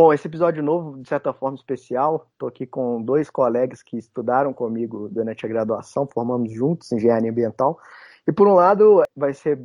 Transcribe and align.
Bom, 0.00 0.12
esse 0.12 0.28
episódio 0.28 0.62
novo, 0.62 1.02
de 1.02 1.08
certa 1.08 1.32
forma 1.32 1.56
especial, 1.56 2.28
estou 2.32 2.48
aqui 2.48 2.64
com 2.64 3.02
dois 3.02 3.28
colegas 3.28 3.82
que 3.82 3.98
estudaram 3.98 4.52
comigo 4.52 5.08
durante 5.08 5.44
a 5.44 5.48
graduação, 5.48 6.06
formamos 6.06 6.52
juntos 6.52 6.92
engenharia 6.92 7.28
ambiental. 7.28 7.80
E 8.24 8.30
por 8.30 8.46
um 8.46 8.54
lado, 8.54 9.02
vai 9.16 9.34
ser 9.34 9.58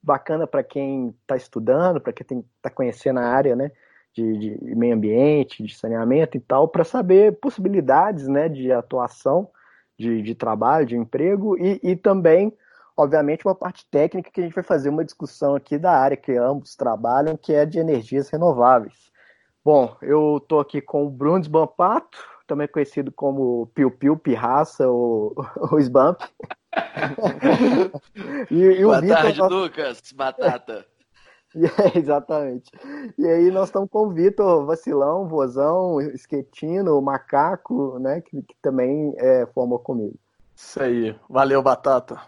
bacana 0.00 0.46
para 0.46 0.62
quem 0.62 1.08
está 1.22 1.34
estudando, 1.34 2.00
para 2.00 2.12
quem 2.12 2.46
está 2.56 2.70
conhecendo 2.70 3.18
a 3.18 3.24
área, 3.24 3.56
né, 3.56 3.72
de, 4.14 4.38
de, 4.38 4.74
meio 4.76 4.94
ambiente, 4.94 5.64
de 5.64 5.74
saneamento 5.74 6.36
e 6.36 6.40
tal, 6.40 6.68
para 6.68 6.84
saber 6.84 7.40
possibilidades, 7.40 8.28
né, 8.28 8.48
de 8.48 8.70
atuação, 8.70 9.50
de, 9.98 10.22
de 10.22 10.36
trabalho, 10.36 10.86
de 10.86 10.96
emprego 10.96 11.58
e, 11.58 11.80
e 11.82 11.96
também 11.96 12.56
obviamente, 12.96 13.46
uma 13.46 13.54
parte 13.54 13.86
técnica 13.90 14.30
que 14.30 14.40
a 14.40 14.44
gente 14.44 14.54
vai 14.54 14.62
fazer 14.62 14.90
uma 14.90 15.04
discussão 15.04 15.54
aqui 15.54 15.78
da 15.78 15.90
área 15.90 16.16
que 16.16 16.36
ambos 16.36 16.76
trabalham, 16.76 17.36
que 17.36 17.52
é 17.52 17.64
de 17.64 17.78
energias 17.78 18.28
renováveis. 18.28 19.09
Bom, 19.64 19.94
eu 20.00 20.38
estou 20.38 20.58
aqui 20.58 20.80
com 20.80 21.06
o 21.06 21.10
Bruno 21.10 21.46
Bampato, 21.48 22.18
também 22.46 22.66
conhecido 22.66 23.12
como 23.12 23.66
Piu 23.74 23.90
Piu, 23.90 24.16
Pirraça 24.16 24.88
ou, 24.88 25.34
ou 25.70 25.78
Sbump. 25.78 26.22
e, 28.50 28.62
e 28.62 28.82
Boa 28.82 29.00
Victor, 29.00 29.22
tarde, 29.22 29.38
nosso... 29.38 29.54
Lucas, 29.54 30.00
batata. 30.14 30.86
É, 31.52 31.98
exatamente. 31.98 32.70
E 33.18 33.26
aí 33.26 33.50
nós 33.50 33.70
estamos 33.70 33.90
com 33.90 34.06
o 34.06 34.10
Vitor 34.10 34.64
Vacilão, 34.66 35.26
Vozão, 35.26 36.00
Esquetino, 36.00 37.02
Macaco, 37.02 37.98
né, 37.98 38.20
que, 38.20 38.40
que 38.40 38.54
também 38.62 39.12
é, 39.16 39.44
formou 39.46 39.80
comigo. 39.80 40.14
Isso 40.54 40.80
aí. 40.80 41.12
Valeu, 41.28 41.60
Batata. 41.60 42.20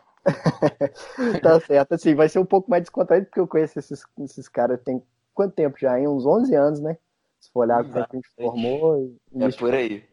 tá 1.41 1.61
certo. 1.61 1.93
Assim, 1.93 2.17
vai 2.17 2.29
ser 2.29 2.41
um 2.41 2.45
pouco 2.45 2.69
mais 2.69 2.83
descontraído, 2.83 3.27
porque 3.27 3.39
eu 3.39 3.47
conheço 3.47 3.79
esses, 3.79 4.03
esses 4.25 4.49
caras 4.49 4.81
tem 4.85 5.01
quanto 5.33 5.55
tempo 5.55 5.79
já? 5.79 6.01
Em 6.01 6.09
uns 6.09 6.27
11 6.27 6.55
anos, 6.57 6.81
né? 6.81 6.99
Se 7.43 7.51
for 7.53 7.61
olhar 7.61 7.83
como 7.83 7.99
a 7.99 8.09
gente 8.13 8.29
formou. 8.37 9.13
É 9.35 9.51
por 9.51 9.75
aí. 9.75 10.05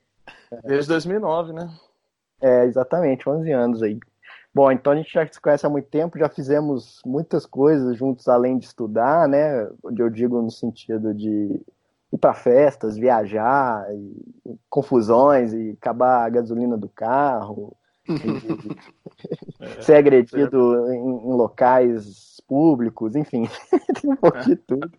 Desde 0.63 0.89
2009, 0.89 1.53
né? 1.53 1.69
É, 2.41 2.66
exatamente, 2.66 3.30
11 3.30 3.52
anos 3.52 3.83
aí. 3.83 3.99
Bom, 4.53 4.72
então 4.72 4.94
a 4.94 4.95
gente 4.95 5.13
já 5.13 5.25
se 5.27 5.39
conhece 5.39 5.63
há 5.63 5.69
muito 5.69 5.88
tempo, 5.89 6.17
já 6.17 6.27
fizemos 6.27 7.00
muitas 7.05 7.45
coisas 7.45 7.95
juntos 7.95 8.27
além 8.27 8.57
de 8.57 8.66
estudar, 8.66 9.27
né? 9.27 9.69
Eu 9.95 10.09
digo 10.09 10.41
no 10.41 10.50
sentido 10.50 11.13
de 11.13 11.61
ir 12.11 12.17
para 12.19 12.33
festas, 12.33 12.97
viajar, 12.97 13.85
confusões 14.67 15.53
e 15.53 15.77
acabar 15.80 16.25
a 16.25 16.30
gasolina 16.30 16.75
do 16.75 16.89
carro, 16.89 17.77
é, 19.59 19.81
ser 19.81 19.95
agredido 19.95 20.91
em, 20.91 20.97
em, 20.97 21.33
locais 21.35 22.41
públicos, 22.47 23.16
enfim, 23.16 23.47
tem 24.01 24.11
um 24.11 24.16
pouco 24.16 24.39
de 24.39 24.55
tudo. 24.55 24.91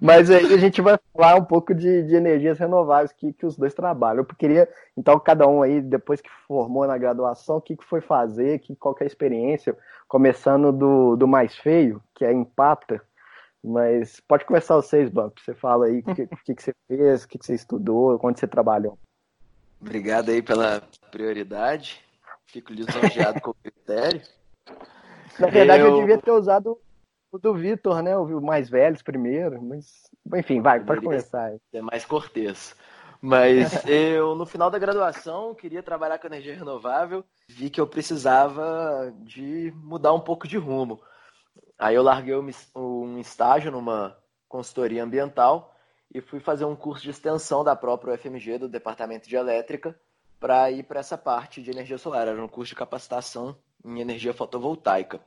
Mas 0.00 0.30
aí 0.30 0.52
a 0.52 0.58
gente 0.58 0.80
vai 0.80 0.98
falar 1.12 1.36
um 1.36 1.44
pouco 1.44 1.72
de, 1.74 2.02
de 2.02 2.16
energias 2.16 2.58
renováveis 2.58 3.12
que, 3.12 3.32
que 3.32 3.46
os 3.46 3.56
dois 3.56 3.72
trabalham. 3.72 4.20
Eu 4.20 4.36
queria, 4.36 4.68
então, 4.96 5.18
cada 5.20 5.46
um 5.46 5.62
aí, 5.62 5.80
depois 5.80 6.20
que 6.20 6.30
formou 6.46 6.86
na 6.86 6.98
graduação, 6.98 7.58
o 7.58 7.60
que, 7.60 7.76
que 7.76 7.84
foi 7.84 8.00
fazer, 8.00 8.58
que, 8.58 8.74
qual 8.74 8.94
que 8.94 9.04
é 9.04 9.06
a 9.06 9.08
experiência, 9.08 9.76
começando 10.08 10.72
do, 10.72 11.14
do 11.16 11.28
mais 11.28 11.56
feio, 11.56 12.02
que 12.14 12.24
é 12.24 12.32
empata. 12.32 13.00
Mas 13.62 14.20
pode 14.20 14.44
começar 14.44 14.76
vocês, 14.76 15.08
Bump. 15.10 15.38
Você 15.40 15.54
fala 15.54 15.86
aí 15.86 15.98
o 15.98 16.02
que, 16.02 16.26
que, 16.26 16.54
que 16.54 16.62
você 16.62 16.72
fez, 16.88 17.24
o 17.24 17.28
que, 17.28 17.38
que 17.38 17.46
você 17.46 17.54
estudou, 17.54 18.18
onde 18.22 18.40
você 18.40 18.46
trabalhou. 18.46 18.98
Obrigado 19.80 20.30
aí 20.30 20.42
pela 20.42 20.82
prioridade. 21.10 22.07
Fico 22.48 22.72
lisonjeado 22.72 23.40
com 23.40 23.50
o 23.50 23.54
critério. 23.54 24.22
Na 25.38 25.48
verdade, 25.48 25.82
eu... 25.82 25.88
eu 25.88 26.00
devia 26.00 26.18
ter 26.18 26.30
usado 26.32 26.78
o 27.30 27.38
do 27.38 27.54
Vitor, 27.54 28.02
né? 28.02 28.16
O 28.16 28.40
mais 28.40 28.68
velhos 28.68 29.02
primeiro, 29.02 29.62
mas 29.62 30.10
enfim, 30.34 30.60
vai, 30.60 30.82
pode 30.82 31.02
começar. 31.02 31.52
É 31.72 31.80
mais 31.80 32.04
cortês. 32.04 32.74
Mas 33.20 33.84
eu, 33.86 34.34
no 34.34 34.46
final 34.46 34.70
da 34.70 34.78
graduação, 34.78 35.54
queria 35.54 35.82
trabalhar 35.82 36.18
com 36.18 36.26
energia 36.26 36.56
renovável, 36.56 37.24
vi 37.48 37.68
que 37.68 37.80
eu 37.80 37.86
precisava 37.86 39.12
de 39.22 39.72
mudar 39.76 40.12
um 40.12 40.20
pouco 40.20 40.48
de 40.48 40.56
rumo. 40.56 41.00
Aí 41.78 41.94
eu 41.94 42.02
larguei 42.02 42.34
um 42.74 43.18
estágio 43.18 43.70
numa 43.70 44.16
consultoria 44.48 45.04
ambiental 45.04 45.74
e 46.12 46.20
fui 46.20 46.40
fazer 46.40 46.64
um 46.64 46.74
curso 46.74 47.02
de 47.02 47.10
extensão 47.10 47.62
da 47.62 47.76
própria 47.76 48.14
UFMG, 48.14 48.58
do 48.58 48.68
Departamento 48.68 49.28
de 49.28 49.36
Elétrica, 49.36 49.98
para 50.38 50.70
ir 50.70 50.84
para 50.84 51.00
essa 51.00 51.18
parte 51.18 51.62
de 51.62 51.70
energia 51.70 51.98
solar. 51.98 52.28
Era 52.28 52.42
um 52.42 52.48
curso 52.48 52.70
de 52.70 52.76
capacitação 52.76 53.56
em 53.84 54.00
energia 54.00 54.32
fotovoltaica. 54.32 55.20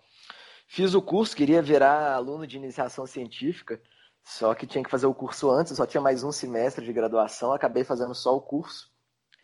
Fiz 0.67 0.93
o 0.93 1.01
curso, 1.01 1.35
queria 1.35 1.61
virar 1.61 2.13
aluno 2.13 2.47
de 2.47 2.57
iniciação 2.57 3.05
científica, 3.05 3.81
só 4.23 4.53
que 4.53 4.65
tinha 4.65 4.83
que 4.83 4.89
fazer 4.89 5.05
o 5.05 5.13
curso 5.13 5.49
antes, 5.49 5.75
só 5.75 5.85
tinha 5.85 5.99
mais 5.99 6.23
um 6.23 6.31
semestre 6.31 6.85
de 6.85 6.93
graduação, 6.93 7.51
acabei 7.51 7.83
fazendo 7.83 8.15
só 8.15 8.35
o 8.35 8.41
curso 8.41 8.89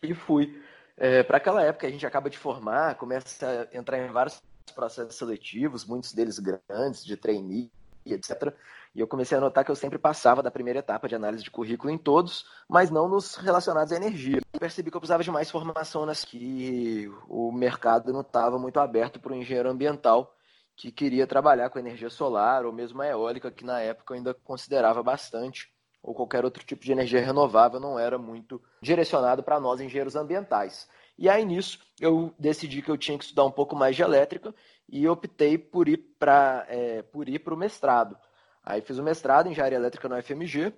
e 0.02 0.14
fui. 0.14 0.62
É, 0.96 1.22
para 1.22 1.36
aquela 1.36 1.62
época 1.62 1.86
a 1.86 1.90
gente 1.90 2.06
acaba 2.06 2.30
de 2.30 2.38
formar, 2.38 2.94
começa 2.94 3.68
a 3.70 3.76
entrar 3.76 3.98
em 3.98 4.10
vários 4.10 4.42
processos 4.74 5.16
seletivos, 5.16 5.84
muitos 5.84 6.12
deles 6.12 6.38
grandes, 6.38 7.04
de 7.04 7.16
trainee, 7.16 7.70
etc. 8.14 8.54
E 8.94 9.00
eu 9.00 9.06
comecei 9.06 9.36
a 9.36 9.40
notar 9.40 9.64
que 9.64 9.70
eu 9.70 9.76
sempre 9.76 9.98
passava 9.98 10.42
da 10.42 10.50
primeira 10.50 10.78
etapa 10.80 11.08
de 11.08 11.14
análise 11.14 11.42
de 11.42 11.50
currículo 11.50 11.92
em 11.92 11.98
todos, 11.98 12.46
mas 12.68 12.90
não 12.90 13.08
nos 13.08 13.36
relacionados 13.36 13.92
à 13.92 13.96
energia. 13.96 14.40
Eu 14.52 14.60
percebi 14.60 14.90
que 14.90 14.96
eu 14.96 15.00
precisava 15.00 15.22
de 15.22 15.30
mais 15.30 15.50
formação 15.50 16.06
nas 16.06 16.24
que 16.24 17.10
o 17.28 17.52
mercado 17.52 18.12
não 18.12 18.22
estava 18.22 18.58
muito 18.58 18.78
aberto 18.80 19.20
para 19.20 19.32
o 19.32 19.36
engenheiro 19.36 19.68
ambiental 19.68 20.34
que 20.78 20.92
queria 20.92 21.26
trabalhar 21.26 21.70
com 21.70 21.78
energia 21.78 22.08
solar 22.08 22.64
ou 22.64 22.72
mesmo 22.72 23.02
a 23.02 23.06
eólica, 23.08 23.50
que 23.50 23.64
na 23.64 23.80
época 23.80 24.14
eu 24.14 24.18
ainda 24.18 24.32
considerava 24.32 25.02
bastante, 25.02 25.68
ou 26.00 26.14
qualquer 26.14 26.44
outro 26.44 26.64
tipo 26.64 26.84
de 26.84 26.92
energia 26.92 27.20
renovável 27.20 27.80
não 27.80 27.98
era 27.98 28.16
muito 28.16 28.62
direcionado 28.80 29.42
para 29.42 29.58
nós 29.58 29.80
engenheiros 29.80 30.14
ambientais. 30.14 30.88
E 31.18 31.28
aí 31.28 31.44
nisso 31.44 31.80
eu 32.00 32.32
decidi 32.38 32.80
que 32.80 32.90
eu 32.90 32.96
tinha 32.96 33.18
que 33.18 33.24
estudar 33.24 33.44
um 33.44 33.50
pouco 33.50 33.74
mais 33.74 33.96
de 33.96 34.02
elétrica 34.02 34.54
e 34.88 35.08
optei 35.08 35.58
por 35.58 35.88
ir 35.88 35.98
para 36.18 36.64
é, 36.68 37.02
por 37.02 37.28
ir 37.28 37.40
para 37.40 37.54
o 37.54 37.56
mestrado. 37.56 38.16
Aí 38.62 38.80
fiz 38.80 38.98
o 38.98 39.02
mestrado 39.02 39.46
em 39.46 39.50
engenharia 39.50 39.78
elétrica 39.78 40.08
no 40.08 40.22
FMG. 40.22 40.72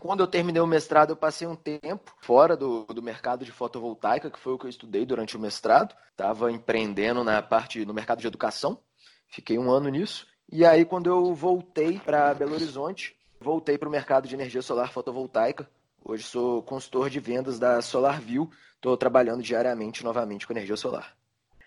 Quando 0.00 0.20
eu 0.20 0.26
terminei 0.26 0.60
o 0.60 0.66
mestrado, 0.66 1.10
eu 1.10 1.16
passei 1.16 1.46
um 1.46 1.56
tempo 1.56 2.14
fora 2.20 2.56
do, 2.56 2.84
do 2.86 3.02
mercado 3.02 3.44
de 3.44 3.52
fotovoltaica, 3.52 4.30
que 4.30 4.38
foi 4.38 4.52
o 4.52 4.58
que 4.58 4.66
eu 4.66 4.70
estudei 4.70 5.06
durante 5.06 5.36
o 5.36 5.40
mestrado. 5.40 5.94
Estava 6.10 6.50
empreendendo 6.50 7.24
na 7.24 7.40
parte 7.40 7.84
no 7.84 7.94
mercado 7.94 8.20
de 8.20 8.26
educação. 8.26 8.80
Fiquei 9.28 9.58
um 9.58 9.70
ano 9.70 9.88
nisso. 9.88 10.26
E 10.50 10.64
aí, 10.64 10.84
quando 10.84 11.08
eu 11.08 11.34
voltei 11.34 11.98
para 11.98 12.34
Belo 12.34 12.54
Horizonte, 12.54 13.16
voltei 13.40 13.76
para 13.78 13.88
o 13.88 13.92
mercado 13.92 14.28
de 14.28 14.34
energia 14.34 14.62
solar 14.62 14.92
fotovoltaica. 14.92 15.68
Hoje 16.04 16.24
sou 16.24 16.62
consultor 16.62 17.10
de 17.10 17.18
vendas 17.18 17.58
da 17.58 17.82
SolarView. 17.82 18.50
Estou 18.86 18.96
trabalhando 18.96 19.42
diariamente 19.42 20.04
novamente 20.04 20.46
com 20.46 20.52
energia 20.52 20.76
solar. 20.76 21.12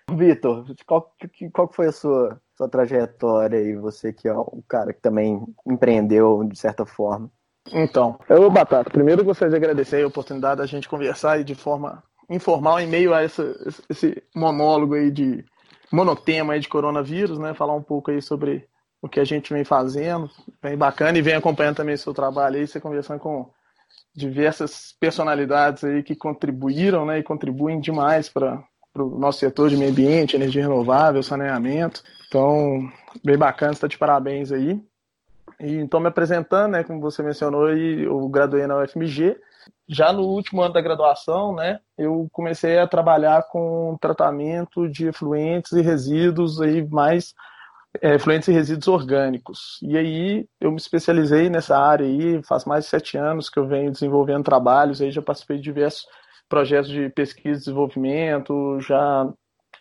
Vitor, 0.09 0.73
qual, 0.85 1.13
qual 1.51 1.69
foi 1.69 1.87
a 1.87 1.91
sua, 1.91 2.41
sua 2.55 2.69
trajetória 2.69 3.59
e 3.59 3.75
você 3.75 4.13
que 4.13 4.29
é 4.29 4.33
um 4.33 4.63
cara 4.65 4.93
que 4.93 5.01
também 5.01 5.45
empreendeu 5.67 6.45
de 6.45 6.57
certa 6.57 6.85
forma? 6.85 7.29
Então, 7.73 8.17
eu, 8.29 8.49
Batata, 8.49 8.89
primeiro 8.89 9.25
gostaria 9.25 9.49
de 9.49 9.57
agradecer 9.57 10.01
a 10.01 10.07
oportunidade 10.07 10.59
da 10.61 10.65
gente 10.65 10.87
conversar 10.87 11.43
de 11.43 11.55
forma 11.55 12.01
informal 12.29 12.79
em 12.79 12.87
meio 12.87 13.13
a 13.13 13.21
essa, 13.21 13.53
esse 13.89 14.23
monólogo 14.33 14.93
aí 14.93 15.11
de 15.11 15.43
monotema 15.91 16.53
aí 16.53 16.61
de 16.61 16.69
coronavírus, 16.69 17.37
né? 17.37 17.53
Falar 17.53 17.75
um 17.75 17.83
pouco 17.83 18.11
aí 18.11 18.21
sobre 18.21 18.65
o 19.01 19.09
que 19.09 19.19
a 19.19 19.25
gente 19.25 19.51
vem 19.51 19.65
fazendo, 19.65 20.29
bem 20.61 20.77
bacana, 20.77 21.17
e 21.17 21.21
vem 21.21 21.35
acompanhando 21.35 21.75
também 21.75 21.95
o 21.95 21.97
seu 21.97 22.13
trabalho 22.13 22.55
aí, 22.55 22.65
você 22.65 22.79
conversando 22.79 23.19
com 23.19 23.51
diversas 24.15 24.95
personalidades 24.99 25.83
aí 25.83 26.03
que 26.03 26.15
contribuíram, 26.15 27.05
né, 27.05 27.19
e 27.19 27.23
contribuem 27.23 27.79
demais 27.79 28.29
para 28.29 28.63
o 28.95 29.17
nosso 29.17 29.39
setor 29.39 29.69
de 29.69 29.77
meio 29.77 29.91
ambiente, 29.91 30.35
energia 30.35 30.63
renovável, 30.63 31.23
saneamento. 31.23 32.03
Então, 32.27 32.89
bem 33.23 33.37
bacana, 33.37 33.73
está 33.73 33.87
de 33.87 33.97
parabéns 33.97 34.51
aí. 34.51 34.81
E, 35.59 35.75
então, 35.75 35.99
me 35.99 36.07
apresentando, 36.07 36.71
né, 36.71 36.83
como 36.83 37.01
você 37.01 37.21
mencionou, 37.21 37.69
eu 37.69 38.27
graduei 38.29 38.65
na 38.67 38.77
UFMG. 38.81 39.37
Já 39.87 40.13
no 40.13 40.23
último 40.23 40.61
ano 40.61 40.73
da 40.73 40.81
graduação, 40.81 41.53
né, 41.55 41.79
eu 41.97 42.27
comecei 42.31 42.77
a 42.77 42.87
trabalhar 42.87 43.43
com 43.49 43.97
tratamento 43.99 44.87
de 44.87 45.07
efluentes 45.07 45.71
e 45.73 45.81
resíduos 45.81 46.61
aí 46.61 46.87
mais 46.87 47.33
é, 48.01 48.15
efluentes 48.15 48.47
e 48.47 48.51
resíduos 48.51 48.87
orgânicos. 48.87 49.79
E 49.81 49.97
aí 49.97 50.45
eu 50.61 50.71
me 50.71 50.77
especializei 50.77 51.49
nessa 51.49 51.77
área 51.77 52.05
aí, 52.05 52.41
faz 52.43 52.65
mais 52.65 52.85
de 52.85 52.89
sete 52.91 53.17
anos 53.17 53.49
que 53.49 53.57
eu 53.57 53.67
venho 53.67 53.91
desenvolvendo 53.91 54.43
trabalhos, 54.43 55.01
aí 55.01 55.11
já 55.11 55.21
participei 55.21 55.57
de 55.57 55.63
diversos 55.63 56.05
projetos 56.47 56.89
de 56.89 57.09
pesquisa 57.09 57.57
e 57.57 57.59
desenvolvimento, 57.59 58.79
já 58.81 59.27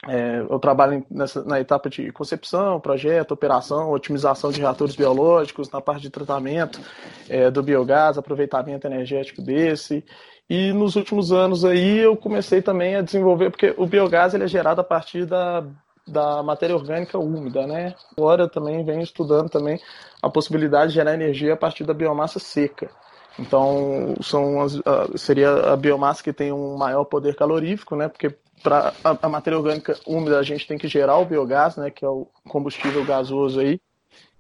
é, 0.07 0.41
eu 0.49 0.59
trabalho 0.61 1.05
nessa, 1.11 1.43
na 1.45 1.59
etapa 1.59 1.91
de 1.91 2.13
concepção, 2.13 2.79
projeto, 2.81 3.33
operação, 3.33 3.91
otimização 3.91 4.51
de 4.51 4.61
reatores 4.61 4.95
biológicos, 4.95 5.71
na 5.71 5.81
parte 5.81 6.03
de 6.03 6.11
tratamento 6.11 6.81
é, 7.29 7.51
do 7.51 7.63
biogás, 7.63 8.17
aproveitamento 8.17 8.87
energético 8.87 9.43
desse. 9.43 10.05
E 10.49 10.73
nos 10.73 10.95
últimos 10.95 11.33
anos 11.33 11.65
aí 11.65 11.99
eu 11.99 12.17
comecei 12.17 12.63
também 12.63 12.95
a 12.95 13.03
desenvolver, 13.03 13.51
porque 13.51 13.75
o 13.77 13.87
biogás 13.87 14.35
ele 14.35 14.45
é 14.45 14.49
gerado 14.49 14.81
a 14.81 14.85
partir 14.85 15.27
da, 15.27 15.67
da 16.09 16.43
matéria 16.43 16.75
orgânica 16.75 17.19
úmida, 17.19 17.67
né? 17.67 17.95
Agora 18.17 18.49
também 18.49 18.85
venho 18.85 19.03
estudando 19.03 19.49
também 19.49 19.81
a 20.23 20.29
possibilidade 20.29 20.89
de 20.89 20.95
gerar 20.95 21.15
energia 21.15 21.55
a 21.55 21.57
partir 21.57 21.85
da 21.85 21.95
biomassa 21.95 22.39
seca. 22.39 22.91
Então, 23.39 24.15
são 24.21 24.61
as, 24.61 24.81
seria 25.17 25.73
a 25.73 25.77
biomassa 25.77 26.23
que 26.23 26.33
tem 26.33 26.53
um 26.53 26.77
maior 26.77 27.05
poder 27.05 27.37
calorífico, 27.37 27.95
né? 27.95 28.09
Porque 28.09 28.37
para 28.63 28.93
a, 29.05 29.17
a, 29.23 29.29
matéria 29.29 29.57
orgânica 29.57 29.97
úmida 30.07 30.39
a 30.39 30.43
gente 30.43 30.67
tem 30.67 30.77
que 30.77 30.89
gerar 30.89 31.19
o 31.19 31.25
biogás, 31.25 31.77
né? 31.77 31.91
Que 31.91 32.05
é 32.05 32.09
o 32.09 32.27
combustível 32.49 33.05
gasoso 33.05 33.61
aí, 33.61 33.81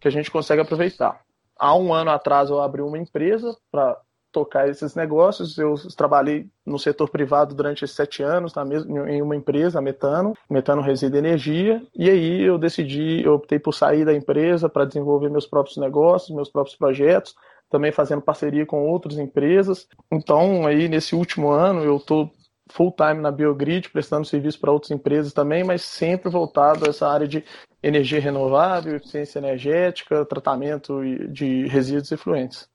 que 0.00 0.08
a 0.08 0.10
gente 0.10 0.30
consegue 0.30 0.62
aproveitar. 0.62 1.20
Há 1.56 1.76
um 1.76 1.92
ano 1.92 2.10
atrás 2.10 2.50
eu 2.50 2.60
abri 2.60 2.82
uma 2.82 2.98
empresa 2.98 3.56
para 3.70 3.96
tocar 4.32 4.68
esses 4.68 4.94
negócios. 4.94 5.58
Eu 5.58 5.74
trabalhei 5.96 6.46
no 6.64 6.78
setor 6.78 7.08
privado 7.08 7.54
durante 7.54 7.86
sete 7.86 8.22
anos 8.22 8.54
na 8.54 8.64
mesma, 8.64 9.10
em 9.10 9.22
uma 9.22 9.36
empresa, 9.36 9.78
a 9.78 9.82
Metano, 9.82 10.34
Metano 10.50 10.82
Resíduo 10.82 11.18
Energia, 11.18 11.82
e 11.94 12.08
aí 12.08 12.42
eu 12.42 12.58
decidi, 12.58 13.22
eu 13.24 13.34
optei 13.34 13.58
por 13.58 13.72
sair 13.72 14.04
da 14.04 14.14
empresa 14.14 14.68
para 14.68 14.84
desenvolver 14.84 15.30
meus 15.30 15.46
próprios 15.46 15.76
negócios, 15.76 16.34
meus 16.34 16.50
próprios 16.50 16.76
projetos, 16.76 17.34
também 17.70 17.92
fazendo 17.92 18.22
parceria 18.22 18.64
com 18.64 18.86
outras 18.86 19.18
empresas. 19.18 19.86
Então, 20.10 20.66
aí 20.66 20.88
nesse 20.88 21.14
último 21.14 21.50
ano 21.50 21.82
eu 21.82 21.96
estou 21.96 22.30
full 22.70 22.92
time 22.92 23.20
na 23.20 23.30
Biogrid, 23.30 23.88
prestando 23.90 24.26
serviço 24.26 24.60
para 24.60 24.72
outras 24.72 24.90
empresas 24.90 25.32
também, 25.32 25.64
mas 25.64 25.82
sempre 25.82 26.30
voltado 26.30 26.84
a 26.84 26.88
essa 26.88 27.08
área 27.08 27.26
de 27.26 27.42
energia 27.82 28.20
renovável, 28.20 28.96
eficiência 28.96 29.38
energética, 29.38 30.24
tratamento 30.26 31.00
de 31.30 31.66
resíduos 31.68 32.12
efluentes 32.12 32.68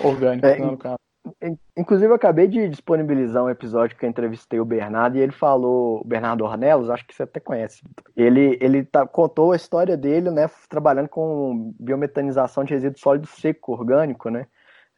orgânicos, 0.00 0.50
é, 0.50 0.58
né, 0.58 0.66
no 0.66 0.76
caso. 0.76 0.98
Inclusive, 1.76 2.10
eu 2.10 2.14
acabei 2.14 2.46
de 2.46 2.68
disponibilizar 2.68 3.44
um 3.44 3.50
episódio 3.50 3.96
que 3.96 4.04
eu 4.04 4.08
entrevistei 4.08 4.60
o 4.60 4.64
Bernardo 4.64 5.16
e 5.16 5.20
ele 5.20 5.32
falou, 5.32 6.00
o 6.00 6.04
Bernardo 6.04 6.44
Ornelos, 6.44 6.88
acho 6.88 7.06
que 7.06 7.14
você 7.14 7.24
até 7.24 7.40
conhece. 7.40 7.82
Ele, 8.16 8.56
ele 8.60 8.84
tá, 8.84 9.06
contou 9.06 9.52
a 9.52 9.56
história 9.56 9.96
dele, 9.96 10.30
né, 10.30 10.48
trabalhando 10.68 11.08
com 11.08 11.74
biometanização 11.80 12.64
de 12.64 12.74
resíduo 12.74 12.98
sólido 12.98 13.26
seco 13.26 13.72
orgânico, 13.72 14.30
né? 14.30 14.46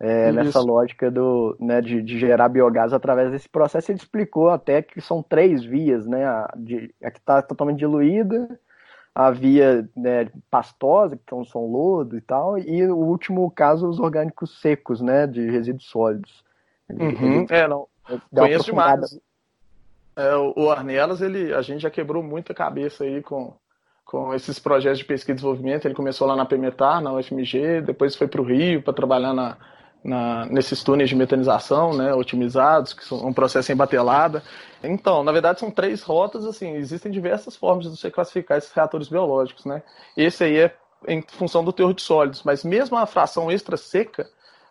É, 0.00 0.30
nessa 0.30 0.60
lógica 0.60 1.10
do, 1.10 1.56
né, 1.58 1.80
de, 1.80 2.00
de, 2.00 2.20
gerar 2.20 2.48
biogás 2.48 2.92
através 2.92 3.32
desse 3.32 3.48
processo. 3.48 3.90
Ele 3.90 3.98
explicou 3.98 4.48
até 4.48 4.80
que 4.80 5.00
são 5.00 5.24
três 5.24 5.64
vias, 5.64 6.06
né? 6.06 6.24
A, 6.24 6.54
de, 6.56 6.94
a 7.02 7.10
que 7.10 7.18
está 7.18 7.42
totalmente 7.42 7.78
diluída, 7.78 8.48
a 9.18 9.32
via 9.32 9.90
né, 9.96 10.30
pastosa, 10.48 11.16
que 11.16 11.24
são, 11.28 11.44
são 11.44 11.66
lodo 11.66 12.16
e 12.16 12.20
tal, 12.20 12.56
e 12.56 12.86
o 12.86 12.96
último 12.96 13.50
caso, 13.50 13.88
os 13.88 13.98
orgânicos 13.98 14.60
secos, 14.60 15.00
né, 15.00 15.26
de 15.26 15.50
resíduos 15.50 15.86
sólidos. 15.86 16.44
Uhum. 16.88 17.44
É, 17.50 17.66
não. 17.66 17.88
Conheço 18.32 18.66
demais. 18.66 19.18
É, 20.14 20.36
o 20.36 20.70
Arnelas, 20.70 21.20
ele, 21.20 21.52
a 21.52 21.60
gente 21.62 21.80
já 21.80 21.90
quebrou 21.90 22.22
muita 22.22 22.54
cabeça 22.54 23.02
aí 23.02 23.20
com, 23.20 23.56
com 24.04 24.32
esses 24.32 24.60
projetos 24.60 25.00
de 25.00 25.04
pesquisa 25.04 25.32
e 25.32 25.34
desenvolvimento. 25.34 25.86
Ele 25.86 25.96
começou 25.96 26.24
lá 26.24 26.36
na 26.36 26.46
PMETAR, 26.46 27.00
na 27.00 27.12
UFMG, 27.12 27.80
depois 27.80 28.14
foi 28.14 28.28
para 28.28 28.40
o 28.40 28.44
Rio 28.44 28.82
para 28.82 28.94
trabalhar 28.94 29.34
na, 29.34 29.56
na, 30.02 30.46
nesses 30.46 30.82
túneis 30.82 31.08
de 31.08 31.16
metanização, 31.16 31.96
né, 31.96 32.14
otimizados, 32.14 32.92
que 32.92 33.04
são 33.04 33.26
um 33.26 33.32
processo 33.32 33.70
em 33.72 33.76
batelada. 33.76 34.42
Então, 34.82 35.22
na 35.22 35.32
verdade, 35.32 35.60
são 35.60 35.70
três 35.70 36.02
rotas, 36.02 36.44
assim, 36.46 36.74
existem 36.74 37.10
diversas 37.10 37.56
formas 37.56 37.84
de 37.84 37.96
você 37.96 38.10
classificar 38.10 38.58
esses 38.58 38.72
reatores 38.72 39.08
biológicos, 39.08 39.64
né? 39.64 39.82
Esse 40.16 40.44
aí 40.44 40.56
é 40.58 40.74
em 41.06 41.22
função 41.22 41.64
do 41.64 41.72
teor 41.72 41.94
de 41.94 42.02
sólidos, 42.02 42.42
mas 42.42 42.64
mesmo 42.64 42.96
a 42.96 43.06
fração 43.06 43.50
extra 43.50 43.76
seca, 43.76 44.28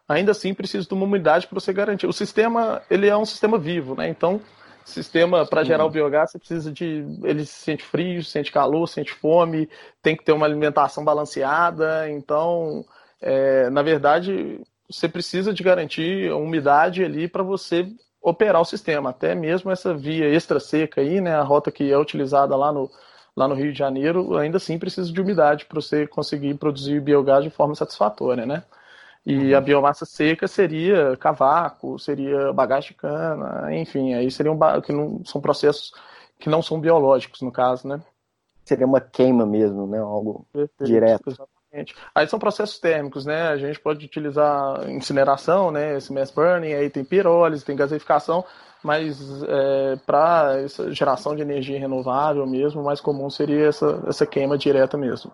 ainda 0.08 0.32
assim 0.32 0.54
precisa 0.54 0.88
de 0.88 0.94
uma 0.94 1.06
umidade 1.06 1.48
para 1.48 1.60
você 1.60 1.72
garantir. 1.72 2.08
O 2.08 2.14
sistema, 2.14 2.82
ele 2.90 3.08
é 3.08 3.16
um 3.16 3.26
sistema 3.26 3.58
vivo, 3.58 3.96
né? 3.96 4.10
Então, 4.10 4.42
sistema 4.88 5.46
para 5.46 5.64
gerar 5.64 5.86
o 5.86 5.90
biogás, 5.90 6.32
você 6.32 6.40
precisa 6.40 6.72
de. 6.72 7.06
Ele 7.24 7.46
se 7.46 7.54
sente 7.54 7.84
frio, 7.84 8.24
sente 8.24 8.52
calor, 8.52 8.88
sente 8.88 9.12
fome, 9.12 9.70
tem 10.02 10.16
que 10.16 10.24
ter 10.24 10.32
uma 10.32 10.46
alimentação 10.46 11.04
balanceada. 11.04 12.10
Então, 12.10 12.86
é, 13.22 13.70
na 13.70 13.82
verdade, 13.82 14.62
você 14.90 15.08
precisa 15.08 15.54
de 15.54 15.64
garantir 15.64 16.32
a 16.32 16.36
umidade 16.36 17.04
ali 17.04 17.28
para 17.28 17.44
você 17.44 17.88
operar 18.22 18.62
o 18.62 18.66
sistema. 18.66 19.10
Até 19.10 19.36
mesmo 19.36 19.72
essa 19.72 19.94
via 19.94 20.28
extra 20.30 20.60
seca 20.60 21.02
aí, 21.02 21.22
né, 21.22 21.36
a 21.36 21.44
rota 21.44 21.72
que 21.72 21.92
é 21.92 21.98
utilizada 21.98 22.56
lá 22.56 22.72
no, 22.72 22.90
lá 23.36 23.48
no 23.48 23.56
Rio 23.56 23.72
de 23.72 23.78
Janeiro, 23.78 24.38
ainda 24.38 24.58
assim 24.58 24.80
precisa 24.80 25.12
de 25.12 25.22
umidade 25.22 25.66
para 25.66 25.80
você 25.80 26.08
conseguir 26.08 26.56
produzir 26.56 27.00
biogás 27.02 27.44
de 27.44 27.50
forma 27.50 27.76
satisfatória, 27.76 28.46
né? 28.46 28.64
E 29.26 29.52
uhum. 29.52 29.58
a 29.58 29.62
biomassa 29.62 30.06
seca 30.06 30.48
seria 30.48 31.18
cavaco, 31.18 32.00
seria 32.00 32.54
bagagem 32.54 32.92
de 32.92 32.96
cana, 32.96 33.76
enfim, 33.76 34.14
aí 34.14 34.32
seriam 34.32 34.58
que 34.82 34.94
não 34.94 35.22
são 35.26 35.42
processos 35.42 35.92
que 36.40 36.50
não 36.50 36.62
são 36.62 36.80
biológicos 36.80 37.42
no 37.42 37.52
caso, 37.52 37.88
né? 37.88 38.02
Seria 38.64 38.86
uma 38.86 39.02
queima 39.02 39.46
mesmo, 39.46 39.86
né? 39.86 40.00
Algo 40.00 40.46
Perfeito, 40.52 40.86
direto. 40.86 41.30
Exatamente. 41.30 41.57
Aí 42.16 42.28
são 42.28 42.40
processos 42.40 42.80
térmicos, 42.80 43.26
né? 43.26 43.50
A 43.50 43.58
gente 43.58 43.80
pode 43.80 44.06
utilizar 44.06 44.90
incineração, 44.90 45.70
né? 45.70 45.98
Esse 45.98 46.14
mass 46.14 46.32
burning, 46.32 46.74
aí 46.74 46.90
tem 46.90 47.04
pirólise, 47.04 47.66
tem 47.66 47.76
gaseificação, 47.76 48.44
mas 48.84 49.20
é, 49.44 49.96
para 50.06 50.66
geração 50.92 51.36
de 51.36 51.42
energia 51.42 51.80
renovável 51.80 52.46
mesmo, 52.48 52.82
o 52.82 52.86
mais 52.86 53.02
comum 53.02 53.30
seria 53.30 53.68
essa, 53.68 54.04
essa 54.08 54.26
queima 54.26 54.58
direta 54.58 54.98
mesmo. 54.98 55.32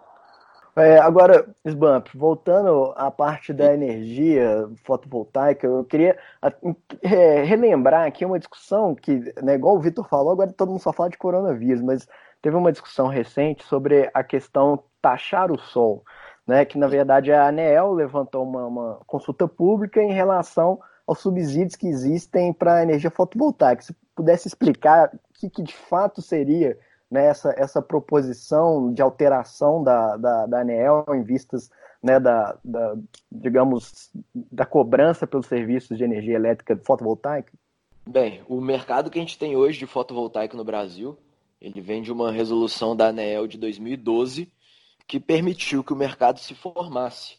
É, 0.76 0.98
agora, 0.98 1.48
Sbamp, 1.64 2.08
voltando 2.16 2.94
à 2.98 3.12
parte 3.12 3.54
da 3.54 3.72
energia 3.72 4.68
fotovoltaica, 4.84 5.68
eu 5.68 5.86
queria 5.86 6.18
é, 7.04 7.44
relembrar 7.44 8.08
aqui 8.08 8.26
uma 8.26 8.40
discussão 8.40 8.96
que, 8.96 9.14
né, 9.44 9.54
igual 9.54 9.76
o 9.76 9.80
Vitor 9.80 10.08
falou, 10.08 10.32
agora 10.32 10.52
todo 10.52 10.70
mundo 10.70 10.82
só 10.82 10.92
fala 10.92 11.12
de 11.12 11.18
coronavírus, 11.18 11.84
mas 11.84 12.08
teve 12.42 12.56
uma 12.56 12.72
discussão 12.72 13.08
recente 13.08 13.64
sobre 13.64 14.10
a 14.16 14.24
questão 14.24 14.84
taxar 15.00 15.52
o 15.52 15.60
sol 15.60 16.04
né, 16.48 16.66
que 16.66 16.78
na 16.78 16.88
verdade 16.88 17.32
a 17.32 17.48
ANEEL 17.48 17.94
levantou 17.94 18.44
uma, 18.44 18.66
uma 18.66 19.00
consulta 19.06 19.48
pública 19.48 20.02
em 20.02 20.12
relação 20.12 20.80
aos 21.08 21.20
subsídios 21.20 21.76
que 21.76 21.88
existem 21.88 22.54
para 22.54 22.76
a 22.76 22.84
energia 22.84 23.10
fotovoltaica. 23.10 23.82
Se 23.82 23.96
pudesse 24.16 24.48
explicar 24.48 25.10
o 25.14 25.20
que, 25.34 25.50
que 25.50 25.64
de 25.64 25.74
fato 25.74 26.22
seria 26.22 26.78
né, 27.10 27.28
essa, 27.28 27.54
essa 27.58 27.82
proposição 27.82 28.94
de 28.94 29.02
alteração 29.02 29.84
da, 29.84 30.18
da, 30.18 30.46
da 30.46 30.62
ANEEL 30.62 31.06
em 31.10 31.24
vistas 31.24 31.70
né, 32.02 32.20
da, 32.20 32.58
da, 32.64 32.96
digamos, 33.32 34.12
da 34.34 34.66
cobrança 34.66 35.26
pelos 35.26 35.48
serviços 35.48 35.98
de 35.98 36.04
energia 36.04 36.36
elétrica 36.36 36.76
fotovoltaica? 36.84 37.54
Bem, 38.06 38.42
o 38.50 38.60
mercado 38.60 39.10
que 39.10 39.18
a 39.18 39.22
gente 39.22 39.40
tem 39.40 39.56
hoje 39.56 39.80
de 39.80 39.88
fotovoltaico 39.88 40.58
no 40.58 40.66
Brasil, 40.66 41.18
ele 41.62 41.80
vem 41.80 42.02
de 42.02 42.12
uma 42.12 42.32
resolução 42.32 42.94
da 42.94 43.08
ANEEL 43.08 43.48
de 43.48 43.58
2012, 43.58 44.52
que 45.08 45.20
permitiu 45.20 45.84
que 45.84 45.94
o 45.94 45.98
mercado 45.98 46.40
se 46.40 46.56
formasse. 46.56 47.38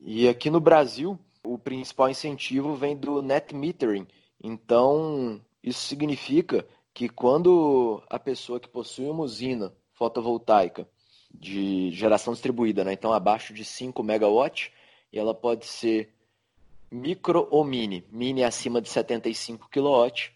E 0.00 0.28
aqui 0.28 0.50
no 0.50 0.60
Brasil, 0.60 1.18
o 1.44 1.58
principal 1.58 2.08
incentivo 2.08 2.74
vem 2.74 2.96
do 2.96 3.22
net 3.22 3.54
metering. 3.54 4.06
Então, 4.42 5.40
isso 5.62 5.86
significa 5.86 6.66
que 6.92 7.08
quando 7.08 8.02
a 8.08 8.18
pessoa 8.18 8.60
que 8.60 8.68
possui 8.68 9.08
uma 9.08 9.22
usina 9.22 9.72
fotovoltaica 9.94 10.88
de 11.32 11.90
geração 11.92 12.32
distribuída, 12.32 12.82
né? 12.82 12.92
então 12.92 13.12
abaixo 13.12 13.54
de 13.54 13.64
5 13.64 14.02
megawatts, 14.02 14.72
e 15.12 15.18
ela 15.18 15.34
pode 15.34 15.66
ser 15.66 16.12
micro 16.90 17.46
ou 17.50 17.64
mini. 17.64 18.04
Mini 18.10 18.42
acima 18.42 18.80
de 18.80 18.88
75 18.88 19.68
kW, 19.68 20.30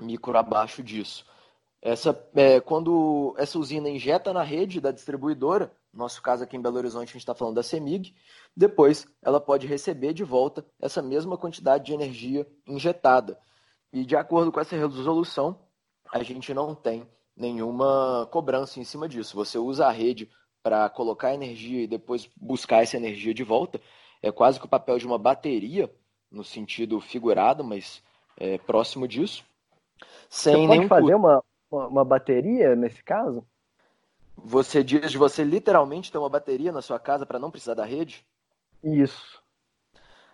micro 0.00 0.36
abaixo 0.36 0.82
disso. 0.82 1.24
Essa, 1.80 2.18
é, 2.34 2.60
quando 2.60 3.34
essa 3.38 3.58
usina 3.58 3.88
injeta 3.88 4.32
na 4.32 4.42
rede 4.42 4.80
da 4.80 4.90
distribuidora, 4.90 5.72
no 5.94 6.00
nosso 6.00 6.20
caso 6.20 6.42
aqui 6.42 6.56
em 6.56 6.60
Belo 6.60 6.76
Horizonte 6.76 7.08
a 7.08 7.12
gente 7.12 7.18
está 7.18 7.34
falando 7.34 7.54
da 7.54 7.62
CEMIG, 7.62 8.14
depois 8.54 9.06
ela 9.22 9.40
pode 9.40 9.66
receber 9.66 10.12
de 10.12 10.24
volta 10.24 10.66
essa 10.80 11.00
mesma 11.00 11.38
quantidade 11.38 11.84
de 11.84 11.94
energia 11.94 12.46
injetada. 12.66 13.38
E 13.92 14.04
de 14.04 14.16
acordo 14.16 14.50
com 14.50 14.58
essa 14.58 14.76
resolução, 14.76 15.60
a 16.12 16.22
gente 16.22 16.52
não 16.52 16.74
tem 16.74 17.08
nenhuma 17.36 18.28
cobrança 18.32 18.80
em 18.80 18.84
cima 18.84 19.08
disso. 19.08 19.36
Você 19.36 19.56
usa 19.56 19.86
a 19.86 19.90
rede 19.92 20.28
para 20.62 20.90
colocar 20.90 21.32
energia 21.32 21.82
e 21.82 21.86
depois 21.86 22.28
buscar 22.36 22.82
essa 22.82 22.96
energia 22.96 23.32
de 23.32 23.44
volta. 23.44 23.80
É 24.20 24.32
quase 24.32 24.58
que 24.58 24.66
o 24.66 24.68
papel 24.68 24.98
de 24.98 25.06
uma 25.06 25.18
bateria, 25.18 25.94
no 26.28 26.42
sentido 26.42 27.00
figurado, 27.00 27.62
mas 27.62 28.02
é, 28.36 28.58
próximo 28.58 29.06
disso. 29.06 29.44
Sem 30.28 30.66
Você 30.66 30.76
pode 30.76 30.88
fazer 30.88 31.14
uma, 31.14 31.44
uma 31.70 32.04
bateria 32.04 32.74
nesse 32.74 33.02
caso? 33.04 33.46
Você 34.36 34.82
diz 34.82 35.10
de 35.10 35.18
você 35.18 35.44
literalmente 35.44 36.10
ter 36.10 36.18
uma 36.18 36.28
bateria 36.28 36.72
na 36.72 36.82
sua 36.82 36.98
casa 36.98 37.24
para 37.24 37.38
não 37.38 37.50
precisar 37.50 37.74
da 37.74 37.84
rede? 37.84 38.26
Isso. 38.82 39.42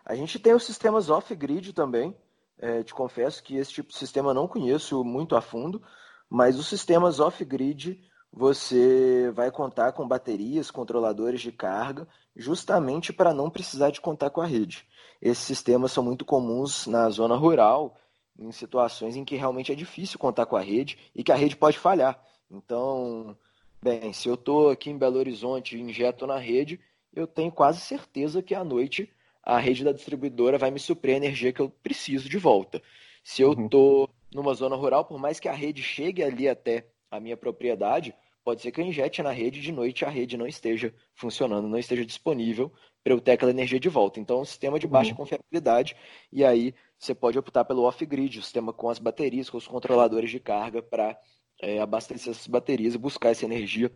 A 0.04 0.14
gente 0.14 0.38
tem 0.38 0.54
os 0.54 0.64
sistemas 0.64 1.10
off-grid 1.10 1.72
também. 1.72 2.16
É, 2.58 2.82
te 2.82 2.92
confesso 2.92 3.42
que 3.42 3.56
esse 3.56 3.72
tipo 3.72 3.90
de 3.90 3.96
sistema 3.96 4.30
eu 4.30 4.34
não 4.34 4.48
conheço 4.48 5.02
muito 5.04 5.36
a 5.36 5.40
fundo, 5.40 5.82
mas 6.28 6.58
os 6.58 6.66
sistemas 6.66 7.20
off-grid 7.20 8.02
você 8.32 9.30
vai 9.32 9.50
contar 9.50 9.92
com 9.92 10.06
baterias, 10.06 10.70
controladores 10.70 11.40
de 11.40 11.50
carga, 11.50 12.06
justamente 12.36 13.12
para 13.12 13.34
não 13.34 13.50
precisar 13.50 13.90
de 13.90 14.00
contar 14.00 14.30
com 14.30 14.40
a 14.40 14.46
rede. 14.46 14.86
Esses 15.20 15.44
sistemas 15.44 15.92
são 15.92 16.02
muito 16.02 16.24
comuns 16.24 16.86
na 16.86 17.08
zona 17.10 17.36
rural 17.36 17.96
em 18.38 18.52
situações 18.52 19.16
em 19.16 19.24
que 19.24 19.36
realmente 19.36 19.72
é 19.72 19.74
difícil 19.74 20.18
contar 20.18 20.46
com 20.46 20.56
a 20.56 20.60
rede 20.60 20.98
e 21.14 21.22
que 21.22 21.32
a 21.32 21.34
rede 21.34 21.56
pode 21.56 21.78
falhar. 21.78 22.22
Então, 22.50 23.36
bem, 23.82 24.12
se 24.12 24.28
eu 24.28 24.34
estou 24.34 24.70
aqui 24.70 24.90
em 24.90 24.98
Belo 24.98 25.18
Horizonte 25.18 25.76
e 25.76 25.80
injeto 25.80 26.26
na 26.26 26.38
rede, 26.38 26.80
eu 27.12 27.26
tenho 27.26 27.50
quase 27.50 27.80
certeza 27.80 28.42
que 28.42 28.54
à 28.54 28.62
noite 28.62 29.10
a 29.42 29.58
rede 29.58 29.84
da 29.84 29.92
distribuidora 29.92 30.58
vai 30.58 30.70
me 30.70 30.78
suprir 30.78 31.14
a 31.14 31.16
energia 31.16 31.52
que 31.52 31.60
eu 31.60 31.70
preciso 31.70 32.28
de 32.28 32.38
volta. 32.38 32.82
Se 33.22 33.42
eu 33.42 33.52
estou 33.52 34.02
uhum. 34.02 34.08
numa 34.34 34.54
zona 34.54 34.76
rural, 34.76 35.04
por 35.04 35.18
mais 35.18 35.40
que 35.40 35.48
a 35.48 35.52
rede 35.52 35.82
chegue 35.82 36.22
ali 36.22 36.48
até 36.48 36.86
a 37.10 37.18
minha 37.18 37.36
propriedade, 37.36 38.14
pode 38.44 38.62
ser 38.62 38.70
que 38.70 38.80
eu 38.80 38.84
injete 38.84 39.22
na 39.22 39.30
rede 39.30 39.60
de 39.60 39.72
noite 39.72 40.04
a 40.04 40.08
rede 40.08 40.36
não 40.36 40.46
esteja 40.46 40.94
funcionando, 41.14 41.68
não 41.68 41.78
esteja 41.78 42.04
disponível 42.04 42.72
para 43.02 43.12
eu 43.12 43.20
ter 43.20 43.32
aquela 43.32 43.50
energia 43.50 43.80
de 43.80 43.88
volta. 43.88 44.20
Então, 44.20 44.38
é 44.38 44.40
um 44.42 44.44
sistema 44.44 44.78
de 44.78 44.86
baixa 44.86 45.10
uhum. 45.10 45.16
confiabilidade, 45.16 45.96
e 46.32 46.44
aí 46.44 46.74
você 46.98 47.14
pode 47.14 47.38
optar 47.38 47.64
pelo 47.64 47.82
off-grid, 47.84 48.38
o 48.38 48.42
sistema 48.42 48.72
com 48.72 48.90
as 48.90 48.98
baterias, 48.98 49.48
com 49.48 49.56
os 49.56 49.66
controladores 49.66 50.30
de 50.30 50.38
carga 50.38 50.82
para 50.82 51.18
é, 51.60 51.78
abastecer 51.80 52.32
essas 52.32 52.46
baterias 52.46 52.94
e 52.94 52.98
buscar 52.98 53.30
essa 53.30 53.44
energia 53.44 53.92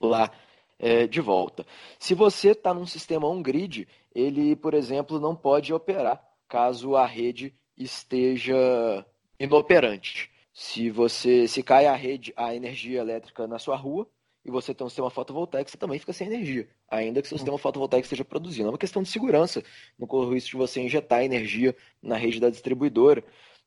lá 0.00 0.30
é, 0.78 1.06
de 1.06 1.20
volta. 1.20 1.64
Se 1.98 2.14
você 2.14 2.50
está 2.50 2.74
num 2.74 2.86
sistema 2.86 3.28
on-grid, 3.28 3.86
ele, 4.14 4.56
por 4.56 4.74
exemplo, 4.74 5.20
não 5.20 5.34
pode 5.34 5.72
operar 5.72 6.22
caso 6.48 6.94
a 6.94 7.06
rede 7.06 7.54
esteja 7.76 9.04
inoperante. 9.38 10.30
Se 10.52 10.90
você 10.90 11.48
se 11.48 11.62
cai 11.62 11.86
a 11.86 11.94
rede, 11.94 12.32
a 12.36 12.54
energia 12.54 13.00
elétrica 13.00 13.46
na 13.46 13.58
sua 13.58 13.76
rua 13.76 14.06
e 14.44 14.50
você 14.50 14.74
tem 14.74 14.86
um 14.86 14.90
sistema 14.90 15.10
fotovoltaico, 15.10 15.70
você 15.70 15.76
também 15.76 15.98
fica 15.98 16.12
sem 16.12 16.26
energia, 16.26 16.68
ainda 16.88 17.22
que 17.22 17.26
seu 17.26 17.38
sistema 17.38 17.58
fotovoltaico 17.58 18.04
esteja 18.04 18.24
produzindo. 18.24 18.68
É 18.68 18.70
uma 18.70 18.78
questão 18.78 19.02
de 19.02 19.08
segurança, 19.08 19.64
não 19.98 20.06
corre 20.06 20.26
o 20.26 20.34
risco 20.34 20.50
de 20.50 20.56
você 20.56 20.80
injetar 20.80 21.24
energia 21.24 21.74
na 22.02 22.16
rede 22.16 22.38
da 22.38 22.50
distribuidora. 22.50 23.24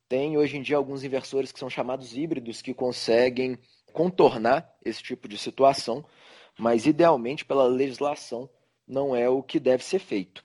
Tem 0.10 0.38
hoje 0.38 0.58
em 0.58 0.62
dia 0.62 0.78
alguns 0.78 1.04
inversores 1.04 1.52
que 1.52 1.60
são 1.60 1.70
chamados 1.70 2.16
híbridos 2.16 2.62
que 2.62 2.74
conseguem 2.74 3.58
contornar 3.92 4.74
esse 4.84 5.04
tipo 5.04 5.28
de 5.28 5.38
situação, 5.38 6.06
mas 6.58 6.86
idealmente 6.86 7.44
pela 7.44 7.66
legislação 7.66 8.50
não 8.88 9.16
é 9.16 9.28
o 9.30 9.44
que 9.44 9.60
deve 9.60 9.84
ser 9.84 10.00
feito. 10.00 10.44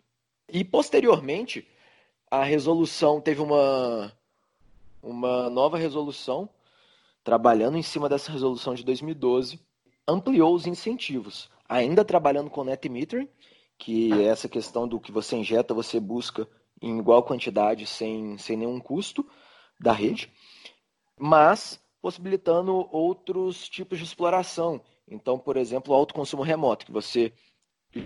E 0.48 0.64
posteriormente, 0.64 1.66
a 2.30 2.42
resolução 2.42 3.20
teve 3.20 3.40
uma 3.40 4.12
uma 5.02 5.50
nova 5.50 5.76
resolução, 5.76 6.48
trabalhando 7.24 7.76
em 7.76 7.82
cima 7.82 8.08
dessa 8.08 8.30
resolução 8.30 8.72
de 8.72 8.84
2012, 8.84 9.58
ampliou 10.06 10.54
os 10.54 10.66
incentivos, 10.66 11.50
ainda 11.68 12.04
trabalhando 12.04 12.48
com 12.48 12.62
net 12.62 12.88
metering, 12.88 13.28
que 13.76 14.12
é 14.12 14.26
essa 14.26 14.48
questão 14.48 14.86
do 14.86 15.00
que 15.00 15.10
você 15.10 15.36
injeta, 15.36 15.74
você 15.74 15.98
busca 15.98 16.46
em 16.80 16.98
igual 16.98 17.24
quantidade 17.24 17.84
sem, 17.84 18.38
sem 18.38 18.56
nenhum 18.56 18.78
custo 18.78 19.26
da 19.82 19.92
rede, 19.92 20.30
mas 21.18 21.80
possibilitando 22.00 22.88
outros 22.90 23.68
tipos 23.68 23.98
de 23.98 24.04
exploração. 24.04 24.80
Então, 25.08 25.38
por 25.38 25.56
exemplo, 25.56 25.92
o 25.92 25.96
autoconsumo 25.96 26.42
remoto, 26.42 26.86
que 26.86 26.92
você 26.92 27.32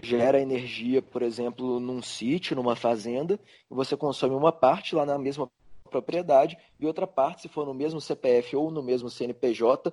gera 0.03 0.41
energia, 0.41 1.01
por 1.01 1.23
exemplo, 1.23 1.79
num 1.79 2.03
sítio, 2.03 2.57
numa 2.57 2.75
fazenda, 2.75 3.39
e 3.71 3.75
você 3.75 3.97
consome 3.97 4.35
uma 4.35 4.53
parte 4.53 4.95
lá 4.95 5.07
na 5.07 5.17
mesma 5.19 5.51
propriedade 5.91 6.59
e 6.81 6.87
outra 6.87 7.07
parte, 7.07 7.43
se 7.43 7.49
for 7.49 7.65
no 7.65 7.73
mesmo 7.73 8.01
CPF 8.01 8.57
ou 8.57 8.71
no 8.71 8.83
mesmo 8.83 9.09
CNPJ, 9.09 9.93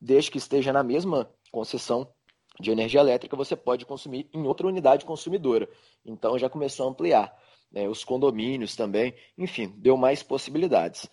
desde 0.00 0.30
que 0.30 0.38
esteja 0.38 0.72
na 0.72 0.82
mesma 0.82 1.28
concessão 1.50 2.08
de 2.60 2.70
energia 2.70 3.00
elétrica, 3.00 3.36
você 3.36 3.56
pode 3.56 3.84
consumir 3.84 4.28
em 4.32 4.46
outra 4.46 4.66
unidade 4.66 5.04
consumidora. 5.04 5.68
Então 6.06 6.38
já 6.38 6.48
começou 6.48 6.86
a 6.86 6.90
ampliar. 6.90 7.36
Né, 7.74 7.88
os 7.88 8.04
condomínios 8.04 8.76
também, 8.76 9.12
enfim, 9.36 9.74
deu 9.78 9.96
mais 9.96 10.22
possibilidades. 10.22 11.10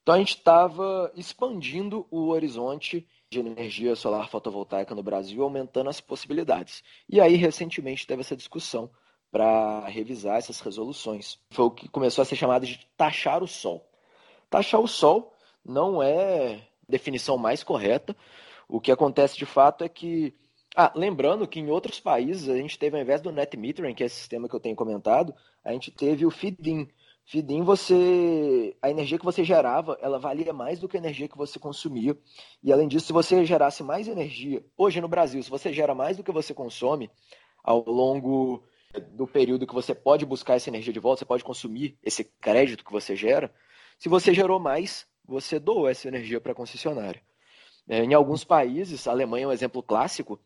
Então 0.00 0.14
a 0.14 0.18
gente 0.18 0.36
estava 0.36 1.10
expandindo 1.16 2.06
o 2.08 2.28
horizonte 2.28 3.04
de 3.28 3.40
energia 3.40 3.96
solar 3.96 4.28
fotovoltaica 4.28 4.94
no 4.94 5.02
Brasil, 5.02 5.42
aumentando 5.42 5.90
as 5.90 6.00
possibilidades. 6.00 6.84
E 7.08 7.20
aí, 7.20 7.34
recentemente, 7.34 8.06
teve 8.06 8.20
essa 8.20 8.36
discussão 8.36 8.88
para 9.32 9.88
revisar 9.88 10.36
essas 10.36 10.60
resoluções. 10.60 11.40
Foi 11.50 11.64
o 11.64 11.70
que 11.70 11.88
começou 11.88 12.22
a 12.22 12.24
ser 12.24 12.36
chamado 12.36 12.64
de 12.64 12.86
taxar 12.96 13.42
o 13.42 13.48
sol. 13.48 13.84
Taxar 14.48 14.80
o 14.80 14.86
sol 14.86 15.34
não 15.64 16.00
é 16.00 16.68
definição 16.88 17.36
mais 17.36 17.64
correta. 17.64 18.14
O 18.68 18.80
que 18.80 18.92
acontece 18.92 19.36
de 19.36 19.46
fato 19.46 19.82
é 19.82 19.88
que. 19.88 20.32
Ah, 20.76 20.92
lembrando 20.94 21.48
que 21.48 21.58
em 21.58 21.70
outros 21.70 21.98
países 21.98 22.48
a 22.48 22.56
gente 22.56 22.78
teve, 22.78 22.96
ao 22.96 23.02
invés 23.02 23.20
do 23.20 23.32
net 23.32 23.56
metering, 23.56 23.94
que 23.94 24.02
é 24.02 24.06
esse 24.06 24.16
sistema 24.16 24.48
que 24.48 24.54
eu 24.54 24.60
tenho 24.60 24.76
comentado, 24.76 25.34
a 25.64 25.72
gente 25.72 25.90
teve 25.90 26.26
o 26.26 26.30
feed-in. 26.30 26.88
Feed-in, 27.24 27.62
você. 27.62 28.76
A 28.82 28.90
energia 28.90 29.18
que 29.18 29.24
você 29.24 29.42
gerava, 29.42 29.98
ela 30.02 30.18
valia 30.18 30.52
mais 30.52 30.78
do 30.78 30.88
que 30.88 30.96
a 30.96 31.00
energia 31.00 31.28
que 31.28 31.38
você 31.38 31.58
consumia. 31.58 32.16
E 32.62 32.72
além 32.72 32.86
disso, 32.86 33.06
se 33.06 33.12
você 33.12 33.44
gerasse 33.46 33.82
mais 33.82 34.06
energia, 34.06 34.62
hoje 34.76 35.00
no 35.00 35.08
Brasil, 35.08 35.42
se 35.42 35.48
você 35.48 35.72
gera 35.72 35.94
mais 35.94 36.16
do 36.16 36.22
que 36.22 36.30
você 36.30 36.52
consome, 36.52 37.10
ao 37.62 37.82
longo 37.88 38.62
do 39.12 39.26
período 39.26 39.66
que 39.66 39.74
você 39.74 39.94
pode 39.94 40.26
buscar 40.26 40.54
essa 40.54 40.68
energia 40.68 40.92
de 40.92 41.00
volta, 41.00 41.20
você 41.20 41.24
pode 41.24 41.42
consumir 41.42 41.98
esse 42.02 42.24
crédito 42.24 42.84
que 42.84 42.92
você 42.92 43.16
gera. 43.16 43.52
Se 43.98 44.08
você 44.08 44.34
gerou 44.34 44.60
mais, 44.60 45.06
você 45.26 45.58
doou 45.58 45.88
essa 45.88 46.06
energia 46.06 46.40
para 46.40 46.52
a 46.52 46.54
concessionária. 46.54 47.22
É, 47.88 48.04
em 48.04 48.14
alguns 48.14 48.44
países, 48.44 49.06
a 49.06 49.10
Alemanha 49.10 49.44
é 49.44 49.48
um 49.48 49.52
exemplo 49.52 49.82
clássico, 49.82 50.38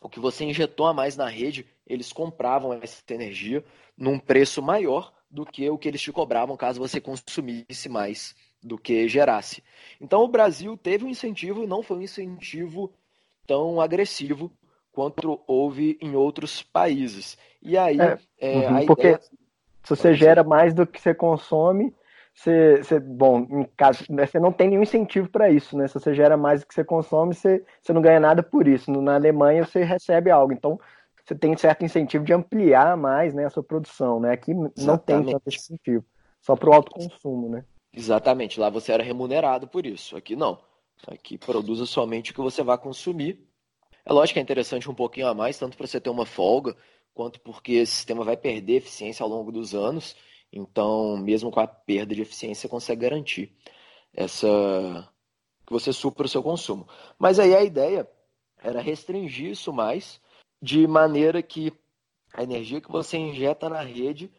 o 0.00 0.08
que 0.08 0.18
você 0.18 0.44
injetou 0.44 0.86
a 0.86 0.94
mais 0.94 1.16
na 1.16 1.28
rede, 1.28 1.66
eles 1.86 2.12
compravam 2.12 2.72
essa 2.72 3.02
energia 3.10 3.64
num 3.96 4.18
preço 4.18 4.62
maior 4.62 5.12
do 5.30 5.44
que 5.44 5.68
o 5.68 5.78
que 5.78 5.88
eles 5.88 6.00
te 6.00 6.10
cobravam 6.10 6.56
caso 6.56 6.80
você 6.80 7.00
consumisse 7.00 7.88
mais 7.88 8.34
do 8.62 8.76
que 8.76 9.08
gerasse. 9.08 9.62
Então 10.00 10.22
o 10.22 10.28
Brasil 10.28 10.76
teve 10.76 11.04
um 11.04 11.08
incentivo, 11.08 11.66
não 11.66 11.82
foi 11.82 11.98
um 11.98 12.02
incentivo 12.02 12.92
tão 13.46 13.80
agressivo 13.80 14.50
quanto 14.92 15.40
houve 15.46 15.98
em 16.00 16.14
outros 16.14 16.62
países. 16.62 17.38
E 17.62 17.76
aí, 17.76 18.00
é, 18.00 18.18
é, 18.38 18.68
uhum, 18.68 18.86
porque 18.86 19.08
ideia... 19.08 19.20
se 19.20 19.96
você 19.96 20.14
gera 20.14 20.42
mais 20.42 20.74
do 20.74 20.86
que 20.86 21.00
você 21.00 21.14
consome, 21.14 21.94
você, 22.34 22.82
você 22.82 23.00
bom, 23.00 23.46
em 23.50 23.64
caso, 23.76 24.04
né, 24.10 24.26
você 24.26 24.38
não 24.38 24.52
tem 24.52 24.68
nenhum 24.68 24.82
incentivo 24.82 25.28
para 25.28 25.50
isso, 25.50 25.76
né? 25.76 25.86
Se 25.88 25.94
você 25.94 26.14
gera 26.14 26.36
mais 26.36 26.60
do 26.60 26.66
que 26.66 26.74
você 26.74 26.84
consome, 26.84 27.34
você, 27.34 27.64
você 27.82 27.92
não 27.92 28.00
ganha 28.00 28.20
nada 28.20 28.42
por 28.42 28.66
isso. 28.66 28.90
Na 28.90 29.14
Alemanha 29.14 29.64
você 29.64 29.82
recebe 29.82 30.30
algo, 30.30 30.52
então 30.52 30.78
você 31.24 31.34
tem 31.34 31.56
certo 31.56 31.84
incentivo 31.84 32.24
de 32.24 32.32
ampliar 32.32 32.96
mais 32.96 33.34
né, 33.34 33.44
a 33.44 33.50
sua 33.50 33.62
produção, 33.62 34.20
né? 34.20 34.32
Aqui 34.32 34.52
Exatamente. 34.52 34.86
não 34.86 34.98
tem 34.98 35.24
tanto 35.24 35.48
incentivo, 35.48 36.04
só 36.40 36.56
para 36.56 36.70
o 36.70 36.72
alto 36.72 36.92
consumo, 36.92 37.48
né? 37.48 37.64
Exatamente, 37.92 38.58
lá 38.58 38.70
você 38.70 38.92
era 38.92 39.02
remunerado 39.02 39.68
por 39.68 39.84
isso, 39.84 40.16
aqui 40.16 40.36
não. 40.36 40.58
Aqui 41.08 41.36
produza 41.36 41.86
somente 41.86 42.30
o 42.30 42.34
que 42.34 42.40
você 42.40 42.62
vai 42.62 42.78
consumir 42.78 43.50
é 44.04 44.12
lógico 44.12 44.34
que 44.34 44.40
é 44.40 44.42
interessante 44.42 44.90
um 44.90 44.94
pouquinho 44.94 45.28
a 45.28 45.34
mais, 45.34 45.58
tanto 45.58 45.76
para 45.76 45.86
você 45.86 46.00
ter 46.00 46.10
uma 46.10 46.26
folga, 46.26 46.76
quanto 47.12 47.40
porque 47.40 47.72
esse 47.72 47.92
sistema 47.92 48.24
vai 48.24 48.36
perder 48.36 48.76
eficiência 48.76 49.22
ao 49.22 49.28
longo 49.28 49.52
dos 49.52 49.74
anos. 49.74 50.16
Então, 50.52 51.16
mesmo 51.16 51.50
com 51.50 51.60
a 51.60 51.66
perda 51.66 52.14
de 52.14 52.22
eficiência, 52.22 52.62
você 52.62 52.68
consegue 52.68 53.02
garantir 53.02 53.52
essa 54.12 55.08
que 55.66 55.72
você 55.72 55.92
supra 55.92 56.26
o 56.26 56.28
seu 56.28 56.42
consumo. 56.42 56.88
Mas 57.18 57.38
aí 57.38 57.54
a 57.54 57.62
ideia 57.62 58.08
era 58.62 58.80
restringir 58.80 59.50
isso 59.50 59.72
mais, 59.72 60.20
de 60.60 60.86
maneira 60.86 61.42
que 61.42 61.72
a 62.34 62.42
energia 62.42 62.80
que 62.80 62.90
você 62.90 63.16
injeta 63.16 63.68
na 63.68 63.80
rede 63.80 64.30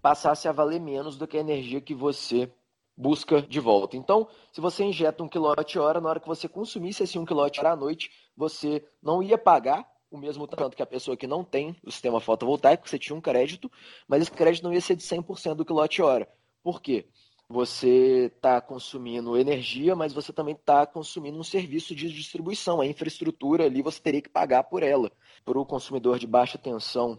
passasse 0.00 0.48
a 0.48 0.52
valer 0.52 0.80
menos 0.80 1.16
do 1.16 1.26
que 1.26 1.36
a 1.36 1.40
energia 1.40 1.80
que 1.80 1.94
você 1.94 2.50
busca 2.96 3.40
de 3.40 3.60
volta. 3.60 3.96
Então, 3.96 4.28
se 4.52 4.60
você 4.60 4.84
injeta 4.84 5.22
um 5.22 5.28
quilowatt-hora, 5.28 6.00
na 6.00 6.08
hora 6.08 6.20
que 6.20 6.26
você 6.26 6.48
consumisse 6.48 7.02
esse 7.04 7.18
um 7.18 7.24
quilowatt-hora 7.24 7.72
à 7.72 7.76
noite, 7.76 8.10
você 8.36 8.84
não 9.02 9.22
ia 9.22 9.38
pagar 9.38 9.88
o 10.10 10.18
mesmo 10.18 10.46
tanto 10.46 10.76
que 10.76 10.82
a 10.82 10.86
pessoa 10.86 11.16
que 11.16 11.26
não 11.26 11.44
tem 11.44 11.76
o 11.84 11.90
sistema 11.90 12.20
fotovoltaico, 12.20 12.88
você 12.88 12.98
tinha 12.98 13.16
um 13.16 13.20
crédito, 13.20 13.70
mas 14.06 14.22
esse 14.22 14.30
crédito 14.30 14.64
não 14.64 14.72
ia 14.72 14.80
ser 14.80 14.96
de 14.96 15.02
100% 15.02 15.54
do 15.54 15.64
quilowatt-hora. 15.64 16.28
Por 16.62 16.80
quê? 16.80 17.06
Você 17.48 18.30
está 18.34 18.60
consumindo 18.60 19.36
energia, 19.36 19.96
mas 19.96 20.12
você 20.12 20.32
também 20.32 20.54
está 20.54 20.86
consumindo 20.86 21.38
um 21.38 21.44
serviço 21.44 21.94
de 21.94 22.12
distribuição. 22.12 22.80
A 22.80 22.86
infraestrutura 22.86 23.64
ali 23.64 23.80
você 23.80 24.00
teria 24.00 24.20
que 24.20 24.28
pagar 24.28 24.64
por 24.64 24.82
ela. 24.82 25.10
Para 25.44 25.58
o 25.58 25.64
consumidor 25.64 26.18
de 26.18 26.26
baixa 26.26 26.58
tensão, 26.58 27.18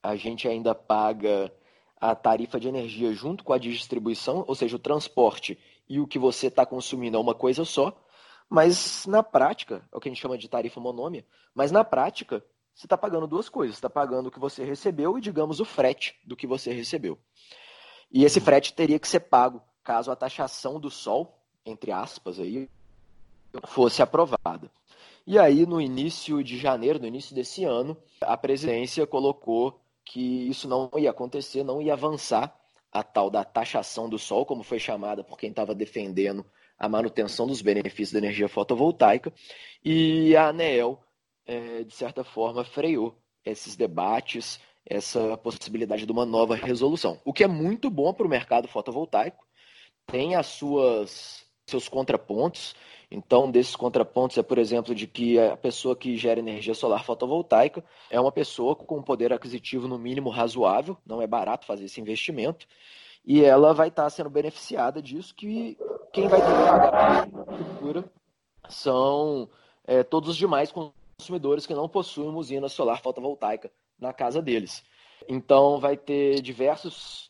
a 0.00 0.14
gente 0.14 0.46
ainda 0.46 0.72
paga 0.72 1.52
a 2.00 2.14
tarifa 2.14 2.60
de 2.60 2.68
energia 2.68 3.12
junto 3.12 3.42
com 3.42 3.52
a 3.52 3.58
de 3.58 3.72
distribuição, 3.72 4.44
ou 4.46 4.54
seja, 4.54 4.76
o 4.76 4.80
transporte 4.80 5.58
e 5.88 5.98
o 5.98 6.06
que 6.06 6.18
você 6.18 6.46
está 6.46 6.64
consumindo 6.64 7.16
é 7.16 7.20
uma 7.20 7.34
coisa 7.34 7.64
só, 7.64 7.96
mas 8.48 9.06
na 9.06 9.22
prática, 9.22 9.82
é 9.92 9.96
o 9.96 10.00
que 10.00 10.08
a 10.08 10.12
gente 10.12 10.20
chama 10.20 10.38
de 10.38 10.48
tarifa 10.48 10.80
monômia, 10.80 11.24
mas 11.54 11.72
na 11.72 11.84
prática 11.84 12.44
você 12.74 12.86
está 12.86 12.96
pagando 12.96 13.26
duas 13.26 13.48
coisas, 13.48 13.76
está 13.76 13.88
pagando 13.88 14.26
o 14.26 14.30
que 14.30 14.38
você 14.38 14.62
recebeu 14.62 15.16
e, 15.16 15.20
digamos, 15.20 15.60
o 15.60 15.64
frete 15.64 16.14
do 16.24 16.36
que 16.36 16.46
você 16.46 16.72
recebeu. 16.72 17.18
E 18.12 18.24
esse 18.24 18.38
frete 18.38 18.74
teria 18.74 18.98
que 18.98 19.08
ser 19.08 19.20
pago 19.20 19.62
caso 19.82 20.10
a 20.10 20.16
taxação 20.16 20.78
do 20.78 20.90
sol, 20.90 21.40
entre 21.64 21.90
aspas, 21.90 22.38
aí, 22.38 22.68
fosse 23.66 24.02
aprovada. 24.02 24.70
E 25.26 25.38
aí, 25.38 25.64
no 25.64 25.80
início 25.80 26.44
de 26.44 26.58
janeiro, 26.58 27.00
no 27.00 27.06
início 27.06 27.34
desse 27.34 27.64
ano, 27.64 27.96
a 28.20 28.36
presidência 28.36 29.06
colocou 29.06 29.80
que 30.04 30.48
isso 30.48 30.68
não 30.68 30.90
ia 30.96 31.10
acontecer, 31.10 31.64
não 31.64 31.80
ia 31.80 31.94
avançar 31.94 32.54
a 32.92 33.02
tal 33.02 33.30
da 33.30 33.42
taxação 33.42 34.08
do 34.08 34.18
sol, 34.18 34.46
como 34.46 34.62
foi 34.62 34.78
chamada 34.78 35.24
por 35.24 35.38
quem 35.38 35.50
estava 35.50 35.74
defendendo 35.74 36.44
a 36.78 36.88
manutenção 36.88 37.46
dos 37.46 37.62
benefícios 37.62 38.12
da 38.12 38.18
energia 38.18 38.48
fotovoltaica, 38.48 39.32
e 39.84 40.36
a 40.36 40.48
ANEEL, 40.48 41.00
é, 41.46 41.84
de 41.84 41.94
certa 41.94 42.24
forma, 42.24 42.64
freou 42.64 43.16
esses 43.44 43.76
debates, 43.76 44.60
essa 44.84 45.36
possibilidade 45.36 46.06
de 46.06 46.12
uma 46.12 46.26
nova 46.26 46.54
resolução. 46.54 47.20
O 47.24 47.32
que 47.32 47.44
é 47.44 47.48
muito 47.48 47.88
bom 47.90 48.12
para 48.12 48.26
o 48.26 48.30
mercado 48.30 48.68
fotovoltaico, 48.68 49.46
tem 50.06 50.36
as 50.36 50.46
suas 50.46 51.44
seus 51.68 51.88
contrapontos. 51.88 52.76
Então, 53.10 53.50
desses 53.50 53.74
contrapontos 53.74 54.38
é, 54.38 54.42
por 54.42 54.58
exemplo, 54.58 54.94
de 54.94 55.06
que 55.06 55.38
a 55.38 55.56
pessoa 55.56 55.96
que 55.96 56.16
gera 56.16 56.40
energia 56.40 56.74
solar 56.74 57.04
fotovoltaica 57.04 57.84
é 58.10 58.20
uma 58.20 58.32
pessoa 58.32 58.74
com 58.74 58.98
um 58.98 59.02
poder 59.02 59.32
aquisitivo 59.32 59.88
no 59.88 59.98
mínimo 59.98 60.30
razoável, 60.30 60.96
não 61.04 61.20
é 61.20 61.26
barato 61.26 61.66
fazer 61.66 61.84
esse 61.84 62.00
investimento, 62.00 62.66
e 63.24 63.44
ela 63.44 63.74
vai 63.74 63.88
estar 63.88 64.08
sendo 64.10 64.30
beneficiada 64.30 65.02
disso, 65.02 65.34
que 65.34 65.76
quem 66.16 66.28
vai 66.28 66.40
ter 66.40 66.46
que 66.46 66.64
pagar 66.64 66.94
a 66.94 68.70
são 68.70 69.50
é, 69.86 70.02
todos 70.02 70.30
os 70.30 70.36
demais 70.36 70.72
consumidores 70.72 71.66
que 71.66 71.74
não 71.74 71.86
possuem 71.86 72.34
usina 72.34 72.70
solar 72.70 73.02
fotovoltaica 73.02 73.70
na 74.00 74.14
casa 74.14 74.40
deles. 74.40 74.82
Então 75.28 75.78
vai 75.78 75.94
ter 75.94 76.40
diversos 76.40 77.28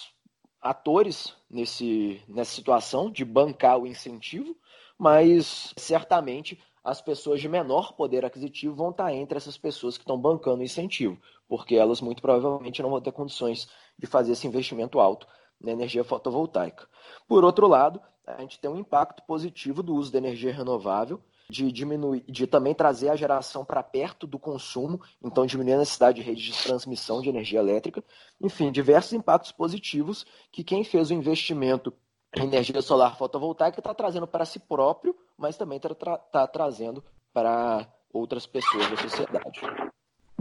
atores 0.63 1.35
nesse, 1.51 2.23
nessa 2.29 2.53
situação 2.53 3.11
de 3.11 3.25
bancar 3.25 3.77
o 3.77 3.89
incentivo, 3.89 4.57
mas 4.97 5.75
certamente 5.77 6.57
as 6.85 7.01
pessoas 7.01 7.41
de 7.41 7.49
menor 7.49 7.93
poder 7.95 8.25
aquisitivo 8.25 8.77
vão 8.77 8.91
estar 8.91 9.13
entre 9.13 9.37
essas 9.37 9.59
pessoas 9.59 9.97
que 9.97 10.05
estão 10.05 10.17
bancando 10.17 10.61
o 10.61 10.65
incentivo, 10.65 11.21
porque 11.49 11.75
elas 11.75 12.01
muito 12.01 12.23
provavelmente 12.23 12.81
não 12.83 12.91
vão 12.91 13.01
ter 13.01 13.11
condições 13.11 13.69
de 13.99 14.07
fazer 14.07 14.33
esse 14.33 14.47
investimento 14.47 15.01
alto 15.01 15.27
na 15.61 15.73
energia 15.73 16.05
fotovoltaica. 16.05 16.87
Por 17.27 17.43
outro 17.43 17.67
lado, 17.67 18.01
a 18.27 18.41
gente 18.41 18.59
tem 18.59 18.71
um 18.71 18.79
impacto 18.79 19.23
positivo 19.23 19.83
do 19.83 19.95
uso 19.95 20.11
da 20.11 20.19
energia 20.19 20.53
renovável, 20.53 21.21
de 21.49 21.71
diminuir, 21.71 22.25
de 22.27 22.47
também 22.47 22.75
trazer 22.75 23.09
a 23.09 23.17
geração 23.17 23.65
para 23.65 23.83
perto 23.83 24.27
do 24.27 24.39
consumo, 24.39 25.01
então 25.23 25.47
diminuir 25.47 25.75
a 25.75 25.79
necessidade 25.79 26.21
de 26.21 26.27
rede 26.27 26.43
de 26.43 26.63
transmissão 26.63 27.21
de 27.23 27.29
energia 27.29 27.61
elétrica. 27.61 28.03
Enfim, 28.41 28.73
diversos 28.73 29.13
impactos 29.13 29.53
positivos 29.53 30.27
que 30.51 30.65
quem 30.65 30.83
fez 30.83 31.11
o 31.11 31.15
investimento 31.15 31.93
em 32.35 32.43
energia 32.43 32.83
solar 32.83 33.17
fotovoltaica 33.17 33.79
está 33.79 33.95
trazendo 33.95 34.27
para 34.27 34.45
si 34.45 34.59
próprio, 34.59 35.17
mas 35.39 35.57
também 35.57 35.77
está 35.77 35.95
tra 35.95 36.19
tá 36.19 36.47
trazendo 36.49 37.03
para 37.33 37.87
outras 38.13 38.45
pessoas 38.45 38.91
da 38.91 38.97
sociedade. 38.97 39.61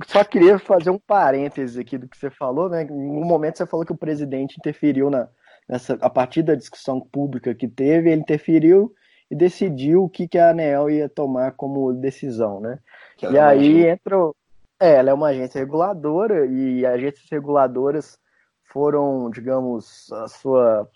Só 0.08 0.24
queria 0.24 0.58
fazer 0.60 0.89
um 0.89 1.00
parêntese 1.00 1.80
aqui 1.80 1.98
do 1.98 2.08
que 2.08 2.18
você 2.18 2.30
falou, 2.30 2.68
né? 2.68 2.84
Em 2.84 2.92
um 2.92 3.24
momento 3.24 3.58
você 3.58 3.65
falou 3.65 3.86
que 3.86 3.94
o 3.94 3.98
presidente 3.98 4.58
interferiu 4.58 5.10
na, 5.10 5.30
nessa, 5.67 5.93
a 6.01 6.10
partir 6.10 6.43
da 6.43 6.55
discussão 6.55 7.00
pública 7.00 7.53
que 7.53 7.67
teve, 7.67 8.12
ele 8.12 8.22
interferiu 8.22 8.93
e 9.29 9.36
decidiu 9.36 10.03
o 10.03 10.10
que, 10.10 10.27
que 10.27 10.38
a 10.38 10.51
ANEEL 10.51 10.89
ia 10.89 11.10
tomar 11.10 11.51
como 11.53 11.93
decisão, 11.93 12.60
né? 12.60 12.79
Que 13.17 13.27
e 13.27 13.39
aí 13.39 13.88
entra. 13.88 14.17
É, 14.79 14.95
ela 14.95 15.10
é 15.10 15.13
uma 15.13 15.29
agência 15.29 15.60
reguladora 15.60 16.45
e 16.45 16.86
agências 16.86 17.25
reguladoras 17.31 18.19
foram, 18.65 19.29
digamos, 19.29 20.12
a 20.12 20.27
sua 20.27 20.89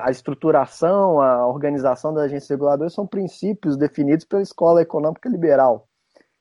a 0.00 0.10
estruturação, 0.10 1.20
a 1.20 1.46
organização 1.46 2.12
das 2.12 2.24
agências 2.24 2.50
reguladoras 2.50 2.92
são 2.92 3.06
princípios 3.06 3.76
definidos 3.76 4.24
pela 4.24 4.42
escola 4.42 4.82
econômica 4.82 5.28
liberal, 5.28 5.88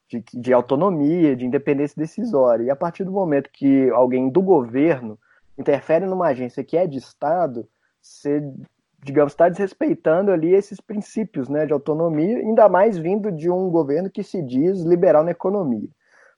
de, 0.09 0.23
de 0.33 0.53
autonomia, 0.53 1.35
de 1.35 1.45
independência 1.45 1.95
decisória. 1.97 2.63
E 2.63 2.69
a 2.69 2.75
partir 2.75 3.03
do 3.03 3.11
momento 3.11 3.49
que 3.53 3.89
alguém 3.91 4.29
do 4.29 4.41
governo 4.41 5.19
interfere 5.57 6.05
numa 6.05 6.27
agência 6.27 6.63
que 6.63 6.77
é 6.77 6.85
de 6.85 6.97
Estado, 6.97 7.67
você 8.01 8.41
digamos, 9.03 9.33
está 9.33 9.47
desrespeitando 9.47 10.31
ali 10.31 10.53
esses 10.53 10.81
princípios 10.81 11.47
né, 11.47 11.65
de 11.65 11.73
autonomia, 11.73 12.37
ainda 12.39 12.67
mais 12.67 12.97
vindo 12.97 13.31
de 13.31 13.49
um 13.49 13.69
governo 13.69 14.09
que 14.09 14.23
se 14.23 14.41
diz 14.41 14.81
liberal 14.81 15.23
na 15.23 15.31
economia. 15.31 15.87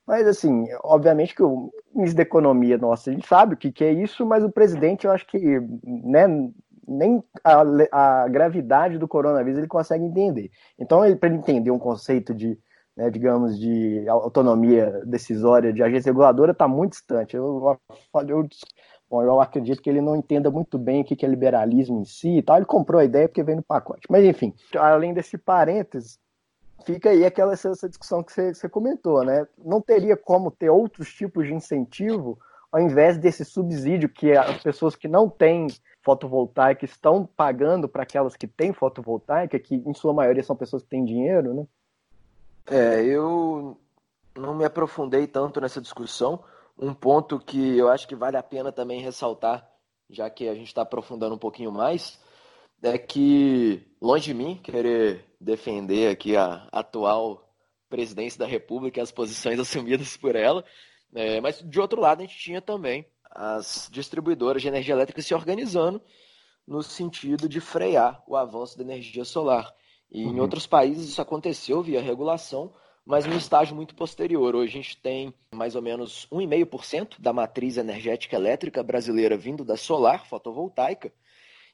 Mas, 0.05 0.27
assim, 0.27 0.65
obviamente 0.83 1.35
que 1.35 1.43
o 1.43 1.71
ministro 1.93 2.17
da 2.17 2.23
Economia, 2.23 2.77
nossa, 2.77 3.11
ele 3.11 3.21
sabe 3.23 3.53
o 3.53 3.57
que, 3.57 3.71
que 3.71 3.83
é 3.83 3.91
isso, 3.91 4.25
mas 4.25 4.43
o 4.43 4.51
presidente, 4.51 5.05
eu 5.05 5.11
acho 5.11 5.25
que 5.27 5.37
né, 5.83 6.27
nem 6.87 7.23
a, 7.43 8.23
a 8.23 8.27
gravidade 8.27 8.97
do 8.97 9.07
coronavírus 9.07 9.59
ele 9.59 9.67
consegue 9.67 10.03
entender. 10.03 10.49
Então, 10.79 11.01
para 11.17 11.29
ele 11.29 11.37
entender 11.37 11.69
um 11.69 11.77
conceito 11.77 12.33
de, 12.33 12.57
né, 12.97 13.11
digamos, 13.11 13.59
de 13.59 14.03
autonomia 14.09 15.01
decisória 15.05 15.71
de 15.71 15.83
agência 15.83 16.09
reguladora, 16.09 16.53
está 16.53 16.67
muito 16.67 16.93
distante. 16.93 17.35
Eu, 17.35 17.77
eu, 18.27 18.47
Bom, 19.09 19.23
eu 19.23 19.41
acredito 19.41 19.81
que 19.81 19.89
ele 19.89 20.01
não 20.01 20.15
entenda 20.15 20.51
muito 20.51 20.77
bem 20.77 21.01
o 21.01 21.03
que 21.03 21.25
é 21.25 21.29
liberalismo 21.29 21.99
em 21.99 22.05
si 22.05 22.37
e 22.37 22.41
tal. 22.43 22.57
Ele 22.57 22.65
comprou 22.65 23.01
a 23.01 23.05
ideia 23.05 23.27
porque 23.27 23.41
veio 23.41 23.57
no 23.57 23.63
pacote. 23.63 24.07
Mas, 24.09 24.23
enfim, 24.23 24.53
além 24.77 25.13
desse 25.13 25.37
parênteses, 25.37 26.19
fica 26.85 27.09
aí 27.09 27.25
aquela 27.25 27.53
essa 27.53 27.89
discussão 27.89 28.23
que 28.23 28.31
você, 28.31 28.53
você 28.53 28.69
comentou, 28.69 29.23
né? 29.23 29.47
Não 29.57 29.81
teria 29.81 30.15
como 30.15 30.51
ter 30.51 30.69
outros 30.69 31.11
tipos 31.11 31.47
de 31.47 31.53
incentivo 31.53 32.37
ao 32.71 32.79
invés 32.79 33.17
desse 33.17 33.43
subsídio 33.43 34.09
que 34.09 34.31
as 34.31 34.61
pessoas 34.61 34.95
que 34.95 35.07
não 35.07 35.27
têm 35.27 35.67
fotovoltaica 36.01 36.85
estão 36.85 37.25
pagando 37.25 37.89
para 37.89 38.03
aquelas 38.03 38.35
que 38.35 38.47
têm 38.47 38.73
fotovoltaica, 38.73 39.59
que 39.59 39.75
em 39.75 39.93
sua 39.93 40.13
maioria 40.13 40.43
são 40.43 40.55
pessoas 40.55 40.83
que 40.83 40.89
têm 40.89 41.03
dinheiro, 41.03 41.53
né? 41.53 41.67
É, 42.67 43.03
eu 43.03 43.75
não 44.37 44.53
me 44.53 44.63
aprofundei 44.63 45.25
tanto 45.25 45.59
nessa 45.59 45.81
discussão, 45.81 46.43
um 46.79 46.93
ponto 46.93 47.37
que 47.39 47.77
eu 47.77 47.89
acho 47.89 48.07
que 48.07 48.15
vale 48.15 48.37
a 48.37 48.43
pena 48.43 48.71
também 48.71 49.01
ressaltar, 49.01 49.69
já 50.09 50.29
que 50.29 50.47
a 50.47 50.55
gente 50.55 50.67
está 50.67 50.81
aprofundando 50.81 51.35
um 51.35 51.39
pouquinho 51.39 51.71
mais, 51.71 52.19
é 52.81 52.97
que, 52.97 53.85
longe 54.01 54.25
de 54.25 54.33
mim 54.33 54.55
querer 54.55 55.25
defender 55.39 56.09
aqui 56.09 56.37
a 56.37 56.67
atual 56.71 57.45
presidência 57.89 58.39
da 58.39 58.45
República 58.45 58.99
e 58.99 59.03
as 59.03 59.11
posições 59.11 59.59
assumidas 59.59 60.15
por 60.15 60.35
ela, 60.35 60.63
é, 61.13 61.41
mas 61.41 61.59
de 61.59 61.79
outro 61.79 61.99
lado 61.99 62.21
a 62.21 62.25
gente 62.25 62.37
tinha 62.37 62.61
também 62.61 63.05
as 63.29 63.89
distribuidoras 63.91 64.61
de 64.61 64.67
energia 64.67 64.93
elétrica 64.93 65.21
se 65.21 65.33
organizando 65.33 66.01
no 66.65 66.81
sentido 66.81 67.49
de 67.49 67.59
frear 67.59 68.23
o 68.27 68.35
avanço 68.35 68.77
da 68.77 68.83
energia 68.83 69.25
solar. 69.25 69.73
E 70.09 70.23
uhum. 70.23 70.33
em 70.33 70.39
outros 70.39 70.65
países 70.65 71.09
isso 71.09 71.21
aconteceu 71.21 71.81
via 71.81 72.01
regulação, 72.01 72.73
mas 73.09 73.25
num 73.25 73.37
estágio 73.37 73.75
muito 73.75 73.95
posterior. 73.95 74.55
Hoje 74.55 74.69
a 74.69 74.81
gente 74.83 74.95
tem 74.97 75.33
mais 75.51 75.75
ou 75.75 75.81
menos 75.81 76.27
1,5% 76.31 77.19
da 77.19 77.33
matriz 77.33 77.75
energética 77.75 78.35
elétrica 78.35 78.83
brasileira 78.83 79.35
vindo 79.35 79.65
da 79.65 79.75
solar 79.75 80.27
fotovoltaica, 80.27 81.11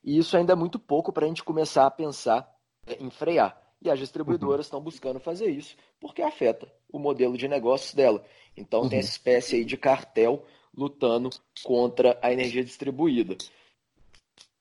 e 0.02 0.17
isso 0.17 0.38
ainda 0.38 0.54
é 0.54 0.56
muito 0.56 0.80
pouco 0.80 1.12
para 1.12 1.26
a 1.26 1.28
gente 1.28 1.43
começar 1.43 1.86
a 1.86 1.91
pensar 1.91 2.50
em 2.88 3.10
frear. 3.10 3.62
E 3.82 3.89
as 3.89 4.00
distribuidoras 4.00 4.67
estão 4.67 4.80
uhum. 4.80 4.86
buscando 4.86 5.19
fazer 5.19 5.50
isso 5.50 5.76
porque 6.00 6.21
afeta 6.21 6.71
o 6.89 6.98
modelo 6.98 7.38
de 7.38 7.50
negócios 7.50 7.93
dela. 7.93 8.24
Então 8.56 8.84
uhum. 8.84 8.89
tem 8.89 9.00
essa 9.00 9.10
espécie 9.10 9.58
aí 9.58 9.65
de 9.65 9.76
cartel 9.76 10.45
lutando 10.74 11.30
contra 11.65 12.17
a 12.21 12.32
energia 12.32 12.63
distribuída. 12.63 13.36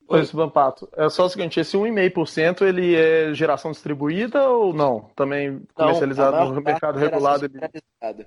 Pois, 0.07 0.31
Vampato, 0.31 0.89
é 0.97 1.09
só 1.09 1.25
o 1.25 1.29
seguinte, 1.29 1.59
esse 1.59 1.77
1,5% 1.77 2.63
ele 2.63 2.95
é 2.95 3.33
geração 3.33 3.71
distribuída 3.71 4.49
ou 4.49 4.73
não? 4.73 5.11
Também 5.17 5.63
comercializado 5.75 6.37
não, 6.37 6.53
no 6.53 6.61
mercado 6.61 6.99
regulado? 6.99 7.47
Ele... 7.47 8.27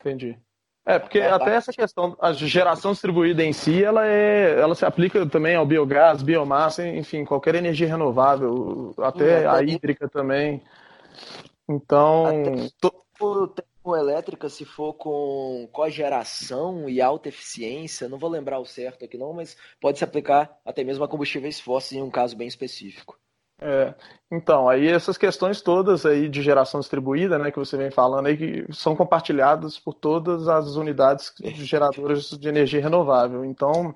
Entendi. 0.00 0.38
É, 0.84 0.98
porque 0.98 1.20
até 1.20 1.54
essa 1.54 1.72
questão, 1.72 2.16
a 2.20 2.32
geração 2.32 2.92
distribuída 2.92 3.44
em 3.44 3.52
si, 3.52 3.84
ela, 3.84 4.06
é, 4.06 4.58
ela 4.58 4.74
se 4.74 4.84
aplica 4.84 5.24
também 5.26 5.54
ao 5.54 5.66
biogás, 5.66 6.22
biomassa, 6.22 6.86
enfim, 6.88 7.24
qualquer 7.24 7.54
energia 7.54 7.86
renovável, 7.86 8.94
até 8.98 9.46
a 9.46 9.62
hídrica 9.62 10.08
também. 10.08 10.62
Então... 11.68 12.26
Até 12.26 13.01
elétrica, 13.96 14.48
se 14.48 14.64
for 14.64 14.94
com 14.94 15.68
cogeração 15.72 16.88
e 16.88 17.00
alta 17.00 17.28
eficiência, 17.28 18.08
não 18.08 18.18
vou 18.18 18.30
lembrar 18.30 18.60
o 18.60 18.64
certo 18.64 19.04
aqui 19.04 19.18
não, 19.18 19.32
mas 19.32 19.56
pode 19.80 19.98
se 19.98 20.04
aplicar 20.04 20.56
até 20.64 20.84
mesmo 20.84 21.04
a 21.04 21.08
combustíveis 21.08 21.58
fósseis 21.58 22.00
em 22.00 22.02
um 22.02 22.10
caso 22.10 22.36
bem 22.36 22.46
específico. 22.46 23.18
É, 23.64 23.94
então, 24.30 24.68
aí 24.68 24.88
essas 24.88 25.16
questões 25.16 25.62
todas 25.62 26.04
aí 26.04 26.28
de 26.28 26.42
geração 26.42 26.80
distribuída, 26.80 27.38
né, 27.38 27.50
que 27.52 27.58
você 27.58 27.76
vem 27.76 27.92
falando 27.92 28.26
aí, 28.26 28.36
que 28.36 28.66
são 28.72 28.96
compartilhadas 28.96 29.78
por 29.78 29.94
todas 29.94 30.48
as 30.48 30.74
unidades 30.74 31.32
geradoras 31.54 32.30
de 32.30 32.48
energia 32.48 32.80
renovável. 32.80 33.44
Então, 33.44 33.94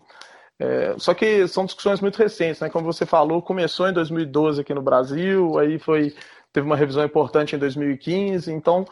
é, 0.58 0.94
só 0.98 1.12
que 1.14 1.48
são 1.48 1.66
discussões 1.66 2.00
muito 2.00 2.16
recentes, 2.16 2.60
né? 2.60 2.70
Como 2.70 2.90
você 2.90 3.04
falou, 3.04 3.42
começou 3.42 3.88
em 3.88 3.92
2012 3.92 4.60
aqui 4.60 4.72
no 4.72 4.80
Brasil, 4.80 5.58
aí 5.58 5.78
foi 5.78 6.14
teve 6.52 6.66
uma 6.66 6.76
revisão 6.76 7.04
importante 7.04 7.54
em 7.54 7.58
2015, 7.58 8.50
então 8.50 8.86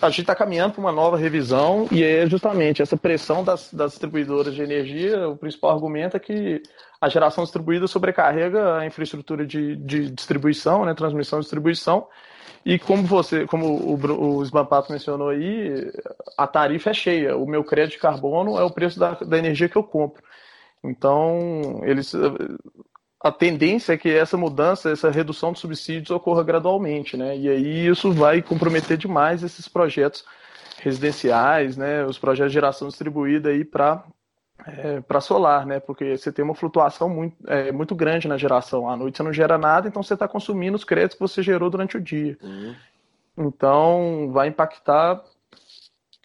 a 0.00 0.08
gente 0.08 0.22
está 0.22 0.34
caminhando 0.34 0.74
para 0.74 0.80
uma 0.80 0.92
nova 0.92 1.16
revisão 1.16 1.88
e 1.90 2.04
é 2.04 2.26
justamente 2.26 2.80
essa 2.80 2.96
pressão 2.96 3.42
das, 3.42 3.72
das, 3.72 3.92
distribuidoras 3.92 4.54
de 4.54 4.62
energia. 4.62 5.28
O 5.28 5.36
principal 5.36 5.72
argumento 5.72 6.16
é 6.16 6.20
que 6.20 6.62
a 7.00 7.08
geração 7.08 7.44
distribuída 7.44 7.86
sobrecarrega 7.86 8.78
a 8.78 8.86
infraestrutura 8.86 9.44
de, 9.44 9.76
de 9.76 10.10
distribuição, 10.10 10.84
né, 10.84 10.94
transmissão 10.94 11.38
e 11.38 11.42
distribuição. 11.42 12.06
E 12.64 12.78
como 12.78 13.02
você, 13.04 13.46
como 13.46 13.66
o, 13.66 14.38
o 14.38 14.44
Sbampato 14.44 14.92
mencionou 14.92 15.30
aí, 15.30 15.90
a 16.36 16.46
tarifa 16.46 16.90
é 16.90 16.94
cheia. 16.94 17.36
O 17.36 17.46
meu 17.46 17.64
crédito 17.64 17.94
de 17.94 18.00
carbono 18.00 18.58
é 18.58 18.62
o 18.62 18.70
preço 18.70 18.98
da, 18.98 19.14
da 19.14 19.38
energia 19.38 19.68
que 19.68 19.76
eu 19.76 19.82
compro. 19.82 20.22
Então, 20.84 21.80
eles 21.84 22.14
a 23.22 23.30
tendência 23.30 23.92
é 23.92 23.98
que 23.98 24.08
essa 24.08 24.36
mudança, 24.36 24.90
essa 24.90 25.10
redução 25.10 25.52
de 25.52 25.58
subsídios 25.58 26.10
ocorra 26.10 26.42
gradualmente, 26.42 27.16
né? 27.16 27.36
E 27.36 27.48
aí 27.48 27.86
isso 27.86 28.10
vai 28.12 28.40
comprometer 28.40 28.96
demais 28.96 29.42
esses 29.42 29.68
projetos 29.68 30.24
residenciais, 30.78 31.76
né, 31.76 32.06
os 32.06 32.18
projetos 32.18 32.50
de 32.50 32.54
geração 32.54 32.88
distribuída 32.88 33.50
aí 33.50 33.64
para 33.64 34.02
é, 34.66 35.00
para 35.00 35.20
solar, 35.20 35.66
né? 35.66 35.80
Porque 35.80 36.16
você 36.16 36.32
tem 36.32 36.44
uma 36.44 36.54
flutuação 36.54 37.08
muito, 37.08 37.36
é, 37.46 37.72
muito 37.72 37.94
grande 37.94 38.28
na 38.28 38.36
geração. 38.36 38.88
À 38.88 38.96
noite 38.96 39.16
você 39.16 39.22
não 39.22 39.32
gera 39.32 39.56
nada, 39.56 39.88
então 39.88 40.02
você 40.02 40.14
está 40.14 40.28
consumindo 40.28 40.76
os 40.76 40.84
créditos 40.84 41.14
que 41.16 41.20
você 41.20 41.42
gerou 41.42 41.70
durante 41.70 41.96
o 41.96 42.00
dia. 42.00 42.38
Uhum. 42.42 42.74
Então 43.38 44.30
vai 44.32 44.48
impactar 44.48 45.22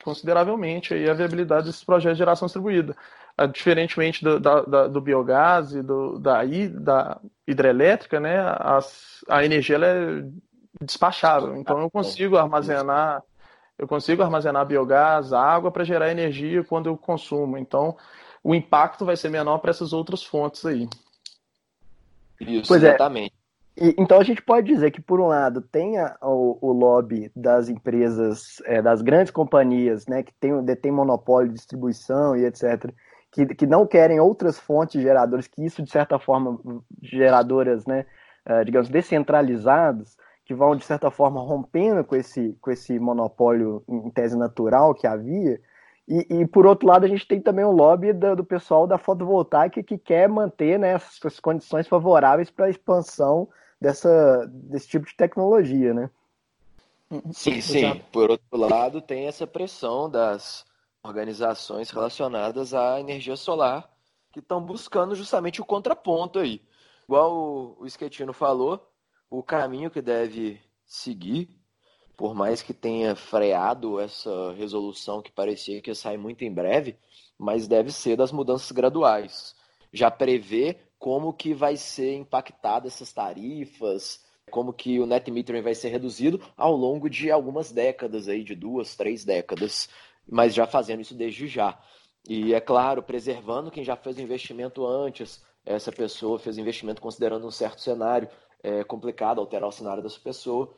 consideravelmente 0.03 0.93
aí 0.93 1.09
a 1.09 1.13
viabilidade 1.13 1.65
desses 1.65 1.83
projetos 1.83 2.17
de 2.17 2.19
geração 2.19 2.45
distribuída. 2.45 2.95
Diferentemente 3.51 4.23
do, 4.23 4.39
da, 4.39 4.61
da, 4.61 4.87
do 4.87 5.01
biogás 5.01 5.73
e 5.73 5.81
do, 5.81 6.17
da, 6.19 6.41
da 6.79 7.19
hidrelétrica, 7.45 8.19
né? 8.19 8.39
As, 8.59 9.23
a 9.27 9.43
energia 9.43 9.75
ela 9.75 9.87
é 9.87 10.23
despachável. 10.81 11.57
Então 11.57 11.79
eu 11.81 11.89
consigo 11.89 12.37
armazenar 12.37 13.21
eu 13.77 13.87
consigo 13.87 14.23
armazenar 14.23 14.65
biogás, 14.65 15.33
água 15.33 15.69
para 15.69 15.83
gerar 15.83 16.09
energia 16.09 16.63
quando 16.63 16.87
eu 16.87 16.97
consumo. 16.97 17.57
Então, 17.57 17.97
o 18.41 18.55
impacto 18.55 19.05
vai 19.05 19.17
ser 19.17 19.29
menor 19.29 19.57
para 19.57 19.71
essas 19.71 19.91
outras 19.91 20.23
fontes 20.23 20.65
aí. 20.65 20.87
Isso, 22.39 22.67
pois 22.67 22.83
é. 22.83 22.89
exatamente. 22.89 23.33
É. 23.77 23.87
E, 23.87 23.95
então 23.97 24.17
a 24.17 24.23
gente 24.23 24.41
pode 24.41 24.67
dizer 24.67 24.91
que, 24.91 25.01
por 25.01 25.19
um 25.19 25.27
lado, 25.27 25.61
tem 25.61 25.97
a, 25.97 26.17
o, 26.21 26.57
o, 26.61 26.71
lobby 26.71 27.29
das 27.35 27.67
empresas, 27.67 28.61
é, 28.63 28.81
das 28.81 29.01
grandes 29.01 29.31
companhias, 29.31 30.07
né, 30.07 30.23
que 30.23 30.33
tem, 30.39 30.63
detém 30.63 30.91
monopólio 30.91 31.49
de 31.49 31.55
distribuição 31.55 32.35
e 32.37 32.45
etc., 32.45 32.89
que, 33.35 33.45
que 33.53 33.67
não 33.67 33.85
querem 33.85 34.17
outras 34.17 34.57
fontes 34.57 35.01
geradoras, 35.01 35.45
que 35.45 35.63
isso, 35.63 35.83
de 35.83 35.91
certa 35.91 36.17
forma, 36.17 36.57
geradoras, 37.01 37.85
né, 37.85 38.05
uh, 38.47 38.63
digamos, 38.63 38.87
descentralizadas, 38.87 40.17
que 40.45 40.53
vão, 40.53 40.73
de 40.73 40.85
certa 40.85 41.11
forma, 41.11 41.41
rompendo 41.41 42.01
com 42.05 42.15
esse, 42.15 42.57
com 42.61 42.71
esse 42.71 42.97
monopólio 42.97 43.83
em 43.89 44.09
tese 44.09 44.37
natural 44.37 44.95
que 44.95 45.05
havia, 45.05 45.59
e, 46.07 46.25
e, 46.29 46.47
por 46.47 46.65
outro 46.65 46.87
lado, 46.87 47.03
a 47.03 47.09
gente 47.09 47.27
tem 47.27 47.41
também 47.41 47.65
o 47.65 47.71
lobby 47.71 48.13
do, 48.13 48.37
do 48.37 48.45
pessoal 48.45 48.87
da 48.87 48.97
fotovoltaica 48.97 49.83
que 49.83 49.97
quer 49.97 50.29
manter 50.29 50.79
né, 50.79 50.93
essas 50.93 51.39
condições 51.39 51.87
favoráveis 51.87 52.49
para 52.49 52.67
a 52.67 52.69
expansão 52.69 53.49
dessa, 53.81 54.47
desse 54.47 54.87
tipo 54.87 55.05
de 55.07 55.15
tecnologia, 55.15 55.93
né? 55.93 56.09
Sim, 57.33 57.59
sim. 57.59 58.01
Por 58.11 58.29
outro 58.29 58.57
lado, 58.57 59.01
tem 59.01 59.27
essa 59.27 59.47
pressão 59.47 60.09
das 60.09 60.63
organizações 61.05 61.89
relacionadas 61.89 62.73
à 62.73 62.99
energia 62.99 63.35
solar 63.35 63.89
que 64.31 64.39
estão 64.39 64.61
buscando 64.61 65.15
justamente 65.15 65.61
o 65.61 65.65
contraponto 65.65 66.39
aí. 66.39 66.61
Igual 67.05 67.33
o, 67.33 67.83
o 67.83 67.89
Schettino 67.89 68.33
falou, 68.33 68.91
o 69.29 69.41
caminho 69.41 69.89
que 69.89 70.01
deve 70.01 70.59
seguir 70.85 71.49
por 72.15 72.33
mais 72.33 72.61
que 72.61 72.73
tenha 72.73 73.15
freado 73.15 73.99
essa 73.99 74.53
resolução 74.53 75.21
que 75.21 75.31
parecia 75.31 75.81
que 75.81 75.89
ia 75.89 75.95
sair 75.95 76.17
muito 76.17 76.43
em 76.43 76.51
breve, 76.51 76.97
mas 77.37 77.67
deve 77.67 77.91
ser 77.91 78.15
das 78.15 78.31
mudanças 78.31 78.71
graduais. 78.71 79.55
Já 79.91 80.09
prevê 80.09 80.77
como 80.97 81.33
que 81.33 81.53
vai 81.53 81.75
ser 81.75 82.15
impactada 82.15 82.87
essas 82.87 83.11
tarifas, 83.11 84.23
como 84.49 84.71
que 84.71 84.99
o 84.99 85.05
net 85.05 85.29
metering 85.29 85.61
vai 85.61 85.75
ser 85.75 85.89
reduzido 85.89 86.41
ao 86.55 86.75
longo 86.75 87.09
de 87.09 87.29
algumas 87.29 87.71
décadas 87.71 88.27
aí, 88.29 88.43
de 88.43 88.55
duas, 88.55 88.95
três 88.95 89.25
décadas, 89.25 89.89
mas 90.27 90.53
já 90.53 90.65
fazendo 90.65 91.01
isso 91.01 91.13
desde 91.13 91.47
já. 91.47 91.77
E 92.27 92.53
é 92.53 92.59
claro, 92.59 93.03
preservando 93.03 93.69
quem 93.69 93.83
já 93.83 93.95
fez 93.95 94.17
o 94.17 94.21
investimento 94.21 94.85
antes, 94.85 95.43
essa 95.65 95.91
pessoa 95.91 96.39
fez 96.39 96.57
investimento 96.57 97.01
considerando 97.01 97.45
um 97.45 97.51
certo 97.51 97.81
cenário, 97.81 98.27
é 98.63 98.83
complicado 98.83 99.39
alterar 99.39 99.69
o 99.69 99.71
cenário 99.71 100.01
dessa 100.01 100.19
pessoa, 100.19 100.75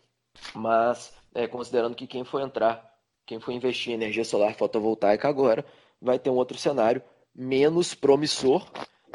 mas 0.54 1.14
é, 1.34 1.48
considerando 1.48 1.96
que 1.96 2.06
quem 2.06 2.24
for 2.24 2.42
entrar, 2.42 2.94
quem 3.26 3.40
for 3.40 3.52
investir 3.52 3.92
em 3.92 3.96
energia 3.96 4.26
solar 4.26 4.56
fotovoltaica 4.56 5.28
agora, 5.28 5.66
vai 6.02 6.20
ter 6.20 6.30
um 6.30 6.36
outro 6.36 6.58
cenário 6.58 7.02
menos 7.34 7.94
promissor 7.94 8.66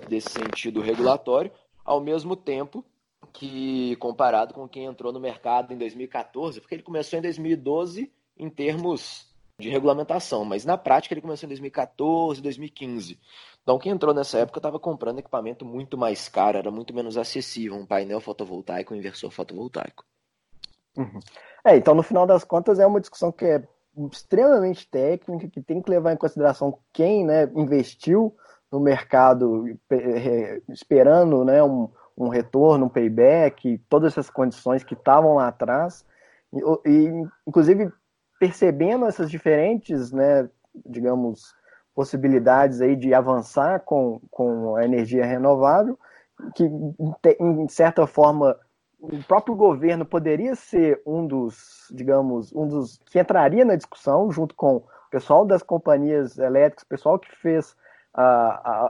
desse 0.08 0.30
sentido 0.30 0.80
regulatório, 0.80 1.52
ao 1.84 2.00
mesmo 2.00 2.36
tempo 2.36 2.84
que 3.32 3.96
comparado 3.96 4.52
com 4.54 4.68
quem 4.68 4.84
entrou 4.84 5.12
no 5.12 5.20
mercado 5.20 5.72
em 5.72 5.78
2014, 5.78 6.60
porque 6.60 6.74
ele 6.74 6.82
começou 6.82 7.18
em 7.18 7.22
2012 7.22 8.12
em 8.36 8.50
termos 8.50 9.31
de 9.58 9.68
regulamentação, 9.68 10.44
mas 10.44 10.64
na 10.64 10.76
prática 10.76 11.14
ele 11.14 11.20
começou 11.20 11.46
em 11.46 11.50
2014, 11.50 12.42
2015. 12.42 13.18
Então 13.62 13.78
quem 13.78 13.92
entrou 13.92 14.14
nessa 14.14 14.38
época 14.38 14.58
estava 14.58 14.78
comprando 14.78 15.18
equipamento 15.18 15.64
muito 15.64 15.96
mais 15.96 16.28
caro, 16.28 16.58
era 16.58 16.70
muito 16.70 16.94
menos 16.94 17.16
acessível 17.16 17.76
um 17.76 17.86
painel 17.86 18.20
fotovoltaico, 18.20 18.92
um 18.92 18.96
inversor 18.96 19.30
fotovoltaico. 19.30 20.04
Uhum. 20.96 21.20
É, 21.64 21.76
então 21.76 21.94
no 21.94 22.02
final 22.02 22.26
das 22.26 22.44
contas 22.44 22.78
é 22.78 22.86
uma 22.86 23.00
discussão 23.00 23.30
que 23.30 23.44
é 23.44 23.62
extremamente 24.10 24.88
técnica, 24.88 25.48
que 25.48 25.60
tem 25.60 25.80
que 25.82 25.90
levar 25.90 26.12
em 26.12 26.16
consideração 26.16 26.78
quem 26.92 27.24
né, 27.24 27.44
investiu 27.54 28.34
no 28.70 28.80
mercado 28.80 29.66
esperando 30.70 31.44
né, 31.44 31.62
um, 31.62 31.90
um 32.16 32.28
retorno, 32.28 32.86
um 32.86 32.88
payback, 32.88 33.78
todas 33.88 34.12
essas 34.12 34.30
condições 34.30 34.82
que 34.82 34.94
estavam 34.94 35.34
lá 35.34 35.48
atrás, 35.48 36.06
e, 36.52 36.88
e, 36.88 37.26
inclusive 37.46 37.92
percebendo 38.42 39.06
essas 39.06 39.30
diferentes, 39.30 40.10
né, 40.10 40.50
digamos, 40.84 41.54
possibilidades 41.94 42.80
aí 42.80 42.96
de 42.96 43.14
avançar 43.14 43.78
com, 43.84 44.20
com 44.32 44.74
a 44.74 44.84
energia 44.84 45.24
renovável, 45.24 45.96
que 46.56 46.64
em 47.38 47.68
certa 47.68 48.04
forma 48.04 48.58
o 48.98 49.22
próprio 49.28 49.54
governo 49.54 50.04
poderia 50.04 50.56
ser 50.56 51.00
um 51.06 51.24
dos, 51.24 51.86
digamos, 51.94 52.52
um 52.52 52.66
dos 52.66 52.98
que 53.12 53.20
entraria 53.20 53.64
na 53.64 53.76
discussão, 53.76 54.28
junto 54.32 54.56
com 54.56 54.78
o 54.78 54.84
pessoal 55.08 55.44
das 55.44 55.62
companhias 55.62 56.36
elétricas, 56.36 56.82
o 56.82 56.88
pessoal 56.88 57.20
que 57.20 57.30
fez 57.36 57.76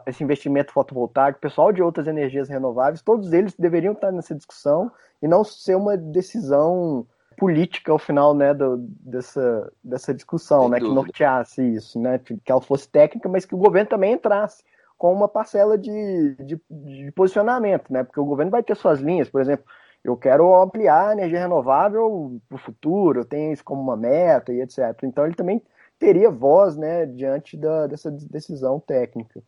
esse 0.07 0.25
investimento 0.25 0.73
fotovoltaico, 0.73 1.41
pessoal 1.41 1.73
de 1.73 1.83
outras 1.83 2.07
energias 2.07 2.49
renováveis, 2.49 3.03
todos 3.03 3.35
eles 3.35 3.55
deveriam 3.55 3.93
estar 3.93 4.11
nessa 4.13 4.35
discussão 4.35 4.91
e 5.21 5.29
não 5.29 5.45
ser 5.45 5.77
uma 5.77 5.95
decisão 5.95 7.07
política 7.37 7.93
ao 7.93 7.99
final 7.99 8.35
né, 8.35 8.55
do, 8.55 8.77
dessa, 8.79 9.73
dessa 9.83 10.15
discussão, 10.15 10.69
né, 10.69 10.79
que 10.79 10.89
norteasse 10.89 11.63
isso, 11.63 12.01
né, 12.01 12.19
que 12.19 12.51
ela 12.51 12.61
fosse 12.61 12.89
técnica, 12.89 13.29
mas 13.29 13.45
que 13.45 13.55
o 13.55 13.59
governo 13.59 13.89
também 13.89 14.13
entrasse 14.13 14.65
com 14.97 15.13
uma 15.13 15.29
parcela 15.29 15.77
de, 15.77 16.37
de, 16.37 16.61
de 16.71 17.13
posicionamento, 17.13 17.93
né, 17.93 18.05
porque 18.05 18.21
o 18.21 18.25
governo 18.25 18.51
vai 18.51 18.63
ter 18.63 18.77
suas 18.77 19.01
linhas, 19.01 19.29
por 19.29 19.41
exemplo, 19.41 19.65
eu 20.05 20.17
quero 20.17 20.55
ampliar 20.61 21.09
a 21.09 21.13
energia 21.13 21.39
renovável 21.39 22.41
para 22.49 22.57
o 22.57 22.59
futuro, 22.59 23.21
eu 23.21 23.25
tenho 23.25 23.53
isso 23.53 23.65
como 23.65 23.81
uma 23.81 23.97
meta 23.97 24.53
e 24.53 24.61
etc. 24.61 24.81
Então 25.05 25.25
ele 25.25 25.35
também 25.35 25.63
teria 25.99 26.29
voz 26.29 26.77
né, 26.77 27.07
diante 27.07 27.57
da, 27.57 27.87
dessa 27.87 28.11
decisão 28.11 28.81
técnica. 28.81 29.41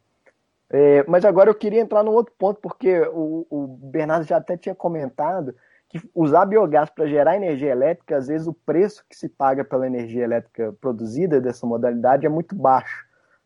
É, 0.70 1.04
mas 1.08 1.24
agora 1.24 1.50
eu 1.50 1.54
queria 1.54 1.80
entrar 1.80 2.02
num 2.02 2.12
outro 2.12 2.32
ponto, 2.38 2.60
porque 2.60 3.00
o, 3.12 3.46
o 3.50 3.66
Bernardo 3.66 4.24
já 4.24 4.36
até 4.36 4.56
tinha 4.56 4.74
comentado 4.74 5.54
que 5.88 6.00
usar 6.14 6.46
biogás 6.46 6.90
para 6.90 7.06
gerar 7.06 7.36
energia 7.36 7.70
elétrica, 7.70 8.16
às 8.16 8.26
vezes 8.26 8.46
o 8.46 8.54
preço 8.54 9.04
que 9.08 9.16
se 9.16 9.28
paga 9.28 9.64
pela 9.64 9.86
energia 9.86 10.24
elétrica 10.24 10.74
produzida 10.80 11.40
dessa 11.40 11.66
modalidade 11.66 12.26
é 12.26 12.28
muito 12.28 12.54
baixo. 12.54 13.04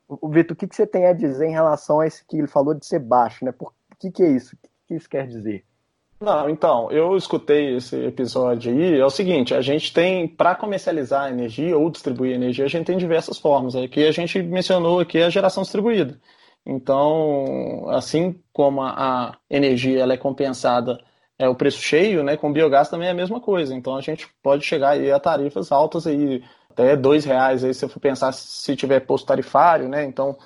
O 0.09 0.29
Vitor, 0.29 0.55
o 0.55 0.57
que, 0.57 0.67
que 0.67 0.75
você 0.75 0.87
tem 0.87 1.07
a 1.07 1.13
dizer 1.13 1.47
em 1.47 1.53
relação 1.53 2.01
a 2.01 2.07
esse 2.07 2.25
que 2.27 2.39
ele 2.39 2.47
falou 2.47 2.73
de 2.73 2.87
ser 2.87 2.99
baixo? 2.99 3.45
Né? 3.45 3.53
Por 3.53 3.73
que, 3.99 4.11
que 4.11 4.23
é 4.23 4.31
isso? 4.31 4.57
O 4.57 4.59
que 4.87 4.95
isso 4.95 5.09
quer 5.09 5.27
dizer? 5.27 5.65
Não, 6.21 6.51
então, 6.51 6.91
eu 6.91 7.17
escutei 7.17 7.77
esse 7.77 7.95
episódio 8.05 8.73
aí. 8.73 8.99
É 8.99 9.05
o 9.05 9.11
seguinte: 9.11 9.55
a 9.55 9.61
gente 9.61 9.93
tem, 9.93 10.27
para 10.27 10.55
comercializar 10.55 11.31
energia 11.31 11.77
ou 11.79 11.91
distribuir 11.91 12.35
energia, 12.35 12.65
a 12.65 12.69
gente 12.69 12.87
tem 12.87 12.99
diversas 12.99 13.39
formas. 13.39 13.77
Aqui 13.77 14.05
a 14.05 14.11
gente 14.11 14.43
mencionou 14.43 14.99
aqui 14.99 15.23
a 15.23 15.31
geração 15.31 15.63
distribuída. 15.63 16.19
Então, 16.67 17.89
assim 17.89 18.39
como 18.53 18.83
a, 18.83 19.39
energia 19.49 20.03
ela 20.03 20.13
é 20.13 20.17
compensada 20.17 20.99
é 21.39 21.49
o 21.49 21.55
preço 21.55 21.81
cheio, 21.81 22.23
né? 22.25 22.37
Com 22.37 22.53
biogás 22.53 22.89
também 22.89 23.09
é 23.09 23.13
a 23.13 23.15
mesma 23.15 23.41
coisa. 23.41 23.75
Então 23.75 23.97
a 23.97 24.01
gente 24.01 24.29
pode 24.43 24.65
chegar 24.65 24.91
aí 24.91 25.11
a 25.11 25.21
tarifas 25.21 25.71
altas 25.71 26.07
aí, 26.07 26.43
até 26.71 26.97
dois 26.97 27.25
reais 27.25 27.65
aí 27.65 27.73
se 27.73 27.85
eu 27.85 27.89
for 27.89 28.01
pensar 28.01 28.33
se 28.33 28.75
tiver 28.77 29.01
posto 29.01 29.27
tarifário, 29.27 29.89
né? 29.89 30.05
Então 30.05 30.37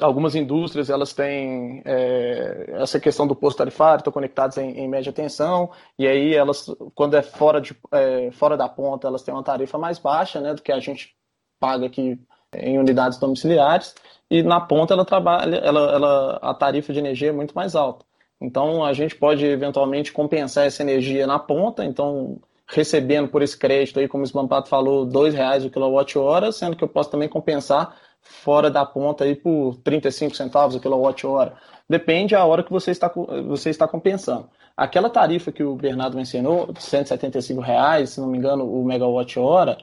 algumas 0.00 0.34
indústrias 0.34 0.90
elas 0.90 1.12
têm 1.12 1.82
é, 1.84 2.74
essa 2.80 2.98
questão 2.98 3.26
do 3.26 3.36
posto 3.36 3.58
tarifário, 3.58 3.98
estão 3.98 4.12
conectadas 4.12 4.56
em, 4.58 4.70
em, 4.80 4.88
média 4.88 5.12
tensão, 5.12 5.70
e 5.98 6.06
aí 6.06 6.34
elas, 6.34 6.66
quando 6.94 7.16
é 7.16 7.22
fora, 7.22 7.60
de, 7.60 7.76
é, 7.92 8.30
fora 8.32 8.56
da 8.56 8.68
ponta, 8.68 9.06
elas 9.06 9.22
têm 9.22 9.32
uma 9.32 9.42
tarifa 9.42 9.78
mais 9.78 9.98
baixa 9.98 10.40
né, 10.40 10.54
do 10.54 10.62
que 10.62 10.72
a 10.72 10.80
gente 10.80 11.14
paga 11.60 11.86
aqui 11.86 12.18
em 12.52 12.78
unidades 12.78 13.18
domiciliares, 13.18 13.94
e 14.30 14.42
na 14.42 14.60
ponta 14.60 14.94
ela 14.94 15.04
trabalha, 15.04 15.56
ela, 15.56 15.80
ela, 15.92 16.38
a 16.42 16.54
tarifa 16.54 16.92
de 16.92 16.98
energia 16.98 17.28
é 17.28 17.32
muito 17.32 17.54
mais 17.54 17.76
alta. 17.76 18.04
Então 18.40 18.84
a 18.84 18.92
gente 18.92 19.14
pode 19.14 19.44
eventualmente 19.44 20.12
compensar 20.12 20.66
essa 20.66 20.82
energia 20.82 21.26
na 21.26 21.38
ponta, 21.38 21.84
então 21.84 22.38
recebendo 22.68 23.28
por 23.28 23.42
esse 23.42 23.56
crédito 23.56 23.98
aí, 23.98 24.08
como 24.08 24.24
o 24.24 24.26
Smampato 24.26 24.68
falou, 24.68 25.04
R$ 25.04 25.30
reais 25.30 25.64
o 25.64 25.70
quilowatt-hora, 25.70 26.50
sendo 26.50 26.76
que 26.76 26.82
eu 26.82 26.88
posso 26.88 27.10
também 27.10 27.28
compensar 27.28 27.96
fora 28.20 28.70
da 28.70 28.84
ponta 28.84 29.24
aí 29.24 29.36
por 29.36 29.76
35 29.84 30.34
centavos 30.34 30.74
o 30.74 30.80
quilowatt-hora. 30.80 31.54
Depende 31.88 32.34
a 32.34 32.44
hora 32.44 32.64
que 32.64 32.72
você 32.72 32.90
está, 32.90 33.08
você 33.46 33.70
está 33.70 33.86
compensando. 33.86 34.48
Aquela 34.76 35.08
tarifa 35.08 35.52
que 35.52 35.62
o 35.62 35.76
Bernardo 35.76 36.16
mencionou, 36.16 36.68
175 36.78 37.60
reais, 37.60 38.10
se 38.10 38.20
não 38.20 38.28
me 38.28 38.36
engano, 38.36 38.68
o 38.68 38.84
megawatt-hora, 38.84 39.78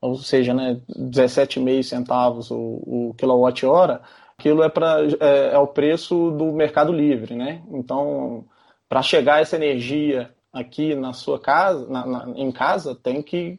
ou 0.00 0.16
seja, 0.16 0.52
né, 0.52 0.80
17,5 0.88 1.82
centavos 1.82 2.50
o, 2.50 2.56
o 2.56 3.14
quilowatt-hora, 3.18 4.02
aquilo 4.38 4.62
é, 4.62 4.68
pra, 4.68 4.98
é, 5.20 5.54
é 5.54 5.58
o 5.58 5.66
preço 5.66 6.30
do 6.32 6.52
mercado 6.52 6.92
livre, 6.92 7.34
né? 7.34 7.62
Então, 7.70 8.44
para 8.88 9.02
chegar 9.02 9.40
essa 9.40 9.56
energia 9.56 10.34
aqui 10.52 10.94
na 10.94 11.12
sua 11.12 11.40
casa, 11.40 11.88
na, 11.88 12.06
na, 12.06 12.30
em 12.36 12.50
casa, 12.52 12.94
tem 12.94 13.22
que 13.22 13.58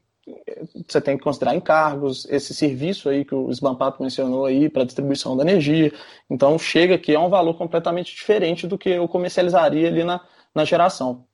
você 0.88 1.00
tem 1.00 1.18
que 1.18 1.24
considerar 1.24 1.56
encargos, 1.56 2.26
esse 2.30 2.54
serviço 2.54 3.08
aí 3.08 3.24
que 3.24 3.34
o 3.34 3.50
Sbampato 3.50 4.04
mencionou 4.04 4.46
aí 4.46 4.70
para 4.70 4.84
distribuição 4.84 5.38
da 5.38 5.44
energia. 5.44 5.92
Então 6.30 6.60
chega 6.60 6.96
aqui 6.96 7.16
a 7.16 7.20
um 7.22 7.30
valor 7.30 7.54
completamente 7.58 8.14
diferente 8.14 8.68
do 8.68 8.78
que 8.78 8.90
eu 8.90 9.08
comercializaria 9.08 9.88
ali 9.88 10.04
na, 10.04 10.20
na 10.54 10.66
geração. 10.66 11.26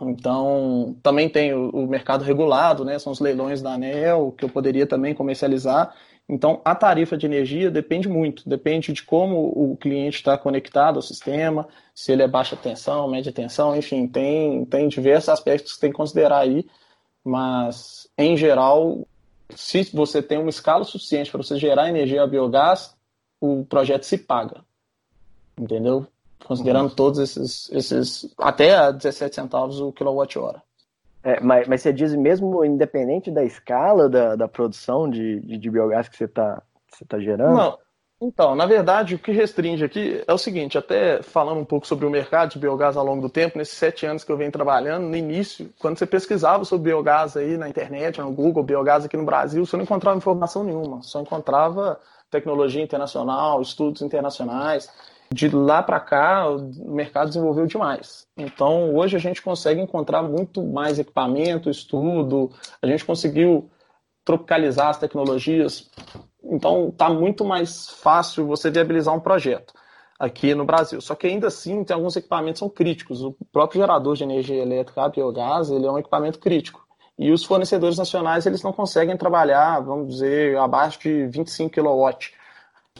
Então 0.00 0.96
também 1.02 1.28
tem 1.28 1.52
o, 1.52 1.68
o 1.70 1.86
mercado 1.86 2.24
regulado, 2.24 2.84
né? 2.84 2.98
São 2.98 3.12
os 3.12 3.20
leilões 3.20 3.60
da 3.60 3.74
ANEL 3.74 4.32
que 4.36 4.44
eu 4.44 4.48
poderia 4.48 4.86
também 4.86 5.14
comercializar. 5.14 5.94
Então 6.32 6.60
a 6.64 6.74
tarifa 6.74 7.16
de 7.16 7.26
energia 7.26 7.70
depende 7.70 8.08
muito, 8.08 8.48
depende 8.48 8.92
de 8.92 9.02
como 9.02 9.48
o 9.48 9.76
cliente 9.76 10.16
está 10.16 10.38
conectado 10.38 10.96
ao 10.96 11.02
sistema, 11.02 11.66
se 11.94 12.12
ele 12.12 12.22
é 12.22 12.28
baixa 12.28 12.56
tensão, 12.56 13.08
média 13.08 13.32
tensão, 13.32 13.74
enfim, 13.76 14.06
tem, 14.06 14.64
tem 14.64 14.88
diversos 14.88 15.28
aspectos 15.28 15.74
que 15.74 15.80
tem 15.80 15.90
que 15.90 15.96
considerar 15.96 16.38
aí 16.38 16.64
mas 17.24 18.08
em 18.16 18.36
geral, 18.36 19.06
se 19.54 19.84
você 19.92 20.22
tem 20.22 20.38
uma 20.38 20.50
escala 20.50 20.84
suficiente 20.84 21.30
para 21.30 21.42
você 21.42 21.58
gerar 21.58 21.88
energia 21.88 22.22
a 22.22 22.26
biogás, 22.26 22.96
o 23.40 23.64
projeto 23.64 24.04
se 24.04 24.18
paga. 24.18 24.64
Entendeu? 25.58 26.06
Considerando 26.44 26.88
uhum. 26.88 26.94
todos 26.94 27.18
esses, 27.18 27.70
esses. 27.70 28.34
até 28.38 28.74
a 28.74 28.90
17 28.90 29.34
centavos 29.34 29.80
o 29.80 29.92
quilowatt-hora. 29.92 30.62
É, 31.22 31.40
mas, 31.40 31.68
mas 31.68 31.82
você 31.82 31.92
diz 31.92 32.14
mesmo 32.14 32.64
independente 32.64 33.30
da 33.30 33.44
escala 33.44 34.08
da, 34.08 34.36
da 34.36 34.48
produção 34.48 35.08
de, 35.08 35.40
de, 35.40 35.58
de 35.58 35.70
biogás 35.70 36.08
que 36.08 36.16
você 36.16 36.24
está 36.24 36.62
tá 37.06 37.18
gerando? 37.18 37.56
Não, 37.56 37.78
então, 38.22 38.54
na 38.54 38.66
verdade, 38.66 39.14
o 39.14 39.18
que 39.18 39.32
restringe 39.32 39.82
aqui 39.82 40.22
é 40.26 40.32
o 40.32 40.36
seguinte, 40.36 40.76
até 40.76 41.22
falando 41.22 41.58
um 41.58 41.64
pouco 41.64 41.86
sobre 41.86 42.04
o 42.04 42.10
mercado 42.10 42.50
de 42.50 42.58
biogás 42.58 42.94
ao 42.94 43.04
longo 43.04 43.22
do 43.22 43.30
tempo, 43.30 43.56
nesses 43.56 43.78
sete 43.78 44.04
anos 44.04 44.24
que 44.24 44.30
eu 44.30 44.36
venho 44.36 44.52
trabalhando, 44.52 45.06
no 45.06 45.16
início, 45.16 45.72
quando 45.78 45.98
você 45.98 46.04
pesquisava 46.04 46.62
sobre 46.66 46.90
biogás 46.90 47.34
aí 47.34 47.56
na 47.56 47.66
internet, 47.66 48.20
no 48.20 48.30
Google, 48.30 48.62
biogás 48.62 49.06
aqui 49.06 49.16
no 49.16 49.24
Brasil, 49.24 49.64
você 49.64 49.74
não 49.74 49.84
encontrava 49.84 50.18
informação 50.18 50.62
nenhuma, 50.62 51.02
só 51.02 51.20
encontrava 51.20 51.98
tecnologia 52.30 52.82
internacional, 52.82 53.62
estudos 53.62 54.02
internacionais. 54.02 54.90
De 55.32 55.48
lá 55.48 55.82
para 55.82 56.00
cá, 56.00 56.48
o 56.48 56.92
mercado 56.92 57.28
desenvolveu 57.28 57.66
demais. 57.66 58.26
Então, 58.36 58.94
hoje 58.94 59.16
a 59.16 59.20
gente 59.20 59.40
consegue 59.40 59.80
encontrar 59.80 60.22
muito 60.22 60.62
mais 60.62 60.98
equipamento, 60.98 61.70
estudo, 61.70 62.50
a 62.82 62.86
gente 62.86 63.04
conseguiu 63.04 63.70
tropicalizar 64.24 64.88
as 64.88 64.98
tecnologias 64.98 65.90
então 66.44 66.88
está 66.88 67.08
muito 67.08 67.44
mais 67.44 67.88
fácil 67.88 68.46
você 68.46 68.70
viabilizar 68.70 69.14
um 69.14 69.20
projeto 69.20 69.74
aqui 70.18 70.54
no 70.54 70.64
Brasil. 70.64 71.00
Só 71.00 71.14
que 71.14 71.26
ainda 71.26 71.48
assim 71.48 71.84
tem 71.84 71.94
alguns 71.94 72.16
equipamentos 72.16 72.60
que 72.60 72.66
são 72.66 72.68
críticos. 72.68 73.22
O 73.22 73.34
próprio 73.52 73.80
gerador 73.80 74.16
de 74.16 74.24
energia 74.24 74.62
elétrica 74.62 75.08
biogás 75.08 75.70
ele 75.70 75.86
é 75.86 75.90
um 75.90 75.98
equipamento 75.98 76.38
crítico. 76.38 76.86
E 77.18 77.30
os 77.30 77.44
fornecedores 77.44 77.98
nacionais 77.98 78.46
eles 78.46 78.62
não 78.62 78.72
conseguem 78.72 79.16
trabalhar, 79.16 79.80
vamos 79.80 80.08
dizer, 80.14 80.56
abaixo 80.56 81.00
de 81.00 81.26
25 81.26 81.70
kW. 81.70 82.16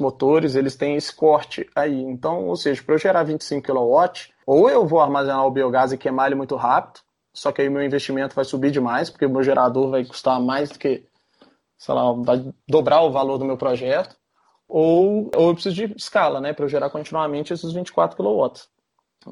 Motores 0.00 0.54
eles 0.54 0.76
têm 0.76 0.96
esse 0.96 1.14
corte 1.14 1.68
aí. 1.74 2.00
Então, 2.02 2.46
ou 2.46 2.56
seja, 2.56 2.82
para 2.82 2.94
eu 2.94 2.98
gerar 2.98 3.22
25 3.22 3.66
kW, 3.66 4.32
ou 4.46 4.68
eu 4.68 4.86
vou 4.86 5.00
armazenar 5.00 5.46
o 5.46 5.50
biogás 5.50 5.92
e 5.92 5.98
queimar 5.98 6.26
ele 6.26 6.34
muito 6.34 6.56
rápido, 6.56 7.00
só 7.32 7.52
que 7.52 7.62
aí 7.62 7.68
o 7.68 7.72
meu 7.72 7.82
investimento 7.82 8.34
vai 8.34 8.44
subir 8.44 8.70
demais, 8.70 9.08
porque 9.08 9.26
o 9.26 9.30
meu 9.30 9.42
gerador 9.42 9.90
vai 9.90 10.04
custar 10.04 10.40
mais 10.40 10.70
do 10.70 10.78
que 10.78 11.04
sei 11.80 11.94
lá, 11.94 12.12
vai 12.12 12.52
dobrar 12.68 13.00
o 13.00 13.10
valor 13.10 13.38
do 13.38 13.44
meu 13.46 13.56
projeto, 13.56 14.14
ou, 14.68 15.30
ou 15.34 15.48
eu 15.48 15.54
preciso 15.54 15.74
de 15.74 15.94
escala, 15.96 16.38
né, 16.38 16.52
para 16.52 16.66
eu 16.66 16.68
gerar 16.68 16.90
continuamente 16.90 17.54
esses 17.54 17.72
24 17.72 18.16
kW. 18.16 18.52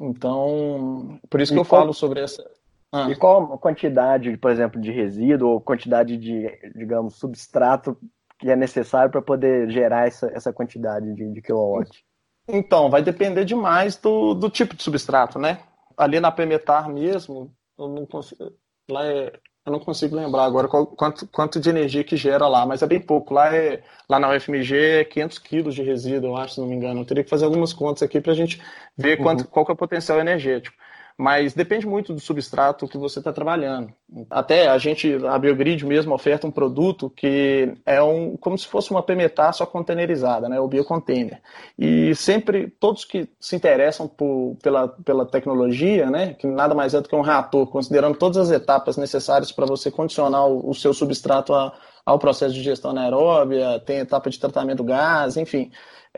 Então, 0.01 1.19
por 1.29 1.39
isso 1.39 1.53
que 1.53 1.59
e 1.59 1.61
eu 1.61 1.65
qual, 1.65 1.81
falo 1.81 1.93
sobre 1.93 2.21
essa. 2.21 2.43
Ah. 2.91 3.07
E 3.09 3.15
qual 3.15 3.53
a 3.53 3.57
quantidade, 3.57 4.35
por 4.37 4.49
exemplo, 4.49 4.81
de 4.81 4.91
resíduo 4.91 5.49
ou 5.49 5.61
quantidade 5.61 6.17
de, 6.17 6.49
digamos, 6.75 7.15
substrato 7.15 7.95
que 8.39 8.49
é 8.49 8.55
necessário 8.55 9.11
para 9.11 9.21
poder 9.21 9.69
gerar 9.69 10.07
essa, 10.07 10.27
essa 10.33 10.53
quantidade 10.53 11.13
de, 11.13 11.33
de 11.33 11.41
kilowatt? 11.41 12.03
Então, 12.47 12.89
vai 12.89 13.03
depender 13.03 13.45
demais 13.45 13.95
do, 13.97 14.33
do 14.33 14.49
tipo 14.49 14.75
de 14.75 14.81
substrato, 14.81 15.37
né? 15.37 15.59
Ali 15.95 16.19
na 16.19 16.31
Pemetar 16.31 16.89
mesmo, 16.89 17.53
eu 17.77 17.87
não 17.89 18.05
consigo, 18.05 18.51
lá 18.89 19.05
é 19.05 19.33
eu 19.65 19.73
não 19.73 19.79
consigo 19.79 20.15
lembrar 20.15 20.45
agora 20.45 20.67
qual, 20.67 20.87
quanto, 20.87 21.27
quanto 21.27 21.59
de 21.59 21.69
energia 21.69 22.03
que 22.03 22.17
gera 22.17 22.47
lá, 22.47 22.65
mas 22.65 22.81
é 22.81 22.87
bem 22.87 22.99
pouco. 22.99 23.33
Lá, 23.33 23.53
é, 23.55 23.83
lá 24.09 24.19
na 24.19 24.35
UFMG 24.35 24.75
é 24.75 25.05
500 25.05 25.37
quilos 25.39 25.75
de 25.75 25.83
resíduo, 25.83 26.31
eu 26.31 26.37
acho, 26.37 26.55
se 26.55 26.59
não 26.59 26.67
me 26.67 26.75
engano. 26.75 27.01
Eu 27.01 27.05
teria 27.05 27.23
que 27.23 27.29
fazer 27.29 27.45
algumas 27.45 27.71
contas 27.71 28.01
aqui 28.01 28.19
para 28.19 28.31
a 28.31 28.35
gente 28.35 28.59
ver 28.97 29.17
quanto, 29.17 29.41
uhum. 29.41 29.47
qual 29.47 29.65
é 29.69 29.71
o 29.71 29.75
potencial 29.75 30.19
energético 30.19 30.75
mas 31.19 31.53
depende 31.53 31.85
muito 31.85 32.13
do 32.13 32.19
substrato 32.21 32.87
que 32.87 32.97
você 32.97 33.19
está 33.19 33.33
trabalhando. 33.33 33.91
Até 34.29 34.69
a 34.69 34.77
gente, 34.77 35.19
a 35.27 35.37
Biogrid 35.37 35.85
mesmo 35.85 36.15
oferta 36.15 36.47
um 36.47 36.51
produto 36.51 37.09
que 37.09 37.73
é 37.85 38.01
um 38.01 38.37
como 38.37 38.57
se 38.57 38.65
fosse 38.65 38.89
uma 38.89 39.03
PMTA 39.03 39.51
só 39.51 39.65
containerizada, 39.65 40.47
né, 40.47 40.61
o 40.61 40.67
biocontainer. 40.69 41.41
E 41.77 42.15
sempre 42.15 42.69
todos 42.69 43.03
que 43.03 43.27
se 43.37 43.53
interessam 43.53 44.07
por, 44.07 44.55
pela, 44.63 44.87
pela 44.87 45.25
tecnologia, 45.25 46.09
né, 46.09 46.35
que 46.35 46.47
nada 46.47 46.73
mais 46.73 46.93
é 46.93 47.01
do 47.01 47.09
que 47.09 47.15
um 47.17 47.21
reator, 47.21 47.67
considerando 47.67 48.17
todas 48.17 48.37
as 48.37 48.49
etapas 48.49 48.95
necessárias 48.95 49.51
para 49.51 49.65
você 49.65 49.91
condicionar 49.91 50.47
o, 50.47 50.69
o 50.69 50.73
seu 50.73 50.93
substrato 50.93 51.53
a, 51.53 51.73
ao 52.05 52.17
processo 52.17 52.53
de 52.53 52.63
gestão 52.63 52.91
anaeróbia, 52.91 53.77
tem 53.85 53.97
etapa 53.97 54.29
de 54.29 54.39
tratamento 54.39 54.77
do 54.77 54.85
gás, 54.85 55.35
enfim 55.35 55.69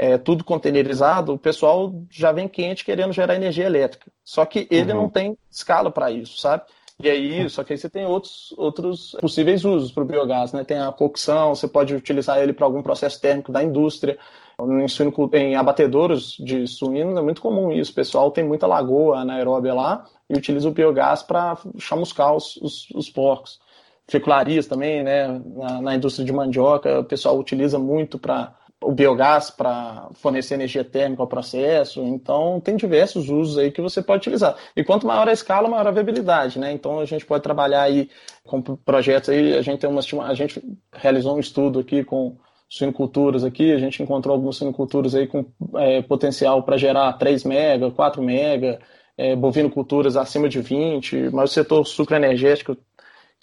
é, 0.01 0.17
tudo 0.17 0.43
containerizado, 0.43 1.31
o 1.31 1.37
pessoal 1.37 1.93
já 2.09 2.31
vem 2.31 2.47
quente 2.47 2.83
querendo 2.83 3.13
gerar 3.13 3.35
energia 3.35 3.67
elétrica. 3.67 4.11
Só 4.23 4.43
que 4.47 4.67
ele 4.71 4.91
uhum. 4.93 5.03
não 5.03 5.09
tem 5.09 5.37
escala 5.47 5.91
para 5.91 6.09
isso, 6.09 6.39
sabe? 6.39 6.63
E 6.99 7.07
aí, 7.07 7.47
só 7.51 7.63
que 7.63 7.73
aí 7.73 7.77
você 7.77 7.87
tem 7.87 8.03
outros, 8.03 8.51
outros 8.57 9.15
possíveis 9.21 9.63
usos 9.63 9.91
para 9.91 10.01
o 10.01 10.05
biogás, 10.05 10.53
né? 10.53 10.63
Tem 10.63 10.79
a 10.79 10.91
cocção, 10.91 11.53
você 11.53 11.67
pode 11.67 11.93
utilizar 11.93 12.39
ele 12.39 12.51
para 12.51 12.65
algum 12.65 12.81
processo 12.81 13.21
térmico 13.21 13.51
da 13.51 13.63
indústria. 13.63 14.17
Em, 14.59 14.87
suíno, 14.87 15.13
em 15.33 15.55
abatedouros 15.55 16.35
de 16.39 16.65
suíno 16.65 17.15
é 17.19 17.21
muito 17.21 17.39
comum 17.39 17.71
isso. 17.71 17.91
O 17.91 17.95
pessoal 17.95 18.31
tem 18.31 18.43
muita 18.43 18.65
lagoa 18.65 19.19
anaeróbia 19.19 19.75
lá 19.75 20.05
e 20.27 20.35
utiliza 20.35 20.67
o 20.67 20.71
biogás 20.71 21.21
para 21.21 21.59
chamuscar 21.77 22.35
os, 22.35 22.57
os, 22.57 22.89
os 22.95 23.07
porcos. 23.07 23.59
Fecularias 24.07 24.65
também, 24.65 25.03
né? 25.03 25.27
Na, 25.45 25.79
na 25.79 25.95
indústria 25.95 26.25
de 26.25 26.33
mandioca, 26.33 27.01
o 27.01 27.03
pessoal 27.03 27.37
utiliza 27.37 27.77
muito 27.77 28.17
para 28.17 28.55
o 28.83 28.91
biogás 28.91 29.51
para 29.51 30.09
fornecer 30.15 30.55
energia 30.55 30.83
térmica 30.83 31.21
ao 31.21 31.27
processo. 31.27 32.01
Então, 32.01 32.59
tem 32.59 32.75
diversos 32.75 33.29
usos 33.29 33.57
aí 33.57 33.71
que 33.71 33.81
você 33.81 34.01
pode 34.01 34.21
utilizar. 34.21 34.55
E 34.75 34.83
quanto 34.83 35.05
maior 35.05 35.27
a 35.29 35.33
escala, 35.33 35.69
maior 35.69 35.87
a 35.87 35.91
viabilidade, 35.91 36.57
né? 36.57 36.71
Então, 36.71 36.99
a 36.99 37.05
gente 37.05 37.25
pode 37.25 37.43
trabalhar 37.43 37.83
aí 37.83 38.09
com 38.43 38.61
projetos 38.61 39.29
aí, 39.29 39.55
a 39.55 39.61
gente 39.61 39.79
tem 39.79 39.89
uma 39.89 40.01
a 40.23 40.33
gente 40.33 40.61
realizou 40.91 41.35
um 41.35 41.39
estudo 41.39 41.79
aqui 41.79 42.03
com 42.03 42.37
suinoculturas 42.67 43.43
aqui, 43.43 43.71
a 43.71 43.77
gente 43.77 44.01
encontrou 44.01 44.33
algumas 44.33 44.55
suinoculturas 44.55 45.13
aí 45.13 45.27
com 45.27 45.45
é, 45.75 46.01
potencial 46.01 46.63
para 46.63 46.77
gerar 46.77 47.13
3 47.13 47.43
mega, 47.43 47.91
4 47.91 48.21
mega, 48.23 48.79
é, 49.17 49.35
bovinoculturas 49.35 50.15
acima 50.15 50.49
de 50.49 50.61
20, 50.61 51.29
mas 51.31 51.51
o 51.51 51.53
setor 51.53 51.85
sucroenergético, 51.85 52.77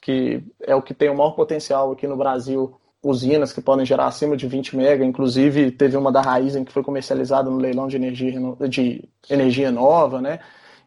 que 0.02 0.42
é 0.62 0.74
o 0.74 0.82
que 0.82 0.94
tem 0.94 1.10
o 1.10 1.16
maior 1.16 1.32
potencial 1.32 1.92
aqui 1.92 2.06
no 2.06 2.16
Brasil, 2.16 2.74
usinas 3.02 3.52
que 3.52 3.60
podem 3.60 3.86
gerar 3.86 4.06
acima 4.06 4.36
de 4.36 4.46
20 4.46 4.76
mega, 4.76 5.04
inclusive 5.04 5.70
teve 5.70 5.96
uma 5.96 6.10
da 6.10 6.20
Raizen 6.20 6.64
que 6.64 6.72
foi 6.72 6.82
comercializada 6.82 7.48
no 7.48 7.58
leilão 7.58 7.86
de 7.86 7.96
energia, 7.96 8.32
de 8.68 9.08
energia 9.30 9.70
nova, 9.70 10.20
né? 10.20 10.40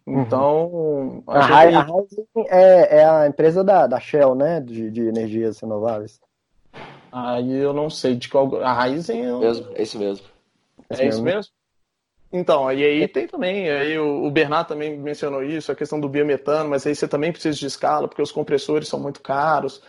Uhum. 0.05 0.21
Então, 0.21 0.65
uhum. 0.67 1.23
a, 1.27 1.37
a, 1.37 1.41
Raizen 1.41 2.27
é, 2.47 2.99
é, 2.99 3.05
a 3.05 3.27
empresa 3.27 3.63
da, 3.63 3.87
da 3.87 3.99
Shell, 3.99 4.35
né? 4.35 4.59
De, 4.59 4.91
de 4.91 5.01
energias 5.01 5.59
renováveis. 5.59 6.19
Aí 7.11 7.51
eu 7.51 7.73
não 7.73 7.89
sei 7.89 8.15
de 8.15 8.29
qual. 8.29 8.61
A 8.61 8.73
Raizen. 8.73 9.23
Eu... 9.23 9.39
Mesmo, 9.39 9.67
é 9.75 9.81
isso 9.81 9.99
mesmo. 9.99 10.25
É, 10.89 11.07
isso 11.07 11.23
mesmo? 11.23 11.51
Então, 12.33 12.71
e 12.71 12.83
aí 12.83 13.07
tem 13.09 13.27
também, 13.27 13.69
aí 13.69 13.99
o, 13.99 14.23
o 14.23 14.31
Bernardo 14.31 14.69
também 14.69 14.97
mencionou 14.97 15.43
isso, 15.43 15.69
a 15.69 15.75
questão 15.75 15.99
do 15.99 16.07
biometano, 16.07 16.69
mas 16.69 16.87
aí 16.87 16.95
você 16.95 17.05
também 17.05 17.29
precisa 17.29 17.57
de 17.57 17.65
escala, 17.65 18.07
porque 18.07 18.21
os 18.21 18.31
compressores 18.31 18.87
são 18.87 18.99
muito 18.99 19.21
caros. 19.21 19.81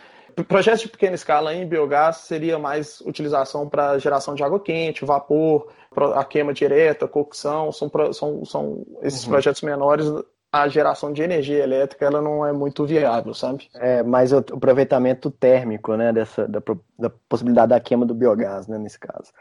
Projetos 0.48 0.82
de 0.82 0.88
pequena 0.88 1.14
escala 1.14 1.54
em 1.54 1.66
biogás 1.66 2.18
seria 2.18 2.58
mais 2.58 3.00
utilização 3.02 3.68
para 3.68 3.98
geração 3.98 4.34
de 4.34 4.42
água 4.42 4.60
quente, 4.60 5.04
vapor, 5.04 5.68
a 6.14 6.24
queima 6.24 6.52
direta, 6.52 7.08
cocção, 7.08 7.70
são, 7.72 7.90
são, 8.12 8.44
são 8.44 8.86
esses 9.02 9.24
uhum. 9.24 9.30
projetos 9.30 9.62
menores, 9.62 10.06
a 10.52 10.68
geração 10.68 11.12
de 11.12 11.22
energia 11.22 11.62
elétrica 11.62 12.04
ela 12.04 12.20
não 12.20 12.46
é 12.46 12.52
muito 12.52 12.84
viável, 12.84 13.32
sabe? 13.32 13.70
É, 13.74 14.02
mas 14.02 14.32
o 14.32 14.38
aproveitamento 14.38 15.30
térmico, 15.30 15.96
né, 15.96 16.12
dessa, 16.12 16.46
da, 16.46 16.60
da 16.98 17.10
possibilidade 17.28 17.70
da 17.70 17.80
queima 17.80 18.04
do 18.04 18.14
biogás, 18.14 18.66
né, 18.68 18.76
nesse 18.78 18.98
caso. 18.98 19.32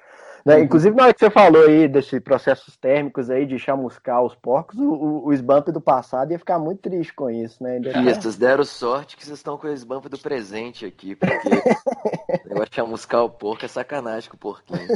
Né? 0.46 0.56
Uhum. 0.56 0.64
Inclusive, 0.64 0.96
na 0.96 1.04
hora 1.04 1.14
que 1.14 1.20
você 1.20 1.30
falou 1.30 1.66
aí 1.66 1.88
desses 1.88 2.20
processos 2.20 2.76
térmicos 2.76 3.30
aí 3.30 3.46
de 3.46 3.60
chamuscar 3.60 4.24
os 4.24 4.36
porcos, 4.36 4.78
o, 4.78 4.92
o, 4.92 5.30
o 5.30 5.72
do 5.72 5.82
passado 5.82 6.32
ia 6.32 6.40
ficar 6.40 6.58
muito 6.58 6.82
triste 6.82 7.14
com 7.14 7.30
isso, 7.30 7.64
né? 7.64 7.76
Ainda 7.76 7.90
isso, 8.02 8.22
vocês 8.22 8.38
deram 8.38 8.64
sorte 8.64 9.16
que 9.16 9.24
vocês 9.24 9.38
estão 9.38 9.58
com 9.58 9.68
o 9.68 9.72
Sbump 9.72 10.10
do 10.10 10.18
presente 10.18 10.86
aqui, 10.86 11.16
porque 11.16 11.48
o 11.48 12.50
negócio 12.50 12.70
de 12.70 12.76
chamuscar 12.76 13.24
o 13.24 13.30
porco 13.30 13.66
é 13.66 13.68
sacanagem 13.68 14.30
com 14.30 14.36
o 14.36 14.40
porquinho. 14.40 14.88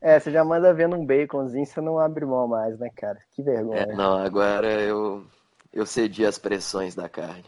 É, 0.00 0.20
você 0.20 0.30
já 0.30 0.44
manda 0.44 0.72
vendo 0.74 0.96
um 0.96 1.04
baconzinho, 1.06 1.64
você 1.64 1.80
não 1.80 1.98
abre 1.98 2.24
mão 2.26 2.46
mais, 2.46 2.78
né, 2.78 2.90
cara? 2.94 3.18
Que 3.34 3.42
vergonha. 3.42 3.80
É, 3.80 3.94
não, 3.94 4.18
agora 4.18 4.66
eu, 4.82 5.24
eu 5.72 5.86
cedi 5.86 6.26
as 6.26 6.38
pressões 6.38 6.94
da 6.94 7.08
carne. 7.08 7.46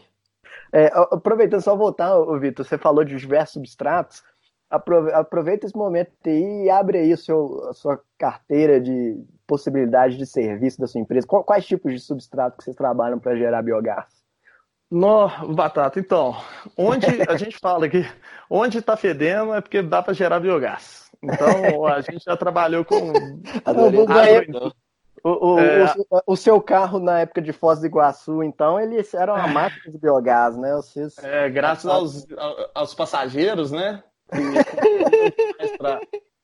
É, 0.73 0.91
aproveitando 1.11 1.61
só 1.61 1.75
voltar, 1.75 2.13
Vitor, 2.39 2.65
você 2.65 2.77
falou 2.77 3.03
de 3.03 3.15
diversos 3.15 3.53
substratos 3.53 4.23
aproveita 4.69 5.65
esse 5.65 5.75
momento 5.75 6.11
aí 6.25 6.65
e 6.65 6.69
abre 6.69 6.97
aí 6.97 7.17
seu, 7.17 7.69
a 7.69 7.73
sua 7.73 8.01
carteira 8.17 8.79
de 8.79 9.23
possibilidade 9.45 10.17
de 10.17 10.25
serviço 10.25 10.79
da 10.79 10.87
sua 10.87 11.01
empresa. 11.01 11.25
Quais 11.25 11.65
tipos 11.65 11.93
de 11.93 11.99
substrato 11.99 12.57
que 12.57 12.63
vocês 12.63 12.75
trabalham 12.75 13.17
para 13.17 13.35
gerar 13.35 13.61
biogás? 13.61 14.05
No, 14.89 15.29
Batata, 15.53 15.99
então, 15.99 16.35
onde 16.77 17.05
a 17.27 17.35
gente 17.35 17.57
fala 17.59 17.89
que 17.89 18.05
onde 18.49 18.77
está 18.77 18.95
fedendo 18.95 19.53
é 19.53 19.61
porque 19.61 19.81
dá 19.81 20.01
para 20.01 20.13
gerar 20.13 20.39
biogás. 20.39 21.11
Então, 21.21 21.85
a 21.85 21.99
gente 22.01 22.23
já 22.23 22.37
trabalhou 22.37 22.85
com. 22.85 23.13
O, 25.23 25.55
o, 25.55 25.59
é... 25.59 25.93
o, 26.09 26.33
o, 26.33 26.37
seu 26.37 26.61
carro 26.61 26.99
na 26.99 27.21
época 27.21 27.41
de 27.41 27.51
Foz 27.51 27.79
do 27.79 27.87
Iguaçu, 27.87 28.43
então, 28.43 28.79
eles 28.79 29.13
eram 29.13 29.33
uma 29.33 29.47
máquina 29.47 29.91
de 29.91 29.97
biogás, 29.97 30.55
né? 30.55 30.73
Vocês... 30.75 31.17
É, 31.17 31.49
graças 31.49 31.85
aos, 31.85 32.25
aos 32.73 32.93
passageiros, 32.93 33.71
né? 33.71 34.01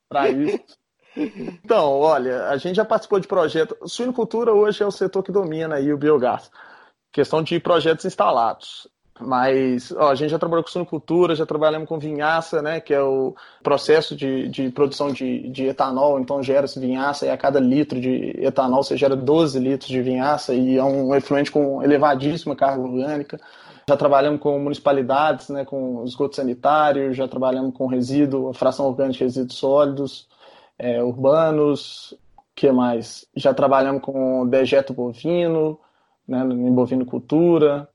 Para 0.10 0.30
isso. 0.30 0.78
Então, 1.16 2.00
olha, 2.00 2.48
a 2.50 2.58
gente 2.58 2.76
já 2.76 2.86
participou 2.86 3.20
de 3.20 3.28
projetos. 3.28 3.92
Suinocultura 3.92 4.54
hoje 4.54 4.84
é 4.84 4.86
o 4.86 4.92
setor 4.92 5.24
que 5.24 5.32
domina 5.32 5.76
aí 5.76 5.94
o 5.94 5.98
biogás. 5.98 6.50
Questão 7.12 7.44
de 7.44 7.60
projetos 7.60 8.06
instalados. 8.06 8.88
Mas 9.20 9.92
ó, 9.92 10.10
a 10.10 10.16
gente 10.16 10.32
já 10.32 10.40
trabalhou 10.40 10.64
com 10.64 10.72
suinocultura, 10.72 11.36
já 11.36 11.46
trabalhamos 11.46 11.88
com 11.88 12.00
vinhaça, 12.00 12.64
né, 12.64 12.80
que 12.80 12.94
é 12.94 13.02
o 13.02 13.36
processo 13.62 14.16
de, 14.16 14.48
de 14.50 14.72
produção 14.72 15.14
de, 15.14 15.50
de 15.50 15.68
etanol. 15.68 16.20
Então 16.20 16.42
gera-se 16.42 16.80
vinhaça 16.80 17.28
e 17.28 17.30
a 17.30 17.38
cada 17.38 17.60
litro 17.60 18.02
de 18.02 18.34
etanol 18.40 18.84
você 18.84 18.98
gera 18.98 19.16
12 19.16 19.60
litros 19.60 19.90
de 19.90 20.02
vinhaça 20.02 20.54
e 20.54 20.78
é 20.78 20.84
um 20.84 21.14
efluente 21.14 21.52
com 21.52 21.84
elevadíssima 21.84 22.56
carga 22.56 22.82
orgânica. 22.82 23.40
Já 23.88 23.98
trabalhamos 23.98 24.40
com 24.40 24.58
municipalidades, 24.60 25.50
né, 25.50 25.66
com 25.66 26.04
esgoto 26.06 26.36
sanitário, 26.36 27.14
já 27.14 27.28
trabalhamos 27.28 27.76
com 27.76 27.86
resíduo, 27.86 28.54
fração 28.54 28.88
orgânica 28.88 29.18
de 29.18 29.24
resíduos 29.26 29.58
sólidos, 29.58 30.28
é, 30.80 31.04
urbanos, 31.04 32.18
que 32.56 32.72
mais? 32.72 33.28
Já 33.36 33.54
trabalhamos 33.54 34.02
com 34.02 34.48
dejeto 34.48 34.94
bovino, 34.94 35.80
né, 36.28 36.42
em 36.44 36.72
bovinocultura, 36.72 37.90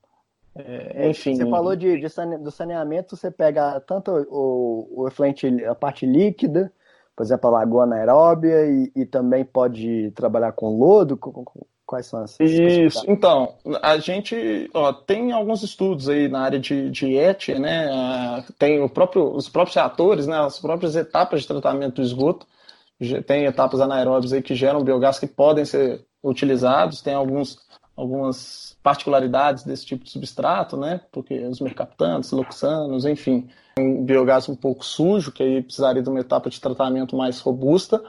é, 0.54 1.08
enfim. 1.08 1.36
Você 1.36 1.48
falou 1.48 1.76
de, 1.76 2.00
de 2.00 2.08
sane, 2.08 2.36
do 2.38 2.50
saneamento, 2.50 3.16
você 3.16 3.30
pega 3.30 3.80
tanto 3.80 4.10
o, 4.28 5.02
o 5.02 5.08
efluente, 5.08 5.46
a 5.64 5.74
parte 5.74 6.04
líquida, 6.04 6.72
por 7.16 7.22
exemplo, 7.22 7.48
a 7.48 7.60
lagoa 7.60 7.84
anaeróbia, 7.84 8.66
e, 8.66 8.92
e 8.94 9.06
também 9.06 9.44
pode 9.44 10.10
trabalhar 10.12 10.52
com 10.52 10.76
lodo, 10.76 11.16
com, 11.16 11.32
com, 11.32 11.66
Quais 11.88 12.04
são 12.04 12.22
essas? 12.22 12.38
Isso, 12.38 13.02
então, 13.08 13.54
a 13.80 13.96
gente 13.96 14.68
ó, 14.74 14.92
tem 14.92 15.32
alguns 15.32 15.62
estudos 15.62 16.06
aí 16.06 16.28
na 16.28 16.40
área 16.40 16.58
de, 16.60 16.90
de 16.90 17.16
ET, 17.16 17.48
né? 17.58 18.44
Tem 18.58 18.78
o 18.82 18.90
próprio, 18.90 19.34
os 19.34 19.48
próprios 19.48 19.74
reatores, 19.74 20.26
né? 20.26 20.38
As 20.38 20.58
próprias 20.58 20.94
etapas 20.94 21.40
de 21.40 21.48
tratamento 21.48 21.94
do 21.94 22.02
esgoto. 22.02 22.46
Tem 23.26 23.46
etapas 23.46 23.80
anaeróbias 23.80 24.34
aí 24.34 24.42
que 24.42 24.54
geram 24.54 24.84
biogás 24.84 25.18
que 25.18 25.26
podem 25.26 25.64
ser 25.64 26.04
utilizados, 26.22 27.00
tem 27.00 27.14
alguns, 27.14 27.58
algumas 27.96 28.76
particularidades 28.82 29.64
desse 29.64 29.86
tipo 29.86 30.04
de 30.04 30.10
substrato, 30.10 30.76
né? 30.76 31.00
Porque 31.10 31.38
os 31.38 31.58
mercaptantes, 31.58 32.32
loxanos, 32.32 33.06
enfim, 33.06 33.48
um 33.78 34.04
biogás 34.04 34.46
um 34.46 34.54
pouco 34.54 34.84
sujo, 34.84 35.32
que 35.32 35.42
aí 35.42 35.62
precisaria 35.62 36.02
de 36.02 36.10
uma 36.10 36.20
etapa 36.20 36.50
de 36.50 36.60
tratamento 36.60 37.16
mais 37.16 37.40
robusta, 37.40 38.04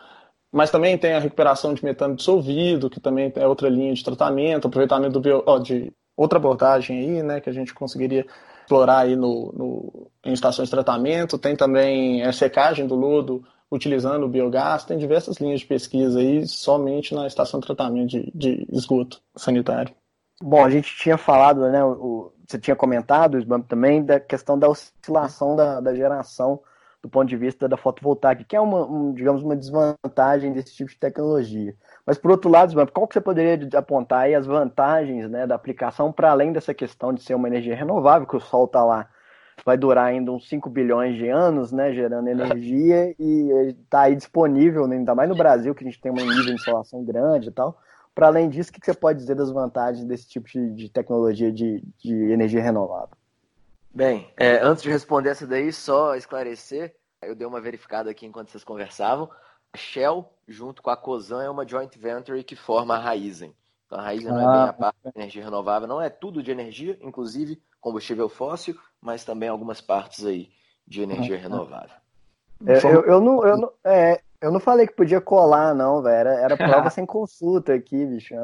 mas 0.51 0.71
também 0.71 0.97
tem 0.97 1.13
a 1.13 1.19
recuperação 1.19 1.73
de 1.73 1.83
metano 1.83 2.15
dissolvido, 2.15 2.89
que 2.89 2.99
também 2.99 3.31
é 3.35 3.47
outra 3.47 3.69
linha 3.69 3.93
de 3.93 4.03
tratamento, 4.03 4.67
aproveitamento 4.67 5.13
do 5.13 5.21
bio, 5.21 5.43
ó, 5.45 5.59
de 5.59 5.91
outra 6.17 6.37
abordagem 6.37 6.99
aí, 6.99 7.23
né, 7.23 7.39
que 7.39 7.49
a 7.49 7.53
gente 7.53 7.73
conseguiria 7.73 8.25
explorar 8.61 8.99
aí 8.99 9.15
no, 9.15 9.51
no, 9.53 10.11
em 10.25 10.33
estações 10.33 10.67
de 10.67 10.71
tratamento. 10.71 11.37
Tem 11.37 11.55
também 11.55 12.23
a 12.23 12.31
secagem 12.33 12.85
do 12.87 12.95
lodo 12.95 13.43
utilizando 13.71 14.25
o 14.25 14.29
biogás. 14.29 14.83
Tem 14.83 14.97
diversas 14.97 15.37
linhas 15.37 15.61
de 15.61 15.67
pesquisa 15.67 16.19
aí 16.19 16.47
somente 16.47 17.13
na 17.13 17.27
estação 17.27 17.59
de 17.59 17.67
tratamento 17.67 18.09
de, 18.09 18.31
de 18.33 18.65
esgoto 18.71 19.21
sanitário. 19.35 19.93
Bom, 20.41 20.63
a 20.63 20.69
gente 20.69 20.95
tinha 20.95 21.17
falado, 21.17 21.61
né, 21.69 21.83
o, 21.83 22.31
você 22.47 22.57
tinha 22.57 22.75
comentado, 22.75 23.37
o 23.37 23.63
também, 23.63 24.03
da 24.03 24.19
questão 24.19 24.57
da 24.57 24.67
oscilação 24.67 25.55
da, 25.55 25.79
da 25.79 25.93
geração 25.93 26.59
do 27.01 27.09
ponto 27.09 27.27
de 27.27 27.37
vista 27.37 27.67
da 27.67 27.77
fotovoltaica, 27.77 28.43
que 28.43 28.55
é 28.55 28.61
uma, 28.61 28.85
um, 28.85 29.13
digamos, 29.13 29.41
uma 29.41 29.55
desvantagem 29.55 30.51
desse 30.51 30.75
tipo 30.75 30.89
de 30.89 30.97
tecnologia. 30.97 31.73
Mas, 32.05 32.17
por 32.17 32.31
outro 32.31 32.49
lado, 32.49 32.75
qual 32.91 33.07
que 33.07 33.13
você 33.13 33.21
poderia 33.21 33.67
apontar 33.77 34.21
aí 34.21 34.35
as 34.35 34.45
vantagens 34.45 35.29
né, 35.29 35.47
da 35.47 35.55
aplicação 35.55 36.11
para 36.11 36.31
além 36.31 36.51
dessa 36.51 36.73
questão 36.73 37.13
de 37.13 37.21
ser 37.21 37.35
uma 37.35 37.47
energia 37.47 37.75
renovável, 37.75 38.27
que 38.27 38.35
o 38.35 38.39
Sol 38.39 38.65
está 38.65 38.83
lá, 38.83 39.09
vai 39.65 39.77
durar 39.77 40.07
ainda 40.07 40.31
uns 40.31 40.47
5 40.49 40.69
bilhões 40.69 41.15
de 41.15 41.29
anos, 41.29 41.71
né, 41.71 41.93
gerando 41.93 42.27
energia 42.27 43.15
e 43.17 43.75
está 43.81 44.01
aí 44.01 44.15
disponível, 44.15 44.87
né, 44.87 44.97
ainda 44.97 45.15
mais 45.15 45.29
no 45.29 45.35
Brasil, 45.35 45.73
que 45.73 45.83
a 45.83 45.87
gente 45.87 46.01
tem 46.01 46.11
uma 46.11 46.21
nível 46.21 46.45
de 46.45 46.53
insolação 46.53 47.03
grande 47.03 47.49
e 47.49 47.51
tal. 47.51 47.77
Para 48.13 48.27
além 48.27 48.49
disso, 48.49 48.71
o 48.71 48.73
que 48.73 48.85
você 48.85 48.93
pode 48.93 49.19
dizer 49.19 49.35
das 49.35 49.51
vantagens 49.51 50.05
desse 50.05 50.27
tipo 50.27 50.49
de, 50.49 50.71
de 50.71 50.89
tecnologia 50.89 51.51
de, 51.51 51.81
de 51.97 52.13
energia 52.31 52.61
renovável? 52.61 53.18
Bem, 53.93 54.31
é, 54.37 54.59
antes 54.61 54.83
de 54.83 54.89
responder 54.89 55.29
essa 55.29 55.47
daí, 55.47 55.73
só 55.73 56.15
esclarecer, 56.15 56.95
eu 57.21 57.35
dei 57.35 57.47
uma 57.47 57.59
verificada 57.59 58.09
aqui 58.09 58.25
enquanto 58.25 58.49
vocês 58.49 58.63
conversavam. 58.63 59.29
A 59.73 59.77
Shell, 59.77 60.31
junto 60.47 60.81
com 60.81 60.89
a 60.89 60.97
Cosan, 60.97 61.43
é 61.43 61.49
uma 61.49 61.67
joint 61.67 61.95
venture 61.97 62.43
que 62.43 62.55
forma 62.55 62.95
a 62.95 62.99
Raizen. 62.99 63.53
Então 63.85 63.99
a 63.99 64.03
Raizen 64.03 64.29
ah, 64.29 64.33
não 64.33 64.39
é 64.39 64.53
bem 64.53 64.69
a 64.69 64.73
parte 64.73 64.97
da 65.03 65.11
energia 65.15 65.43
renovável, 65.43 65.87
não 65.87 66.01
é 66.01 66.09
tudo 66.09 66.43
de 66.43 66.51
energia, 66.51 66.97
inclusive 67.01 67.61
combustível 67.81 68.29
fóssil, 68.29 68.77
mas 69.01 69.23
também 69.23 69.49
algumas 69.49 69.81
partes 69.81 70.25
aí 70.25 70.49
de 70.87 71.01
energia 71.01 71.37
ah, 71.37 71.39
renovável. 71.39 71.95
É, 72.65 72.77
eu, 72.85 73.05
eu, 73.05 73.21
não, 73.21 73.45
eu, 73.45 73.57
não, 73.57 73.71
é, 73.83 74.21
eu 74.41 74.51
não 74.51 74.59
falei 74.59 74.85
que 74.85 74.95
podia 74.95 75.21
colar, 75.21 75.73
não, 75.73 76.01
velho. 76.01 76.15
Era, 76.15 76.33
era 76.41 76.57
prova 76.57 76.89
sem 76.91 77.05
consulta 77.05 77.73
aqui, 77.73 78.05
bicho. 78.05 78.35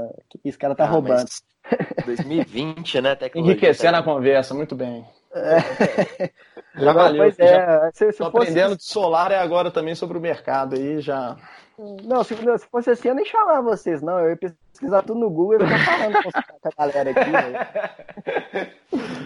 Esse 0.44 0.58
cara 0.58 0.76
tá 0.76 0.86
ah, 0.86 0.88
roubando. 0.88 1.30
2020, 2.06 3.02
né? 3.02 3.16
Tecnologia 3.16 3.54
Enriquecendo 3.54 3.98
a 3.98 4.04
conversa, 4.04 4.54
muito 4.54 4.76
bem. 4.76 5.06
É. 5.36 6.32
Já 6.76 6.94
valeu. 6.94 7.24
Pois 7.24 7.40
é, 7.40 7.48
já 7.48 7.92
se, 7.94 8.12
se 8.12 8.18
fosse... 8.18 8.24
aprendendo 8.24 8.76
de 8.76 8.84
solar 8.84 9.32
e 9.32 9.36
agora 9.36 9.70
também 9.70 9.96
sobre 9.96 10.18
o 10.18 10.22
mercado 10.22 10.76
aí 10.76 11.00
já. 11.02 11.36
Não, 11.78 12.24
se, 12.24 12.36
se 12.36 12.68
fosse 12.68 12.90
assim, 12.90 13.10
eu 13.10 13.16
nem 13.16 13.26
chamava 13.26 13.62
vocês, 13.62 14.02
não. 14.02 14.20
Eu 14.20 14.30
ia 14.30 14.38
pesquisar 14.38 15.02
tudo 15.02 15.20
no 15.20 15.30
Google 15.30 15.56
e 15.56 15.66
ficar 15.66 15.86
falando 15.86 16.24
com 16.62 16.70
a 16.70 16.88
galera 16.88 17.12
aqui. 17.12 17.30
Né? 17.32 18.72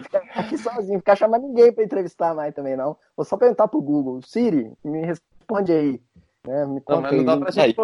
Ficar 0.04 0.24
aqui 0.36 0.58
sozinho, 0.58 1.00
ficar 1.00 1.15
chamando 1.15 1.48
ninguém 1.48 1.72
para 1.72 1.84
entrevistar 1.84 2.34
mais 2.34 2.54
também, 2.54 2.76
não. 2.76 2.98
Vou 3.15 3.26
só 3.26 3.38
perguntar 3.38 3.67
pro 3.67 3.82
Google, 3.82 4.22
Siri, 4.24 4.74
me 4.84 5.06
responde 5.06 5.72
aí. 5.72 6.02
É, 6.49 6.65
me 6.65 6.81
não, 6.89 7.01
mas 7.01 7.12
não 7.12 7.25
dá 7.25 7.38
pra 7.38 7.51
gente, 7.51 7.75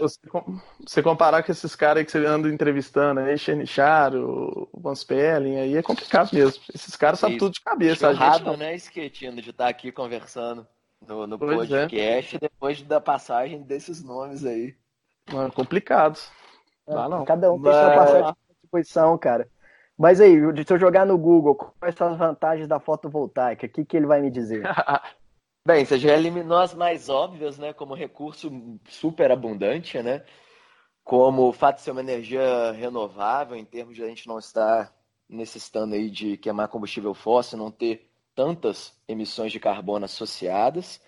você, 0.00 0.18
você 0.80 1.02
comparar 1.02 1.42
com 1.42 1.52
esses 1.52 1.76
caras 1.76 1.98
aí 1.98 2.04
que 2.06 2.12
você 2.12 2.24
anda 2.24 2.48
entrevistando 2.48 3.20
aí, 3.20 3.36
Chernichar, 3.36 4.14
o 4.14 4.66
Van 4.72 4.94
Spelling, 4.94 5.56
aí 5.56 5.76
é 5.76 5.82
complicado 5.82 6.30
mesmo. 6.32 6.62
Esses 6.74 6.96
caras 6.96 7.18
sabem 7.18 7.36
tudo 7.36 7.52
de 7.52 7.60
cabeça. 7.60 8.10
Errado, 8.10 8.52
gente... 8.52 8.58
né, 8.58 8.74
Esquetino, 8.74 9.42
de 9.42 9.50
estar 9.50 9.64
tá 9.64 9.70
aqui 9.70 9.92
conversando 9.92 10.66
no, 11.06 11.26
no 11.26 11.34
é. 11.34 11.38
podcast 11.38 12.36
é. 12.36 12.38
depois 12.38 12.80
da 12.82 13.02
passagem 13.02 13.60
desses 13.60 14.02
nomes 14.02 14.46
aí. 14.46 14.74
É 15.28 15.50
complicado. 15.50 16.18
É, 16.86 16.94
não. 16.94 17.22
Cada 17.26 17.52
um 17.52 17.60
tem 17.60 17.70
sua 17.70 17.94
passagem 17.94 18.32
de 18.32 18.54
disposição, 18.62 19.18
cara. 19.18 19.46
Mas 19.96 20.22
aí, 20.22 20.36
se 20.66 20.72
eu 20.72 20.78
jogar 20.78 21.04
no 21.04 21.18
Google, 21.18 21.54
quais 21.54 21.94
são 21.94 22.12
as 22.12 22.16
vantagens 22.16 22.66
da 22.66 22.80
fotovoltaica? 22.80 23.66
O 23.66 23.68
que, 23.68 23.84
que 23.84 23.94
ele 23.94 24.06
vai 24.06 24.22
me 24.22 24.30
dizer? 24.30 24.62
Bem, 25.66 25.82
você 25.82 25.98
já 25.98 26.14
eliminou 26.14 26.58
as 26.58 26.74
mais 26.74 27.08
óbvias, 27.08 27.56
né? 27.58 27.72
Como 27.72 27.94
recurso 27.94 28.50
super 28.86 29.32
abundante, 29.32 30.02
né? 30.02 30.22
Como 31.02 31.48
o 31.48 31.52
fato 31.54 31.76
de 31.76 31.82
ser 31.82 31.92
uma 31.92 32.02
energia 32.02 32.70
renovável, 32.72 33.56
em 33.56 33.64
termos 33.64 33.96
de 33.96 34.02
a 34.02 34.06
gente 34.06 34.26
não 34.28 34.38
estar 34.38 34.94
necessitando 35.26 35.94
aí 35.94 36.10
de 36.10 36.36
queimar 36.36 36.68
combustível 36.68 37.14
fóssil, 37.14 37.56
não 37.56 37.70
ter 37.70 38.10
tantas 38.34 38.92
emissões 39.08 39.52
de 39.52 39.58
carbono 39.58 40.04
associadas. 40.04 41.00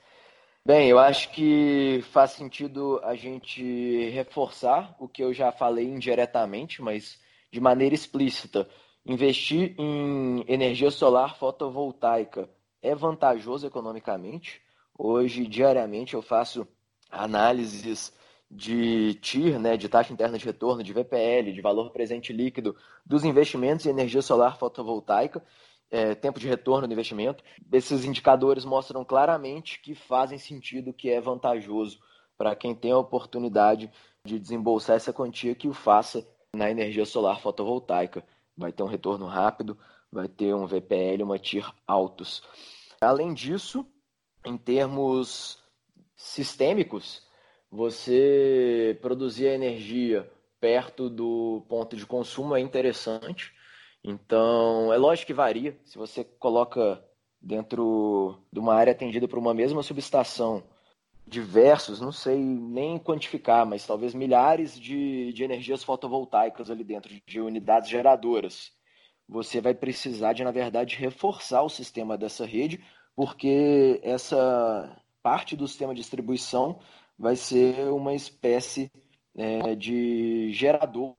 Bem, 0.65 0.89
eu 0.89 0.99
acho 0.99 1.33
que 1.33 2.03
faz 2.13 2.31
sentido 2.31 2.99
a 3.05 3.15
gente 3.15 4.09
reforçar 4.09 4.97
o 4.99 5.07
que 5.07 5.23
eu 5.23 5.35
já 5.35 5.53
falei 5.53 5.85
indiretamente, 5.87 6.81
mas 6.81 7.21
de 7.53 7.61
maneira 7.61 7.95
explícita. 7.95 8.67
Investir 9.05 9.75
em 9.79 10.47
energia 10.49 10.91
solar 10.91 11.37
fotovoltaica 11.37 12.49
é 12.83 12.95
vantajoso 12.95 13.67
economicamente. 13.67 14.63
Hoje, 14.99 15.47
diariamente, 15.47 16.15
eu 16.15 16.23
faço 16.23 16.67
análises 17.11 18.13
de 18.51 19.15
TIR, 19.15 19.59
né, 19.59 19.77
de 19.77 19.89
taxa 19.89 20.13
interna 20.13 20.39
de 20.39 20.45
retorno, 20.45 20.83
de 20.83 20.93
VPL, 20.93 21.53
de 21.53 21.61
valor 21.61 21.91
presente 21.91 22.33
líquido 22.33 22.77
dos 23.05 23.25
investimentos 23.25 23.87
em 23.87 23.91
energia 23.91 24.23
solar 24.23 24.57
fotovoltaica, 24.59 25.45
é, 25.91 26.15
tempo 26.15 26.39
de 26.39 26.49
retorno 26.49 26.87
do 26.87 26.93
investimento. 26.93 27.43
Esses 27.73 28.05
indicadores 28.05 28.65
mostram 28.65 29.05
claramente 29.05 29.81
que 29.81 29.95
fazem 29.95 30.39
sentido, 30.39 30.93
que 30.93 31.11
é 31.11 31.21
vantajoso 31.21 31.99
para 32.37 32.55
quem 32.55 32.75
tem 32.75 32.93
a 32.93 32.99
oportunidade 32.99 33.91
de 34.25 34.39
desembolsar 34.39 34.97
essa 34.97 35.13
quantia 35.13 35.55
que 35.55 35.69
o 35.69 35.73
faça 35.73 36.27
na 36.55 36.71
energia 36.71 37.05
solar 37.05 37.41
fotovoltaica. 37.41 38.25
Vai 38.57 38.73
ter 38.73 38.83
um 38.83 38.89
retorno 38.89 39.27
rápido, 39.27 39.79
vai 40.11 40.29
ter 40.29 40.55
um 40.55 40.67
VPL, 40.67 41.23
uma 41.23 41.39
TIR 41.39 41.71
altos. 41.87 42.43
Além 43.01 43.35
disso, 43.35 43.87
em 44.45 44.57
termos 44.57 45.63
sistêmicos, 46.15 47.23
você 47.71 48.99
produzir 49.03 49.49
a 49.49 49.55
energia 49.55 50.31
perto 50.61 51.11
do 51.11 51.65
ponto 51.69 51.97
de 51.97 52.07
consumo 52.07 52.57
é 52.57 52.61
interessante. 52.61 53.53
Então, 54.03 54.93
é 54.93 54.97
lógico 54.97 55.27
que 55.27 55.35
varia. 55.35 55.79
Se 55.85 55.99
você 55.99 56.25
coloca 56.25 57.03
dentro 57.41 58.39
de 58.53 58.59
uma 58.59 58.75
área 58.75 58.93
atendida 58.93 59.29
por 59.29 59.39
uma 59.39 59.53
mesma 59.53 59.83
subestação 59.83 60.63
diversos, 61.27 62.01
não 62.01 62.13
sei 62.13 62.39
nem 62.39 62.99
quantificar, 62.99 63.67
mas 63.67 63.85
talvez 63.85 64.15
milhares 64.15 64.79
de, 64.79 65.33
de 65.33 65.43
energias 65.43 65.83
fotovoltaicas 65.83 66.71
ali 66.71 66.85
dentro, 66.85 67.13
de 67.27 67.41
unidades 67.41 67.91
geradoras. 67.91 68.73
Você 69.29 69.61
vai 69.61 69.75
precisar 69.75 70.33
de, 70.33 70.45
na 70.45 70.51
verdade, 70.51 70.97
reforçar 70.97 71.63
o 71.63 71.69
sistema 71.69 72.17
dessa 72.17 72.47
rede, 72.47 72.83
porque 73.15 74.01
essa 74.03 74.97
parte 75.23 75.57
do 75.57 75.67
sistema 75.67 75.95
de 75.95 76.01
distribuição 76.01 76.79
vai 77.19 77.35
ser 77.35 77.89
uma 77.91 78.15
espécie 78.15 78.91
é, 79.35 79.75
de 79.75 80.53
gerador 80.53 81.15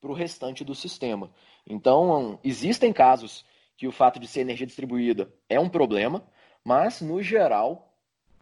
para 0.00 0.10
o 0.10 0.14
restante 0.14 0.64
do 0.64 0.74
sistema. 0.74 1.30
Então, 1.66 2.38
existem 2.44 2.92
casos 2.92 3.44
que 3.76 3.88
o 3.88 3.92
fato 3.92 4.18
de 4.18 4.26
ser 4.26 4.40
energia 4.40 4.66
distribuída 4.66 5.32
é 5.48 5.58
um 5.58 5.68
problema, 5.68 6.26
mas, 6.64 7.00
no 7.00 7.22
geral, 7.22 7.94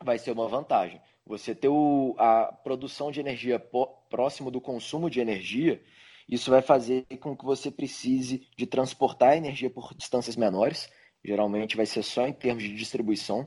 vai 0.03 0.19
ser 0.19 0.33
uma 0.33 0.49
vantagem. 0.49 1.01
Você 1.27 1.55
ter 1.55 1.69
o, 1.69 2.15
a 2.19 2.53
produção 2.53 3.11
de 3.11 3.21
energia 3.21 3.59
próximo 4.11 4.51
do 4.51 4.61
consumo 4.61 5.09
de 5.09 5.21
energia, 5.21 5.83
isso 6.29 6.51
vai 6.51 6.63
fazer 6.63 7.05
com 7.21 7.37
que 7.37 7.45
você 7.45 7.71
precise 7.71 8.47
de 8.57 8.67
transportar 8.67 9.31
a 9.31 9.37
energia 9.37 9.71
por 9.71 9.95
distâncias 9.95 10.37
menores. 10.37 10.89
Geralmente 11.25 11.77
vai 11.77 11.87
ser 11.87 12.03
só 12.03 12.27
em 12.27 12.33
termos 12.33 12.63
de 12.63 12.75
distribuição. 12.75 13.47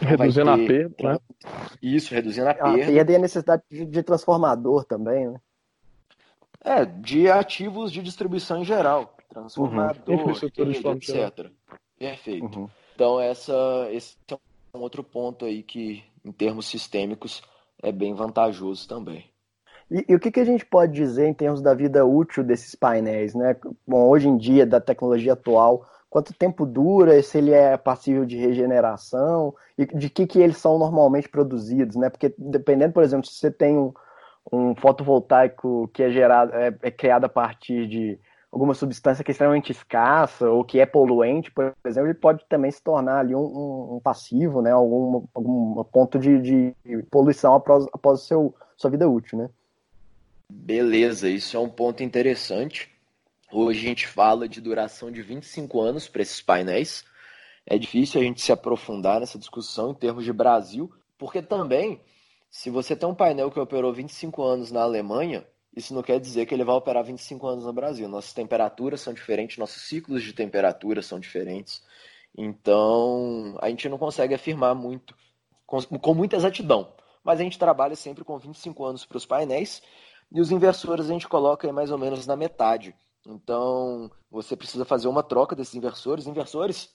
reduzindo 0.00 0.50
a 0.50 0.56
perda, 0.56 1.12
né? 1.12 1.18
Isso, 1.80 2.12
reduzindo 2.12 2.48
a 2.48 2.50
ah, 2.50 2.72
perda. 2.72 2.92
E 2.92 2.98
a 2.98 3.18
necessidade 3.18 3.62
de, 3.70 4.02
transformador 4.02 4.84
também, 4.84 5.28
né? 5.28 5.40
É, 6.64 6.84
de 6.84 7.30
ativos 7.30 7.92
de 7.92 8.02
distribuição 8.02 8.60
em 8.60 8.64
geral. 8.64 9.16
Transformador, 9.28 10.08
uhum. 10.08 10.92
etc. 10.92 11.50
Perfeito. 11.98 12.58
Uhum. 12.58 12.68
Então, 12.94 13.20
essa, 13.20 13.88
esse 13.90 14.16
é 14.28 14.36
um 14.76 14.80
outro 14.80 15.04
ponto 15.04 15.44
aí 15.44 15.62
que, 15.62 16.02
em 16.24 16.32
termos 16.32 16.66
sistêmicos, 16.66 17.42
é 17.82 17.92
bem 17.92 18.14
vantajoso 18.14 18.88
também. 18.88 19.30
E, 19.90 20.04
e, 20.08 20.14
o 20.14 20.20
que, 20.20 20.30
que, 20.30 20.40
a 20.40 20.44
gente 20.44 20.64
pode 20.64 20.92
dizer 20.92 21.26
em 21.26 21.34
termos 21.34 21.60
da 21.60 21.74
vida 21.74 22.04
útil 22.04 22.42
desses 22.42 22.74
painéis, 22.74 23.34
né? 23.34 23.56
Bom, 23.86 24.08
hoje 24.08 24.28
em 24.28 24.36
dia, 24.36 24.66
da 24.66 24.80
tecnologia 24.80 25.34
atual, 25.34 25.86
quanto 26.08 26.32
tempo 26.32 26.64
dura, 26.64 27.20
se 27.22 27.38
ele 27.38 27.52
é 27.52 27.76
passível 27.76 28.24
de 28.24 28.36
regeneração, 28.36 29.54
e 29.76 29.86
de 29.86 30.08
que, 30.08 30.26
que 30.26 30.40
eles 30.40 30.56
são 30.56 30.78
normalmente 30.78 31.28
produzidos, 31.28 31.96
né? 31.96 32.08
Porque 32.08 32.34
dependendo, 32.38 32.92
por 32.92 33.02
exemplo, 33.02 33.26
se 33.26 33.34
você 33.34 33.50
tem 33.50 33.76
um, 33.76 33.92
um 34.52 34.74
fotovoltaico 34.76 35.88
que 35.92 36.02
é 36.02 36.10
gerado, 36.10 36.54
é, 36.54 36.74
é 36.82 36.90
criado 36.90 37.24
a 37.24 37.28
partir 37.28 37.86
de 37.86 38.18
alguma 38.50 38.72
substância 38.74 39.24
que 39.24 39.30
é 39.30 39.32
extremamente 39.32 39.72
escassa 39.72 40.48
ou 40.48 40.64
que 40.64 40.78
é 40.78 40.86
poluente, 40.86 41.50
por 41.50 41.74
exemplo, 41.84 42.08
ele 42.08 42.18
pode 42.18 42.46
também 42.48 42.70
se 42.70 42.80
tornar 42.82 43.18
ali 43.18 43.34
um, 43.34 43.96
um 43.96 44.00
passivo, 44.02 44.62
né? 44.62 44.70
Algum, 44.70 45.26
algum 45.34 45.84
ponto 45.84 46.18
de, 46.18 46.40
de 46.40 46.74
poluição 47.10 47.54
após, 47.54 47.86
após 47.92 48.20
seu, 48.22 48.54
sua 48.76 48.90
vida 48.90 49.08
útil, 49.08 49.38
né? 49.38 49.50
Beleza, 50.56 51.28
isso 51.28 51.56
é 51.56 51.60
um 51.60 51.68
ponto 51.68 52.04
interessante. 52.04 52.88
Hoje 53.52 53.80
a 53.80 53.88
gente 53.88 54.06
fala 54.06 54.48
de 54.48 54.60
duração 54.60 55.10
de 55.10 55.20
25 55.20 55.80
anos 55.80 56.08
para 56.08 56.22
esses 56.22 56.40
painéis. 56.40 57.04
É 57.66 57.76
difícil 57.76 58.20
a 58.20 58.24
gente 58.24 58.40
se 58.40 58.52
aprofundar 58.52 59.18
nessa 59.18 59.36
discussão 59.36 59.90
em 59.90 59.94
termos 59.94 60.24
de 60.24 60.32
Brasil, 60.32 60.90
porque 61.18 61.42
também, 61.42 62.00
se 62.48 62.70
você 62.70 62.94
tem 62.94 63.08
um 63.08 63.14
painel 63.14 63.50
que 63.50 63.58
operou 63.58 63.92
25 63.92 64.42
anos 64.42 64.70
na 64.70 64.82
Alemanha, 64.82 65.44
isso 65.76 65.92
não 65.92 66.04
quer 66.04 66.20
dizer 66.20 66.46
que 66.46 66.54
ele 66.54 66.64
vai 66.64 66.76
operar 66.76 67.04
25 67.04 67.46
anos 67.48 67.64
no 67.64 67.72
Brasil. 67.72 68.08
Nossas 68.08 68.32
temperaturas 68.32 69.00
são 69.00 69.12
diferentes, 69.12 69.58
nossos 69.58 69.82
ciclos 69.82 70.22
de 70.22 70.32
temperatura 70.32 71.02
são 71.02 71.18
diferentes. 71.18 71.82
Então, 72.38 73.58
a 73.60 73.68
gente 73.68 73.88
não 73.88 73.98
consegue 73.98 74.34
afirmar 74.34 74.74
muito, 74.74 75.16
com, 75.66 75.82
com 75.82 76.14
muita 76.14 76.36
exatidão. 76.36 76.94
Mas 77.24 77.40
a 77.40 77.42
gente 77.42 77.58
trabalha 77.58 77.96
sempre 77.96 78.22
com 78.22 78.38
25 78.38 78.84
anos 78.84 79.04
para 79.04 79.16
os 79.16 79.26
painéis 79.26 79.82
e 80.30 80.40
os 80.40 80.50
inversores 80.50 81.06
a 81.06 81.12
gente 81.12 81.28
coloca 81.28 81.72
mais 81.72 81.90
ou 81.90 81.98
menos 81.98 82.26
na 82.26 82.36
metade. 82.36 82.94
Então, 83.26 84.10
você 84.30 84.56
precisa 84.56 84.84
fazer 84.84 85.08
uma 85.08 85.22
troca 85.22 85.56
desses 85.56 85.74
inversores. 85.74 86.26
Inversores, 86.26 86.90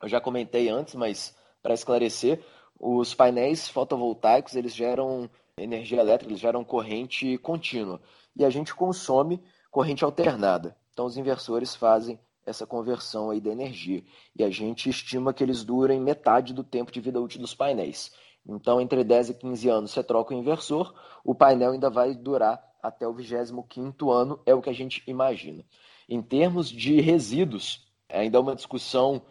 eu 0.00 0.08
já 0.08 0.20
comentei 0.20 0.68
antes, 0.68 0.94
mas 0.94 1.34
para 1.62 1.74
esclarecer, 1.74 2.44
os 2.78 3.14
painéis 3.14 3.68
fotovoltaicos 3.68 4.54
eles 4.54 4.74
geram 4.74 5.28
energia 5.56 6.00
elétrica, 6.00 6.30
eles 6.30 6.40
geram 6.40 6.64
corrente 6.64 7.36
contínua 7.38 8.00
e 8.34 8.44
a 8.44 8.50
gente 8.50 8.74
consome 8.74 9.42
corrente 9.70 10.04
alternada. 10.04 10.76
Então, 10.92 11.06
os 11.06 11.16
inversores 11.16 11.74
fazem 11.74 12.18
essa 12.44 12.66
conversão 12.66 13.30
aí 13.30 13.40
da 13.40 13.50
energia. 13.50 14.02
E 14.36 14.42
a 14.44 14.50
gente 14.50 14.90
estima 14.90 15.32
que 15.32 15.42
eles 15.42 15.64
durem 15.64 16.00
metade 16.00 16.52
do 16.52 16.64
tempo 16.64 16.90
de 16.90 17.00
vida 17.00 17.20
útil 17.20 17.40
dos 17.40 17.54
painéis. 17.54 18.12
Então, 18.46 18.80
entre 18.80 19.04
10 19.04 19.30
e 19.30 19.34
15 19.34 19.68
anos 19.68 19.90
você 19.92 20.02
troca 20.02 20.34
o 20.34 20.36
inversor, 20.36 20.92
o 21.24 21.34
painel 21.34 21.72
ainda 21.72 21.88
vai 21.88 22.14
durar 22.14 22.60
até 22.82 23.06
o 23.06 23.14
25º 23.14 24.10
ano, 24.10 24.40
é 24.44 24.54
o 24.54 24.60
que 24.60 24.70
a 24.70 24.74
gente 24.74 25.02
imagina. 25.06 25.64
Em 26.08 26.20
termos 26.20 26.68
de 26.68 27.00
resíduos, 27.00 27.86
ainda 28.08 28.38
é 28.38 28.40
uma 28.40 28.56
discussão 28.56 29.22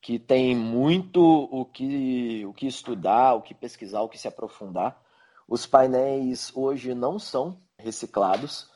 que 0.00 0.18
tem 0.18 0.54
muito 0.54 1.20
o 1.20 1.64
que, 1.64 2.44
o 2.46 2.52
que 2.52 2.66
estudar, 2.66 3.34
o 3.34 3.42
que 3.42 3.54
pesquisar, 3.54 4.02
o 4.02 4.08
que 4.08 4.18
se 4.18 4.28
aprofundar. 4.28 5.00
Os 5.48 5.66
painéis 5.66 6.52
hoje 6.54 6.94
não 6.94 7.18
são 7.18 7.58
reciclados. 7.78 8.70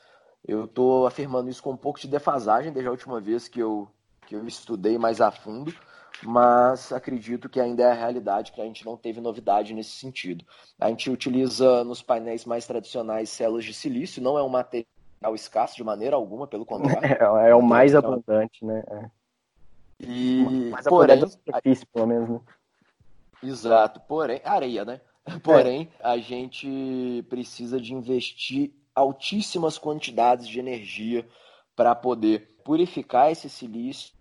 Eu 0.45 0.65
estou 0.65 1.07
afirmando 1.07 1.49
isso 1.49 1.63
com 1.63 1.73
um 1.73 1.77
pouco 1.77 2.01
de 2.01 2.09
defasagem 2.09 2.73
desde 2.73 2.89
a 2.89 2.91
última 2.91 3.21
vez 3.21 3.47
que 3.47 3.61
eu, 3.61 3.89
que 4.27 4.35
eu 4.35 4.47
estudei 4.47 4.99
mais 4.99 5.21
a 5.21 5.31
fundo, 5.31 5.73
mas 6.23 6.93
acredito 6.93 7.49
que 7.49 7.61
ainda 7.61 7.83
é 7.83 7.91
a 7.91 7.95
realidade, 7.95 8.53
que 8.53 8.61
a 8.61 8.65
gente 8.65 8.85
não 8.85 8.97
teve 8.97 9.21
novidade 9.21 9.75
nesse 9.75 9.91
sentido. 9.91 10.45
A 10.79 10.89
gente 10.89 11.11
utiliza 11.11 11.85
nos 11.85 12.03
painéis 12.03 12.45
mais 12.45 12.67
tradicionais 12.67 13.31
células 13.31 13.65
de 13.65 13.75
silício, 13.75 14.23
não 14.23 14.39
é 14.39 14.43
um 14.43 14.49
material 14.49 14.87
escasso 15.35 15.77
de 15.77 15.85
maneira 15.85 16.17
alguma, 16.17 16.47
pelo 16.47 16.67
contrário. 16.67 17.03
É, 17.41 17.51
é 17.51 17.55
o 17.55 17.63
mais 17.63 17.95
abundante, 17.95 18.65
né? 18.65 18.83
É. 18.89 19.11
E, 20.01 20.69
mais 20.71 20.87
porém, 20.87 21.27
superfície, 21.27 21.87
pelo 21.87 22.07
menos, 22.07 22.29
né? 22.29 22.41
Exato, 23.43 24.01
porém, 24.01 24.41
areia, 24.45 24.85
né? 24.85 25.01
Porém, 25.43 25.89
é. 26.01 26.09
a 26.09 26.19
gente 26.19 27.25
precisa 27.29 27.81
de 27.81 27.95
investir 27.95 28.73
altíssimas 28.95 29.79
quantidades 29.79 30.47
de 30.47 30.59
energia 30.59 31.27
para 31.75 31.95
poder 31.95 32.57
purificar 32.65 33.31
esse 33.31 33.49
silício 33.49 34.13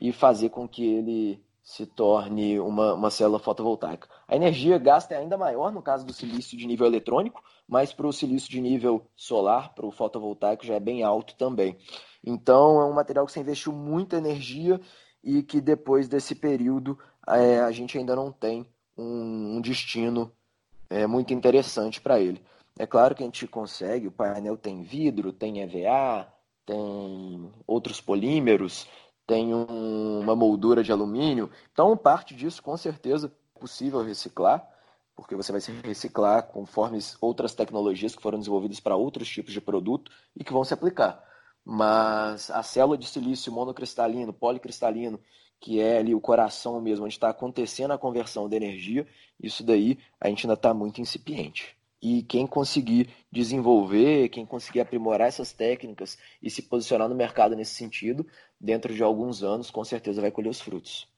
e 0.00 0.12
fazer 0.12 0.50
com 0.50 0.68
que 0.68 0.84
ele 0.84 1.42
se 1.62 1.84
torne 1.84 2.60
uma, 2.60 2.94
uma 2.94 3.10
célula 3.10 3.40
fotovoltaica. 3.40 4.08
A 4.28 4.36
energia 4.36 4.78
gasta 4.78 5.14
é 5.14 5.18
ainda 5.18 5.36
maior 5.36 5.72
no 5.72 5.82
caso 5.82 6.06
do 6.06 6.12
silício 6.12 6.56
de 6.56 6.64
nível 6.64 6.86
eletrônico, 6.86 7.42
mas 7.66 7.92
para 7.92 8.06
o 8.06 8.12
silício 8.12 8.48
de 8.48 8.60
nível 8.60 9.04
solar, 9.16 9.74
para 9.74 9.84
o 9.84 9.90
fotovoltaico, 9.90 10.64
já 10.64 10.74
é 10.74 10.80
bem 10.80 11.02
alto 11.02 11.34
também. 11.34 11.76
Então, 12.24 12.80
é 12.80 12.84
um 12.84 12.92
material 12.92 13.26
que 13.26 13.32
você 13.32 13.40
investiu 13.40 13.72
muita 13.72 14.16
energia 14.16 14.80
e 15.24 15.42
que 15.42 15.60
depois 15.60 16.08
desse 16.08 16.36
período 16.36 16.96
é, 17.28 17.58
a 17.58 17.72
gente 17.72 17.98
ainda 17.98 18.14
não 18.14 18.30
tem 18.30 18.64
um, 18.96 19.56
um 19.56 19.60
destino 19.60 20.30
é, 20.88 21.04
muito 21.04 21.34
interessante 21.34 22.00
para 22.00 22.20
ele. 22.20 22.40
É 22.78 22.86
claro 22.86 23.14
que 23.14 23.24
a 23.24 23.26
gente 23.26 23.46
consegue, 23.48 24.06
o 24.06 24.12
painel 24.12 24.56
tem 24.56 24.82
vidro, 24.82 25.32
tem 25.32 25.62
EVA, 25.62 26.28
tem 26.64 27.50
outros 27.66 28.00
polímeros, 28.00 28.86
tem 29.26 29.54
um, 29.54 30.20
uma 30.20 30.36
moldura 30.36 30.82
de 30.82 30.92
alumínio. 30.92 31.50
Então, 31.72 31.96
parte 31.96 32.34
disso 32.34 32.62
com 32.62 32.76
certeza 32.76 33.26
é 33.26 33.58
possível 33.58 34.02
reciclar, 34.02 34.66
porque 35.14 35.34
você 35.34 35.50
vai 35.50 35.60
se 35.60 35.72
reciclar 35.72 36.46
conforme 36.48 36.98
outras 37.20 37.54
tecnologias 37.54 38.14
que 38.14 38.22
foram 38.22 38.38
desenvolvidas 38.38 38.80
para 38.80 38.96
outros 38.96 39.28
tipos 39.28 39.52
de 39.52 39.60
produto 39.60 40.12
e 40.36 40.44
que 40.44 40.52
vão 40.52 40.64
se 40.64 40.74
aplicar. 40.74 41.24
Mas 41.64 42.50
a 42.50 42.62
célula 42.62 42.96
de 42.96 43.06
silício 43.06 43.50
monocristalino, 43.50 44.32
policristalino, 44.32 45.18
que 45.58 45.80
é 45.80 45.98
ali 45.98 46.14
o 46.14 46.20
coração 46.20 46.80
mesmo, 46.80 47.06
onde 47.06 47.14
está 47.14 47.30
acontecendo 47.30 47.92
a 47.92 47.98
conversão 47.98 48.48
de 48.48 48.54
energia, 48.54 49.06
isso 49.40 49.64
daí 49.64 49.98
a 50.20 50.28
gente 50.28 50.46
ainda 50.46 50.54
está 50.54 50.72
muito 50.72 51.00
incipiente. 51.00 51.76
E 52.00 52.22
quem 52.22 52.46
conseguir 52.46 53.08
desenvolver, 53.32 54.28
quem 54.28 54.44
conseguir 54.46 54.80
aprimorar 54.80 55.28
essas 55.28 55.52
técnicas 55.52 56.18
e 56.42 56.50
se 56.50 56.62
posicionar 56.62 57.08
no 57.08 57.14
mercado 57.14 57.56
nesse 57.56 57.74
sentido, 57.74 58.26
dentro 58.60 58.94
de 58.94 59.02
alguns 59.02 59.42
anos, 59.42 59.70
com 59.70 59.84
certeza 59.84 60.20
vai 60.20 60.30
colher 60.30 60.50
os 60.50 60.60
frutos. 60.60 61.08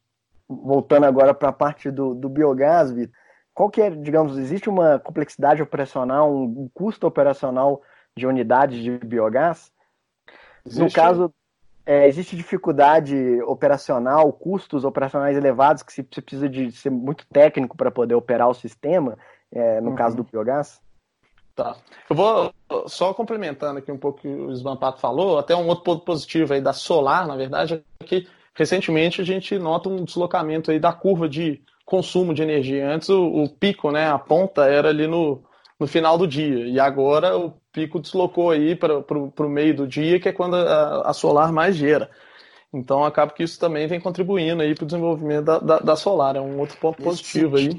Voltando 0.48 1.04
agora 1.04 1.34
para 1.34 1.50
a 1.50 1.52
parte 1.52 1.90
do, 1.90 2.14
do 2.14 2.28
biogás, 2.28 2.90
Vitor, 2.90 3.14
qual 3.58 3.68
que 3.68 3.82
é, 3.82 3.90
digamos, 3.90 4.38
existe 4.38 4.68
uma 4.68 5.00
complexidade 5.00 5.60
operacional, 5.60 6.32
um 6.32 6.70
custo 6.72 7.08
operacional 7.08 7.82
de 8.16 8.24
unidades 8.24 8.80
de 8.80 8.98
biogás? 8.98 9.72
Existe. 10.64 10.80
No 10.80 10.92
caso, 10.92 11.34
é, 11.84 12.06
existe 12.06 12.36
dificuldade 12.36 13.42
operacional, 13.42 14.32
custos 14.32 14.84
operacionais 14.84 15.36
elevados, 15.36 15.82
que 15.82 15.92
você 15.92 16.04
precisa 16.04 16.48
de 16.48 16.70
ser 16.70 16.90
muito 16.90 17.26
técnico 17.26 17.76
para 17.76 17.90
poder 17.90 18.14
operar 18.14 18.48
o 18.48 18.54
sistema, 18.54 19.18
é, 19.50 19.80
no 19.80 19.90
uhum. 19.90 19.96
caso 19.96 20.16
do 20.16 20.22
biogás? 20.22 20.80
Tá. 21.58 21.76
Eu 22.08 22.14
vou 22.14 22.54
só 22.86 23.12
complementando 23.12 23.80
aqui 23.80 23.90
um 23.90 23.98
pouco 23.98 24.20
o 24.20 24.22
que 24.22 24.28
o 24.28 24.52
Svampato 24.52 25.00
falou, 25.00 25.40
até 25.40 25.56
um 25.56 25.66
outro 25.66 25.82
ponto 25.82 26.04
positivo 26.04 26.54
aí 26.54 26.60
da 26.60 26.72
Solar, 26.72 27.26
na 27.26 27.34
verdade, 27.34 27.82
é 28.00 28.04
que 28.04 28.28
recentemente 28.54 29.20
a 29.20 29.24
gente 29.24 29.58
nota 29.58 29.88
um 29.88 30.04
deslocamento 30.04 30.70
aí 30.70 30.78
da 30.78 30.92
curva 30.92 31.28
de 31.28 31.60
consumo 31.84 32.32
de 32.32 32.44
energia. 32.44 32.88
Antes 32.88 33.08
o, 33.08 33.24
o 33.24 33.48
pico, 33.48 33.90
né, 33.90 34.08
a 34.08 34.20
ponta 34.20 34.66
era 34.66 34.90
ali 34.90 35.08
no, 35.08 35.42
no 35.80 35.88
final 35.88 36.16
do 36.16 36.28
dia, 36.28 36.64
e 36.64 36.78
agora 36.78 37.36
o 37.36 37.52
pico 37.72 37.98
deslocou 37.98 38.50
aí 38.50 38.76
para 38.76 38.94
o 38.96 39.48
meio 39.48 39.74
do 39.74 39.84
dia, 39.84 40.20
que 40.20 40.28
é 40.28 40.32
quando 40.32 40.54
a, 40.54 41.10
a, 41.10 41.12
solar 41.12 41.52
mais 41.52 41.74
gera. 41.74 42.08
Então 42.72 43.02
acaba 43.02 43.32
que 43.32 43.42
isso 43.42 43.58
também 43.58 43.88
vem 43.88 43.98
contribuindo 43.98 44.62
aí 44.62 44.76
para 44.76 44.84
o 44.84 44.86
desenvolvimento 44.86 45.44
da, 45.44 45.58
da, 45.58 45.78
da, 45.80 45.96
solar, 45.96 46.36
é 46.36 46.40
um 46.40 46.60
outro 46.60 46.78
ponto 46.78 47.02
Nesse 47.02 47.20
positivo 47.20 47.56
aí. 47.56 47.76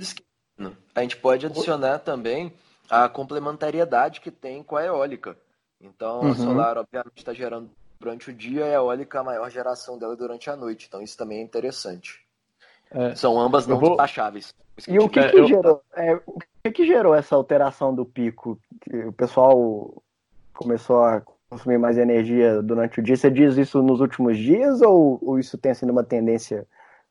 A 0.93 1.01
gente 1.01 1.15
pode 1.15 1.45
adicionar 1.45 1.99
também 1.99 2.51
a 2.89 3.07
complementariedade 3.07 4.21
que 4.21 4.31
tem 4.31 4.63
com 4.63 4.75
a 4.75 4.85
eólica. 4.85 5.37
Então 5.79 6.21
uhum. 6.21 6.31
a 6.31 6.35
solar 6.35 6.77
obviamente 6.77 7.17
está 7.17 7.33
gerando 7.33 7.69
durante 7.99 8.29
o 8.29 8.33
dia 8.33 8.61
e 8.61 8.63
a 8.63 8.75
eólica 8.75 9.19
a 9.19 9.23
maior 9.23 9.49
geração 9.49 9.97
dela 9.97 10.15
durante 10.15 10.49
a 10.49 10.55
noite. 10.55 10.85
Então 10.87 11.01
isso 11.01 11.17
também 11.17 11.39
é 11.39 11.41
interessante. 11.41 12.25
É. 12.91 13.13
São 13.15 13.39
ambas 13.39 13.67
não 13.67 13.79
vou... 13.79 13.89
despacháveis. 13.89 14.53
E 14.87 14.97
o 14.97 15.09
que, 15.09 15.21
que 15.29 15.45
gerou? 15.45 15.81
É, 15.93 16.15
o 16.25 16.39
que, 16.63 16.71
que 16.71 16.85
gerou 16.85 17.13
essa 17.13 17.35
alteração 17.35 17.93
do 17.93 18.05
pico? 18.05 18.57
O 19.05 19.11
pessoal 19.11 20.01
começou 20.53 21.03
a 21.03 21.21
consumir 21.49 21.77
mais 21.77 21.97
energia 21.97 22.61
durante 22.61 22.99
o 22.99 23.03
dia. 23.03 23.15
Você 23.15 23.29
diz 23.29 23.57
isso 23.57 23.81
nos 23.83 23.99
últimos 23.99 24.37
dias 24.37 24.81
ou, 24.81 25.19
ou 25.21 25.37
isso 25.37 25.57
tem 25.57 25.73
sido 25.73 25.91
uma 25.91 26.03
tendência? 26.03 26.65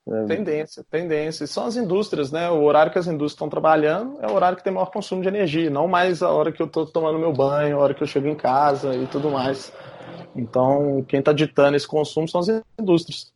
Né? 0.09 0.25
Tendência, 0.27 0.83
tendência. 0.91 1.47
São 1.47 1.67
as 1.67 1.77
indústrias, 1.77 2.33
né? 2.33 2.49
O 2.49 2.63
horário 2.63 2.91
que 2.91 2.99
as 2.99 3.07
indústrias 3.07 3.33
estão 3.33 3.49
trabalhando 3.51 4.19
é 4.23 4.27
o 4.27 4.33
horário 4.33 4.57
que 4.57 4.65
tem 4.65 4.73
maior 4.73 4.91
consumo 4.91 5.21
de 5.21 5.29
energia, 5.29 5.69
não 5.69 5.87
mais 5.87 6.23
a 6.23 6.31
hora 6.31 6.51
que 6.51 6.63
eu 6.63 6.67
estou 6.67 6.87
tomando 6.87 7.19
meu 7.19 7.33
banho, 7.33 7.77
a 7.77 7.81
hora 7.81 7.93
que 7.93 8.03
eu 8.03 8.07
chego 8.07 8.27
em 8.27 8.35
casa 8.35 8.95
e 8.95 9.07
tudo 9.07 9.31
mais. 9.31 9.71
Então, 10.35 11.05
quem 11.07 11.21
está 11.21 11.31
ditando 11.31 11.77
esse 11.77 11.87
consumo 11.87 12.27
são 12.27 12.41
as 12.41 12.49
indústrias. 12.79 13.31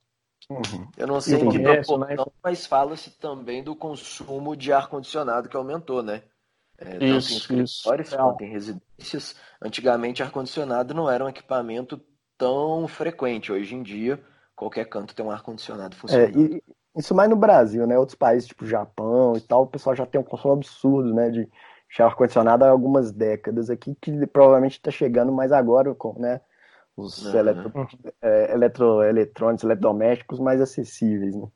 Uhum. 0.49 0.89
Eu 0.97 1.07
não 1.07 1.21
sei 1.21 1.39
em 1.39 1.49
que 1.51 1.59
proporção, 1.59 1.99
né? 1.99 2.17
mas 2.43 2.67
fala-se 2.67 3.11
também 3.11 3.63
do 3.63 3.77
consumo 3.77 4.57
de 4.57 4.73
ar-condicionado 4.73 5.51
que 5.51 5.57
aumentou, 5.57 6.03
né? 6.03 6.23
É, 6.79 7.05
isso, 7.05 7.53
em 7.53 7.63
escritórios 7.63 8.09
isso. 8.09 8.17
quanto 8.17 8.45
em 8.45 8.51
residências. 8.51 9.37
Antigamente, 9.61 10.23
ar-condicionado 10.23 10.95
não 10.95 11.11
era 11.11 11.25
um 11.25 11.29
equipamento 11.29 12.01
tão 12.39 12.89
frequente. 12.89 13.53
Hoje 13.53 13.75
em 13.75 13.83
dia, 13.83 14.19
qualquer 14.63 14.85
canto 14.87 15.15
tem 15.15 15.25
um 15.25 15.31
ar-condicionado 15.31 15.97
funcionando. 15.97 16.37
É, 16.37 16.41
e 16.41 16.63
isso 16.97 17.15
mais 17.15 17.29
no 17.29 17.37
Brasil, 17.37 17.87
né? 17.87 17.99
Outros 17.99 18.17
países, 18.17 18.49
tipo 18.49 18.67
Japão 18.67 19.37
e 19.37 19.41
tal, 19.41 19.63
o 19.63 19.67
pessoal 19.67 19.97
já 19.97 20.07
tem 20.07 20.21
um 20.21 20.25
consumo 20.25 20.55
absurdo, 20.55 21.13
né? 21.15 21.31
De 21.31 21.49
ar-condicionado 21.99 22.65
há 22.65 22.71
algumas 22.71 23.13
décadas 23.13 23.69
aqui, 23.69 23.95
que 24.01 24.27
provavelmente 24.27 24.73
está 24.73 24.91
chegando 24.91 25.31
mais 25.31 25.53
agora, 25.53 25.95
com, 25.95 26.19
né? 26.19 26.41
os 26.97 27.25
uhum. 27.25 27.39
eletro, 27.39 27.89
é, 28.21 28.53
eletroeletrônicos, 28.53 29.65
eletrodomésticos 29.65 30.39
mais 30.39 30.61
acessíveis. 30.61 31.35
Né? 31.35 31.47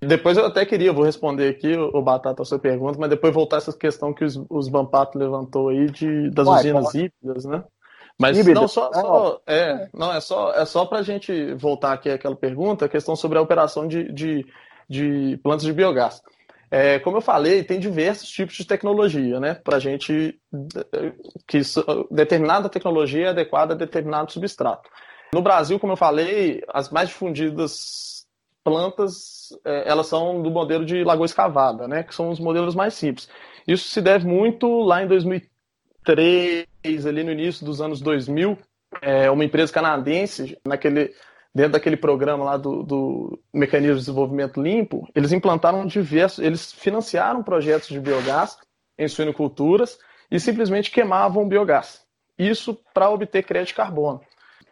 Depois 0.00 0.38
eu 0.38 0.46
até 0.46 0.64
queria, 0.64 0.92
vou 0.92 1.04
responder 1.04 1.48
aqui, 1.48 1.76
o 1.76 2.02
Batata, 2.02 2.42
a 2.42 2.44
sua 2.44 2.58
pergunta, 2.58 2.98
mas 2.98 3.10
depois 3.10 3.34
voltar 3.34 3.58
essa 3.58 3.72
questão 3.72 4.14
que 4.14 4.24
os, 4.24 4.42
os 4.48 4.68
Bampato 4.68 5.18
levantou 5.18 5.68
aí 5.68 5.90
de, 5.90 6.30
das 6.30 6.46
Uai, 6.46 6.60
usinas 6.60 6.94
híbridas, 6.94 7.44
né? 7.44 7.62
Mas 8.18 8.38
Híbrida. 8.38 8.60
não 8.60 8.68
só, 8.68 8.92
só 8.92 9.40
ah, 9.46 9.52
é, 9.52 9.88
não 9.94 10.12
é 10.12 10.20
só 10.20 10.52
é 10.52 10.64
só 10.64 10.84
para 10.84 10.98
a 10.98 11.02
gente 11.02 11.54
voltar 11.54 11.92
aqui 11.92 12.10
àquela 12.10 12.36
pergunta, 12.36 12.84
a 12.84 12.88
questão 12.88 13.16
sobre 13.16 13.38
a 13.38 13.42
operação 13.42 13.88
de, 13.88 14.12
de, 14.12 14.46
de 14.88 15.38
plantas 15.42 15.64
de 15.64 15.72
biogás. 15.72 16.22
É, 16.70 17.00
como 17.00 17.16
eu 17.16 17.20
falei, 17.20 17.64
tem 17.64 17.80
diversos 17.80 18.28
tipos 18.28 18.54
de 18.54 18.64
tecnologia, 18.64 19.40
né? 19.40 19.54
Para 19.54 19.76
a 19.76 19.80
gente 19.80 20.38
que 21.46 21.60
determinada 22.10 22.68
tecnologia 22.68 23.26
é 23.26 23.30
adequada 23.30 23.74
a 23.74 23.76
determinado 23.76 24.30
substrato. 24.30 24.88
No 25.34 25.42
Brasil, 25.42 25.80
como 25.80 25.94
eu 25.94 25.96
falei, 25.96 26.62
as 26.72 26.90
mais 26.90 27.08
difundidas 27.08 28.24
plantas 28.62 29.48
é, 29.64 29.88
elas 29.88 30.06
são 30.06 30.42
do 30.42 30.50
modelo 30.50 30.84
de 30.84 31.02
lagoa 31.02 31.26
escavada, 31.26 31.88
né? 31.88 32.04
Que 32.04 32.14
são 32.14 32.30
os 32.30 32.38
modelos 32.38 32.74
mais 32.74 32.94
simples. 32.94 33.28
Isso 33.66 33.88
se 33.88 34.00
deve 34.00 34.26
muito 34.26 34.80
lá 34.80 35.02
em 35.02 35.08
2003, 36.14 37.06
ali 37.06 37.24
no 37.24 37.32
início 37.32 37.64
dos 37.64 37.80
anos 37.80 38.00
2000, 38.00 38.58
é, 39.02 39.30
uma 39.30 39.44
empresa 39.44 39.72
canadense 39.72 40.58
naquele 40.64 41.14
dentro 41.54 41.72
daquele 41.72 41.96
programa 41.96 42.44
lá 42.44 42.56
do, 42.56 42.82
do 42.82 43.40
Mecanismo 43.52 43.94
de 43.94 44.00
Desenvolvimento 44.00 44.62
Limpo, 44.62 45.08
eles 45.14 45.32
implantaram 45.32 45.84
diversos, 45.84 46.38
eles 46.38 46.72
financiaram 46.72 47.42
projetos 47.42 47.88
de 47.88 47.98
biogás 47.98 48.56
em 48.96 49.08
suinoculturas 49.08 49.98
e 50.30 50.38
simplesmente 50.38 50.90
queimavam 50.90 51.48
biogás. 51.48 52.02
Isso 52.38 52.78
para 52.94 53.10
obter 53.10 53.42
crédito 53.42 53.68
de 53.68 53.74
carbono. 53.74 54.20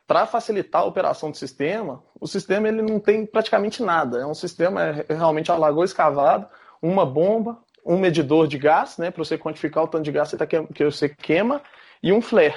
Para 0.06 0.24
facilitar 0.24 0.82
a 0.82 0.86
operação 0.86 1.30
do 1.30 1.36
sistema, 1.36 2.02
o 2.18 2.26
sistema 2.26 2.68
ele 2.68 2.80
não 2.80 3.00
tem 3.00 3.26
praticamente 3.26 3.82
nada. 3.82 4.20
É 4.20 4.26
um 4.26 4.34
sistema 4.34 4.80
é 4.82 5.04
realmente 5.08 5.50
a 5.50 5.56
lagoa 5.56 5.84
escavada, 5.84 6.48
uma 6.80 7.04
bomba, 7.04 7.58
um 7.88 7.98
medidor 7.98 8.46
de 8.46 8.58
gás, 8.58 8.98
né, 8.98 9.10
para 9.10 9.24
você 9.24 9.38
quantificar 9.38 9.82
o 9.82 9.88
tanto 9.88 10.04
de 10.04 10.12
gás 10.12 10.30
que 10.74 10.84
você 10.84 11.08
queima, 11.08 11.62
e 12.02 12.12
um 12.12 12.20
flare, 12.20 12.54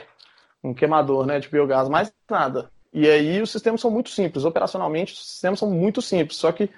um 0.62 0.74
queimador 0.74 1.26
né, 1.26 1.40
de 1.40 1.48
biogás, 1.48 1.88
mais 1.88 2.14
nada. 2.30 2.70
E 2.94 3.08
aí 3.08 3.42
os 3.42 3.50
sistemas 3.50 3.80
são 3.80 3.90
muito 3.90 4.10
simples. 4.10 4.44
Operacionalmente, 4.44 5.14
os 5.14 5.26
sistemas 5.26 5.58
são 5.58 5.72
muito 5.72 6.02
simples. 6.02 6.38
Só 6.38 6.52
que, 6.52 6.70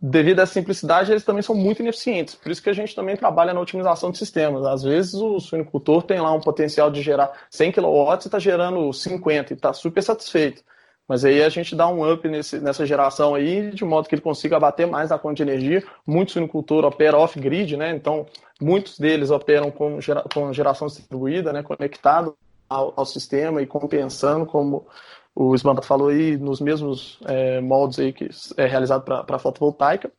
devido 0.00 0.40
à 0.40 0.46
simplicidade, 0.46 1.12
eles 1.12 1.24
também 1.24 1.42
são 1.42 1.54
muito 1.54 1.80
ineficientes. 1.80 2.34
Por 2.34 2.50
isso 2.50 2.60
que 2.60 2.68
a 2.68 2.74
gente 2.74 2.94
também 2.94 3.16
trabalha 3.16 3.54
na 3.54 3.60
otimização 3.60 4.10
de 4.10 4.18
sistemas. 4.18 4.66
Às 4.66 4.82
vezes 4.82 5.14
o 5.14 5.38
suinicultor 5.38 6.02
tem 6.02 6.20
lá 6.20 6.32
um 6.32 6.40
potencial 6.40 6.90
de 6.90 7.00
gerar 7.00 7.46
100 7.48 7.72
kW 7.72 8.12
e 8.12 8.26
está 8.26 8.38
gerando 8.40 8.92
50 8.92 9.52
e 9.52 9.56
está 9.56 9.72
super 9.72 10.02
satisfeito. 10.02 10.64
Mas 11.06 11.24
aí 11.24 11.42
a 11.42 11.48
gente 11.48 11.76
dá 11.76 11.86
um 11.86 12.10
up 12.10 12.26
nesse, 12.26 12.58
nessa 12.60 12.86
geração 12.86 13.34
aí, 13.34 13.70
de 13.70 13.84
modo 13.84 14.08
que 14.08 14.14
ele 14.14 14.22
consiga 14.22 14.56
abater 14.56 14.86
mais 14.86 15.12
a 15.12 15.18
conta 15.18 15.36
de 15.36 15.42
energia. 15.42 15.84
Muito 16.06 16.32
suinicultor 16.32 16.84
opera 16.84 17.18
off-grid, 17.18 17.76
né? 17.76 17.90
Então, 17.90 18.26
muitos 18.60 18.98
deles 18.98 19.30
operam 19.30 19.70
com, 19.70 20.00
gera, 20.00 20.24
com 20.32 20.52
geração 20.52 20.86
distribuída, 20.86 21.52
né? 21.52 21.62
conectado 21.62 22.34
ao, 22.68 22.94
ao 22.96 23.04
sistema 23.04 23.60
e 23.60 23.66
compensando 23.66 24.46
como 24.46 24.86
o 25.34 25.54
Smart 25.54 25.84
falou 25.86 26.08
aí 26.08 26.36
nos 26.36 26.60
mesmos 26.60 27.18
é, 27.26 27.60
moldes 27.60 27.98
aí 27.98 28.12
que 28.12 28.28
é 28.56 28.66
realizado 28.66 29.02
para 29.02 29.38
fotovoltaica, 29.38 30.10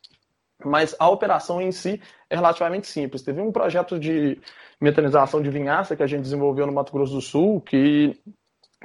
mas 0.64 0.94
a 0.98 1.08
operação 1.08 1.60
em 1.60 1.72
si 1.72 2.00
é 2.28 2.36
relativamente 2.36 2.86
simples. 2.86 3.22
Teve 3.22 3.40
um 3.40 3.50
projeto 3.50 3.98
de 3.98 4.38
metanização 4.80 5.42
de 5.42 5.50
vinhaça 5.50 5.96
que 5.96 6.02
a 6.02 6.06
gente 6.06 6.22
desenvolveu 6.22 6.66
no 6.66 6.72
Mato 6.72 6.92
Grosso 6.92 7.14
do 7.14 7.20
Sul, 7.20 7.60
que 7.60 8.18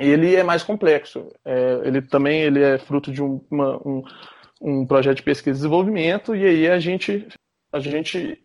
ele 0.10 0.36
é 0.36 0.44
mais 0.44 0.64
complexo. 0.64 1.28
É, 1.46 1.82
ele 1.84 2.02
também 2.02 2.42
ele 2.42 2.62
é 2.62 2.78
fruto 2.78 3.12
de 3.12 3.22
um, 3.22 3.42
uma, 3.50 3.78
um, 3.88 4.04
um 4.62 4.86
projeto 4.86 5.18
de 5.18 5.24
pesquisa 5.24 5.58
e 5.58 5.60
desenvolvimento, 5.60 6.36
e 6.36 6.46
aí 6.46 6.68
a 6.70 6.80
gente, 6.80 7.28
a 7.72 7.80
gente 7.80 8.38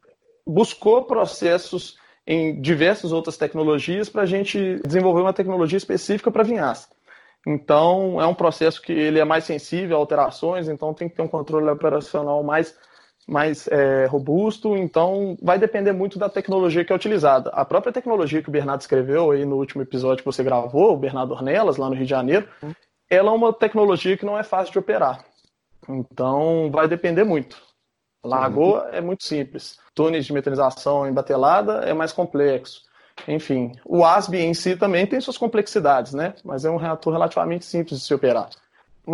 buscou 0.47 1.05
processos 1.05 1.97
em 2.27 2.61
diversas 2.61 3.13
outras 3.13 3.37
tecnologias 3.37 4.09
para 4.09 4.23
a 4.23 4.27
gente 4.27 4.81
desenvolver 4.85 5.21
uma 5.21 5.33
tecnologia 5.33 5.77
específica 5.77 6.31
para 6.31 6.43
vinhaça. 6.43 6.89
Então, 7.47 8.21
é 8.21 8.27
um 8.27 8.35
processo 8.35 8.83
que 8.83 8.93
ele 8.93 9.21
é 9.21 9.25
mais 9.25 9.45
sensível 9.45 9.97
a 9.97 10.01
alterações, 10.01 10.69
então 10.69 10.93
tem 10.93 11.09
que 11.09 11.15
ter 11.15 11.23
um 11.23 11.29
controle 11.29 11.69
operacional 11.71 12.43
mais, 12.43 12.77
mais 13.27 13.67
é, 13.69 14.07
robusto. 14.07 14.77
Então, 14.77 15.37
vai 15.43 15.59
depender 15.59 15.93
muito 15.93 16.19
da 16.19 16.29
tecnologia 16.29 16.85
que 16.85 16.93
é 16.93 16.97
utilizada. 16.97 17.51
A 17.51 17.65
própria 17.65 17.93
tecnologia 17.93 18.43
que 18.43 18.49
o 18.49 18.53
Bernardo 18.53 18.81
escreveu 18.81 19.33
aí 19.33 19.45
no 19.45 19.57
último 19.57 19.83
episódio 19.83 20.23
que 20.23 20.31
você 20.31 20.45
gravou, 20.45 20.93
o 20.93 20.97
Bernardo 20.97 21.33
Ornelas, 21.33 21.77
lá 21.77 21.89
no 21.89 21.95
Rio 21.95 22.05
de 22.05 22.11
Janeiro, 22.11 22.49
ela 23.11 23.31
é 23.31 23.35
uma 23.35 23.53
tecnologia 23.53 24.17
que 24.17 24.27
não 24.27 24.39
é 24.39 24.43
fácil 24.43 24.73
de 24.73 24.79
operar. 24.79 25.25
Então, 25.89 26.71
vai 26.71 26.87
depender 26.87 27.25
muito. 27.25 27.57
Lagoa 28.25 28.89
é 28.93 29.01
muito 29.01 29.25
simples. 29.25 29.79
Túneis 29.95 30.27
de 30.27 30.33
metanização 30.33 31.07
em 31.09 31.13
batelada 31.13 31.85
é 31.85 31.95
mais 31.95 32.13
complexo. 32.13 32.83
Enfim, 33.27 33.73
o 33.85 34.05
ASB 34.05 34.39
em 34.39 34.53
si 34.53 34.77
também 34.77 35.07
tem 35.07 35.21
suas 35.21 35.39
complexidades, 35.39 36.13
né? 36.13 36.35
Mas 36.45 36.65
é 36.65 36.71
um 36.71 36.77
reator 36.77 37.13
relativamente 37.13 37.65
simples 37.65 38.01
de 38.01 38.07
se 38.07 38.15
operar. 38.15 38.51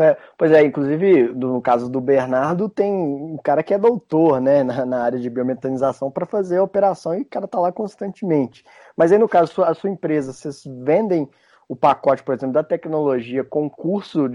É, 0.00 0.16
pois 0.38 0.50
é, 0.52 0.64
inclusive, 0.64 1.28
no 1.34 1.60
caso 1.60 1.88
do 1.88 2.00
Bernardo, 2.00 2.68
tem 2.68 2.90
um 2.92 3.36
cara 3.36 3.62
que 3.62 3.74
é 3.74 3.78
doutor 3.78 4.40
né, 4.40 4.62
na, 4.62 4.86
na 4.86 5.02
área 5.02 5.18
de 5.18 5.28
biometanização 5.28 6.10
para 6.10 6.24
fazer 6.24 6.58
a 6.58 6.62
operação 6.62 7.14
e 7.14 7.22
o 7.22 7.26
cara 7.26 7.44
está 7.44 7.60
lá 7.60 7.70
constantemente. 7.70 8.64
Mas 8.96 9.12
aí, 9.12 9.18
no 9.18 9.28
caso, 9.28 9.62
a 9.62 9.74
sua 9.74 9.90
empresa, 9.90 10.32
vocês 10.32 10.64
vendem 10.66 11.28
o 11.68 11.76
pacote, 11.76 12.22
por 12.22 12.34
exemplo, 12.34 12.54
da 12.54 12.62
tecnologia 12.62 13.44
com 13.44 13.68
curso 13.68 14.28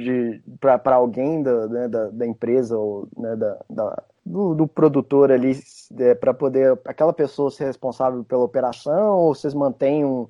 para 0.60 0.96
alguém 0.96 1.42
da, 1.44 1.68
né, 1.68 1.88
da, 1.88 2.10
da, 2.10 2.26
empresa 2.26 2.78
ou 2.78 3.08
né, 3.18 3.36
da, 3.36 3.58
da 3.70 4.04
do, 4.26 4.56
do, 4.56 4.68
produtor 4.68 5.32
ali 5.32 5.58
é, 6.00 6.16
para 6.16 6.34
poder 6.34 6.80
aquela 6.86 7.14
pessoa 7.14 7.52
ser 7.52 7.66
responsável 7.66 8.24
pela 8.24 8.44
operação 8.44 9.18
ou 9.18 9.36
vocês 9.36 9.54
mantêm 9.54 10.04
um, 10.04 10.28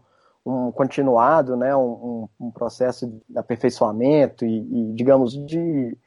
um 0.47 0.71
continuado, 0.71 1.57
né, 1.57 1.75
um, 1.75 2.27
um 2.39 2.51
processo 2.51 3.07
de 3.07 3.37
aperfeiçoamento 3.37 4.45
e, 4.45 4.59
e 4.59 4.93
digamos, 4.93 5.33
de 5.33 5.97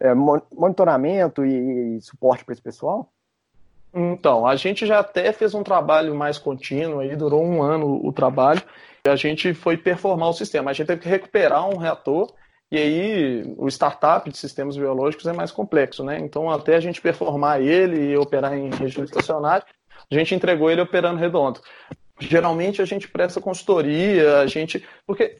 é, 0.00 0.14
monitoramento 0.14 1.44
e, 1.44 1.96
e 1.96 2.00
suporte 2.00 2.44
para 2.44 2.52
esse 2.52 2.62
pessoal? 2.62 3.10
Então, 3.92 4.46
a 4.46 4.56
gente 4.56 4.86
já 4.86 5.00
até 5.00 5.32
fez 5.32 5.52
um 5.52 5.62
trabalho 5.62 6.14
mais 6.14 6.38
contínuo, 6.38 7.00
aí 7.00 7.14
durou 7.14 7.44
um 7.44 7.62
ano 7.62 8.00
o 8.02 8.12
trabalho, 8.12 8.62
e 9.04 9.08
a 9.08 9.16
gente 9.16 9.52
foi 9.52 9.76
performar 9.76 10.30
o 10.30 10.32
sistema. 10.32 10.70
A 10.70 10.74
gente 10.74 10.86
teve 10.86 11.02
que 11.02 11.08
recuperar 11.08 11.68
um 11.68 11.76
reator, 11.76 12.32
e 12.70 12.78
aí 12.78 13.54
o 13.58 13.68
startup 13.68 14.30
de 14.30 14.38
sistemas 14.38 14.78
biológicos 14.78 15.26
é 15.26 15.32
mais 15.32 15.50
complexo, 15.50 16.02
né? 16.02 16.18
Então, 16.20 16.50
até 16.50 16.76
a 16.76 16.80
gente 16.80 17.02
performar 17.02 17.60
ele 17.60 18.12
e 18.12 18.16
operar 18.16 18.54
em 18.56 18.70
regime 18.70 19.04
estacionário, 19.04 19.66
a 20.10 20.14
gente 20.14 20.34
entregou 20.34 20.70
ele 20.70 20.80
operando 20.80 21.18
redondo 21.18 21.60
geralmente 22.28 22.80
a 22.80 22.84
gente 22.84 23.08
presta 23.08 23.40
consultoria, 23.40 24.40
a 24.40 24.46
gente. 24.46 24.84
Porque 25.06 25.38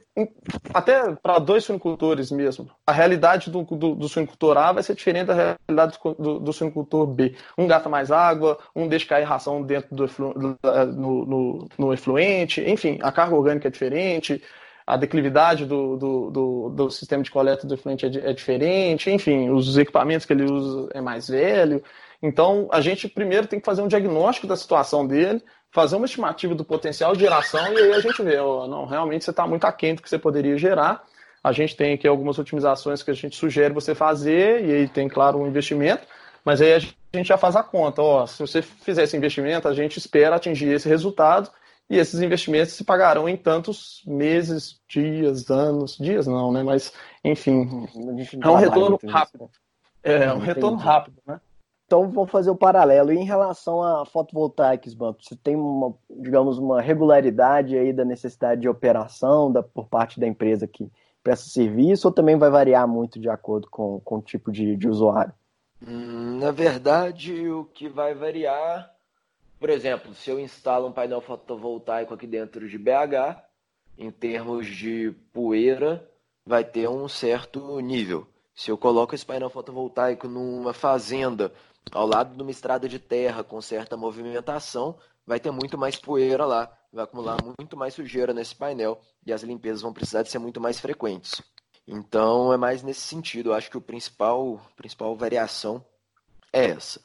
até 0.75 1.15
para 1.23 1.39
dois 1.39 1.65
suinicultores 1.65 2.31
mesmo, 2.31 2.71
a 2.87 2.93
realidade 2.93 3.51
do, 3.51 3.63
do, 3.63 3.95
do, 3.95 4.09
suinicultor 4.09 4.57
A 4.57 4.73
vai 4.73 4.83
ser 4.83 4.95
diferente 4.95 5.27
da 5.27 5.57
realidade 5.69 5.99
do, 6.19 6.39
do 6.39 6.53
suinicultor 6.53 7.07
B. 7.07 7.35
Um 7.57 7.67
gasta 7.67 7.89
mais 7.89 8.11
água, 8.11 8.59
um 8.75 8.89
deixa 8.89 9.07
cair 9.07 9.25
ração 9.25 9.63
dentro 9.63 9.95
do, 9.95 10.07
no, 10.19 11.27
no, 11.27 11.69
no 11.79 11.93
efluente, 11.93 12.61
enfim, 12.61 12.99
a 13.03 13.11
carga 13.11 13.35
orgânica 13.35 13.69
é 13.69 13.71
diferente, 13.71 14.43
a 14.87 14.97
declividade 14.97 15.65
do, 15.65 15.97
do, 15.97 16.31
do, 16.31 16.69
do 16.71 16.91
sistema 16.91 17.23
de 17.23 17.31
coleta 17.31 17.67
do 17.67 17.75
efluente 17.75 18.07
é, 18.07 18.31
é 18.31 18.33
diferente, 18.33 19.11
enfim, 19.11 19.51
os 19.51 19.79
equipamentos 19.79 20.27
que 20.27 20.33
ele 20.33 20.45
usa 20.45 20.89
é 20.93 21.01
mais 21.01 21.29
velho. 21.29 21.83
Então, 22.23 22.69
a 22.71 22.81
gente 22.81 23.09
primeiro 23.09 23.49
tem 23.49 23.59
que 23.59 23.67
fazer 23.67 23.83
um 23.83 23.89
diagnóstico 23.89 24.47
da 24.47 24.57
situação 24.57 25.07
dele, 25.07 25.43
fazer 25.73 25.97
uma 25.97 26.07
estimativa 26.07 26.55
do 26.55 26.65
potencial 26.65 27.15
de 27.15 27.21
geração 27.21 27.73
e 27.73 27.79
aí 27.79 27.93
a 27.93 28.01
gente 28.01 28.23
vê, 28.23 28.39
ó, 28.39 28.69
não, 28.69 28.87
realmente 28.87 29.25
você 29.25 29.31
está 29.31 29.47
muito 29.47 29.65
aquém 29.65 29.95
do 29.95 30.03
que 30.03 30.09
você 30.09 30.19
poderia 30.19 30.57
gerar. 30.57 31.03
A 31.43 31.51
gente 31.51 31.77
tem 31.77 31.95
aqui 31.95 32.07
algumas 32.07 32.39
otimizações 32.39 33.03
que 33.03 33.11
a 33.11 33.15
gente 33.15 33.35
sugere 33.35 33.75
você 33.75 33.95
fazer, 33.95 34.65
e 34.65 34.73
aí 34.73 34.89
tem, 34.89 35.09
claro, 35.09 35.39
um 35.39 35.47
investimento, 35.47 36.07
mas 36.45 36.61
aí 36.61 36.75
a 36.75 36.79
gente 36.79 37.27
já 37.27 37.37
faz 37.37 37.57
a 37.57 37.65
conta. 37.65 38.01
Ó, 38.01 38.27
se 38.27 38.39
você 38.39 38.63
fizer 38.63 39.03
esse 39.03 39.17
investimento, 39.17 39.67
a 39.67 39.75
gente 39.75 39.97
espera 39.97 40.37
atingir 40.37 40.69
esse 40.69 40.89
resultado, 40.89 41.51
e 41.91 41.99
esses 41.99 42.21
investimentos 42.21 42.75
se 42.75 42.85
pagarão 42.85 43.29
em 43.29 43.37
tantos 43.37 44.03
meses, 44.07 44.81
dias, 44.89 45.51
anos, 45.51 45.99
dias 45.99 46.29
não, 46.29 46.53
né? 46.53 46.63
Mas, 46.63 46.93
enfim, 47.25 47.89
é 48.41 48.49
um 48.49 48.55
retorno 48.55 48.99
rápido. 49.09 49.51
É, 50.03 50.33
um 50.33 50.39
retorno 50.39 50.79
rápido, 50.79 51.17
né? 51.27 51.41
Então 51.93 52.09
vamos 52.09 52.31
fazer 52.31 52.49
o 52.49 52.57
paralelo. 52.57 53.13
E 53.13 53.19
em 53.19 53.25
relação 53.27 53.83
a 53.83 54.07
fotovoltaicos, 54.07 54.95
Banco, 54.95 55.23
você 55.23 55.37
tem 55.37 55.55
uma, 55.55 55.95
digamos, 56.09 56.57
uma 56.57 56.81
regularidade 56.81 57.77
aí 57.77 57.93
da 57.93 58.03
necessidade 58.03 58.63
de 58.63 58.69
operação 58.69 59.53
da, 59.53 59.63
por 59.63 59.89
parte 59.89 60.19
da 60.19 60.27
empresa 60.27 60.67
que 60.67 60.91
presta 61.23 61.51
serviço 61.51 62.09
ou 62.09 62.15
também 62.15 62.39
vai 62.39 62.49
variar 62.49 62.89
muito 62.89 63.21
de 63.21 63.29
acordo 63.29 63.69
com, 63.69 64.01
com 64.01 64.17
o 64.17 64.23
tipo 64.23 64.51
de, 64.51 64.75
de 64.75 64.89
usuário? 64.89 65.35
Hum, 65.87 66.39
na 66.39 66.51
verdade, 66.51 67.47
o 67.51 67.67
que 67.67 67.91
vai 67.91 68.15
variar, 68.15 68.91
por 69.61 69.69
exemplo, 69.69 70.15
se 70.15 70.31
eu 70.31 70.41
instalo 70.41 70.89
um 70.89 70.93
painel 70.93 71.21
fotovoltaico 71.21 72.15
aqui 72.15 72.27
dentro 72.27 72.67
de 72.67 72.79
BH, 72.79 73.37
em 73.99 74.11
termos 74.11 74.67
de 74.67 75.15
poeira, 75.31 76.09
vai 76.47 76.65
ter 76.65 76.89
um 76.89 77.07
certo 77.07 77.79
nível. 77.81 78.27
Se 78.55 78.71
eu 78.71 78.79
coloco 78.79 79.15
esse 79.15 79.27
painel 79.27 79.51
fotovoltaico 79.51 80.27
numa 80.27 80.73
fazenda 80.73 81.53
ao 81.91 82.07
lado 82.07 82.37
de 82.37 82.43
uma 82.43 82.51
estrada 82.51 82.89
de 82.89 82.99
terra 82.99 83.43
com 83.43 83.61
certa 83.61 83.97
movimentação, 83.97 84.97
vai 85.27 85.41
ter 85.41 85.51
muito 85.51 85.77
mais 85.77 85.97
poeira 85.97 86.45
lá, 86.45 86.71
vai 86.93 87.05
acumular 87.05 87.39
muito 87.59 87.77
mais 87.77 87.95
sujeira 87.95 88.33
nesse 88.33 88.55
painel 88.55 89.01
e 89.27 89.33
as 89.33 89.43
limpezas 89.43 89.83
vão 89.83 89.93
precisar 89.93 90.23
de 90.23 90.31
ser 90.31 90.39
muito 90.39 90.61
mais 90.61 90.79
frequentes. 90.79 91.43
Então 91.87 92.53
é 92.53 92.57
mais 92.57 92.83
nesse 92.83 93.01
sentido, 93.01 93.51
eu 93.51 93.55
acho 93.55 93.71
que 93.71 93.77
o 93.77 93.81
principal, 93.81 94.61
principal 94.77 95.17
variação 95.17 95.85
é 96.53 96.67
essa. 96.67 97.01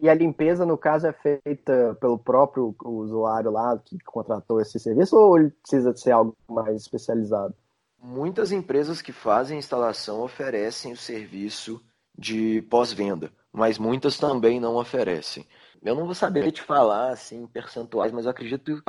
E 0.00 0.08
a 0.08 0.14
limpeza, 0.14 0.66
no 0.66 0.76
caso, 0.76 1.06
é 1.06 1.12
feita 1.12 1.96
pelo 2.00 2.18
próprio 2.18 2.74
usuário 2.84 3.50
lá 3.50 3.78
que 3.78 3.98
contratou 4.00 4.60
esse 4.60 4.78
serviço 4.78 5.16
ou 5.16 5.38
ele 5.38 5.50
precisa 5.50 5.96
ser 5.96 6.10
algo 6.10 6.36
mais 6.48 6.76
especializado? 6.76 7.54
Muitas 8.02 8.52
empresas 8.52 9.00
que 9.00 9.12
fazem 9.12 9.58
instalação 9.58 10.20
oferecem 10.20 10.92
o 10.92 10.96
serviço 10.96 11.80
de 12.16 12.62
pós-venda 12.62 13.32
mas 13.54 13.78
muitas 13.78 14.18
também 14.18 14.58
não 14.58 14.74
oferecem. 14.74 15.46
Eu 15.80 15.94
não 15.94 16.06
vou 16.06 16.14
saber 16.14 16.50
te 16.50 16.60
falar 16.60 17.12
assim 17.12 17.46
percentuais, 17.46 18.10
mas 18.10 18.24
eu 18.24 18.32
acredito 18.32 18.82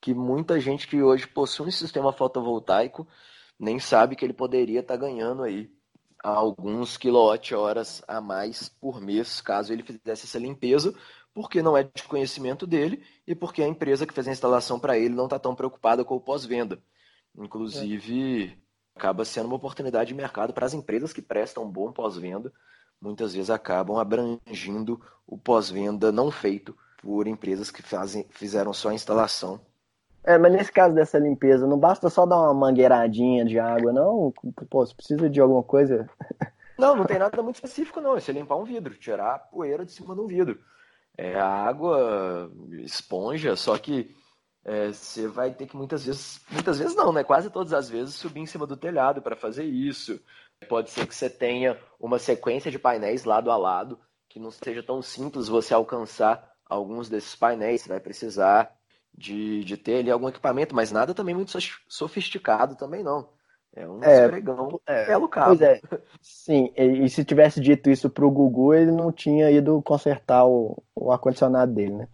que 0.00 0.14
muita 0.14 0.58
gente 0.58 0.88
que 0.88 1.02
hoje 1.02 1.26
possui 1.26 1.68
um 1.68 1.70
sistema 1.70 2.10
fotovoltaico 2.10 3.06
nem 3.60 3.78
sabe 3.78 4.16
que 4.16 4.24
ele 4.24 4.32
poderia 4.32 4.80
estar 4.80 4.94
tá 4.94 5.00
ganhando 5.00 5.42
aí 5.42 5.70
alguns 6.24 6.96
quilowatt-horas 6.96 8.02
a 8.08 8.20
mais 8.20 8.68
por 8.68 8.98
mês, 8.98 9.42
caso 9.42 9.72
ele 9.72 9.82
fizesse 9.82 10.24
essa 10.24 10.38
limpeza, 10.38 10.94
porque 11.34 11.60
não 11.60 11.76
é 11.76 11.82
de 11.84 12.02
conhecimento 12.04 12.66
dele 12.66 13.04
e 13.26 13.34
porque 13.34 13.62
a 13.62 13.68
empresa 13.68 14.06
que 14.06 14.14
fez 14.14 14.26
a 14.26 14.32
instalação 14.32 14.80
para 14.80 14.96
ele 14.96 15.14
não 15.14 15.24
está 15.24 15.38
tão 15.38 15.54
preocupada 15.54 16.02
com 16.02 16.16
o 16.16 16.20
pós-venda. 16.20 16.82
Inclusive, 17.36 18.44
é. 18.44 18.67
Acaba 18.98 19.24
sendo 19.24 19.46
uma 19.46 19.56
oportunidade 19.56 20.08
de 20.08 20.14
mercado 20.14 20.52
para 20.52 20.66
as 20.66 20.74
empresas 20.74 21.12
que 21.12 21.22
prestam 21.22 21.64
um 21.64 21.70
bom 21.70 21.92
pós-venda 21.92 22.52
muitas 23.00 23.32
vezes 23.34 23.50
acabam 23.50 23.96
abrangindo 23.96 25.00
o 25.26 25.38
pós-venda 25.38 26.10
não 26.10 26.30
feito 26.30 26.76
por 27.00 27.26
empresas 27.26 27.70
que 27.70 27.82
fazem, 27.82 28.26
fizeram 28.30 28.72
só 28.72 28.88
a 28.88 28.94
instalação. 28.94 29.60
É, 30.24 30.36
mas 30.36 30.52
nesse 30.52 30.72
caso 30.72 30.94
dessa 30.94 31.18
limpeza, 31.18 31.66
não 31.66 31.78
basta 31.78 32.10
só 32.10 32.26
dar 32.26 32.36
uma 32.36 32.52
mangueiradinha 32.52 33.44
de 33.44 33.58
água, 33.58 33.92
não? 33.92 34.32
Pô, 34.68 34.84
você 34.84 34.94
precisa 34.94 35.30
de 35.30 35.40
alguma 35.40 35.62
coisa? 35.62 36.08
Não, 36.78 36.94
não 36.94 37.04
tem 37.04 37.18
nada 37.18 37.42
muito 37.42 37.56
específico, 37.56 38.00
não. 38.00 38.16
É 38.16 38.20
você 38.20 38.30
limpar 38.30 38.54
um 38.54 38.62
vidro, 38.62 38.94
tirar 38.94 39.34
a 39.34 39.38
poeira 39.40 39.84
de 39.84 39.90
cima 39.90 40.14
do 40.14 40.28
vidro. 40.28 40.60
É 41.16 41.34
a 41.34 41.44
água, 41.44 42.52
esponja, 42.84 43.56
só 43.56 43.76
que 43.76 44.14
é, 44.68 44.92
você 44.92 45.26
vai 45.26 45.50
ter 45.50 45.66
que 45.66 45.74
muitas 45.74 46.04
vezes, 46.04 46.42
muitas 46.50 46.78
vezes 46.78 46.94
não, 46.94 47.10
né? 47.10 47.24
Quase 47.24 47.48
todas 47.48 47.72
as 47.72 47.88
vezes 47.88 48.14
subir 48.14 48.40
em 48.40 48.46
cima 48.46 48.66
do 48.66 48.76
telhado 48.76 49.22
para 49.22 49.34
fazer 49.34 49.64
isso. 49.64 50.20
Pode 50.68 50.90
ser 50.90 51.06
que 51.06 51.14
você 51.14 51.30
tenha 51.30 51.78
uma 51.98 52.18
sequência 52.18 52.70
de 52.70 52.78
painéis 52.78 53.24
lado 53.24 53.50
a 53.50 53.56
lado, 53.56 53.98
que 54.28 54.38
não 54.38 54.50
seja 54.50 54.82
tão 54.82 55.00
simples 55.00 55.48
você 55.48 55.72
alcançar 55.72 56.52
alguns 56.68 57.08
desses 57.08 57.34
painéis. 57.34 57.80
Você 57.80 57.88
vai 57.88 57.98
precisar 57.98 58.76
de, 59.16 59.64
de 59.64 59.78
ter 59.78 60.00
ali 60.00 60.10
algum 60.10 60.28
equipamento, 60.28 60.74
mas 60.74 60.92
nada 60.92 61.14
também 61.14 61.34
muito 61.34 61.56
sofisticado 61.88 62.76
também 62.76 63.02
não. 63.02 63.26
É 63.74 63.88
um 63.88 64.04
é, 64.04 64.24
esfregão 64.24 64.78
é, 64.86 65.06
pelo 65.06 65.28
cabo. 65.30 65.56
Pois 65.56 65.62
é. 65.62 65.80
Sim, 66.20 66.70
e, 66.76 67.08
se 67.08 67.24
tivesse 67.24 67.58
dito 67.58 67.88
isso 67.88 68.10
pro 68.10 68.30
Gugu, 68.30 68.74
ele 68.74 68.92
não 68.92 69.10
tinha 69.10 69.50
ido 69.50 69.80
consertar 69.80 70.44
o, 70.46 70.82
o 70.94 71.10
ar-condicionado 71.10 71.72
dele, 71.72 71.94
né? 71.94 72.08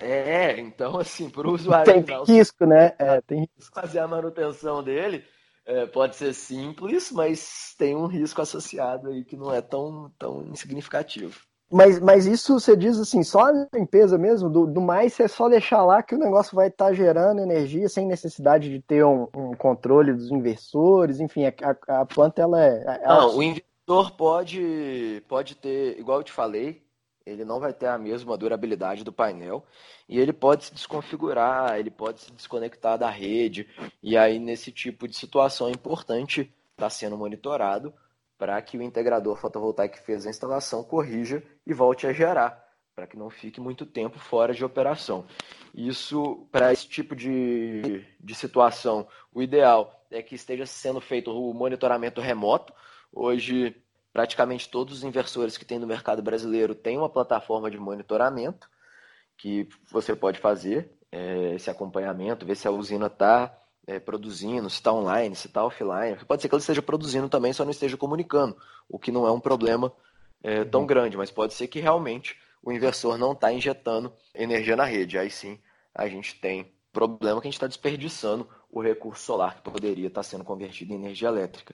É, 0.00 0.60
então 0.60 0.98
assim, 0.98 1.28
pro 1.28 1.52
usuário. 1.52 2.04
Tem, 2.04 2.24
risco, 2.24 2.66
né? 2.66 2.94
É, 2.98 3.20
tem 3.20 3.48
risco. 3.56 3.74
Fazer 3.74 3.98
a 3.98 4.08
manutenção 4.08 4.82
dele, 4.82 5.24
é, 5.66 5.86
pode 5.86 6.16
ser 6.16 6.32
simples, 6.32 7.12
mas 7.12 7.74
tem 7.78 7.94
um 7.94 8.06
risco 8.06 8.40
associado 8.40 9.08
aí 9.08 9.24
que 9.24 9.36
não 9.36 9.52
é 9.52 9.60
tão, 9.60 10.10
tão 10.18 10.46
insignificativo. 10.46 11.38
Mas, 11.70 12.00
mas 12.00 12.24
isso 12.24 12.58
você 12.58 12.74
diz 12.74 12.98
assim, 12.98 13.22
só 13.22 13.40
a 13.44 13.68
limpeza 13.74 14.16
mesmo, 14.16 14.48
do, 14.48 14.66
do 14.66 14.80
mais 14.80 15.20
é 15.20 15.28
só 15.28 15.48
deixar 15.50 15.84
lá 15.84 16.02
que 16.02 16.14
o 16.14 16.18
negócio 16.18 16.56
vai 16.56 16.68
estar 16.68 16.86
tá 16.86 16.92
gerando 16.94 17.42
energia 17.42 17.88
sem 17.90 18.06
necessidade 18.06 18.70
de 18.70 18.80
ter 18.80 19.04
um, 19.04 19.28
um, 19.36 19.52
controle 19.54 20.14
dos 20.14 20.30
inversores, 20.30 21.20
enfim, 21.20 21.44
a, 21.44 21.52
a, 21.86 22.00
a 22.00 22.06
planta 22.06 22.40
ela 22.40 22.64
é. 22.64 23.00
Ela... 23.02 23.20
Não, 23.20 23.36
o 23.36 23.42
inversor 23.42 24.12
pode, 24.16 25.22
pode 25.28 25.56
ter, 25.56 25.98
igual 25.98 26.18
eu 26.18 26.24
te 26.24 26.32
falei, 26.32 26.82
ele 27.28 27.44
não 27.44 27.60
vai 27.60 27.72
ter 27.72 27.86
a 27.86 27.98
mesma 27.98 28.36
durabilidade 28.36 29.04
do 29.04 29.12
painel 29.12 29.64
e 30.08 30.18
ele 30.18 30.32
pode 30.32 30.64
se 30.64 30.74
desconfigurar, 30.74 31.78
ele 31.78 31.90
pode 31.90 32.22
se 32.22 32.32
desconectar 32.32 32.98
da 32.98 33.10
rede 33.10 33.68
e 34.02 34.16
aí 34.16 34.38
nesse 34.38 34.72
tipo 34.72 35.06
de 35.06 35.16
situação 35.16 35.68
é 35.68 35.70
importante 35.70 36.40
estar 36.40 36.86
tá 36.86 36.90
sendo 36.90 37.16
monitorado 37.16 37.92
para 38.38 38.60
que 38.62 38.78
o 38.78 38.82
integrador 38.82 39.36
fotovoltaico 39.36 39.96
que 39.96 40.06
fez 40.06 40.24
a 40.24 40.30
instalação 40.30 40.84
corrija 40.84 41.42
e 41.66 41.74
volte 41.74 42.06
a 42.06 42.12
gerar, 42.12 42.64
para 42.94 43.06
que 43.06 43.16
não 43.16 43.28
fique 43.28 43.60
muito 43.60 43.84
tempo 43.84 44.18
fora 44.18 44.54
de 44.54 44.64
operação. 44.64 45.26
Isso, 45.74 46.46
para 46.52 46.72
esse 46.72 46.88
tipo 46.88 47.16
de, 47.16 48.04
de 48.20 48.34
situação, 48.36 49.08
o 49.34 49.42
ideal 49.42 50.06
é 50.10 50.22
que 50.22 50.36
esteja 50.36 50.64
sendo 50.64 51.00
feito 51.00 51.32
o 51.32 51.52
monitoramento 51.52 52.20
remoto. 52.20 52.72
Hoje, 53.12 53.74
praticamente 54.18 54.68
todos 54.68 54.98
os 54.98 55.04
inversores 55.04 55.56
que 55.56 55.64
tem 55.64 55.78
no 55.78 55.86
mercado 55.86 56.20
brasileiro 56.20 56.74
têm 56.74 56.98
uma 56.98 57.08
plataforma 57.08 57.70
de 57.70 57.78
monitoramento 57.78 58.68
que 59.36 59.68
você 59.92 60.16
pode 60.16 60.40
fazer 60.40 60.90
é, 61.12 61.54
esse 61.54 61.70
acompanhamento, 61.70 62.44
ver 62.44 62.56
se 62.56 62.66
a 62.66 62.72
usina 62.72 63.06
está 63.06 63.56
é, 63.86 64.00
produzindo, 64.00 64.68
se 64.68 64.74
está 64.74 64.92
online, 64.92 65.36
se 65.36 65.46
está 65.46 65.64
offline. 65.64 66.16
Pode 66.26 66.42
ser 66.42 66.48
que 66.48 66.54
ela 66.56 66.60
esteja 66.60 66.82
produzindo 66.82 67.28
também, 67.28 67.52
só 67.52 67.62
não 67.62 67.70
esteja 67.70 67.96
comunicando, 67.96 68.56
o 68.88 68.98
que 68.98 69.12
não 69.12 69.24
é 69.24 69.30
um 69.30 69.38
problema 69.38 69.92
é, 70.42 70.64
tão 70.64 70.80
uhum. 70.80 70.86
grande, 70.88 71.16
mas 71.16 71.30
pode 71.30 71.54
ser 71.54 71.68
que 71.68 71.78
realmente 71.78 72.36
o 72.60 72.72
inversor 72.72 73.16
não 73.18 73.30
está 73.34 73.52
injetando 73.52 74.12
energia 74.34 74.74
na 74.74 74.84
rede. 74.84 75.16
Aí 75.16 75.30
sim 75.30 75.60
a 75.94 76.08
gente 76.08 76.40
tem 76.40 76.74
problema 76.92 77.40
que 77.40 77.46
a 77.46 77.50
gente 77.50 77.54
está 77.54 77.68
desperdiçando 77.68 78.48
o 78.68 78.82
recurso 78.82 79.22
solar 79.22 79.54
que 79.54 79.70
poderia 79.70 80.08
estar 80.08 80.22
tá 80.22 80.28
sendo 80.28 80.42
convertido 80.42 80.92
em 80.92 80.96
energia 80.96 81.28
elétrica. 81.28 81.72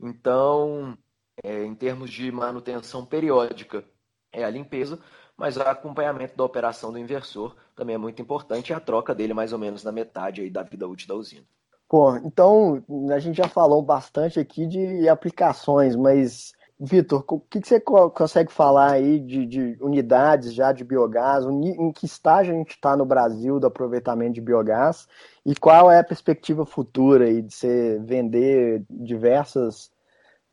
Então, 0.00 0.98
é, 1.42 1.64
em 1.64 1.74
termos 1.74 2.10
de 2.10 2.30
manutenção 2.30 3.04
periódica, 3.04 3.84
é 4.32 4.44
a 4.44 4.50
limpeza, 4.50 4.98
mas 5.36 5.56
o 5.56 5.62
acompanhamento 5.62 6.36
da 6.36 6.44
operação 6.44 6.92
do 6.92 6.98
inversor 6.98 7.54
também 7.74 7.94
é 7.94 7.98
muito 7.98 8.20
importante 8.20 8.70
e 8.70 8.74
a 8.74 8.80
troca 8.80 9.14
dele 9.14 9.34
mais 9.34 9.52
ou 9.52 9.58
menos 9.58 9.82
na 9.82 9.92
metade 9.92 10.40
aí 10.40 10.50
da 10.50 10.62
vida 10.62 10.86
útil 10.86 11.08
da 11.08 11.14
usina. 11.14 11.44
Pô, 11.88 12.16
então 12.16 12.82
a 13.12 13.18
gente 13.18 13.36
já 13.36 13.48
falou 13.48 13.82
bastante 13.82 14.40
aqui 14.40 14.66
de 14.66 15.08
aplicações, 15.08 15.94
mas 15.94 16.52
Vitor, 16.78 17.24
o 17.28 17.38
que, 17.38 17.60
que, 17.60 17.68
você 17.68 17.80
consegue 17.80 18.52
falar 18.52 18.92
aí 18.92 19.20
de, 19.20 19.46
de, 19.46 19.78
unidades 19.80 20.52
já 20.52 20.72
de 20.72 20.82
biogás? 20.82 21.44
Em 21.44 21.92
que 21.92 22.04
estágio 22.04 22.52
a 22.52 22.58
gente 22.58 22.72
está 22.72 22.96
no 22.96 23.06
Brasil 23.06 23.60
do 23.60 23.68
aproveitamento 23.68 24.34
de 24.34 24.40
biogás? 24.40 25.06
E 25.46 25.54
qual 25.54 25.90
é 25.90 26.00
a 26.00 26.04
perspectiva 26.04 26.66
futura 26.66 27.26
aí 27.26 27.42
de 27.42 27.54
você 27.54 28.00
vender 28.02 28.84
diversas 28.90 29.93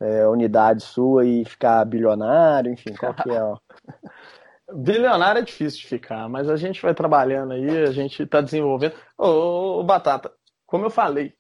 é, 0.01 0.27
unidades 0.27 0.85
sua 0.85 1.25
e 1.25 1.45
ficar 1.45 1.85
bilionário? 1.85 2.71
Enfim, 2.71 2.93
qual 2.93 3.13
que 3.13 3.29
é? 3.29 3.41
bilionário 4.73 5.39
é 5.39 5.43
difícil 5.43 5.81
de 5.81 5.87
ficar, 5.87 6.27
mas 6.29 6.49
a 6.49 6.55
gente 6.55 6.81
vai 6.81 6.93
trabalhando 6.93 7.53
aí, 7.53 7.83
a 7.83 7.91
gente 7.91 8.23
está 8.23 8.41
desenvolvendo. 8.41 8.93
Ô, 9.17 9.79
ô, 9.79 9.83
Batata, 9.83 10.31
como 10.65 10.85
eu 10.85 10.89
falei, 10.89 11.33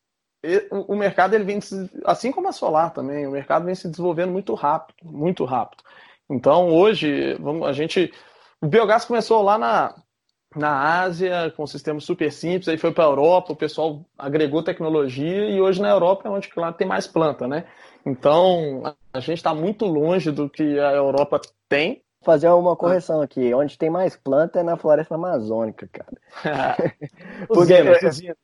o 0.71 0.95
mercado 0.95 1.35
ele 1.35 1.43
vem 1.43 1.59
assim 2.05 2.31
como 2.31 2.47
a 2.47 2.51
solar 2.51 2.91
também, 2.91 3.27
o 3.27 3.31
mercado 3.31 3.65
vem 3.65 3.75
se 3.75 3.87
desenvolvendo 3.87 4.31
muito 4.31 4.53
rápido, 4.53 4.97
muito 5.03 5.45
rápido. 5.45 5.83
Então 6.29 6.69
hoje 6.69 7.35
vamos, 7.35 7.67
a 7.67 7.73
gente 7.73 8.11
o 8.61 8.67
biogás 8.67 9.05
começou 9.05 9.41
lá 9.41 9.57
na 9.57 9.95
na 10.53 11.01
Ásia 11.01 11.53
com 11.55 11.63
um 11.63 11.67
sistema 11.67 11.99
super 12.01 12.29
simples, 12.29 12.67
aí 12.67 12.77
foi 12.77 12.91
para 12.91 13.05
a 13.05 13.07
Europa, 13.07 13.53
o 13.53 13.55
pessoal 13.55 14.05
agregou 14.17 14.61
tecnologia 14.61 15.49
e 15.49 15.61
hoje 15.61 15.81
na 15.81 15.89
Europa 15.89 16.27
é 16.27 16.31
onde 16.31 16.49
claro, 16.49 16.75
tem 16.75 16.85
mais 16.85 17.07
planta, 17.07 17.47
né? 17.47 17.65
Então 18.05 18.83
a 19.13 19.19
gente 19.19 19.37
está 19.37 19.53
muito 19.53 19.85
longe 19.85 20.31
do 20.31 20.49
que 20.49 20.79
a 20.79 20.91
Europa 20.93 21.41
tem 21.67 22.03
fazer 22.23 22.49
uma 22.49 22.75
correção 22.75 23.21
aqui. 23.21 23.53
Onde 23.53 23.77
tem 23.77 23.89
mais 23.89 24.15
planta 24.15 24.59
é 24.59 24.63
na 24.63 24.77
floresta 24.77 25.15
amazônica, 25.15 25.89
cara. 25.91 26.77
Porque 27.47 27.73
eu, 27.73 28.35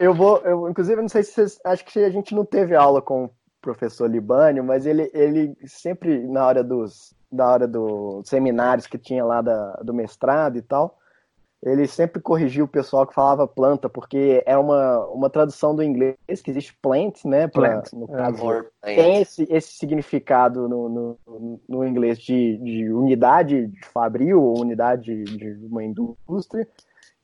eu 0.00 0.14
vou, 0.14 0.38
eu, 0.38 0.68
inclusive, 0.68 1.00
não 1.00 1.08
sei 1.08 1.22
se 1.22 1.32
vocês, 1.32 1.60
acho 1.64 1.84
que 1.84 1.98
a 2.00 2.10
gente 2.10 2.34
não 2.34 2.44
teve 2.44 2.74
aula 2.74 3.00
com 3.02 3.24
o 3.24 3.30
professor 3.60 4.10
Libânio, 4.10 4.64
mas 4.64 4.86
ele, 4.86 5.10
ele 5.12 5.56
sempre 5.66 6.26
na 6.26 6.46
hora 6.46 6.64
dos, 6.64 7.14
da 7.30 7.46
hora 7.46 7.68
dos 7.68 8.28
seminários 8.28 8.86
que 8.86 8.98
tinha 8.98 9.24
lá 9.24 9.42
da, 9.42 9.72
do 9.82 9.92
mestrado 9.92 10.56
e 10.56 10.62
tal, 10.62 10.98
ele 11.62 11.86
sempre 11.86 12.20
corrigiu 12.20 12.66
o 12.66 12.68
pessoal 12.68 13.06
que 13.06 13.14
falava 13.14 13.48
planta, 13.48 13.88
porque 13.88 14.42
é 14.46 14.56
uma, 14.56 15.04
uma 15.06 15.30
tradução 15.30 15.74
do 15.74 15.82
inglês 15.82 16.16
que 16.42 16.50
existe 16.50 16.76
plant, 16.80 17.24
né? 17.24 17.48
Pra, 17.48 17.80
plant. 17.80 17.92
No 17.92 18.04
é. 18.14 18.16
caso, 18.16 18.66
tem 18.82 19.20
esse, 19.22 19.46
esse 19.50 19.72
significado 19.72 20.68
no, 20.68 20.88
no, 20.88 21.60
no 21.68 21.84
inglês 21.84 22.18
de, 22.18 22.58
de 22.58 22.92
unidade 22.92 23.66
de 23.66 23.86
fabril 23.86 24.42
ou 24.42 24.60
unidade 24.60 25.24
de 25.24 25.52
uma 25.64 25.82
indústria. 25.82 26.68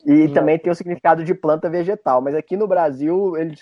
E 0.04 0.24
hum. 0.24 0.32
também 0.32 0.58
tem 0.58 0.72
o 0.72 0.74
significado 0.74 1.22
de 1.22 1.34
planta 1.34 1.70
vegetal. 1.70 2.20
Mas 2.20 2.34
aqui 2.34 2.56
no 2.56 2.66
Brasil, 2.66 3.36
ele 3.36 3.54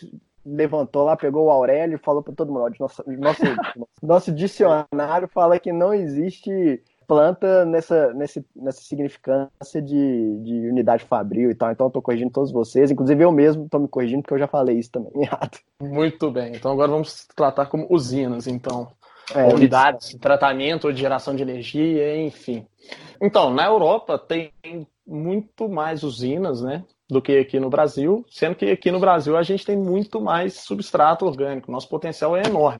levantou 0.44 1.04
lá, 1.04 1.16
pegou 1.16 1.46
o 1.46 1.50
Aurélio 1.50 1.96
e 1.96 2.04
falou 2.04 2.22
para 2.22 2.34
todo 2.34 2.52
mundo: 2.52 2.74
nosso, 2.78 3.04
nosso, 3.06 3.42
nosso 4.02 4.32
dicionário 4.32 5.28
fala 5.28 5.58
que 5.58 5.72
não 5.72 5.92
existe 5.92 6.82
planta 7.10 7.64
nessa, 7.64 8.14
nesse, 8.14 8.46
nessa 8.54 8.80
significância 8.82 9.82
de, 9.82 10.38
de 10.44 10.68
unidade 10.70 11.04
fabril 11.04 11.50
e 11.50 11.54
tal. 11.56 11.72
Então 11.72 11.88
eu 11.88 11.90
tô 11.90 12.00
corrigindo 12.00 12.30
todos 12.30 12.52
vocês. 12.52 12.88
Inclusive 12.88 13.24
eu 13.24 13.32
mesmo 13.32 13.68
tô 13.68 13.80
me 13.80 13.88
corrigindo 13.88 14.22
porque 14.22 14.34
eu 14.34 14.38
já 14.38 14.46
falei 14.46 14.78
isso 14.78 14.92
também 14.92 15.10
errado. 15.20 15.58
Muito 15.82 16.30
bem. 16.30 16.52
Então 16.54 16.70
agora 16.70 16.92
vamos 16.92 17.26
tratar 17.34 17.66
como 17.66 17.88
usinas, 17.90 18.46
então. 18.46 18.92
É, 19.34 19.52
unidades 19.52 20.10
de 20.10 20.18
tratamento 20.18 20.86
ou 20.86 20.92
de 20.92 21.00
geração 21.00 21.34
de 21.34 21.42
energia, 21.42 22.16
enfim. 22.16 22.64
Então, 23.20 23.52
na 23.52 23.66
Europa 23.66 24.18
tem 24.18 24.52
muito 25.06 25.68
mais 25.68 26.02
usinas, 26.02 26.62
né? 26.62 26.84
Do 27.08 27.20
que 27.22 27.38
aqui 27.38 27.60
no 27.60 27.70
Brasil, 27.70 28.24
sendo 28.28 28.54
que 28.54 28.70
aqui 28.70 28.90
no 28.90 29.00
Brasil 29.00 29.36
a 29.36 29.42
gente 29.42 29.64
tem 29.64 29.76
muito 29.76 30.20
mais 30.20 30.54
substrato 30.54 31.26
orgânico. 31.26 31.70
Nosso 31.70 31.88
potencial 31.88 32.36
é 32.36 32.42
enorme. 32.44 32.78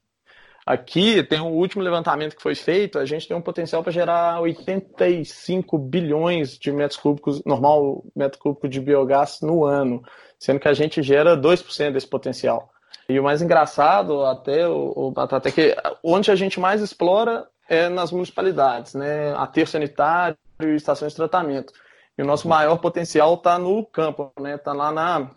Aqui 0.67 1.23
tem 1.25 1.41
o 1.41 1.47
último 1.47 1.83
levantamento 1.83 2.37
que 2.37 2.43
foi 2.43 2.55
feito, 2.55 2.99
a 2.99 3.05
gente 3.05 3.27
tem 3.27 3.37
um 3.37 3.41
potencial 3.41 3.83
para 3.83 3.93
gerar 3.93 4.41
85 4.41 5.79
bilhões 5.79 6.59
de 6.59 6.71
metros 6.71 7.01
cúbicos, 7.01 7.43
normal 7.45 8.05
metro 8.15 8.39
cúbico 8.39 8.69
de 8.69 8.81
biogás 8.81 9.41
no 9.41 9.65
ano, 9.65 10.03
sendo 10.39 10.61
que 10.61 10.69
a 10.69 10.75
gente 10.75 11.03
gera 11.03 11.37
2% 11.37 11.93
desse 11.93 12.07
potencial. 12.07 12.71
E 13.09 13.19
o 13.19 13.25
mais 13.25 13.43
engraçado, 13.43 14.25
até 14.25 14.69
o 14.69 15.11
Batata, 15.11 15.49
é 15.49 15.53
que 15.53 15.77
onde 16.03 16.31
a 16.31 16.37
gente 16.37 16.61
mais 16.61 16.81
explora 16.81 17.49
é 17.69 17.89
nas 17.89 18.13
municipalidades, 18.13 18.95
né? 18.95 19.33
Aterro 19.37 19.67
sanitário 19.67 20.37
e 20.61 20.75
estações 20.75 21.13
de 21.13 21.17
tratamento. 21.17 21.73
E 22.17 22.23
o 22.23 22.27
nosso 22.27 22.49
maior 22.49 22.77
potencial 22.77 23.35
está 23.35 23.59
no 23.59 23.85
campo, 23.87 24.33
né? 24.39 24.57
Está 24.57 24.73
lá 24.73 24.93
na 24.93 25.31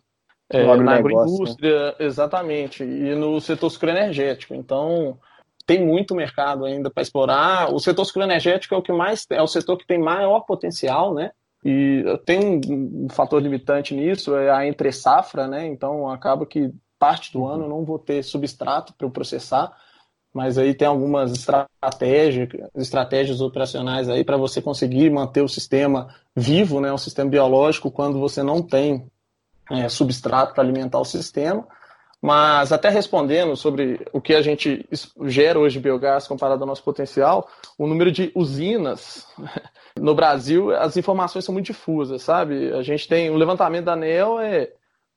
é, 0.58 0.76
na 0.78 0.96
agroindústria, 0.96 1.88
né? 1.88 1.94
exatamente, 2.00 2.84
e 2.84 3.16
no 3.16 3.40
setor 3.42 3.70
sucroenergético. 3.70 4.54
Então, 4.54 5.18
tem 5.66 5.86
muito 5.86 6.16
mercado 6.16 6.66
ainda 6.66 6.90
para 6.90 7.04
explorar. 7.04 7.74
O 7.74 7.80
setor 7.80 8.06
sucroenergético 8.06 8.76
é 8.76 8.78
o 8.78 8.82
que 8.82 8.92
mais 8.92 9.26
é 9.30 9.42
o 9.42 9.48
setor 9.48 9.78
que 9.78 9.88
tem 9.88 9.98
maior 9.98 10.42
potencial, 10.42 11.14
né? 11.14 11.32
E 11.66 12.04
tem 12.26 12.60
um, 12.70 13.08
fator 13.10 13.42
limitante 13.42 13.96
nisso, 13.96 14.36
é 14.36 14.52
a 14.52 14.68
entre 14.68 14.92
safra, 14.92 15.48
né? 15.48 15.66
Então 15.66 16.10
acaba 16.10 16.46
que 16.46 16.74
parte 17.00 17.32
do 17.32 17.46
ano 17.46 17.64
eu 17.66 17.70
não 17.70 17.86
vou 17.86 17.98
ter 17.98 18.22
substrato 18.24 18.94
para 18.94 19.08
eu 19.08 19.12
processar, 19.12 19.72
mas 20.34 20.58
aí 20.58 20.74
tem 20.74 20.88
algumas 20.88 21.32
estratégias, 21.32 22.50
estratégias 22.76 23.40
operacionais 23.40 24.10
aí 24.10 24.24
para 24.26 24.36
você 24.36 24.62
conseguir 24.62 25.10
manter 25.10 25.42
o 25.42 25.48
sistema 25.48 26.14
vivo, 26.36 26.82
né? 26.82 26.92
O 26.92 26.98
sistema 26.98 27.30
biológico 27.30 27.90
quando 27.90 28.20
você 28.20 28.44
não 28.44 28.62
tem 28.62 29.08
é, 29.72 29.88
substrato 29.90 30.54
para 30.54 30.64
alimentar 30.64 31.00
o 31.00 31.06
sistema. 31.06 31.68
Mas 32.22 32.72
até 32.72 32.88
respondendo 32.88 33.56
sobre 33.58 34.00
o 34.14 34.22
que 34.22 34.34
a 34.34 34.42
gente 34.42 34.88
gera 35.26 35.60
hoje 35.60 35.74
de 35.78 35.84
biogás 35.84 36.26
comparado 36.26 36.64
ao 36.64 36.68
nosso 36.68 36.82
potencial, 36.82 37.50
o 37.78 37.86
número 37.86 38.12
de 38.12 38.32
usinas 38.34 39.28
no 40.00 40.16
Brasil, 40.16 40.74
as 40.74 40.96
informações 40.96 41.44
são 41.44 41.52
muito 41.52 41.66
difusas, 41.66 42.22
sabe? 42.22 42.72
A 42.74 42.82
gente 42.82 43.10
tem 43.10 43.30
o 43.30 43.36
levantamento 43.36 43.86
da 43.86 43.94
ANEL 43.94 44.40
é, 44.40 44.72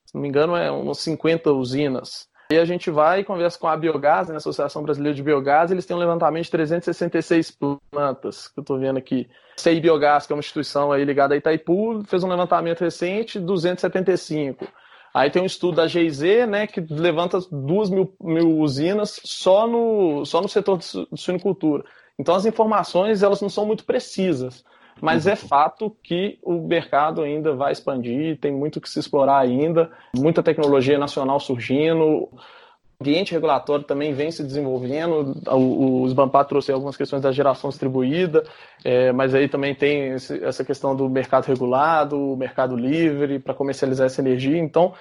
se 0.07 0.15
não 0.15 0.23
me 0.23 0.29
engano, 0.29 0.57
é 0.57 0.71
umas 0.71 0.99
50 0.99 1.53
usinas. 1.53 2.29
E 2.51 2.57
a 2.57 2.65
gente 2.65 2.91
vai 2.91 3.21
e 3.21 3.25
conversa 3.25 3.59
com 3.59 3.67
a 3.67 3.77
Biogás, 3.77 4.29
né, 4.29 4.35
a 4.35 4.37
Associação 4.37 4.83
Brasileira 4.83 5.17
de 5.17 5.23
Biogás, 5.23 5.71
eles 5.73 5.85
têm 5.85 5.97
um 5.97 6.01
levantamento 6.01 6.45
de 6.45 6.51
366 6.53 7.57
plantas, 7.91 8.47
que 8.47 8.59
eu 8.59 8.63
estou 8.63 8.79
vendo 8.79 8.99
aqui. 8.99 9.29
CI 9.57 9.81
Biogás, 9.81 10.27
que 10.27 10.33
é 10.33 10.37
uma 10.37 10.41
instituição 10.41 10.93
aí 10.93 11.05
ligada 11.05 11.35
a 11.35 11.37
Itaipu, 11.37 12.05
fez 12.07 12.23
um 12.23 12.29
levantamento 12.29 12.83
recente, 12.83 13.41
275. 13.41 14.65
Aí 15.13 15.31
tem 15.31 15.43
um 15.43 15.47
estudo 15.47 15.77
da 15.77 15.89
GIZ, 15.89 16.47
né, 16.47 16.67
que 16.67 16.81
levanta 16.81 17.41
duas 17.51 17.91
mil, 17.91 18.15
mil 18.21 18.59
usinas 18.59 19.19
só 19.25 19.67
no, 19.67 20.25
só 20.25 20.41
no 20.41 20.49
setor 20.49 20.79
de 20.79 20.85
suinocultura. 21.17 21.85
Então 22.19 22.35
as 22.35 22.47
informações 22.47 23.23
elas 23.23 23.41
não 23.41 23.49
são 23.49 23.67
muito 23.67 23.85
precisas. 23.85 24.65
Mas 25.01 25.27
é 25.27 25.37
fato 25.37 25.95
que 26.03 26.39
o 26.43 26.55
mercado 26.55 27.23
ainda 27.23 27.55
vai 27.55 27.73
expandir, 27.73 28.39
tem 28.39 28.53
muito 28.53 28.81
que 28.81 28.89
se 28.89 28.99
explorar 28.99 29.39
ainda, 29.39 29.91
muita 30.15 30.43
tecnologia 30.43 30.99
nacional 30.99 31.39
surgindo, 31.39 32.31
o 32.99 33.05
ambiente 33.05 33.33
regulatório 33.33 33.85
também 33.85 34.15
vem 34.15 34.31
se 34.31 34.43
desenvolvendo. 34.43 35.37
O, 35.53 36.07
SBAMPA 36.07 36.45
trouxe 36.45 36.73
algumas 36.73 36.97
questões 36.97 37.23
da 37.23 37.31
geração 37.31 37.69
distribuída, 37.69 38.43
é, 38.83 39.13
mas 39.13 39.35
aí 39.35 39.49
também 39.49 39.75
tem 39.75 40.15
esse, 40.15 40.43
essa 40.43 40.65
questão 40.65 40.97
do 40.97 41.09
mercado 41.09 41.45
regulado, 41.45 42.19
o 42.19 42.37
mercado 42.37 42.75
livre 42.75 43.39
para 43.39 43.53
comercializar 43.53 44.07
essa 44.07 44.23
energia. 44.23 44.59
Então, 44.59 44.95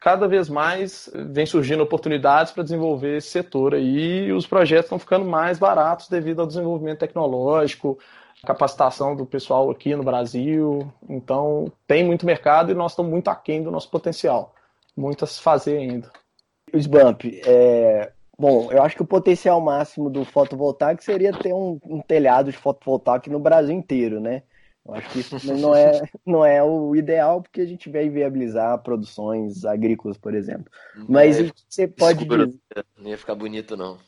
cada 0.00 0.26
vez 0.26 0.48
mais 0.48 1.08
vem 1.14 1.46
surgindo 1.46 1.84
oportunidades 1.84 2.52
para 2.52 2.64
desenvolver 2.64 3.18
esse 3.18 3.28
setor 3.28 3.74
aí, 3.74 4.26
e 4.26 4.32
os 4.32 4.44
projetos 4.44 4.86
estão 4.86 4.98
ficando 4.98 5.24
mais 5.24 5.56
baratos 5.56 6.08
devido 6.08 6.40
ao 6.40 6.48
desenvolvimento 6.48 6.98
tecnológico, 6.98 7.96
capacitação 8.46 9.14
do 9.14 9.26
pessoal 9.26 9.70
aqui 9.70 9.94
no 9.94 10.02
Brasil. 10.02 10.90
Então, 11.08 11.70
tem 11.86 12.04
muito 12.04 12.24
mercado 12.24 12.70
e 12.70 12.74
nós 12.74 12.92
estamos 12.92 13.10
muito 13.10 13.28
aquém 13.28 13.62
do 13.62 13.70
nosso 13.70 13.90
potencial. 13.90 14.54
Muito 14.96 15.24
a 15.24 15.26
se 15.26 15.40
fazer 15.40 15.76
ainda. 15.76 16.10
Sbump, 16.72 17.40
é, 17.46 18.12
bom, 18.38 18.70
eu 18.72 18.82
acho 18.82 18.96
que 18.96 19.02
o 19.02 19.06
potencial 19.06 19.60
máximo 19.60 20.08
do 20.08 20.24
fotovoltaico 20.24 21.02
seria 21.02 21.32
ter 21.32 21.52
um, 21.52 21.78
um 21.84 22.00
telhado 22.00 22.50
de 22.50 22.56
fotovoltaico 22.56 23.30
no 23.30 23.38
Brasil 23.38 23.74
inteiro, 23.74 24.20
né? 24.20 24.42
Eu 24.86 24.94
acho 24.94 25.10
que 25.10 25.18
isso 25.18 25.52
não 25.54 25.74
é, 25.74 26.00
não 26.24 26.44
é 26.44 26.62
o 26.62 26.94
ideal, 26.94 27.42
porque 27.42 27.60
a 27.60 27.66
gente 27.66 27.90
vai 27.90 28.08
viabilizar 28.08 28.82
produções 28.82 29.64
agrícolas, 29.64 30.16
por 30.16 30.34
exemplo. 30.34 30.66
Mas 31.08 31.38
é, 31.38 31.42
o 31.42 31.52
que 31.52 31.62
você 31.68 31.88
pode 31.88 32.24
dizer... 32.24 32.58
Não 32.96 33.10
ia 33.10 33.18
ficar 33.18 33.34
bonito, 33.34 33.76
não. 33.76 33.98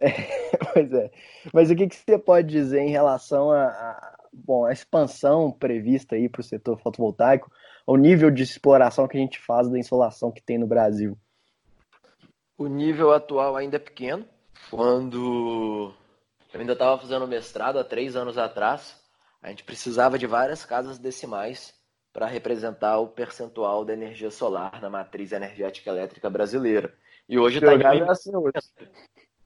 É, 0.00 0.08
pois 0.72 0.92
é. 0.92 1.10
Mas 1.52 1.70
o 1.70 1.76
que, 1.76 1.86
que 1.86 1.96
você 1.96 2.18
pode 2.18 2.48
dizer 2.48 2.80
em 2.80 2.90
relação 2.90 3.50
a, 3.50 3.66
a 3.66 4.16
bom, 4.32 4.66
a 4.66 4.72
expansão 4.72 5.50
prevista 5.50 6.14
aí 6.14 6.28
para 6.28 6.40
o 6.40 6.44
setor 6.44 6.78
fotovoltaico, 6.78 7.50
o 7.86 7.96
nível 7.96 8.30
de 8.30 8.42
exploração 8.42 9.08
que 9.08 9.16
a 9.16 9.20
gente 9.20 9.38
faz 9.38 9.68
da 9.68 9.78
insolação 9.78 10.30
que 10.30 10.42
tem 10.42 10.58
no 10.58 10.66
Brasil? 10.66 11.16
O 12.58 12.66
nível 12.66 13.12
atual 13.12 13.56
ainda 13.56 13.76
é 13.76 13.80
pequeno. 13.80 14.26
Quando 14.70 15.94
eu 16.52 16.60
ainda 16.60 16.72
estava 16.72 16.98
fazendo 16.98 17.26
mestrado 17.26 17.78
há 17.78 17.84
três 17.84 18.16
anos 18.16 18.38
atrás, 18.38 18.98
a 19.42 19.50
gente 19.50 19.64
precisava 19.64 20.18
de 20.18 20.26
várias 20.26 20.64
casas 20.64 20.98
decimais 20.98 21.74
para 22.12 22.26
representar 22.26 22.98
o 22.98 23.08
percentual 23.08 23.84
da 23.84 23.92
energia 23.92 24.30
solar 24.30 24.80
na 24.80 24.88
matriz 24.88 25.32
energética 25.32 25.90
elétrica 25.90 26.30
brasileira. 26.30 26.94
E 27.28 27.38
hoje 27.38 27.58
está 27.58 27.74
em 27.74 27.78
1,5%. 27.78 28.10
Assim 28.10 28.34
hoje 28.34 28.58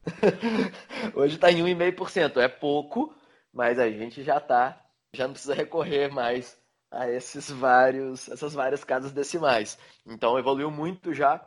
está 1.27 1.51
em 1.51 1.63
1,5%. 1.63 2.39
É 2.39 2.49
pouco, 2.49 3.15
mas 3.53 3.79
a 3.79 3.91
gente 3.91 4.23
já 4.23 4.39
está, 4.39 4.81
já 5.13 5.27
não 5.27 5.33
precisa 5.33 5.55
recorrer 5.55 6.13
mais 6.13 6.59
a 6.91 7.09
esses 7.09 7.51
vários, 7.51 8.29
essas 8.29 8.53
várias 8.53 8.85
casas 8.85 9.13
decimais. 9.13 9.79
Então 10.07 10.39
evoluiu 10.39 10.71
muito 10.71 11.15
já 11.15 11.45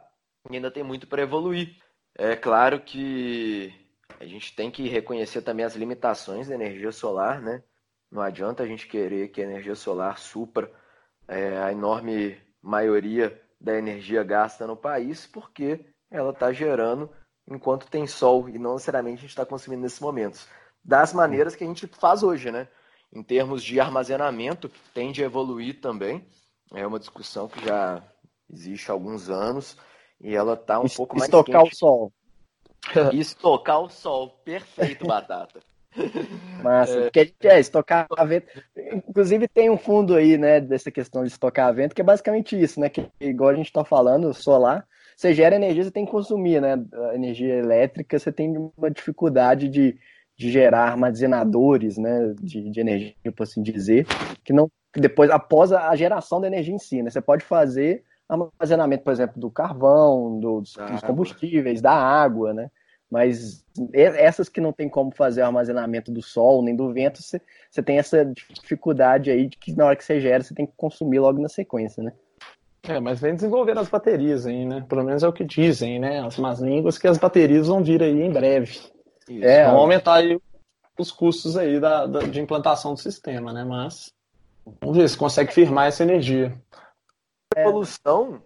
e 0.50 0.56
ainda 0.56 0.72
tem 0.72 0.84
muito 0.84 1.08
para 1.08 1.22
evoluir. 1.22 1.76
É 2.16 2.36
claro 2.36 2.80
que 2.82 3.74
a 4.20 4.26
gente 4.26 4.56
tem 4.56 4.72
que 4.72 4.88
reconhecer 4.88 5.42
também 5.42 5.66
as 5.66 5.76
limitações 5.76 6.48
da 6.48 6.56
energia 6.56 6.92
solar, 6.92 7.42
né? 7.42 7.64
Não 8.12 8.22
adianta 8.22 8.64
a 8.64 8.68
gente 8.68 8.88
querer 8.88 9.30
que 9.30 9.42
a 9.42 9.46
energia 9.46 9.76
solar 9.76 10.20
supra 10.20 10.72
é, 11.28 11.58
a 11.58 11.72
enorme 11.72 12.38
maioria 12.62 13.42
da 13.60 13.78
energia 13.78 14.24
gasta 14.24 14.68
no 14.68 14.78
país, 14.78 15.26
porque 15.26 15.86
ela 16.12 16.32
está 16.32 16.52
gerando 16.52 17.10
enquanto 17.48 17.90
tem 17.90 18.08
sol 18.08 18.50
e 18.50 18.58
não 18.58 18.74
necessariamente 18.74 19.18
a 19.18 19.22
gente 19.22 19.30
está 19.30 19.46
consumindo 19.46 19.82
nesses 19.82 20.00
momentos. 20.00 20.48
Das 20.84 21.14
maneiras 21.14 21.56
que 21.56 21.64
a 21.64 21.68
gente 21.68 21.88
faz 21.88 22.24
hoje, 22.24 22.52
né? 22.52 22.68
Em 23.12 23.24
termos 23.24 23.64
de 23.64 23.80
armazenamento, 23.80 24.70
tende 24.94 25.22
a 25.22 25.26
evoluir 25.26 25.80
também. 25.80 26.26
É 26.74 26.86
uma 26.86 27.00
discussão 27.00 27.48
que 27.48 27.64
já 27.64 28.02
existe 28.52 28.90
há 28.90 28.94
alguns 28.94 29.30
anos 29.30 29.78
e 30.20 30.36
ela 30.36 30.54
está 30.54 30.80
um 30.80 30.88
pouco 30.88 31.18
mais 31.18 31.30
Estocar 31.30 31.62
quente. 31.62 31.74
o 31.74 31.78
sol. 31.78 32.14
Estocar 33.14 33.82
o 33.82 33.90
sol. 33.90 34.42
Perfeito, 34.44 35.06
Batata. 35.06 35.62
Massa, 36.64 36.98
é... 36.98 37.02
porque 37.04 37.20
a 37.20 37.24
gente 37.24 37.48
é 37.48 37.60
estocar 37.60 38.08
vento. 38.28 38.48
Inclusive 38.76 39.48
tem 39.48 39.70
um 39.70 39.78
fundo 39.78 40.16
aí, 40.16 40.38
né, 40.38 40.60
dessa 40.60 40.90
questão 40.90 41.22
de 41.22 41.30
estocar 41.30 41.74
vento, 41.74 41.94
que 41.94 42.02
é 42.02 42.04
basicamente 42.06 42.60
isso, 42.60 42.80
né? 42.80 42.90
Que 42.90 43.10
igual 43.20 43.52
a 43.52 43.56
gente 43.56 43.68
está 43.68 43.86
falando, 43.86 44.34
solar, 44.34 44.88
você 45.16 45.34
gera 45.34 45.56
energia, 45.56 45.84
você 45.84 45.92
tem 45.92 46.06
que 46.06 46.12
consumir, 46.12 46.62
né? 46.62 46.74
A 47.10 47.16
energia 47.16 47.56
elétrica, 47.56 48.18
você 48.18 48.32
tem 48.32 48.72
uma 48.78 48.92
dificuldade 48.92 49.68
de, 49.70 49.98
de 50.38 50.52
gerar 50.52 50.90
armazenadores, 50.90 51.98
né? 51.98 52.34
De, 52.42 52.70
de 52.70 52.80
energia, 52.80 53.32
por 53.36 53.44
assim 53.44 53.62
dizer, 53.62 54.06
que 54.44 54.54
não 54.54 54.70
que 54.94 55.02
depois, 55.02 55.32
após 55.32 55.72
a 55.72 55.96
geração 55.96 56.40
da 56.40 56.46
energia 56.46 56.76
em 56.76 56.78
si, 56.78 57.02
né? 57.02 57.10
Você 57.10 57.20
pode 57.20 57.44
fazer 57.44 58.04
armazenamento, 58.30 59.04
por 59.04 59.12
exemplo, 59.12 59.40
do 59.40 59.50
carvão, 59.50 60.40
dos, 60.40 60.76
dos 60.76 61.02
combustíveis, 61.02 61.82
da 61.82 61.94
água, 61.94 62.54
né? 62.54 62.70
Mas 63.10 63.64
essas 63.94 64.50
que 64.50 64.62
não 64.62 64.72
tem 64.72 64.90
como 64.90 65.12
fazer 65.12 65.42
o 65.42 65.46
armazenamento 65.46 66.12
do 66.12 66.22
sol 66.22 66.64
nem 66.64 66.76
do 66.76 66.92
vento, 66.92 67.22
você 67.22 67.84
tem 67.84 68.00
essa 68.00 68.26
dificuldade 68.26 69.30
aí 69.30 69.48
de 69.48 69.58
que 69.58 69.76
na 69.76 69.86
hora 69.86 69.96
que 69.96 70.04
você 70.04 70.20
gera, 70.20 70.44
você 70.44 70.54
tem 70.54 70.66
que 70.66 70.74
consumir 70.76 71.20
logo 71.20 71.40
na 71.40 71.50
sequência, 71.50 72.02
né? 72.02 72.12
É, 72.86 73.00
mas 73.00 73.22
vem 73.22 73.34
desenvolvendo 73.34 73.80
as 73.80 73.88
baterias 73.88 74.46
aí, 74.46 74.66
né? 74.66 74.86
Pelo 74.88 75.04
menos 75.04 75.24
é 75.24 75.28
o 75.28 75.34
que 75.34 75.46
dizem, 75.46 76.00
né? 76.00 76.20
As 76.20 76.38
más 76.38 76.60
línguas 76.60 76.98
que 76.98 77.08
as 77.08 77.18
baterias 77.18 77.68
vão 77.68 77.82
vir 77.82 78.04
aí 78.04 78.22
em 78.22 78.32
breve. 78.32 78.72
Isso. 79.28 79.46
É, 79.46 79.66
vão 79.66 79.78
aumentar 79.78 80.16
aí 80.16 80.38
os 81.00 81.12
custos 81.12 81.56
aí 81.56 81.80
da, 81.80 82.06
da, 82.06 82.20
de 82.20 82.42
implantação 82.42 82.94
do 82.94 83.00
sistema, 83.00 83.54
né? 83.54 83.64
Mas 83.64 84.12
vamos 84.82 84.98
ver 84.98 85.08
se 85.08 85.18
consegue 85.18 85.54
firmar 85.54 85.88
essa 85.88 86.04
energia. 86.04 86.62
A 87.56 87.62
evolução 87.62 88.42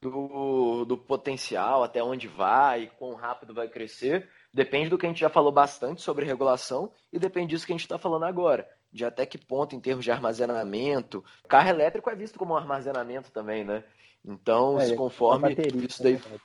do, 0.00 0.84
do 0.84 0.98
potencial, 0.98 1.82
até 1.82 2.02
onde 2.02 2.28
vai, 2.28 2.90
quão 2.98 3.14
rápido 3.14 3.54
vai 3.54 3.68
crescer, 3.68 4.28
depende 4.52 4.90
do 4.90 4.98
que 4.98 5.06
a 5.06 5.08
gente 5.08 5.20
já 5.20 5.28
falou 5.30 5.50
bastante 5.50 6.02
sobre 6.02 6.26
regulação 6.26 6.92
e 7.12 7.18
depende 7.18 7.48
disso 7.48 7.66
que 7.66 7.72
a 7.72 7.76
gente 7.76 7.84
está 7.84 7.98
falando 7.98 8.24
agora, 8.24 8.68
de 8.92 9.04
até 9.04 9.26
que 9.26 9.38
ponto 9.38 9.74
em 9.74 9.80
termos 9.80 10.04
de 10.04 10.10
armazenamento. 10.10 11.24
Carro 11.48 11.68
elétrico 11.68 12.10
é 12.10 12.14
visto 12.14 12.38
como 12.38 12.54
um 12.54 12.56
armazenamento 12.56 13.30
também, 13.30 13.64
né? 13.64 13.84
Então, 14.24 14.78
é, 14.78 14.86
se 14.86 14.96
conforme 14.96 15.50
bateria, 15.50 15.86
isso 15.86 16.02
daí. 16.02 16.14
Né? 16.14 16.38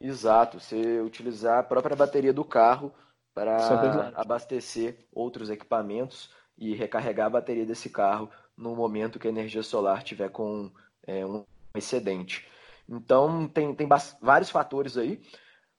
Exato, 0.00 0.60
você 0.60 1.00
utilizar 1.00 1.58
a 1.58 1.62
própria 1.62 1.96
bateria 1.96 2.32
do 2.32 2.44
carro 2.44 2.92
para 3.34 4.12
é 4.14 4.20
abastecer 4.20 5.06
outros 5.12 5.50
equipamentos 5.50 6.30
e 6.56 6.74
recarregar 6.74 7.26
a 7.26 7.30
bateria 7.30 7.66
desse 7.66 7.90
carro 7.90 8.30
no 8.56 8.74
momento 8.74 9.18
que 9.18 9.26
a 9.26 9.30
energia 9.30 9.62
solar 9.62 10.02
tiver 10.02 10.30
com 10.30 10.70
é, 11.06 11.24
um 11.24 11.44
excedente. 11.74 12.46
Então, 12.88 13.48
tem, 13.48 13.74
tem 13.74 13.88
vários 14.20 14.50
fatores 14.50 14.96
aí. 14.96 15.20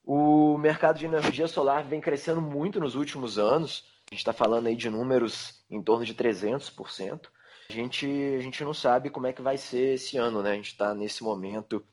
O 0.03 0.57
mercado 0.57 0.99
de 0.99 1.05
energia 1.05 1.47
solar 1.47 1.83
vem 1.83 1.99
crescendo 1.99 2.41
muito 2.41 2.79
nos 2.79 2.95
últimos 2.95 3.39
anos. 3.39 3.85
A 4.09 4.15
gente 4.15 4.19
está 4.19 4.31
falando 4.31 4.67
aí 4.67 4.75
de 4.75 4.89
números 4.89 5.61
em 5.69 5.81
torno 5.81 6.05
de 6.05 6.13
300%. 6.13 7.27
A 7.69 7.73
gente, 7.73 8.05
a 8.05 8.41
gente 8.41 8.63
não 8.63 8.73
sabe 8.73 9.09
como 9.09 9.27
é 9.27 9.33
que 9.33 9.41
vai 9.41 9.57
ser 9.57 9.95
esse 9.95 10.17
ano, 10.17 10.41
né? 10.41 10.51
A 10.51 10.55
gente 10.55 10.71
está 10.71 10.93
nesse 10.93 11.23
momento 11.23 11.83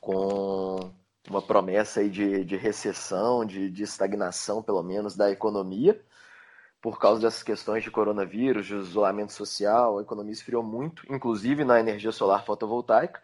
com 0.00 0.90
uma 1.28 1.42
promessa 1.42 2.00
aí 2.00 2.08
de, 2.08 2.44
de 2.44 2.56
recessão, 2.56 3.44
de, 3.44 3.70
de 3.70 3.82
estagnação, 3.82 4.62
pelo 4.62 4.82
menos, 4.82 5.14
da 5.14 5.30
economia, 5.30 6.00
por 6.80 6.98
causa 6.98 7.20
dessas 7.20 7.42
questões 7.42 7.84
de 7.84 7.90
coronavírus, 7.90 8.66
de 8.66 8.74
isolamento 8.74 9.32
social. 9.32 9.98
A 9.98 10.02
economia 10.02 10.32
esfriou 10.32 10.62
muito, 10.62 11.04
inclusive 11.12 11.64
na 11.64 11.78
energia 11.78 12.10
solar 12.10 12.46
fotovoltaica. 12.46 13.22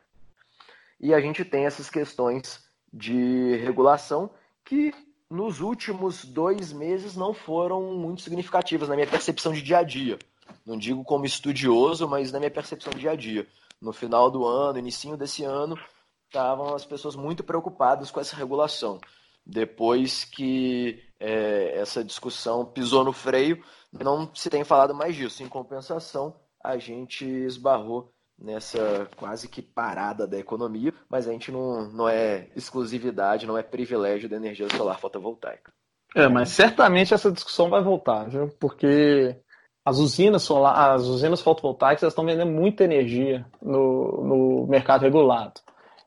E 1.00 1.14
a 1.14 1.20
gente 1.20 1.44
tem 1.44 1.64
essas 1.64 1.88
questões 1.88 2.68
de 2.92 3.56
regulação 3.56 4.30
que 4.64 4.92
nos 5.30 5.60
últimos 5.60 6.24
dois 6.24 6.72
meses 6.72 7.16
não 7.16 7.34
foram 7.34 7.94
muito 7.94 8.22
significativas 8.22 8.88
na 8.88 8.94
minha 8.94 9.06
percepção 9.06 9.52
de 9.52 9.62
dia 9.62 9.78
a 9.78 9.82
dia. 9.82 10.18
Não 10.64 10.76
digo 10.76 11.04
como 11.04 11.26
estudioso, 11.26 12.08
mas 12.08 12.32
na 12.32 12.38
minha 12.38 12.50
percepção 12.50 12.92
de 12.92 13.00
dia 13.00 13.12
a 13.12 13.16
dia. 13.16 13.46
No 13.80 13.92
final 13.92 14.30
do 14.30 14.46
ano, 14.46 14.78
início 14.78 15.16
desse 15.16 15.44
ano, 15.44 15.78
estavam 16.26 16.74
as 16.74 16.84
pessoas 16.84 17.14
muito 17.14 17.44
preocupadas 17.44 18.10
com 18.10 18.20
essa 18.20 18.36
regulação. 18.36 19.00
Depois 19.44 20.24
que 20.24 21.02
é, 21.18 21.78
essa 21.78 22.04
discussão 22.04 22.64
pisou 22.64 23.04
no 23.04 23.12
freio, 23.12 23.62
não 23.92 24.32
se 24.34 24.50
tem 24.50 24.64
falado 24.64 24.94
mais 24.94 25.14
disso. 25.16 25.42
Em 25.42 25.48
compensação, 25.48 26.34
a 26.62 26.76
gente 26.76 27.24
esbarrou 27.24 28.12
nessa 28.38 29.08
quase 29.16 29.48
que 29.48 29.60
parada 29.60 30.26
da 30.26 30.38
economia, 30.38 30.94
mas 31.08 31.26
a 31.28 31.32
gente 31.32 31.50
não, 31.50 31.90
não 31.90 32.08
é 32.08 32.48
exclusividade, 32.54 33.46
não 33.46 33.58
é 33.58 33.62
privilégio 33.62 34.28
da 34.28 34.36
energia 34.36 34.68
solar 34.76 35.00
fotovoltaica. 35.00 35.72
É, 36.14 36.28
mas 36.28 36.50
certamente 36.50 37.12
essa 37.12 37.30
discussão 37.30 37.68
vai 37.68 37.82
voltar, 37.82 38.28
viu? 38.28 38.48
Porque 38.58 39.36
as 39.84 39.98
usinas 39.98 40.42
solar, 40.42 40.94
as 40.94 41.02
usinas 41.02 41.40
fotovoltaicas 41.40 42.02
estão 42.02 42.24
vendendo 42.24 42.50
muita 42.50 42.84
energia 42.84 43.44
no, 43.60 44.22
no 44.22 44.66
mercado 44.66 45.02
regulado. 45.02 45.60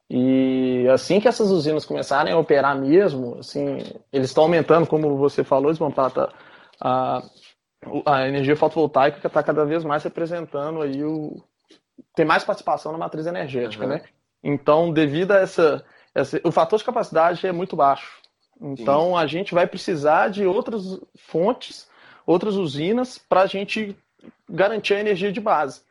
E 0.09 0.87
assim 0.89 1.19
que 1.19 1.27
essas 1.27 1.49
usinas 1.49 1.85
começarem 1.85 2.33
a 2.33 2.37
operar 2.37 2.77
mesmo, 2.77 3.37
assim, 3.39 3.77
eles 4.11 4.29
estão 4.29 4.43
aumentando, 4.43 4.87
como 4.87 5.17
você 5.17 5.43
falou, 5.43 5.71
Desmontata, 5.71 6.31
a, 6.79 7.21
a 8.05 8.27
energia 8.27 8.55
fotovoltaica 8.55 9.25
está 9.25 9.41
cada 9.41 9.63
vez 9.65 9.83
mais 9.83 10.03
representando 10.03 10.81
aí 10.81 11.03
o, 11.03 11.41
tem 12.15 12.25
mais 12.25 12.43
participação 12.43 12.91
na 12.91 12.97
matriz 12.97 13.25
energética, 13.25 13.83
uhum. 13.83 13.91
né? 13.91 14.01
Então, 14.43 14.91
devido 14.91 15.31
a 15.31 15.39
essa, 15.39 15.83
essa, 16.13 16.39
O 16.43 16.51
fator 16.51 16.77
de 16.79 16.85
capacidade 16.85 17.45
é 17.45 17.51
muito 17.51 17.75
baixo. 17.75 18.19
Então, 18.59 19.11
Sim. 19.11 19.17
a 19.17 19.27
gente 19.27 19.53
vai 19.53 19.65
precisar 19.65 20.29
de 20.29 20.45
outras 20.45 20.99
fontes, 21.15 21.89
outras 22.25 22.55
usinas, 22.55 23.17
para 23.17 23.41
a 23.41 23.47
gente 23.47 23.95
garantir 24.49 24.93
a 24.93 24.99
energia 24.99 25.31
de 25.31 25.41
base. 25.41 25.81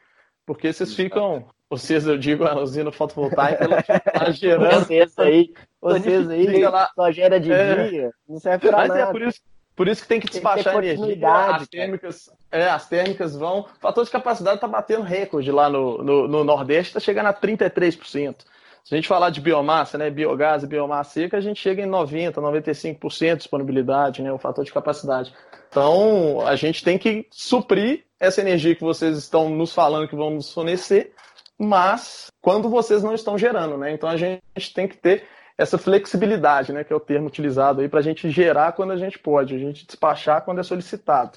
Porque 0.46 0.72
vocês 0.72 0.94
ficam. 0.94 1.46
Vocês, 1.68 2.04
eu 2.04 2.18
digo, 2.18 2.44
a 2.44 2.60
usina 2.60 2.90
fotovoltaica, 2.90 3.62
ela 3.62 3.80
fica 3.80 4.32
gerando. 4.34 4.86
Vocês 4.86 5.16
aí, 5.18 5.54
vocês 5.80 6.28
aí 6.28 6.64
só 6.96 7.12
gera 7.12 7.38
de 7.38 7.52
é, 7.52 7.88
dia, 7.88 8.10
não 8.28 8.40
serve 8.40 8.68
para 8.68 8.88
nada. 8.88 8.98
É 8.98 9.06
por 9.06 9.22
isso, 9.22 9.40
por 9.74 9.88
isso 9.88 10.02
que 10.02 10.08
tem 10.08 10.20
que 10.20 10.28
despachar 10.28 10.74
tem 10.74 10.82
que 10.82 11.02
energia. 11.02 11.28
As 11.28 11.68
térmicas, 11.68 12.30
é, 12.50 12.68
as 12.68 12.88
térmicas 12.88 13.36
vão. 13.36 13.60
O 13.60 13.80
fator 13.80 14.04
de 14.04 14.10
capacidade 14.10 14.56
está 14.56 14.68
batendo 14.68 15.02
recorde 15.02 15.50
lá 15.50 15.68
no, 15.68 16.02
no, 16.02 16.28
no 16.28 16.44
Nordeste, 16.44 16.90
está 16.90 17.00
chegando 17.00 17.26
a 17.26 17.34
33%. 17.34 18.36
Se 18.82 18.94
a 18.94 18.96
gente 18.96 19.08
falar 19.08 19.30
de 19.30 19.40
biomassa, 19.40 19.98
né, 19.98 20.10
biogás 20.10 20.62
e 20.62 20.66
biomassa 20.66 21.12
seca, 21.12 21.36
a 21.36 21.40
gente 21.40 21.60
chega 21.60 21.82
em 21.82 21.88
90%, 21.88 22.34
95% 22.34 23.30
de 23.30 23.36
disponibilidade, 23.36 24.22
né, 24.22 24.32
o 24.32 24.38
fator 24.38 24.64
de 24.64 24.72
capacidade. 24.72 25.32
Então, 25.68 26.40
a 26.46 26.56
gente 26.56 26.82
tem 26.82 26.98
que 26.98 27.26
suprir 27.30 28.04
essa 28.18 28.40
energia 28.40 28.74
que 28.74 28.82
vocês 28.82 29.16
estão 29.16 29.48
nos 29.48 29.72
falando 29.72 30.08
que 30.08 30.16
vão 30.16 30.30
nos 30.30 30.52
fornecer, 30.52 31.12
mas 31.58 32.30
quando 32.40 32.68
vocês 32.68 33.02
não 33.02 33.14
estão 33.14 33.38
gerando, 33.38 33.76
né? 33.76 33.92
Então 33.92 34.08
a 34.08 34.16
gente 34.16 34.74
tem 34.74 34.88
que 34.88 34.96
ter 34.96 35.24
essa 35.60 35.76
flexibilidade, 35.76 36.72
né, 36.72 36.82
que 36.82 36.90
é 36.90 36.96
o 36.96 37.00
termo 37.00 37.26
utilizado 37.26 37.82
aí 37.82 37.88
para 37.88 38.00
a 38.00 38.02
gente 38.02 38.30
gerar 38.30 38.72
quando 38.72 38.92
a 38.92 38.96
gente 38.96 39.18
pode, 39.18 39.54
a 39.54 39.58
gente 39.58 39.86
despachar 39.86 40.42
quando 40.42 40.58
é 40.58 40.62
solicitado. 40.62 41.36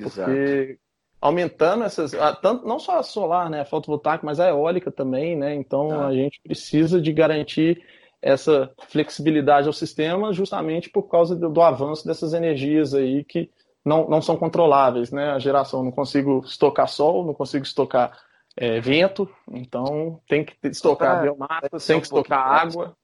Exato. 0.00 0.30
Porque 0.30 0.78
aumentando 1.20 1.84
essas, 1.84 2.12
tanto, 2.40 2.66
não 2.66 2.78
só 2.78 2.98
a 2.98 3.02
solar, 3.02 3.50
né, 3.50 3.60
a 3.60 3.64
fotovoltaica, 3.66 4.24
mas 4.24 4.40
a 4.40 4.48
eólica 4.48 4.90
também, 4.90 5.36
né? 5.36 5.54
Então 5.54 5.90
ah. 5.92 6.06
a 6.06 6.14
gente 6.14 6.40
precisa 6.42 6.98
de 6.98 7.12
garantir 7.12 7.84
essa 8.22 8.72
flexibilidade 8.88 9.66
ao 9.66 9.74
sistema 9.74 10.32
justamente 10.32 10.88
por 10.88 11.02
causa 11.02 11.36
do, 11.36 11.50
do, 11.50 11.60
avanço 11.60 12.06
dessas 12.06 12.32
energias 12.32 12.94
aí 12.94 13.24
que 13.24 13.50
não, 13.84 14.08
não 14.08 14.22
são 14.22 14.38
controláveis, 14.38 15.12
né? 15.12 15.32
A 15.32 15.38
geração, 15.38 15.84
não 15.84 15.92
consigo 15.92 16.42
estocar 16.46 16.88
sol, 16.88 17.26
não 17.26 17.34
consigo 17.34 17.62
estocar 17.66 18.18
é, 18.56 18.80
vento, 18.80 19.28
então 19.50 20.18
tem 20.26 20.46
que 20.46 20.56
estocar 20.68 21.20
biomassa, 21.20 21.86
tem 21.86 22.00
que 22.00 22.06
estocar 22.06 22.40
água. 22.40 22.96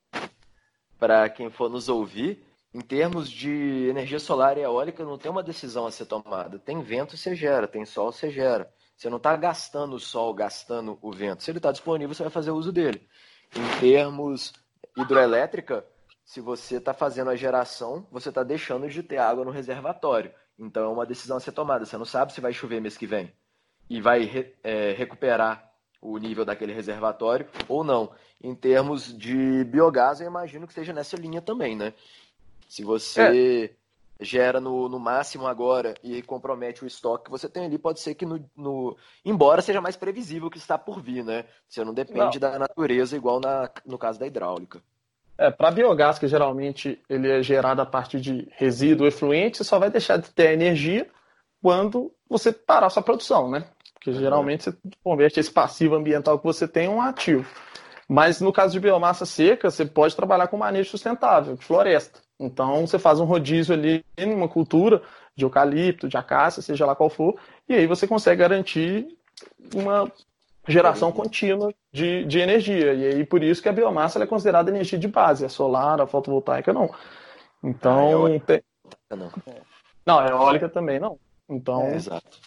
Para 1.01 1.29
quem 1.31 1.51
for 1.51 1.71
nos 1.71 1.89
ouvir, 1.89 2.45
em 2.73 2.81
termos 2.81 3.29
de 3.29 3.89
energia 3.89 4.21
solar 4.21 4.57
e 4.57 4.61
eólica, 4.61 5.05
não 5.05 5.19
tem 5.19 5.31
uma 5.31 5.43
decisão 5.43 5.87
a 5.87 5.91
ser 5.91 6.05
tomada. 6.07 6.59
Tem 6.59 6.81
vento, 6.83 7.17
você 7.17 7.35
gera. 7.35 7.67
Tem 7.67 7.85
sol, 7.85 8.13
você 8.13 8.31
gera. 8.31 8.73
Você 8.97 9.09
não 9.09 9.17
está 9.17 9.35
gastando 9.35 9.97
o 9.97 9.99
sol, 9.99 10.35
gastando 10.35 10.99
o 11.01 11.11
vento. 11.11 11.43
Se 11.43 11.51
ele 11.51 11.59
está 11.59 11.73
disponível, 11.73 12.15
você 12.15 12.23
vai 12.23 12.31
fazer 12.31 12.51
uso 12.51 12.71
dele. 12.71 13.09
Em 13.57 13.81
termos 13.81 14.53
hidroelétrica, 14.97 15.85
se 16.23 16.41
você 16.41 16.77
está 16.77 16.93
fazendo 16.93 17.31
a 17.31 17.35
geração, 17.35 18.07
você 18.11 18.29
está 18.29 18.43
deixando 18.43 18.89
de 18.89 19.03
ter 19.03 19.17
água 19.17 19.45
no 19.45 19.51
reservatório. 19.51 20.33
Então 20.59 20.85
é 20.85 20.89
uma 20.89 21.07
decisão 21.07 21.39
a 21.39 21.41
ser 21.41 21.53
tomada. 21.53 21.87
Você 21.87 21.97
não 21.97 22.05
sabe 22.05 22.33
se 22.33 22.41
vai 22.41 22.53
chover 22.53 22.81
mês 22.81 22.97
que 22.97 23.07
vem 23.07 23.33
e 23.89 24.01
vai 24.01 24.55
é, 24.63 24.93
recuperar 24.93 25.70
o 26.01 26.17
nível 26.19 26.45
daquele 26.45 26.73
reservatório 26.73 27.47
ou 27.69 27.85
não. 27.85 28.11
Em 28.43 28.55
termos 28.55 29.17
de 29.17 29.65
biogás, 29.65 30.21
eu 30.21 30.27
imagino 30.27 30.67
que 30.67 30.73
esteja 30.73 30.93
nessa 30.93 31.17
linha 31.17 31.43
também, 31.43 31.77
né? 31.77 31.93
Se 32.69 32.83
você 32.83 33.75
é. 34.19 34.25
gera 34.25 34.61
no, 34.61 34.89
no 34.89 34.99
máximo 34.99 35.47
agora 35.47 35.95
e 36.03 36.23
compromete 36.23 36.85
o 36.85 36.87
estoque 36.87 37.25
que 37.25 37.31
você 37.31 37.49
tem 37.49 37.67
ali, 37.67 37.77
pode 37.77 38.01
ser 38.01 38.15
que 38.15 38.25
no, 38.25 38.43
no 38.57 38.97
embora 39.25 39.61
seja 39.61 39.81
mais 39.81 39.97
previsível 39.97 40.49
o 40.49 40.51
que 40.51 40.59
está 40.59 40.79
por 40.79 41.03
vir, 41.03 41.25
né? 41.25 41.45
Você 41.69 41.85
não 41.85 41.93
depende 41.93 42.41
não. 42.41 42.51
da 42.51 42.59
natureza 42.59 43.17
igual 43.17 43.41
na, 43.41 43.69
no 43.85 43.99
caso 43.99 44.19
da 44.19 44.27
hidráulica. 44.27 44.81
É, 45.37 45.51
para 45.51 45.71
biogás, 45.71 46.19
que 46.19 46.29
geralmente 46.29 47.01
ele 47.09 47.31
é 47.31 47.43
gerado 47.43 47.81
a 47.81 47.87
partir 47.87 48.21
de 48.21 48.47
resíduo 48.53 49.07
efluente, 49.07 49.57
você 49.57 49.65
só 49.65 49.79
vai 49.79 49.91
deixar 49.91 50.19
de 50.19 50.31
ter 50.31 50.53
energia 50.53 51.09
quando 51.63 52.13
você 52.29 52.53
parar 52.53 52.91
sua 52.91 53.03
produção, 53.03 53.51
né? 53.51 53.67
Porque 54.03 54.19
geralmente 54.19 54.65
você 54.65 54.77
converte 55.05 55.39
esse 55.39 55.51
passivo 55.51 55.95
ambiental 55.95 56.39
que 56.39 56.45
você 56.45 56.67
tem 56.67 56.87
em 56.87 56.89
um 56.89 57.03
ativo. 57.03 57.47
Mas 58.09 58.41
no 58.41 58.53
caso 58.53 58.73
de 58.73 58.81
biomassa 58.81 59.27
seca, 59.27 59.71
você 59.71 59.85
pode 59.85 60.17
trabalhar 60.17 60.49
com 60.49 60.57
manejo 60.57 60.91
sustentável, 60.91 61.55
de 61.55 61.65
floresta. 61.65 62.19
Então 62.41 62.87
você 62.87 62.99
faz 62.99 63.21
um 63.21 63.25
rodízio 63.25 63.75
ali 63.75 64.05
em 64.17 64.33
uma 64.33 64.49
cultura 64.49 65.03
de 65.37 65.45
eucalipto, 65.45 66.09
de 66.09 66.17
acácia, 66.17 66.63
seja 66.63 66.87
lá 66.87 66.97
qual 66.97 67.11
for, 67.11 67.39
e 67.69 67.75
aí 67.75 67.87
você 67.87 68.07
consegue 68.07 68.41
garantir 68.41 69.07
uma 69.75 70.11
geração 70.67 71.13
contínua 71.13 71.73
de, 71.93 72.25
de 72.25 72.39
energia. 72.39 72.95
E 72.95 73.07
aí 73.07 73.25
por 73.25 73.43
isso 73.43 73.63
que 73.63 73.69
a 73.69 73.73
biomassa 73.73 74.23
é 74.23 74.27
considerada 74.27 74.71
energia 74.71 74.99
de 74.99 75.07
base, 75.07 75.45
a 75.45 75.49
solar, 75.49 76.01
a 76.01 76.07
fotovoltaica 76.07 76.73
não. 76.73 76.91
Então. 77.63 78.27
Ah, 78.27 78.41
tem... 78.41 78.63
não. 79.11 79.31
não, 80.07 80.19
a 80.19 80.29
eólica 80.29 80.69
também 80.69 80.99
não. 80.99 81.19
Então. 81.49 81.83
É, 81.83 81.95
exato. 81.97 82.39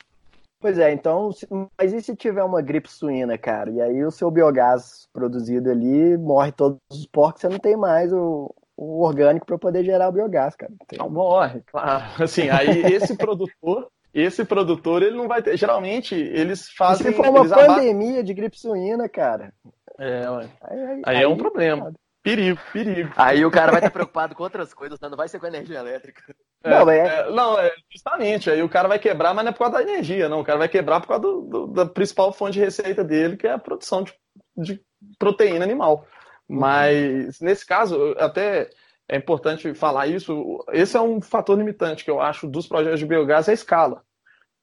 Pois 0.64 0.80
é, 0.80 0.94
então, 0.94 1.30
mas 1.78 1.92
e 1.92 2.02
se 2.02 2.16
tiver 2.16 2.42
uma 2.42 2.62
gripe 2.62 2.90
suína, 2.90 3.38
cara? 3.38 3.70
E 3.70 3.82
aí 3.82 4.06
o 4.06 4.10
seu 4.10 4.32
biogás 4.32 5.10
produzido 5.12 5.70
ali 5.70 6.18
morre 6.18 6.54
todos 6.54 6.80
os 6.90 7.06
porcos, 7.06 7.42
você 7.42 7.50
não 7.50 7.60
tem 7.60 7.76
mais 7.76 8.14
o, 8.14 8.50
o 8.78 9.04
orgânico 9.04 9.46
para 9.46 9.58
poder 9.58 9.84
gerar 9.84 10.08
o 10.08 10.14
biogás, 10.14 10.56
cara. 10.56 10.72
Não 10.98 11.10
morre, 11.10 11.62
claro. 11.66 12.06
Assim, 12.24 12.48
aí 12.48 12.82
esse 12.94 13.18
produtor, 13.18 13.90
esse 14.14 14.46
produtor, 14.46 15.04
ele 15.04 15.18
não 15.18 15.28
vai 15.28 15.44
ter. 15.44 15.58
Geralmente, 15.58 16.16
eles 16.16 16.70
fazem. 16.70 17.08
E 17.08 17.10
se 17.10 17.18
for 17.18 17.28
uma 17.28 17.46
pandemia 17.46 18.24
de 18.24 18.34
gripe 18.34 18.58
suína, 18.58 19.10
cara. 19.10 19.54
É, 20.00 20.30
ué. 20.30 20.50
Aí, 20.62 20.80
aí, 20.80 21.02
aí, 21.06 21.24
é 21.24 21.28
um 21.28 21.36
problema. 21.36 21.92
Perigo, 22.24 22.58
perigo. 22.72 23.12
Aí 23.18 23.46
o 23.46 23.52
cara 23.52 23.70
vai 23.70 23.82
estar 23.82 23.92
preocupado 23.92 24.34
com 24.34 24.44
outras 24.44 24.74
coisas, 24.74 24.98
né? 25.02 25.10
não 25.10 25.18
vai 25.18 25.28
ser 25.28 25.42
com 25.42 25.48
energia 25.48 25.80
elétrica. 25.80 26.24
É, 26.64 26.70
não, 26.70 26.90
é... 26.90 26.98
É, 26.98 27.32
não, 27.32 27.60
é 27.60 27.72
justamente. 27.92 28.50
Aí 28.50 28.64
o 28.64 28.70
cara 28.70 28.88
vai 28.88 28.98
quebrar, 28.98 29.34
mas 29.34 29.44
não 29.44 29.50
é 29.50 29.54
por 29.54 29.60
causa 29.60 29.78
da 29.78 29.84
energia, 29.84 30.30
não. 30.30 30.40
O 30.40 30.46
cara 30.46 30.60
vai 30.60 30.70
quebrar 30.70 31.02
por 31.02 31.08
causa 31.08 31.22
do, 31.22 31.42
do, 31.42 31.68
da 31.68 31.86
principal 31.86 32.32
fonte 32.32 32.54
de 32.54 32.62
receita 32.62 33.04
dele, 33.04 33.38
que 33.38 33.46
é 33.46 33.52
a 33.52 33.60
produção 33.60 34.04
de, 34.04 34.14
de 34.56 34.82
proteína 35.20 35.66
animal. 35.66 36.08
Mas 36.48 37.40
nesse 37.42 37.66
caso, 37.66 38.16
até 38.18 38.70
é 39.10 39.18
importante 39.18 39.74
falar 39.74 40.08
isso. 40.08 40.64
Esse 40.72 40.96
é 40.96 41.02
um 41.02 41.22
fator 41.22 41.58
limitante 41.58 42.04
que 42.04 42.12
eu 42.12 42.22
acho 42.22 42.48
dos 42.48 42.68
projetos 42.68 43.00
de 43.00 43.06
biogás 43.06 43.48
é 43.48 43.52
a 43.52 43.54
escala. 43.54 44.02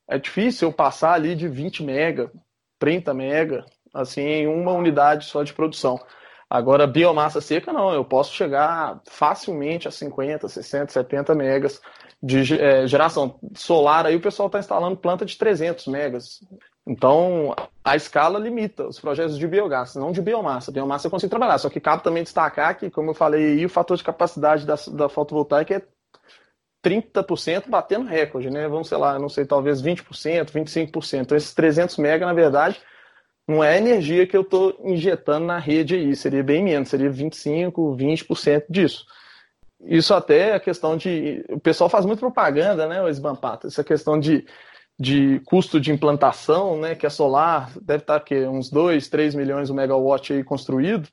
É 0.09 0.19
difícil 0.19 0.69
eu 0.69 0.73
passar 0.73 1.13
ali 1.13 1.35
de 1.35 1.47
20 1.47 1.83
mega, 1.83 2.33
30 2.79 3.15
mega, 3.15 3.65
assim, 3.95 4.23
em 4.23 4.47
uma 4.49 4.73
unidade 4.73 5.27
só 5.27 5.43
de 5.43 5.53
produção. 5.53 6.01
Agora, 6.51 6.85
biomassa 6.85 7.41
seca, 7.41 7.73
não. 7.73 7.95
Eu 7.95 8.05
posso 8.05 8.35
chegar 8.35 9.01
facilmente 9.09 9.87
a 9.87 9.91
50, 9.93 10.49
60, 10.49 10.93
70 10.93 11.33
megas 11.33 11.81
de 12.21 12.61
é, 12.61 12.89
geração 12.89 13.39
solar. 13.55 14.05
Aí 14.05 14.17
o 14.17 14.21
pessoal 14.21 14.49
está 14.49 14.59
instalando 14.59 14.97
planta 14.97 15.25
de 15.25 15.39
300 15.39 15.87
megas. 15.87 16.41
Então, 16.85 17.55
a 17.85 17.95
escala 17.95 18.37
limita 18.37 18.89
os 18.89 18.99
projetos 18.99 19.39
de 19.39 19.47
biogás, 19.47 19.95
não 19.95 20.11
de 20.11 20.21
biomassa. 20.21 20.73
Biomassa 20.73 21.07
eu 21.07 21.11
consigo 21.11 21.31
trabalhar, 21.31 21.59
só 21.59 21.71
que 21.71 21.79
cabe 21.79 22.03
também 22.03 22.25
destacar 22.25 22.77
que, 22.77 22.91
como 22.91 23.11
eu 23.11 23.15
falei 23.15 23.53
aí, 23.53 23.65
o 23.65 23.69
fator 23.71 23.97
de 23.97 24.03
capacidade 24.03 24.67
da, 24.67 24.75
da 24.93 25.09
fotovoltaica 25.09 25.77
é 25.77 25.83
30% 26.83 27.69
batendo 27.69 28.07
recorde, 28.07 28.51
né? 28.51 28.67
Vamos, 28.67 28.89
sei 28.89 28.99
lá, 28.99 29.19
não 29.21 29.29
sei, 29.29 29.45
talvez 29.45 29.81
20%, 29.81 30.51
25%. 30.51 31.21
Então, 31.21 31.37
esses 31.37 31.55
300 31.55 31.97
mega, 31.99 32.27
na 32.27 32.33
verdade, 32.33 32.81
não 33.49 33.65
é 33.65 33.75
a 33.75 33.79
energia 33.79 34.27
que 34.27 34.37
eu 34.37 34.43
estou 34.43 34.79
injetando 34.85 35.47
na 35.47 35.59
rede 35.59 35.95
aí, 35.95 36.15
seria 36.15 36.43
bem 36.43 36.63
menos, 36.63 36.89
seria 36.89 37.11
25%, 37.11 37.73
20% 37.97 38.65
disso. 38.69 39.05
Isso 39.83 40.13
até 40.15 40.51
é 40.51 40.55
a 40.55 40.61
questão 40.61 40.97
de. 40.97 41.45
O 41.49 41.59
pessoal 41.59 41.89
faz 41.89 42.05
muito 42.05 42.21
propaganda, 42.21 42.87
né, 42.87 43.03
o 43.03 43.09
Esbampata? 43.09 43.67
Essa 43.67 43.83
questão 43.83 44.21
de 44.21 44.45
de 45.01 45.41
custo 45.47 45.81
de 45.81 45.91
implantação, 45.91 46.79
né, 46.79 46.95
que 46.95 47.07
a 47.07 47.11
solar 47.11 47.73
deve 47.81 48.03
estar 48.03 48.21
que 48.21 48.47
uns 48.47 48.69
2, 48.69 49.09
3 49.09 49.35
milhões 49.35 49.71
o 49.71 49.75
megawatt 49.75 50.31
aí 50.35 50.45
construído, 50.45 51.09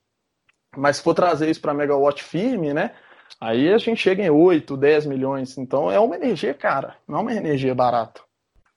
mas 0.75 0.97
se 0.97 1.03
for 1.03 1.13
trazer 1.13 1.49
isso 1.49 1.61
para 1.61 1.73
megawatt 1.73 2.21
firme, 2.21 2.73
né, 2.73 2.93
aí 3.39 3.73
a 3.73 3.77
gente 3.77 4.01
chega 4.01 4.21
em 4.21 4.29
8, 4.29 4.75
10 4.75 5.05
milhões. 5.05 5.57
Então 5.57 5.89
é 5.89 5.97
uma 5.97 6.17
energia 6.17 6.53
cara, 6.53 6.97
não 7.07 7.19
é 7.19 7.21
uma 7.21 7.33
energia 7.33 7.73
barata. 7.73 8.26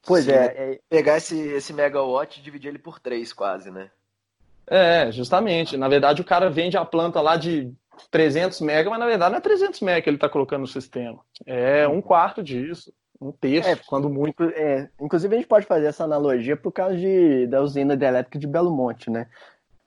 Pois 0.06 0.24
Sim, 0.24 0.32
é, 0.32 0.44
é, 0.44 0.80
pegar 0.88 1.18
esse, 1.18 1.38
esse 1.38 1.72
megawatt 1.72 2.38
e 2.38 2.42
dividir 2.42 2.68
ele 2.68 2.78
por 2.78 2.98
3 2.98 3.32
quase, 3.32 3.70
né? 3.70 3.90
É, 4.66 5.10
justamente. 5.10 5.76
Na 5.76 5.88
verdade, 5.88 6.22
o 6.22 6.24
cara 6.24 6.48
vende 6.48 6.76
a 6.76 6.84
planta 6.84 7.20
lá 7.20 7.36
de 7.36 7.72
300 8.10 8.60
mega, 8.60 8.88
mas 8.88 8.98
na 8.98 9.06
verdade 9.06 9.32
não 9.32 9.38
é 9.38 9.42
300 9.42 9.80
mega 9.80 10.00
que 10.00 10.08
ele 10.08 10.16
está 10.16 10.28
colocando 10.28 10.62
no 10.62 10.66
sistema. 10.66 11.20
É 11.44 11.86
um 11.86 12.00
quarto 12.00 12.42
disso 12.42 12.92
um 13.20 13.30
terço, 13.30 13.68
é, 13.68 13.76
quando 13.86 14.08
muito. 14.08 14.44
É, 14.44 14.88
inclusive, 14.98 15.34
a 15.34 15.38
gente 15.38 15.48
pode 15.48 15.66
fazer 15.66 15.86
essa 15.86 16.04
analogia 16.04 16.56
por 16.56 16.72
causa 16.72 16.96
de, 16.96 17.46
da 17.46 17.60
usina 17.60 17.92
hidrelétrica 17.92 18.38
de 18.38 18.46
Belo 18.46 18.70
Monte, 18.70 19.10
né? 19.10 19.26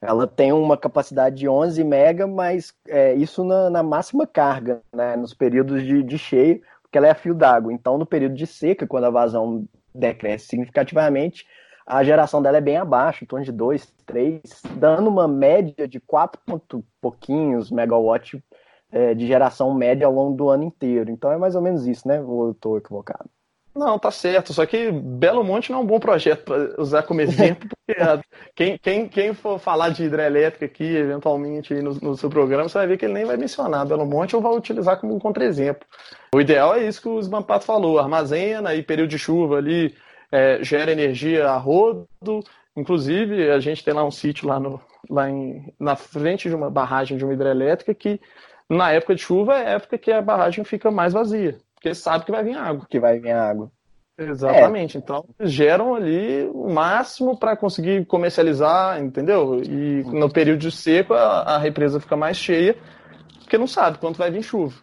Ela 0.00 0.26
tem 0.26 0.52
uma 0.52 0.76
capacidade 0.76 1.36
de 1.36 1.48
11 1.48 1.82
mega, 1.82 2.26
mas 2.26 2.72
é, 2.86 3.14
isso 3.14 3.42
na, 3.42 3.70
na, 3.70 3.82
máxima 3.82 4.26
carga, 4.26 4.80
né? 4.94 5.16
Nos 5.16 5.34
períodos 5.34 5.82
de, 5.82 6.02
de 6.02 6.18
cheio, 6.18 6.62
porque 6.82 6.96
ela 6.96 7.08
é 7.08 7.10
a 7.10 7.14
fio 7.14 7.34
d'água. 7.34 7.72
Então, 7.72 7.98
no 7.98 8.06
período 8.06 8.34
de 8.34 8.46
seca, 8.46 8.86
quando 8.86 9.04
a 9.04 9.10
vazão 9.10 9.66
decresce 9.94 10.48
significativamente, 10.48 11.46
a 11.86 12.02
geração 12.02 12.40
dela 12.40 12.56
é 12.56 12.62
bem 12.62 12.78
abaixo, 12.78 13.24
em 13.24 13.26
torno 13.26 13.44
de 13.44 13.52
2, 13.52 13.86
3, 14.06 14.40
dando 14.78 15.08
uma 15.08 15.28
média 15.28 15.86
de 15.86 16.00
4 16.00 16.40
ponto 16.44 16.84
pouquinhos 17.00 17.70
megawatt 17.70 18.42
é, 18.90 19.14
de 19.14 19.26
geração 19.26 19.74
média 19.74 20.06
ao 20.06 20.12
longo 20.12 20.36
do 20.36 20.48
ano 20.48 20.64
inteiro. 20.64 21.10
Então 21.10 21.30
é 21.30 21.36
mais 21.36 21.54
ou 21.54 21.62
menos 21.62 21.86
isso, 21.86 22.08
né? 22.08 22.18
Eu 22.18 22.52
estou 22.52 22.78
equivocado? 22.78 23.28
Não, 23.74 23.98
tá 23.98 24.10
certo. 24.10 24.52
Só 24.52 24.64
que 24.64 24.90
Belo 24.92 25.42
Monte 25.42 25.72
não 25.72 25.80
é 25.80 25.82
um 25.82 25.86
bom 25.86 25.98
projeto 25.98 26.44
para 26.44 26.80
usar 26.80 27.02
como 27.02 27.20
exemplo, 27.20 27.68
porque 27.68 28.00
quem, 28.54 28.78
quem, 28.78 29.08
quem 29.08 29.34
for 29.34 29.58
falar 29.58 29.88
de 29.88 30.04
hidrelétrica 30.04 30.64
aqui, 30.64 30.84
eventualmente, 30.84 31.74
no, 31.74 31.94
no, 31.94 32.16
seu 32.16 32.30
programa, 32.30 32.68
você 32.68 32.78
vai 32.78 32.86
ver 32.86 32.98
que 32.98 33.04
ele 33.04 33.14
nem 33.14 33.24
vai 33.24 33.36
mencionar 33.36 33.86
Belo 33.86 34.06
Monte 34.06 34.36
ou 34.36 34.42
vai 34.42 34.52
utilizar 34.52 35.00
como 35.00 35.14
um 35.14 35.18
contra-exemplo. 35.18 35.86
O 36.34 36.40
ideal 36.40 36.74
é 36.74 36.86
isso 36.86 37.02
que 37.02 37.08
o 37.08 37.18
Smampato 37.18 37.64
falou: 37.64 37.98
armazena 37.98 38.74
e 38.74 38.82
período 38.82 39.10
de 39.10 39.18
chuva 39.18 39.56
ali, 39.56 39.94
é, 40.30 40.62
gera 40.62 40.92
energia 40.92 41.48
a 41.48 41.56
rodo 41.56 42.06
Inclusive, 42.76 43.50
a 43.50 43.60
gente 43.60 43.84
tem 43.84 43.94
lá 43.94 44.04
um 44.04 44.10
sítio 44.10 44.48
lá, 44.48 44.58
no, 44.58 44.80
lá 45.08 45.30
em, 45.30 45.72
na 45.78 45.94
frente 45.94 46.48
de 46.48 46.54
uma 46.54 46.68
barragem 46.70 47.16
de 47.16 47.24
uma 47.24 47.32
hidrelétrica 47.32 47.94
que, 47.94 48.20
na 48.68 48.90
época 48.90 49.14
de 49.14 49.22
chuva, 49.22 49.54
é 49.54 49.66
a 49.66 49.70
época 49.70 49.96
que 49.96 50.10
a 50.10 50.20
barragem 50.20 50.64
fica 50.64 50.90
mais 50.90 51.12
vazia, 51.12 51.56
porque 51.84 51.94
sabe 51.94 52.24
que 52.24 52.30
vai 52.32 52.42
vir 52.42 52.56
água. 52.56 52.86
Que 52.88 52.98
vai 52.98 53.20
vir 53.20 53.32
água. 53.32 53.70
Exatamente. 54.16 54.96
É. 54.96 55.00
Então, 55.00 55.24
geram 55.40 55.94
ali 55.94 56.48
o 56.54 56.72
máximo 56.72 57.38
para 57.38 57.56
conseguir 57.56 58.06
comercializar, 58.06 59.02
entendeu? 59.02 59.60
E 59.62 60.02
no 60.04 60.30
período 60.30 60.60
de 60.60 60.70
seco, 60.70 61.12
a, 61.12 61.40
a, 61.40 61.58
represa 61.58 62.00
fica 62.00 62.16
mais 62.16 62.38
cheia, 62.38 62.74
porque 63.40 63.58
não 63.58 63.66
sabe 63.66 63.98
quanto 63.98 64.16
vai 64.16 64.30
vir 64.30 64.42
chuva. 64.42 64.74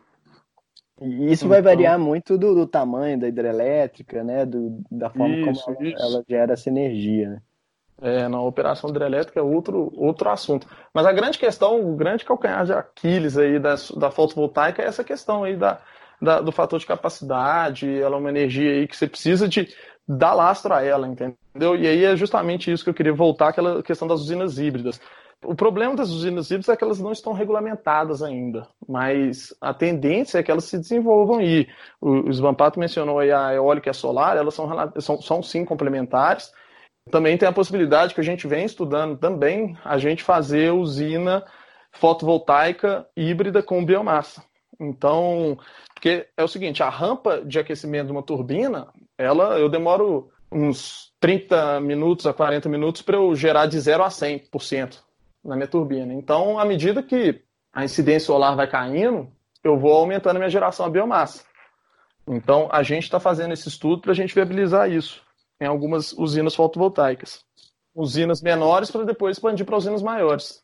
E 1.02 1.32
isso 1.32 1.46
então... 1.46 1.50
vai 1.50 1.62
variar 1.62 1.98
muito 1.98 2.38
do, 2.38 2.54
do, 2.54 2.68
tamanho 2.68 3.20
da 3.20 3.28
hidrelétrica, 3.28 4.24
né? 4.24 4.46
Do, 4.46 4.80
da 4.92 5.10
forma 5.10 5.36
isso, 5.38 5.64
como 5.66 5.78
ela, 5.80 5.96
ela, 5.98 6.24
gera 6.30 6.54
essa 6.54 6.70
energia, 6.70 7.30
né? 7.30 7.42
É, 8.04 8.28
na 8.28 8.42
operação 8.42 8.90
hidrelétrica 8.90 9.40
é 9.40 9.44
outro, 9.44 9.92
outro 9.96 10.30
assunto. 10.30 10.68
Mas 10.94 11.06
a 11.06 11.14
grande 11.14 11.40
questão, 11.40 11.80
o 11.82 11.96
grande 11.96 12.26
calcanhar 12.26 12.66
de 12.66 12.74
Aquiles 12.74 13.38
aí 13.38 13.60
da, 13.60 13.76
da 13.96 14.12
fotovoltaica 14.12 14.82
é 14.82 14.86
essa 14.86 15.04
questão 15.04 15.44
aí 15.44 15.56
da, 15.56 15.80
da, 16.22 16.40
do 16.40 16.52
fator 16.52 16.80
de 16.80 16.86
capacidade, 16.86 17.90
ela 18.00 18.16
é 18.16 18.20
uma 18.20 18.30
energia 18.30 18.72
aí 18.72 18.88
que 18.88 18.96
você 18.96 19.08
precisa 19.08 19.48
de 19.48 19.68
dar 20.08 20.34
lastro 20.34 20.74
a 20.74 20.84
ela, 20.84 21.08
entendeu? 21.08 21.76
E 21.76 21.88
aí 21.88 22.06
é 22.06 22.16
justamente 22.16 22.72
isso 22.72 22.84
que 22.84 22.90
eu 22.90 22.94
queria 22.94 23.14
voltar, 23.14 23.50
aquela 23.50 23.82
questão 23.82 24.08
das 24.08 24.22
usinas 24.22 24.58
híbridas. 24.60 25.00
O 25.44 25.56
problema 25.56 25.96
das 25.96 26.10
usinas 26.10 26.52
híbridas 26.52 26.70
é 26.70 26.78
que 26.78 26.84
elas 26.84 27.00
não 27.00 27.12
estão 27.12 27.34
regulamentadas 27.34 28.22
ainda, 28.22 28.68
mas 28.88 29.56
a 29.60 29.74
tendência 29.74 30.38
é 30.38 30.44
que 30.44 30.52
elas 30.52 30.66
se 30.66 30.78
desenvolvam 30.78 31.42
e 31.42 31.68
o, 32.00 32.28
o 32.28 32.30
Svampato 32.30 32.80
mencionou 32.80 33.20
aí 33.20 33.32
a 33.32 33.54
eólica 33.54 33.90
e 33.90 33.92
a 33.92 33.94
solar, 33.94 34.38
elas 34.38 34.54
são, 34.54 34.70
são, 35.00 35.22
são 35.22 35.42
sim 35.42 35.66
complementares, 35.66 36.52
também 37.10 37.38
tem 37.38 37.50
a 37.50 37.54
possibilidade 37.54 38.14
que 38.14 38.22
a 38.22 38.24
gente 38.24 38.48
vem 38.48 38.66
estudando 38.66 39.18
também, 39.18 39.76
a 39.84 39.98
gente 39.98 40.24
fazer 40.24 40.72
usina 40.72 41.44
fotovoltaica 41.92 43.08
híbrida 43.18 43.64
com 43.64 43.84
biomassa. 43.84 44.44
Então, 44.80 45.58
porque 46.02 46.28
é 46.36 46.44
o 46.44 46.48
seguinte, 46.48 46.82
a 46.82 46.90
rampa 46.90 47.46
de 47.46 47.60
aquecimento 47.60 48.08
de 48.08 48.12
uma 48.12 48.24
turbina, 48.24 48.88
ela 49.16 49.60
eu 49.60 49.70
demoro 49.70 50.32
uns 50.52 51.14
30 51.20 51.80
minutos 51.80 52.26
a 52.26 52.34
40 52.34 52.68
minutos 52.68 53.04
para 53.04 53.18
eu 53.18 53.36
gerar 53.36 53.68
de 53.68 53.80
0 53.80 54.02
a 54.02 54.08
100% 54.08 54.98
na 55.46 55.56
minha 55.56 55.68
turbina. 55.68 56.12
Então, 56.12 56.58
à 56.58 56.66
medida 56.66 57.04
que 57.04 57.44
a 57.72 57.86
incidência 57.86 58.26
solar 58.26 58.56
vai 58.56 58.68
caindo, 58.68 59.32
eu 59.64 59.78
vou 59.78 59.94
aumentando 59.94 60.38
a 60.38 60.40
minha 60.40 60.50
geração 60.50 60.88
de 60.88 60.94
biomassa. 60.94 61.44
Então, 62.28 62.68
a 62.72 62.82
gente 62.82 63.04
está 63.04 63.20
fazendo 63.20 63.54
esse 63.54 63.70
estudo 63.70 64.02
para 64.02 64.12
a 64.12 64.16
gente 64.16 64.34
viabilizar 64.34 64.90
isso 64.90 65.24
em 65.60 65.68
algumas 65.68 66.14
usinas 66.14 66.56
fotovoltaicas. 66.56 67.46
Usinas 67.94 68.42
menores 68.42 68.90
para 68.90 69.06
depois 69.06 69.38
expandir 69.38 69.68
para 69.68 69.78
usinas 69.78 70.02
maiores. 70.02 70.64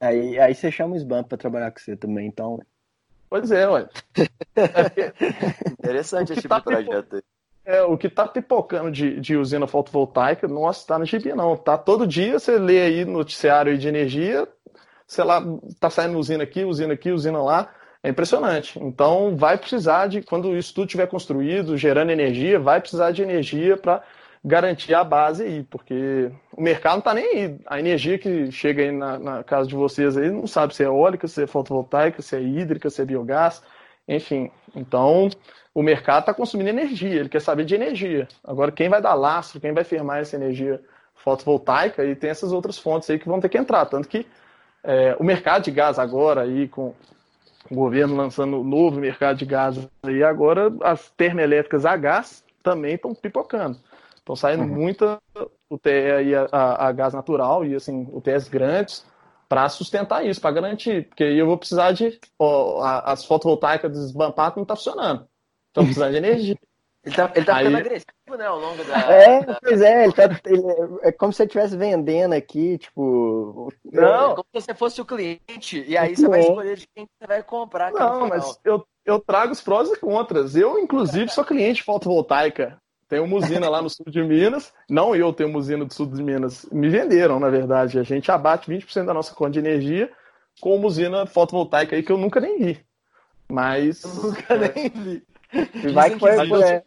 Aí, 0.00 0.38
aí 0.38 0.54
você 0.54 0.70
chama 0.70 0.94
o 0.94 0.96
SBAM 0.96 1.24
para 1.24 1.36
trabalhar 1.36 1.72
com 1.72 1.80
você 1.80 1.96
também, 1.96 2.28
então. 2.28 2.60
Pois 3.34 3.50
é, 3.50 3.68
ué. 3.68 3.88
Interessante 5.72 6.32
esse 6.32 6.42
tipo 6.42 6.54
tá 6.54 6.58
de 6.60 6.64
projeto 6.86 7.16
aí. 7.16 7.22
É, 7.64 7.82
o 7.82 7.98
que 7.98 8.06
está 8.06 8.28
pipocando 8.28 8.92
de, 8.92 9.18
de 9.18 9.36
usina 9.36 9.66
fotovoltaica, 9.66 10.46
nossa, 10.46 10.78
está 10.82 11.00
no 11.00 11.04
gibi 11.04 11.34
não. 11.34 11.56
Tá 11.56 11.76
todo 11.76 12.06
dia, 12.06 12.38
você 12.38 12.56
lê 12.56 12.82
aí 12.82 13.04
noticiário 13.04 13.76
de 13.76 13.88
energia, 13.88 14.46
sei 15.04 15.24
lá, 15.24 15.42
tá 15.80 15.90
saindo 15.90 16.16
usina 16.16 16.44
aqui, 16.44 16.64
usina 16.64 16.94
aqui, 16.94 17.10
usina 17.10 17.42
lá. 17.42 17.74
É 18.04 18.08
impressionante. 18.08 18.78
Então, 18.78 19.36
vai 19.36 19.58
precisar 19.58 20.06
de, 20.06 20.22
quando 20.22 20.56
isso 20.56 20.72
tudo 20.72 20.86
estiver 20.86 21.08
construído, 21.08 21.76
gerando 21.76 22.12
energia, 22.12 22.60
vai 22.60 22.80
precisar 22.80 23.10
de 23.10 23.20
energia 23.20 23.76
para 23.76 24.00
garantir 24.44 24.94
a 24.94 25.02
base 25.02 25.42
aí, 25.42 25.62
porque 25.64 26.30
o 26.52 26.60
mercado 26.60 26.92
não 26.92 26.98
está 26.98 27.14
nem 27.14 27.24
aí. 27.24 27.58
A 27.66 27.78
energia 27.78 28.18
que 28.18 28.52
chega 28.52 28.82
aí 28.82 28.92
na, 28.92 29.18
na, 29.18 29.44
casa 29.44 29.66
de 29.66 29.74
vocês 29.74 30.18
aí 30.18 30.30
não 30.30 30.46
sabe 30.46 30.74
se 30.74 30.82
é 30.82 30.86
eólica, 30.86 31.26
se 31.26 31.42
é 31.42 31.46
fotovoltaica, 31.46 32.20
se 32.20 32.36
é 32.36 32.42
hídrica, 32.42 32.90
se 32.90 33.00
é 33.00 33.04
biogás, 33.06 33.62
enfim. 34.06 34.50
Então, 34.76 35.30
o 35.74 35.82
mercado 35.82 36.20
está 36.20 36.34
consumindo 36.34 36.68
energia, 36.68 37.20
ele 37.20 37.28
quer 37.30 37.40
saber 37.40 37.64
de 37.64 37.74
energia. 37.74 38.28
Agora, 38.44 38.70
quem 38.70 38.88
vai 38.88 39.00
dar 39.00 39.14
lastro, 39.14 39.60
quem 39.60 39.72
vai 39.72 39.82
firmar 39.82 40.18
essa 40.18 40.36
energia 40.36 40.78
fotovoltaica, 41.14 42.04
e 42.04 42.14
tem 42.14 42.28
essas 42.28 42.52
outras 42.52 42.78
fontes 42.78 43.08
aí 43.08 43.18
que 43.18 43.28
vão 43.28 43.40
ter 43.40 43.48
que 43.48 43.56
entrar. 43.56 43.86
Tanto 43.86 44.06
que 44.06 44.26
é, 44.82 45.16
o 45.18 45.24
mercado 45.24 45.62
de 45.62 45.70
gás 45.70 45.98
agora 45.98 46.42
aí 46.42 46.68
com 46.68 46.94
o 47.70 47.74
governo 47.74 48.14
lançando 48.14 48.60
um 48.60 48.64
novo 48.64 49.00
mercado 49.00 49.38
de 49.38 49.46
gás 49.46 49.78
aí, 50.02 50.22
agora 50.22 50.70
as 50.82 51.08
termoelétricas 51.16 51.86
a 51.86 51.96
gás 51.96 52.44
também 52.62 52.96
estão 52.96 53.14
pipocando. 53.14 53.78
Estão 54.24 54.34
saindo 54.34 54.62
uhum. 54.62 54.70
muita 54.70 55.20
UTE 55.68 55.90
aí 55.90 56.34
a, 56.34 56.48
a, 56.50 56.86
a, 56.88 56.92
gás 56.92 57.12
natural 57.12 57.62
e 57.62 57.74
assim, 57.74 58.08
UTEs 58.10 58.48
grandes 58.48 59.04
para 59.46 59.68
sustentar 59.68 60.24
isso, 60.24 60.40
para 60.40 60.54
garantir, 60.54 61.08
porque 61.08 61.24
aí 61.24 61.38
eu 61.38 61.46
vou 61.46 61.58
precisar 61.58 61.92
de 61.92 62.18
ó, 62.38 62.82
as 62.82 63.26
fotovoltaicas 63.26 63.92
desbampadas 63.92 64.56
não 64.56 64.62
está 64.62 64.74
funcionando. 64.74 65.28
Estão 65.68 65.84
precisando 65.84 66.12
de 66.12 66.16
energia. 66.16 66.58
Ele 67.04 67.14
tá, 67.14 67.30
ele 67.34 67.44
tá 67.44 67.58
ficando 67.58 67.76
agressivo, 67.76 68.38
né, 68.38 68.46
ao 68.46 68.58
longo 68.58 68.82
da. 68.82 68.98
É, 69.12 69.58
pois 69.62 69.82
é, 69.82 70.04
ele 70.04 70.12
tá, 70.14 70.22
ele, 70.46 70.62
é 71.02 71.12
como 71.12 71.34
se 71.34 71.42
ele 71.42 71.48
estivesse 71.48 71.76
vendendo 71.76 72.32
aqui, 72.32 72.78
tipo. 72.78 73.70
Não, 73.84 74.30
é 74.30 74.34
como 74.36 74.46
se 74.54 74.62
você 74.62 74.74
fosse 74.74 75.02
o 75.02 75.04
cliente, 75.04 75.84
e 75.86 75.98
aí 75.98 76.16
você 76.16 76.26
vai 76.26 76.40
escolher 76.40 76.76
de 76.78 76.88
quem 76.94 77.04
você 77.04 77.26
vai 77.26 77.42
comprar. 77.42 77.92
Não, 77.92 78.26
mas 78.26 78.58
eu, 78.64 78.86
eu 79.04 79.20
trago 79.20 79.52
os 79.52 79.60
prós 79.60 79.90
e 79.90 80.00
contras. 80.00 80.56
Eu, 80.56 80.78
inclusive, 80.78 81.30
sou 81.30 81.44
cliente 81.44 81.80
de 81.80 81.82
fotovoltaica. 81.82 82.80
Tem 83.08 83.20
uma 83.20 83.36
usina 83.36 83.68
lá 83.68 83.82
no 83.82 83.90
sul 83.90 84.06
de 84.08 84.22
Minas, 84.22 84.72
não 84.88 85.14
eu 85.14 85.32
tenho 85.32 85.48
uma 85.48 85.58
usina 85.58 85.84
do 85.84 85.92
sul 85.92 86.06
de 86.06 86.22
Minas, 86.22 86.66
me 86.72 86.88
venderam, 86.88 87.38
na 87.38 87.48
verdade. 87.48 87.98
A 87.98 88.02
gente 88.02 88.30
abate 88.30 88.70
20% 88.70 89.04
da 89.04 89.14
nossa 89.14 89.34
conta 89.34 89.52
de 89.52 89.58
energia 89.58 90.10
com 90.60 90.74
uma 90.74 90.86
usina 90.86 91.26
fotovoltaica 91.26 91.96
aí 91.96 92.02
que 92.02 92.12
eu 92.12 92.18
nunca 92.18 92.40
nem 92.40 92.58
vi. 92.58 92.80
Mas. 93.48 94.02
Eu 94.04 94.22
nunca 94.22 94.56
nem 94.56 94.88
vi. 94.88 95.22
Vai 95.92 96.10
que 96.10 96.18
foi, 96.18 96.30
é. 96.30 96.82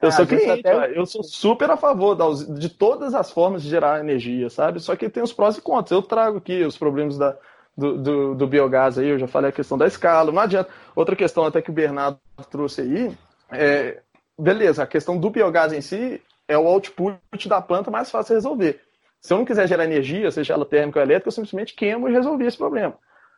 Eu 0.00 0.12
sou 0.12 0.26
cliente, 0.26 0.66
até... 0.66 0.98
eu 0.98 1.06
sou 1.06 1.22
super 1.22 1.70
a 1.70 1.76
favor 1.76 2.16
de 2.58 2.68
todas 2.68 3.14
as 3.14 3.30
formas 3.30 3.62
de 3.62 3.70
gerar 3.70 4.00
energia, 4.00 4.50
sabe? 4.50 4.80
Só 4.80 4.94
que 4.96 5.08
tem 5.08 5.22
os 5.22 5.32
prós 5.32 5.56
e 5.56 5.62
contras. 5.62 5.92
Eu 5.92 6.02
trago 6.02 6.38
aqui 6.38 6.62
os 6.64 6.76
problemas 6.76 7.16
da, 7.16 7.36
do, 7.76 7.96
do, 7.98 8.34
do, 8.34 8.46
biogás 8.46 8.98
aí, 8.98 9.08
eu 9.08 9.18
já 9.18 9.26
falei 9.26 9.50
a 9.50 9.52
questão 9.52 9.78
da 9.78 9.86
escala, 9.86 10.30
não 10.30 10.42
adianta. 10.42 10.68
Outra 10.94 11.16
questão 11.16 11.44
até 11.44 11.62
que 11.62 11.70
o 11.70 11.74
Bernardo 11.74 12.18
trouxe 12.50 12.82
aí, 12.82 13.16
é, 13.50 14.02
beleza, 14.38 14.82
a 14.82 14.86
questão 14.86 15.18
do 15.18 15.30
biogás 15.30 15.72
em 15.72 15.80
si 15.80 16.20
é 16.48 16.56
o 16.58 16.66
output 16.66 17.48
da 17.48 17.60
planta 17.60 17.90
mais 17.90 18.10
fácil 18.10 18.34
de 18.34 18.38
resolver. 18.38 18.80
Se 19.20 19.32
eu 19.32 19.38
não 19.38 19.44
quiser 19.44 19.66
gerar 19.66 19.84
energia, 19.84 20.30
seja 20.30 20.52
ela 20.52 20.66
térmica 20.66 20.98
ou 20.98 21.04
elétrica, 21.04 21.28
eu 21.28 21.32
simplesmente 21.32 21.74
queimo 21.74 22.08
e 22.08 22.12
resolvi 22.12 22.44
esse 22.46 22.58
problema. 22.58 22.94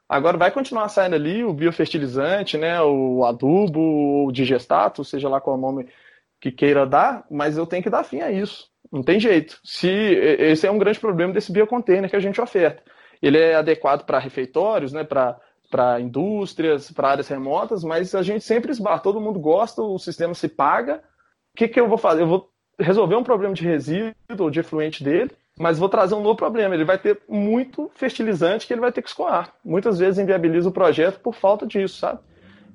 Agora 0.08 0.36
vai 0.36 0.50
continuar 0.50 0.88
saindo 0.88 1.14
ali 1.14 1.44
o 1.44 1.52
biofertilizante, 1.52 2.56
né, 2.56 2.80
o 2.82 3.24
adubo, 3.24 4.26
o 4.26 4.32
digestato, 4.32 5.04
seja 5.04 5.28
lá 5.28 5.40
qual 5.40 5.56
nome 5.56 5.88
que 6.40 6.50
queira 6.52 6.86
dar, 6.86 7.24
mas 7.30 7.56
eu 7.56 7.66
tenho 7.66 7.82
que 7.82 7.90
dar 7.90 8.04
fim 8.04 8.20
a 8.20 8.30
isso. 8.30 8.68
Não 8.92 9.02
tem 9.02 9.18
jeito. 9.18 9.58
Se 9.64 9.88
esse 9.88 10.66
é 10.66 10.70
um 10.70 10.78
grande 10.78 11.00
problema 11.00 11.32
desse 11.32 11.50
biocontainer 11.50 12.08
que 12.08 12.16
a 12.16 12.20
gente 12.20 12.40
oferta. 12.40 12.82
Ele 13.20 13.38
é 13.38 13.54
adequado 13.54 14.04
para 14.04 14.18
refeitórios, 14.18 14.92
né, 14.92 15.02
para 15.02 15.38
para 15.70 16.00
indústrias, 16.00 16.90
para 16.90 17.10
áreas 17.10 17.28
remotas, 17.28 17.82
mas 17.82 18.14
a 18.14 18.22
gente 18.22 18.44
sempre 18.44 18.70
esbarra, 18.70 19.00
todo 19.00 19.20
mundo 19.20 19.38
gosta, 19.38 19.82
o 19.82 19.98
sistema 19.98 20.34
se 20.34 20.48
paga. 20.48 21.02
O 21.54 21.56
que, 21.56 21.68
que 21.68 21.80
eu 21.80 21.88
vou 21.88 21.98
fazer? 21.98 22.22
Eu 22.22 22.26
vou 22.26 22.50
resolver 22.78 23.16
um 23.16 23.24
problema 23.24 23.54
de 23.54 23.64
resíduo 23.64 24.14
ou 24.38 24.50
de 24.50 24.60
efluente 24.60 25.02
dele, 25.02 25.30
mas 25.58 25.78
vou 25.78 25.88
trazer 25.88 26.14
um 26.14 26.22
novo 26.22 26.36
problema. 26.36 26.74
Ele 26.74 26.84
vai 26.84 26.98
ter 26.98 27.20
muito 27.28 27.90
fertilizante 27.94 28.66
que 28.66 28.72
ele 28.72 28.80
vai 28.80 28.92
ter 28.92 29.02
que 29.02 29.08
escoar. 29.08 29.54
Muitas 29.64 29.98
vezes 29.98 30.18
inviabiliza 30.18 30.68
o 30.68 30.72
projeto 30.72 31.20
por 31.20 31.34
falta 31.34 31.66
disso, 31.66 31.98
sabe? 31.98 32.20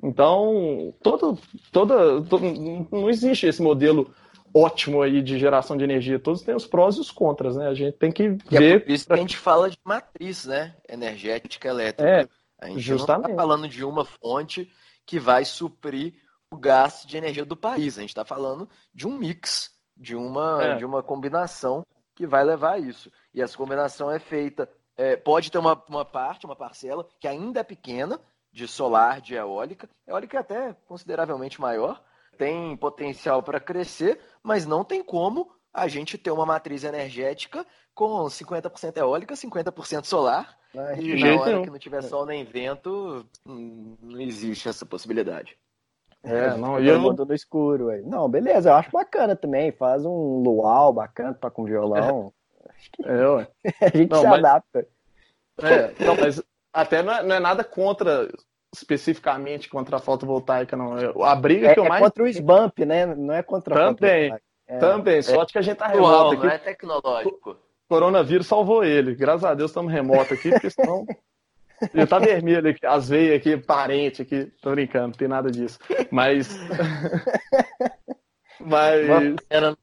Então, 0.03 0.93
todo, 1.03 1.37
toda, 1.71 2.21
todo, 2.23 2.43
não 2.91 3.07
existe 3.07 3.45
esse 3.45 3.61
modelo 3.61 4.11
ótimo 4.53 5.01
aí 5.01 5.21
de 5.21 5.37
geração 5.37 5.77
de 5.77 5.83
energia. 5.83 6.19
Todos 6.19 6.41
têm 6.41 6.55
os 6.55 6.65
prós 6.65 6.97
e 6.97 7.01
os 7.01 7.11
contras, 7.11 7.55
né? 7.55 7.67
A 7.67 7.73
gente 7.73 7.97
tem 7.97 8.11
que 8.11 8.23
e 8.23 8.37
ver. 8.49 8.75
É 8.75 8.79
por 8.79 8.91
isso 8.91 9.07
que 9.07 9.13
a 9.13 9.17
gente 9.17 9.37
fala 9.37 9.69
de 9.69 9.77
matriz, 9.83 10.45
né? 10.45 10.75
Energética 10.89 11.69
elétrica. 11.69 12.09
É, 12.09 12.27
a 12.61 12.67
gente 12.67 12.79
justamente. 12.79 13.23
não 13.23 13.31
está 13.31 13.41
falando 13.41 13.67
de 13.67 13.83
uma 13.83 14.05
fonte 14.05 14.71
que 15.05 15.19
vai 15.19 15.43
suprir 15.43 16.13
o 16.51 16.57
gasto 16.57 17.07
de 17.07 17.17
energia 17.17 17.43
do 17.43 17.57
país. 17.57 17.97
A 17.97 18.01
gente 18.01 18.11
está 18.11 18.23
falando 18.23 18.69
de 18.93 19.07
um 19.07 19.17
mix, 19.17 19.71
de 19.97 20.15
uma, 20.15 20.63
é. 20.63 20.75
de 20.75 20.85
uma 20.85 21.01
combinação 21.01 21.85
que 22.15 22.27
vai 22.27 22.43
levar 22.43 22.73
a 22.73 22.79
isso. 22.79 23.11
E 23.33 23.41
essa 23.41 23.57
combinação 23.57 24.11
é 24.11 24.19
feita, 24.19 24.69
é, 24.95 25.15
pode 25.15 25.51
ter 25.51 25.57
uma, 25.57 25.81
uma 25.89 26.05
parte, 26.05 26.45
uma 26.45 26.55
parcela, 26.55 27.07
que 27.19 27.27
ainda 27.27 27.61
é 27.61 27.63
pequena, 27.63 28.19
de 28.51 28.67
solar, 28.67 29.21
de 29.21 29.33
eólica. 29.33 29.89
Eólica 30.05 30.37
é 30.37 30.39
até 30.41 30.73
consideravelmente 30.85 31.59
maior, 31.59 32.03
tem 32.37 32.75
potencial 32.75 33.41
para 33.41 33.59
crescer, 33.59 34.19
mas 34.43 34.65
não 34.65 34.83
tem 34.83 35.03
como 35.03 35.51
a 35.73 35.87
gente 35.87 36.17
ter 36.17 36.31
uma 36.31 36.45
matriz 36.45 36.83
energética 36.83 37.65
com 37.93 38.23
50% 38.25 38.97
eólica, 38.97 39.33
50% 39.35 40.05
solar. 40.05 40.57
e 40.99 41.23
na 41.23 41.41
hora 41.41 41.61
que 41.61 41.69
não 41.69 41.79
tiver 41.79 42.01
sol 42.01 42.25
nem 42.25 42.43
vento, 42.43 43.25
hum, 43.45 43.95
não 44.01 44.19
existe 44.21 44.67
essa 44.69 44.85
possibilidade. 44.85 45.57
É, 46.23 46.55
não, 46.55 46.79
e 46.79 46.87
eu 46.87 46.99
mundo 46.99 47.25
no 47.25 47.33
escuro, 47.33 47.89
aí. 47.89 48.01
Não, 48.03 48.29
beleza, 48.29 48.69
eu 48.69 48.75
acho 48.75 48.91
bacana 48.91 49.35
também. 49.35 49.71
Faz 49.71 50.05
um 50.05 50.41
luau 50.43 50.93
bacana 50.93 51.33
para 51.33 51.49
com 51.49 51.65
violão. 51.65 52.31
É, 53.03 53.27
ué. 53.27 53.47
A 53.81 53.97
gente 53.97 54.11
Não, 54.11 54.19
se 54.21 54.27
mas- 54.27 54.39
adapta. 54.39 54.87
É, 55.63 56.05
não, 56.05 56.15
mas 56.15 56.41
até 56.73 57.01
não 57.03 57.13
é, 57.13 57.23
não 57.23 57.35
é 57.35 57.39
nada 57.39 57.63
contra, 57.63 58.31
especificamente 58.73 59.69
contra 59.69 59.97
a 59.97 59.99
fotovoltaica, 59.99 60.75
não. 60.77 60.97
É, 60.97 61.11
A 61.23 61.35
briga 61.35 61.69
É, 61.69 61.73
que 61.73 61.79
eu 61.79 61.85
é 61.85 61.89
mais. 61.89 62.03
contra 62.03 62.23
o 62.23 62.27
SBump, 62.27 62.85
né? 62.85 63.05
Não 63.07 63.33
é 63.33 63.41
contra 63.43 63.89
a 63.89 63.93
Também. 63.93 64.33
É. 64.71 64.77
Também, 64.77 65.21
sorte 65.21 65.51
que 65.51 65.59
a 65.59 65.61
gente 65.61 65.77
tá 65.77 65.87
remoto 65.87 66.35
não 66.35 66.43
aqui. 66.43 66.47
é 66.47 66.57
tecnológico. 66.57 67.57
coronavírus 67.89 68.47
salvou 68.47 68.85
ele. 68.85 69.13
Graças 69.13 69.43
a 69.43 69.53
Deus 69.53 69.71
estamos 69.71 69.91
remoto 69.91 70.33
aqui, 70.33 70.49
porque 70.49 70.69
senão. 70.69 71.05
Ele 71.95 72.05
tá 72.05 72.19
vermelho 72.19 72.69
aqui, 72.69 72.85
as 72.85 73.09
veias 73.09 73.39
aqui, 73.39 73.57
parente 73.57 74.21
aqui. 74.21 74.45
Tô 74.61 74.69
brincando, 74.69 75.07
não 75.07 75.13
tem 75.13 75.27
nada 75.27 75.49
disso. 75.49 75.79
Mas. 76.11 76.47
Mas. 78.59 79.35
Era 79.49 79.75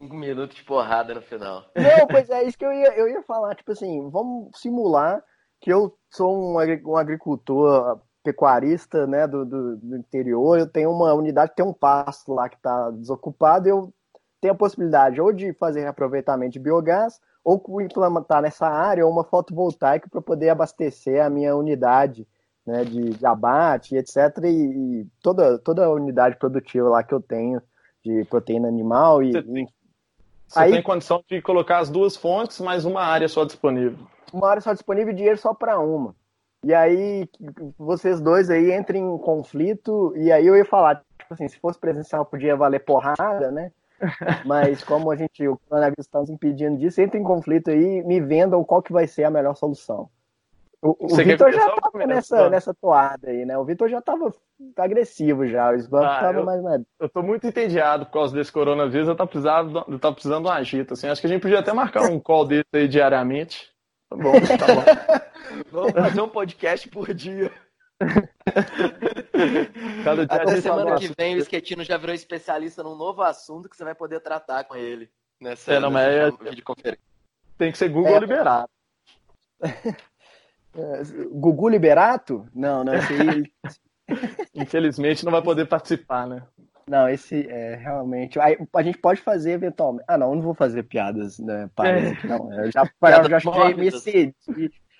cinco 0.00 0.14
minutos 0.16 0.56
de 0.56 0.64
porrada 0.64 1.14
no 1.14 1.20
final. 1.22 1.64
Não, 1.76 2.06
pois 2.06 2.28
é 2.30 2.42
isso 2.44 2.56
que 2.56 2.64
eu 2.64 2.72
ia, 2.72 2.94
eu 2.96 3.06
ia 3.06 3.22
falar. 3.22 3.54
Tipo 3.54 3.72
assim, 3.72 4.08
vamos 4.10 4.50
simular 4.58 5.22
que 5.60 5.70
eu 5.70 5.94
sou 6.10 6.54
um, 6.54 6.58
agri- 6.58 6.82
um 6.84 6.96
agricultor 6.96 8.00
pecuarista 8.24 9.06
né, 9.06 9.26
do, 9.26 9.44
do, 9.44 9.76
do 9.76 9.96
interior. 9.96 10.58
Eu 10.58 10.66
tenho 10.66 10.90
uma 10.90 11.12
unidade, 11.12 11.52
tem 11.54 11.64
um 11.64 11.72
pasto 11.74 12.32
lá 12.32 12.48
que 12.48 12.56
está 12.56 12.90
desocupado. 12.92 13.68
Eu 13.68 13.92
tenho 14.42 14.52
a 14.54 14.56
possibilidade 14.56 15.20
ou 15.20 15.32
de 15.32 15.52
fazer 15.54 15.86
aproveitamento 15.86 16.52
de 16.54 16.58
biogás 16.58 17.20
ou 17.44 17.80
implementar 17.80 18.42
nessa 18.42 18.66
área 18.66 19.06
uma 19.06 19.22
fotovoltaica 19.22 20.08
para 20.10 20.20
poder 20.20 20.50
abastecer 20.50 21.24
a 21.24 21.30
minha 21.30 21.54
unidade 21.56 22.26
né, 22.66 22.84
de, 22.84 23.10
de 23.10 23.24
abate, 23.26 23.96
etc. 23.96 24.16
E, 24.44 24.48
e 24.48 25.06
toda, 25.22 25.58
toda 25.58 25.84
a 25.86 25.90
unidade 25.92 26.36
produtiva 26.36 26.88
lá 26.88 27.02
que 27.04 27.14
eu 27.14 27.20
tenho 27.20 27.62
de 28.04 28.24
proteína 28.24 28.66
animal 28.66 29.22
e, 29.22 29.30
Você 29.32 29.38
e 29.38 29.66
Você 30.48 30.58
Aí- 30.58 30.72
tem 30.72 30.82
condição 30.82 31.22
de 31.28 31.40
colocar 31.40 31.78
as 31.78 31.88
duas 31.88 32.16
fontes, 32.16 32.60
mais 32.60 32.84
uma 32.84 33.00
área 33.02 33.28
só 33.28 33.44
disponível. 33.44 33.98
uma 34.32 34.48
área 34.48 34.60
só 34.60 34.72
disponível 34.72 35.12
e 35.12 35.16
dinheiro 35.16 35.38
só 35.38 35.54
para 35.54 35.78
uma. 35.78 36.16
E 36.64 36.74
aí 36.74 37.28
vocês 37.78 38.20
dois 38.20 38.50
aí 38.50 38.72
entrem 38.72 39.02
em 39.02 39.18
conflito 39.18 40.12
e 40.16 40.30
aí 40.32 40.46
eu 40.46 40.56
ia 40.56 40.64
falar, 40.64 40.96
tipo 41.18 41.32
assim, 41.34 41.46
se 41.48 41.58
fosse 41.60 41.78
presencial 41.78 42.24
podia 42.24 42.56
valer 42.56 42.84
porrada, 42.84 43.50
né? 43.52 43.70
Mas 44.44 44.82
como 44.82 45.10
a 45.10 45.16
gente, 45.16 45.46
o 45.46 45.56
coronavírus 45.68 46.06
está 46.06 46.18
nos 46.20 46.30
impedindo 46.30 46.76
disso, 46.78 47.00
entre 47.00 47.18
em 47.18 47.24
conflito 47.24 47.70
aí, 47.70 48.02
me 48.04 48.20
vendam 48.20 48.62
qual 48.64 48.82
que 48.82 48.92
vai 48.92 49.06
ser 49.06 49.24
a 49.24 49.30
melhor 49.30 49.54
solução. 49.54 50.08
O, 50.80 50.96
o 51.12 51.16
Vitor 51.16 51.52
já 51.52 51.68
tava 51.68 51.80
começa? 51.92 52.08
nessa, 52.12 52.50
nessa 52.50 52.74
toada 52.74 53.30
aí, 53.30 53.44
né? 53.46 53.56
O 53.56 53.64
Vitor 53.64 53.88
já 53.88 54.02
tava 54.02 54.34
agressivo 54.76 55.46
já, 55.46 55.70
o 55.70 55.76
Sbank 55.78 56.04
Ah, 56.06 56.20
tava 56.20 56.38
eu- 56.40 56.44
mais 56.44 56.60
na 56.60 56.80
Eu 56.98 57.08
tô 57.08 57.22
muito 57.22 57.46
entediado 57.46 58.06
por 58.06 58.12
causa 58.14 58.34
desse 58.34 58.50
coronavírus, 58.50 59.06
eu 59.06 59.14
tô 59.14 59.24
precisando, 59.24 59.84
eu 59.86 59.98
tô 60.00 60.12
precisando 60.12 60.42
de 60.44 60.48
um 60.50 60.52
agito, 60.52 60.94
assim. 60.94 61.06
Acho 61.06 61.20
que 61.20 61.28
a 61.28 61.30
gente 61.30 61.40
podia 61.42 61.60
até 61.60 61.72
marcar 61.72 62.02
um 62.10 62.18
call 62.18 62.44
desse 62.44 62.66
aí 62.74 62.88
diariamente. 62.88 63.70
Tá 64.10 64.16
bom, 64.16 64.32
tá 64.32 64.66
bom. 64.74 65.62
Vamos 65.70 65.92
fazer 65.92 66.20
um 66.20 66.28
podcast 66.28 66.88
por 66.88 67.14
dia. 67.14 67.52
Cada 70.04 70.26
dia 70.26 70.38
a 70.38 70.42
Até 70.42 70.60
semana 70.60 70.96
que 70.96 71.08
vem 71.16 71.36
o 71.36 71.38
Esquetino 71.38 71.84
já 71.84 71.96
virou 71.96 72.14
especialista 72.14 72.82
num 72.82 72.96
novo 72.96 73.22
assunto 73.22 73.68
que 73.68 73.76
você 73.76 73.84
vai 73.84 73.94
poder 73.94 74.20
tratar 74.20 74.64
com 74.64 74.74
ele. 74.76 75.08
Nessa, 75.40 75.74
É, 75.74 75.80
não, 75.80 75.90
nessa 75.90 76.36
é- 76.42 76.50
videoconferência. 76.50 77.00
Tem 77.58 77.72
que 77.72 77.78
ser 77.78 77.88
Google 77.88 78.16
É. 78.16 78.20
liberado. 78.20 78.68
É, 80.74 81.02
Gugu 81.30 81.68
Liberato? 81.68 82.46
Não, 82.54 82.82
não, 82.82 82.94
esse 82.94 83.12
aí 83.12 83.52
Infelizmente 84.54 85.22
não 85.22 85.30
vai 85.30 85.42
poder 85.42 85.66
participar, 85.66 86.26
né? 86.26 86.42
Não, 86.88 87.06
esse 87.08 87.46
é 87.46 87.74
realmente. 87.76 88.40
Aí, 88.40 88.56
a 88.74 88.82
gente 88.82 88.96
pode 88.96 89.20
fazer 89.20 89.52
eventualmente. 89.52 90.04
Ah, 90.08 90.16
não, 90.16 90.30
eu 90.30 90.36
não 90.36 90.42
vou 90.42 90.54
fazer 90.54 90.82
piadas, 90.84 91.38
né? 91.38 91.68
Paras 91.74 92.12
aqui, 92.12 92.26
não. 92.26 92.50
Eu 92.54 92.72
já, 92.72 92.82
eu 92.82 93.28
já 93.28 93.36
achei 93.36 93.50
me 93.50 93.56
mórbidas. 93.58 94.04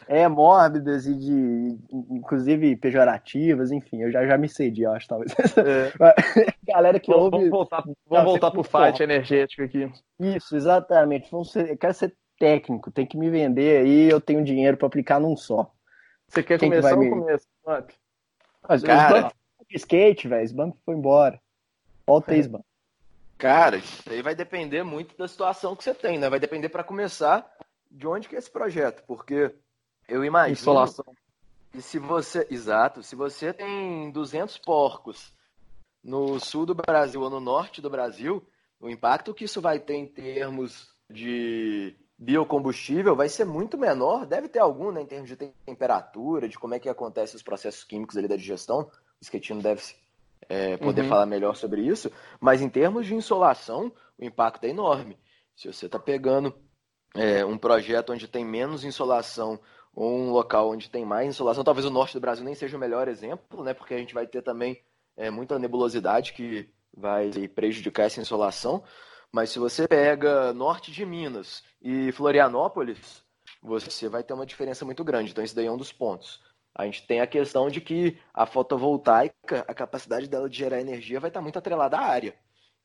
É, 0.09 0.27
mórbidas 0.29 1.07
e 1.07 1.15
de. 1.15 1.79
Inclusive 2.11 2.77
pejorativas, 2.77 3.70
enfim, 3.70 4.03
eu 4.03 4.11
já, 4.11 4.27
já 4.27 4.37
me 4.37 4.49
cedi, 4.49 4.83
eu 4.83 4.93
acho, 4.93 5.07
talvez. 5.09 5.33
Galera 6.66 6.99
que 7.01 7.11
Vamos, 7.11 7.24
ouve. 7.27 7.37
vamos 7.37 7.51
voltar, 7.51 7.83
vamos 7.83 7.97
Não, 8.11 8.24
voltar 8.24 8.51
pro 8.51 8.62
fight 8.62 9.03
energético 9.03 9.62
aqui. 9.62 9.91
Isso, 10.20 10.57
exatamente. 10.57 11.31
Vamos 11.31 11.53
ser- 11.53 11.70
eu 11.70 11.77
quero 11.77 11.95
ser 11.95 12.15
técnico, 12.39 12.91
tem 12.91 13.07
que 13.07 13.16
me 13.16 13.31
vender 13.31 13.83
aí, 13.83 14.09
eu 14.11 14.20
tenho 14.20 14.43
dinheiro 14.45 14.77
para 14.77 14.87
aplicar 14.87 15.20
num 15.20 15.37
só. 15.37 15.70
Você 16.29 16.43
quer 16.43 16.59
Quem 16.59 16.70
que 16.70 16.77
começar 16.81 16.97
vai 16.97 17.09
ou 17.09 17.15
me- 17.16 17.20
começa? 17.23 17.47
Mas 18.69 18.83
Cara. 18.83 19.33
skate, 19.70 20.29
velho. 20.29 20.45
Esse 20.45 20.55
banco 20.55 20.79
foi 20.85 20.95
embora. 20.95 21.41
Volta 22.07 22.33
aí, 22.33 22.41
Sbump. 22.41 22.65
Cara, 23.39 23.77
isso 23.77 24.03
aí 24.11 24.23
vai 24.23 24.35
depender 24.35 24.83
muito 24.83 25.16
da 25.16 25.27
situação 25.27 25.74
que 25.77 25.83
você 25.85 25.93
tem, 25.95 26.19
né? 26.19 26.29
Vai 26.31 26.39
depender 26.41 26.69
para 26.69 26.85
começar 26.85 27.49
de 27.91 28.07
onde 28.07 28.29
que 28.29 28.35
é 28.37 28.39
esse 28.39 28.51
projeto, 28.51 29.03
porque 29.07 29.55
eu 30.09 30.24
imagino 30.24 30.53
Insolação. 30.53 31.05
E 31.74 31.81
se 31.81 31.99
você, 31.99 32.47
exato, 32.51 33.03
se 33.03 33.16
você 33.16 33.53
tem 33.53 34.11
200 34.11 34.59
porcos 34.59 35.33
no 36.05 36.39
sul 36.39 36.66
do 36.66 36.74
Brasil 36.74 37.23
ou 37.23 37.31
no 37.31 37.41
norte 37.41 37.81
do 37.81 37.89
Brasil, 37.89 38.47
o 38.81 38.91
impacto 38.91 39.33
que 39.33 39.45
isso 39.45 39.61
vai 39.61 39.79
ter 39.79 39.95
em 39.95 40.07
termos 40.07 40.91
de 41.09 41.97
biocombustível 42.19 43.16
vai 43.16 43.29
ser 43.29 43.45
muito 43.45 43.79
menor. 43.79 44.27
Deve 44.27 44.49
ter 44.49 44.59
algum, 44.59 44.93
né, 44.93 45.03
em 45.03 45.07
termos 45.07 45.29
de 45.29 45.37
temperatura, 45.37 46.49
de 46.49 46.59
como 46.59 46.74
é 46.74 46.79
que 46.79 46.89
acontecem 46.89 47.37
os 47.37 47.43
processos 47.43 47.85
químicos 47.85 48.16
ali 48.16 48.29
da 48.29 48.37
digestão. 48.37 48.83
O 48.83 48.91
Esquetino 49.23 49.62
deve 49.62 49.83
é, 50.49 50.77
poder 50.77 51.03
Uhum. 51.03 51.09
falar 51.09 51.27
melhor 51.27 51.57
sobre 51.57 51.83
isso. 51.83 52.11
Mas 52.41 52.61
em 52.61 52.69
termos 52.69 53.07
de 53.07 53.15
insolação, 53.15 53.93
o 54.19 54.24
impacto 54.24 54.65
é 54.65 54.69
enorme. 54.69 55.19
Se 55.57 55.73
você 55.73 55.87
está 55.87 55.99
pegando 55.99 56.55
é, 57.15 57.45
um 57.45 57.59
projeto 57.59 58.12
onde 58.12 58.29
tem 58.29 58.45
menos 58.45 58.85
insolação 58.85 59.61
um 59.97 60.31
local 60.31 60.70
onde 60.70 60.90
tem 60.90 61.05
mais 61.05 61.28
insolação, 61.28 61.64
talvez 61.64 61.86
o 61.86 61.90
norte 61.90 62.14
do 62.14 62.20
Brasil 62.20 62.44
nem 62.44 62.55
seja 62.55 62.77
o 62.77 62.81
melhor 62.81 63.09
exemplo, 63.09 63.62
né? 63.62 63.74
Porque 63.74 63.94
a 63.94 63.98
gente 63.98 64.14
vai 64.14 64.27
ter 64.27 64.43
também 64.43 64.82
é, 65.16 65.31
muita 65.31 65.59
nebulosidade 65.59 66.32
que 66.32 66.69
vai 66.97 67.31
prejudicar 67.48 68.05
essa 68.05 68.20
insolação. 68.20 68.82
Mas 69.31 69.51
se 69.51 69.59
você 69.59 69.89
pega 69.89 70.52
norte 70.52 70.93
de 70.93 71.06
Minas 71.06 71.62
e 71.81 72.12
Florianópolis, 72.12 73.23
você 73.62 74.09
vai 74.09 74.23
ter 74.23 74.35
uma 74.35 74.47
diferença 74.47 74.85
muito 74.85 75.02
grande. 75.02 75.31
Então, 75.31 75.43
isso 75.43 75.56
daí 75.56 75.66
é 75.66 75.73
um 75.73 75.77
dos 75.77 75.93
pontos. 75.93 76.43
A 76.74 76.85
gente 76.85 77.06
tem 77.06 77.20
a 77.20 77.27
questão 77.27 77.69
de 77.70 77.81
que 77.81 78.19
a 78.32 78.47
fotovoltaica, 78.47 79.64
a 79.69 79.74
capacidade 79.74 80.28
dela 80.28 80.48
de 80.48 80.59
gerar 80.59 80.81
energia 80.81 81.20
vai 81.20 81.28
estar 81.28 81.40
muito 81.40 81.59
atrelada 81.59 81.98
à 81.98 82.02
área. 82.02 82.35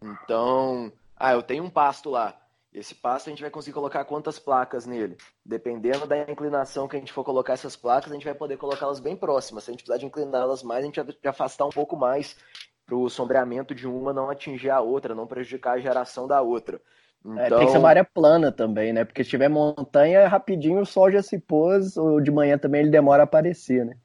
Então, 0.01 0.91
ah, 1.15 1.33
eu 1.33 1.41
tenho 1.41 1.63
um 1.63 1.69
pasto 1.69 2.09
lá. 2.09 2.37
Esse 2.77 2.93
pasto 2.93 3.27
a 3.27 3.29
gente 3.31 3.41
vai 3.41 3.49
conseguir 3.49 3.73
colocar 3.73 4.05
quantas 4.05 4.37
placas 4.37 4.85
nele? 4.85 5.17
Dependendo 5.43 6.05
da 6.05 6.19
inclinação 6.29 6.87
que 6.87 6.95
a 6.95 6.99
gente 6.99 7.11
for 7.11 7.23
colocar 7.23 7.53
essas 7.53 7.75
placas, 7.75 8.11
a 8.11 8.13
gente 8.13 8.25
vai 8.25 8.35
poder 8.35 8.55
colocá-las 8.57 8.99
bem 8.99 9.15
próximas. 9.15 9.63
Se 9.63 9.71
a 9.71 9.73
gente 9.73 9.83
precisar 9.83 9.97
de 9.97 10.05
incliná-las 10.05 10.61
mais, 10.61 10.83
a 10.83 10.85
gente 10.85 11.01
vai 11.01 11.15
afastar 11.25 11.65
um 11.65 11.71
pouco 11.71 11.97
mais 11.97 12.37
para 12.85 12.95
o 12.95 13.09
sombreamento 13.09 13.73
de 13.73 13.87
uma 13.87 14.13
não 14.13 14.29
atingir 14.29 14.69
a 14.69 14.79
outra, 14.79 15.15
não 15.15 15.25
prejudicar 15.25 15.73
a 15.73 15.79
geração 15.79 16.27
da 16.27 16.41
outra. 16.41 16.79
Então, 17.25 17.39
É, 17.39 17.49
tem 17.49 17.65
que 17.65 17.71
ser 17.71 17.79
uma 17.79 17.89
área 17.89 18.05
plana 18.05 18.51
também, 18.51 18.93
né? 18.93 19.03
Porque 19.03 19.23
se 19.23 19.29
tiver 19.31 19.49
montanha, 19.49 20.27
rapidinho 20.27 20.79
o 20.79 20.85
sol 20.85 21.11
já 21.11 21.23
se 21.23 21.39
pôs, 21.39 21.97
ou 21.97 22.21
de 22.21 22.29
manhã 22.29 22.59
também 22.59 22.81
ele 22.81 22.91
demora 22.91 23.23
a 23.23 23.25
aparecer, 23.25 23.83
né? 23.83 23.97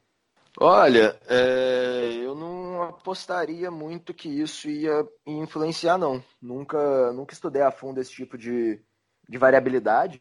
Olha, 0.59 1.15
é, 1.29 2.11
eu 2.21 2.33
não 2.33 2.72
apostaria 2.89 3.69
muito 3.71 4.13
que 4.13 4.29
isso 4.29 4.69
ia 4.69 5.07
influenciar, 5.25 5.97
não. 5.97 6.23
Nunca, 6.41 7.11
nunca 7.13 7.33
estudei 7.33 7.61
a 7.61 7.71
fundo 7.71 7.99
esse 7.99 8.11
tipo 8.11 8.37
de, 8.37 8.81
de 9.27 9.37
variabilidade, 9.37 10.19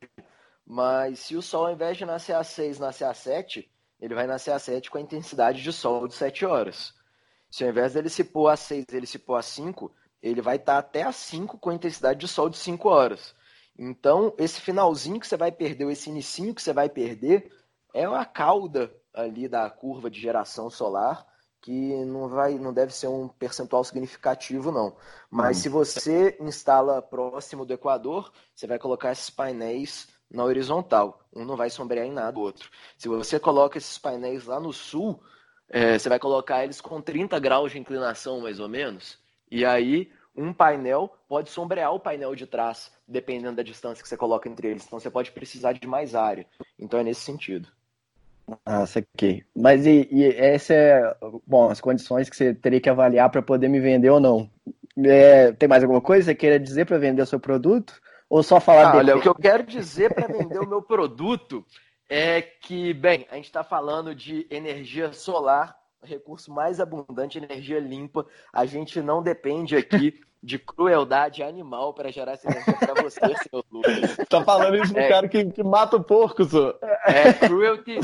mas 0.67 1.21
se 1.21 1.37
o 1.37 1.43
Sol, 1.43 1.67
ao 1.67 1.73
invés 1.73 1.97
de 1.97 2.05
nascer 2.05 2.35
às 2.35 2.49
6, 2.49 2.79
nascer 2.79 3.05
às 3.05 3.19
7, 3.19 3.71
ele 4.01 4.15
vai 4.15 4.27
nascer 4.27 4.53
às 4.53 4.63
7 4.63 4.91
com 4.91 4.99
a 4.99 5.01
intensidade 5.01 5.63
de 5.63 5.73
Sol 5.73 6.09
de 6.09 6.15
7 6.15 6.45
horas. 6.45 6.95
Se 7.51 7.65
ao 7.65 7.71
invés 7.71 7.95
dele 7.95 8.09
se 8.09 8.25
pôr 8.25 8.49
às 8.49 8.61
6, 8.61 8.87
ele 8.93 9.07
se 9.07 9.19
pôr 9.19 9.37
às 9.37 9.47
5, 9.47 9.93
ele 10.23 10.41
vai 10.41 10.57
estar 10.57 10.79
até 10.79 11.03
às 11.03 11.17
5 11.17 11.59
com 11.59 11.71
a 11.71 11.75
intensidade 11.75 12.21
de 12.21 12.29
Sol 12.29 12.49
de 12.49 12.57
5 12.57 12.89
horas. 12.89 13.35
Então, 13.79 14.35
esse 14.39 14.61
finalzinho 14.61 15.21
que 15.21 15.27
você 15.27 15.37
vai 15.37 15.53
perder, 15.53 15.85
ou 15.85 15.91
esse 15.91 16.11
inicinho 16.11 16.55
que 16.55 16.63
você 16.63 16.73
vai 16.73 16.89
perder, 16.89 17.51
é 17.95 18.05
a 18.05 18.25
cauda 18.25 18.93
ali 19.13 19.49
da 19.49 19.69
curva 19.69 20.11
de 20.11 20.21
geração 20.21 20.71
solar 20.71 21.27
que 21.63 22.05
não 22.05 22.29
vai, 22.29 22.59
não 22.59 22.75
deve 22.75 22.93
ser 22.93 23.07
um 23.07 23.29
percentual 23.29 23.85
significativo 23.85 24.73
não. 24.73 24.97
Mas 25.31 25.59
se 25.59 25.69
você 25.69 26.37
instala 26.41 27.01
próximo 27.01 27.65
do 27.65 27.73
Equador, 27.73 28.33
você 28.53 28.67
vai 28.67 28.81
colocar 28.81 29.13
esses 29.13 29.31
painéis 29.31 30.09
na 30.29 30.45
horizontal. 30.45 31.21
Um 31.33 31.45
não 31.45 31.57
vai 31.57 31.71
sombrear 31.71 32.05
em 32.05 32.13
nada 32.13 32.37
o 32.37 32.43
outro. 32.43 32.69
Se 32.99 33.09
você 33.09 33.39
coloca 33.39 33.79
esses 33.79 33.97
painéis 33.97 34.45
lá 34.45 34.59
no 34.59 34.73
sul, 34.73 35.23
é, 35.69 35.97
você 35.97 36.09
vai 36.09 36.19
colocar 36.19 36.65
eles 36.65 36.81
com 36.81 37.01
30 37.01 37.39
graus 37.39 37.71
de 37.71 37.79
inclinação 37.79 38.41
mais 38.41 38.59
ou 38.59 38.69
menos. 38.69 39.19
E 39.49 39.65
aí 39.65 40.11
um 40.35 40.53
painel 40.53 41.17
pode 41.29 41.51
sombrear 41.51 41.95
o 41.95 42.01
painel 42.01 42.35
de 42.35 42.47
trás, 42.47 42.91
dependendo 43.07 43.57
da 43.57 43.63
distância 43.63 44.03
que 44.03 44.09
você 44.09 44.17
coloca 44.17 44.49
entre 44.49 44.69
eles. 44.69 44.85
Então 44.85 44.99
você 44.99 45.11
pode 45.11 45.31
precisar 45.31 45.75
de 45.75 45.87
mais 45.87 46.15
área. 46.17 46.45
Então 46.77 46.99
é 46.99 47.05
nesse 47.05 47.21
sentido. 47.21 47.69
Ah, 48.65 48.87
saquei. 48.87 49.45
Mas 49.57 49.87
e, 49.87 50.09
e 50.11 50.25
essa 50.25 50.75
é, 50.75 51.17
bom, 51.47 51.71
as 51.71 51.81
condições 51.81 52.29
que 52.29 52.37
você 52.37 52.55
teria 52.55 52.81
que 52.81 52.91
avaliar 52.91 53.31
para 53.31 53.43
poder 53.43 53.69
me 53.69 53.81
vender 53.81 54.11
ou 54.11 54.21
não. 54.21 54.51
É, 54.99 55.53
tem 55.53 55.69
mais 55.69 55.83
alguma 55.83 56.01
coisa 56.01 56.23
que 56.23 56.27
você 56.27 56.35
queira 56.35 56.61
dizer 56.61 56.85
para 56.85 56.99
vender 56.99 57.23
o 57.23 57.27
seu 57.27 57.41
produto? 57.41 58.01
Ou 58.29 58.43
só 58.43 58.61
falar 58.61 58.93
ah, 58.93 58.97
Olha, 58.97 59.17
o 59.17 59.21
que 59.21 59.29
eu 59.29 59.35
quero 59.35 59.63
dizer 59.63 60.15
para 60.15 60.27
vender 60.27 60.59
o 60.59 60.69
meu 60.69 60.83
produto 60.83 61.65
é 62.09 62.43
que, 62.43 62.93
bem, 62.95 63.27
a 63.31 63.37
gente 63.37 63.47
está 63.47 63.65
falando 63.65 64.15
de 64.15 64.47
energia 64.51 65.13
solar, 65.13 65.77
recurso 66.03 66.53
mais 66.53 66.81
abundante, 66.81 67.39
energia 67.39 67.79
limpa. 67.79 68.27
A 68.53 68.67
gente 68.67 69.01
não 69.01 69.23
depende 69.23 69.77
aqui 69.77 70.21
de 70.43 70.59
crueldade 70.59 71.43
animal 71.43 71.95
para 71.95 72.11
gerar 72.11 72.33
essa 72.33 72.51
energia 72.51 72.75
para 72.75 73.03
você, 73.03 73.21
senhor 73.49 73.65
Lucas. 73.71 74.17
Tá 74.29 74.43
falando 74.43 74.77
isso 74.77 74.93
pro 74.93 75.03
é, 75.03 75.09
cara 75.09 75.29
que, 75.29 75.45
que 75.45 75.63
mata 75.63 75.97
o 75.97 76.03
porco, 76.03 76.45
senhor. 76.45 76.77
É 77.07 77.33
cruelty, 77.33 77.99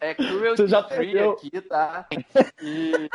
é 0.00 0.14
cruelty 0.14 0.66
já 0.66 0.82
free 0.82 1.12
perdeu. 1.12 1.30
aqui, 1.32 1.60
tá? 1.60 2.06
E 2.60 3.08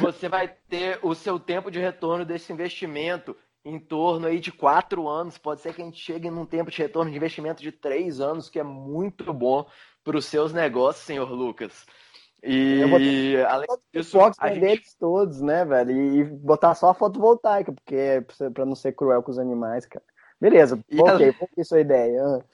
você 0.00 0.28
vai 0.28 0.48
ter 0.68 0.98
o 1.02 1.14
seu 1.14 1.38
tempo 1.38 1.70
de 1.70 1.78
retorno 1.78 2.24
desse 2.24 2.52
investimento 2.52 3.36
em 3.64 3.78
torno 3.78 4.26
aí 4.26 4.40
de 4.40 4.50
quatro 4.50 5.08
anos. 5.08 5.38
Pode 5.38 5.60
ser 5.60 5.72
que 5.72 5.82
a 5.82 5.84
gente 5.84 6.00
chegue 6.00 6.28
num 6.28 6.44
tempo 6.44 6.70
de 6.70 6.78
retorno 6.78 7.10
de 7.10 7.16
investimento 7.16 7.62
de 7.62 7.70
três 7.70 8.20
anos, 8.20 8.50
que 8.50 8.58
é 8.58 8.64
muito 8.64 9.32
bom 9.32 9.64
para 10.02 10.16
os 10.16 10.26
seus 10.26 10.52
negócios, 10.52 11.06
senhor 11.06 11.30
Lucas. 11.30 11.86
E 12.42 13.36
além 13.48 13.68
disso, 13.94 14.18
a 14.20 14.48
gente... 14.48 14.60
deles 14.60 14.94
todos, 14.98 15.40
né, 15.40 15.64
velho? 15.64 15.92
E 15.92 16.24
botar 16.24 16.74
só 16.74 16.88
a 16.88 16.94
fotovoltaica, 16.94 17.72
porque 17.72 17.94
é 17.94 18.20
para 18.50 18.66
não 18.66 18.74
ser 18.74 18.92
cruel 18.92 19.22
com 19.22 19.30
os 19.30 19.38
animais, 19.38 19.86
cara. 19.86 20.04
Beleza, 20.40 20.82
e 20.90 21.00
ok, 21.00 21.10
além... 21.10 21.34
a 21.56 21.64
sua 21.64 21.80
ideia? 21.80 22.44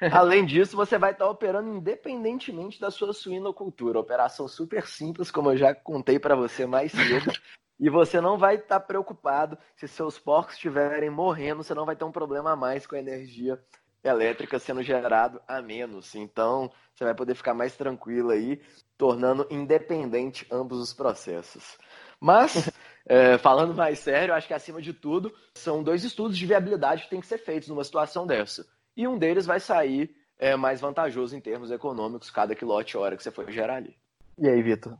Além 0.12 0.44
disso, 0.44 0.76
você 0.76 0.98
vai 0.98 1.12
estar 1.12 1.28
operando 1.28 1.68
independentemente 1.68 2.80
da 2.80 2.90
sua 2.90 3.12
suinocultura. 3.12 4.00
Operação 4.00 4.48
super 4.48 4.86
simples, 4.86 5.30
como 5.30 5.52
eu 5.52 5.56
já 5.56 5.74
contei 5.74 6.18
para 6.18 6.34
você 6.34 6.66
mais 6.66 6.92
cedo. 6.92 7.30
E 7.78 7.90
você 7.90 8.22
não 8.22 8.38
vai 8.38 8.54
estar 8.54 8.80
tá 8.80 8.86
preocupado 8.86 9.58
se 9.76 9.86
seus 9.86 10.18
porcos 10.18 10.54
estiverem 10.54 11.10
morrendo, 11.10 11.62
você 11.62 11.74
não 11.74 11.84
vai 11.84 11.94
ter 11.94 12.04
um 12.04 12.10
problema 12.10 12.52
a 12.52 12.56
mais 12.56 12.86
com 12.86 12.96
a 12.96 12.98
energia 12.98 13.62
elétrica 14.06 14.58
sendo 14.58 14.82
gerado 14.82 15.40
a 15.46 15.60
menos. 15.60 16.14
Então, 16.14 16.70
você 16.94 17.04
vai 17.04 17.14
poder 17.14 17.34
ficar 17.34 17.54
mais 17.54 17.76
tranquilo 17.76 18.30
aí, 18.30 18.60
tornando 18.96 19.46
independente 19.50 20.46
ambos 20.50 20.78
os 20.80 20.92
processos. 20.92 21.76
Mas, 22.20 22.70
é, 23.06 23.38
falando 23.38 23.74
mais 23.74 23.98
sério, 23.98 24.34
acho 24.34 24.46
que 24.46 24.54
acima 24.54 24.80
de 24.80 24.92
tudo, 24.92 25.32
são 25.54 25.82
dois 25.82 26.04
estudos 26.04 26.36
de 26.36 26.46
viabilidade 26.46 27.04
que 27.04 27.10
têm 27.10 27.20
que 27.20 27.26
ser 27.26 27.38
feitos 27.38 27.68
numa 27.68 27.84
situação 27.84 28.26
dessa. 28.26 28.66
E 28.96 29.06
um 29.06 29.18
deles 29.18 29.46
vai 29.46 29.60
sair 29.60 30.14
é, 30.38 30.56
mais 30.56 30.80
vantajoso 30.80 31.36
em 31.36 31.40
termos 31.40 31.70
econômicos 31.70 32.30
cada 32.30 32.54
quilowatt-hora 32.54 33.16
que 33.16 33.22
você 33.22 33.30
for 33.30 33.50
gerar 33.50 33.76
ali. 33.76 33.96
E 34.38 34.48
aí, 34.48 34.62
Vitor? 34.62 34.96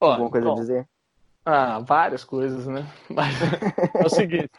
Alguma 0.00 0.30
coisa 0.30 0.46
bom, 0.46 0.52
a 0.52 0.60
dizer? 0.60 0.88
Ah, 1.44 1.78
várias 1.80 2.24
coisas, 2.24 2.66
né? 2.66 2.86
Mas 3.08 3.34
é 3.94 4.04
o 4.04 4.10
seguinte: 4.10 4.50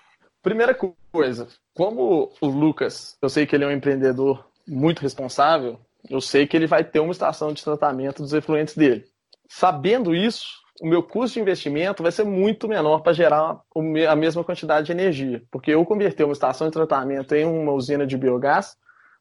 primeira 0.41 0.77
coisa, 1.11 1.47
como 1.73 2.31
o 2.41 2.47
Lucas, 2.47 3.17
eu 3.21 3.29
sei 3.29 3.45
que 3.45 3.55
ele 3.55 3.63
é 3.63 3.67
um 3.67 3.71
empreendedor 3.71 4.45
muito 4.67 5.01
responsável, 5.01 5.79
eu 6.09 6.21
sei 6.21 6.47
que 6.47 6.55
ele 6.55 6.67
vai 6.67 6.83
ter 6.83 6.99
uma 6.99 7.11
estação 7.11 7.51
de 7.51 7.63
tratamento 7.63 8.21
dos 8.21 8.33
efluentes 8.33 8.75
dele. 8.75 9.05
Sabendo 9.49 10.15
isso, 10.15 10.47
o 10.81 10.87
meu 10.87 11.03
custo 11.03 11.35
de 11.35 11.41
investimento 11.41 12.03
vai 12.03 12.11
ser 12.11 12.23
muito 12.23 12.67
menor 12.67 13.01
para 13.01 13.13
gerar 13.13 13.59
a 14.07 14.15
mesma 14.15 14.43
quantidade 14.43 14.85
de 14.85 14.91
energia. 14.91 15.43
Porque 15.51 15.71
eu 15.71 15.85
converter 15.85 16.23
uma 16.23 16.33
estação 16.33 16.67
de 16.67 16.73
tratamento 16.73 17.35
em 17.35 17.45
uma 17.45 17.73
usina 17.73 18.07
de 18.07 18.17
biogás, 18.17 18.77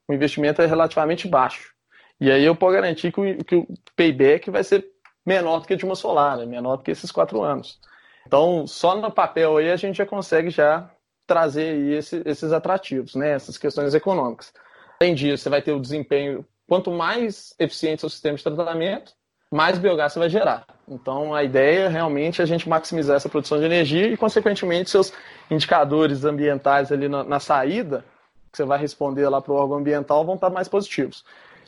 o 0.07 0.13
investimento 0.13 0.63
é 0.63 0.67
relativamente 0.67 1.27
baixo. 1.27 1.73
E 2.21 2.31
aí 2.31 2.45
eu 2.45 2.55
posso 2.55 2.75
garantir 2.75 3.13
que 3.13 3.21
o, 3.21 3.45
que 3.45 3.57
o 3.57 3.67
payback 3.97 4.51
vai 4.51 4.63
ser 4.63 4.87
menor 5.27 5.61
do 5.61 5.67
que 5.67 5.77
de 5.77 5.85
uma 5.85 5.95
solar, 5.95 6.39
né? 6.39 6.47
menor 6.47 6.77
do 6.77 6.83
que 6.83 6.91
esses 6.91 7.11
quatro 7.11 7.43
anos. 7.43 7.79
Então, 8.27 8.67
só 8.67 8.95
no 8.97 9.11
papel 9.11 9.57
aí 9.57 9.71
a 9.71 9.77
gente 9.77 9.97
já 9.97 10.07
consegue 10.07 10.51
já 10.51 10.91
trazer 11.29 11.77
esse, 11.93 12.23
esses 12.25 12.53
atrativos, 12.53 13.15
né? 13.15 13.33
essas 13.33 13.59
questões 13.59 13.95
econômicas. 13.95 14.53
Além 15.01 15.15
disso, 15.15 15.45
você 15.45 15.51
vai 15.51 15.63
ter 15.63 15.73
o 15.73 15.81
desempenho, 15.81 16.45
quanto 16.67 16.91
mais 16.91 17.55
eficiente 17.59 18.05
o 18.05 18.11
sistema 18.11 18.37
de 18.37 18.43
tratamento, 18.43 19.13
mais 19.51 19.79
biogás 19.79 20.13
você 20.13 20.19
vai 20.19 20.29
gerar. 20.29 20.67
Então, 20.89 21.35
a 21.35 21.45
ideia 21.45 21.85
é 21.85 21.89
realmente 21.89 22.43
a 22.43 22.47
gente 22.47 22.69
maximizar 22.69 23.17
essa 23.17 23.29
produção 23.29 23.59
de 23.59 23.65
energia 23.65 24.09
e, 24.09 24.17
consequentemente, 24.17 24.91
seus 24.91 25.13
indicadores 25.51 26.25
ambientais 26.25 26.91
ali 26.91 27.09
na, 27.09 27.23
na 27.23 27.39
saída, 27.39 28.05
que 28.51 28.57
você 28.57 28.65
vai 28.65 28.79
responder 28.79 29.29
lá 29.29 29.41
para 29.41 29.53
o 29.53 29.57
órgão 29.57 29.79
ambiental, 29.79 30.25
vão 30.25 30.35
estar 30.35 30.51
mais 30.51 30.69
positivos. 30.69 31.25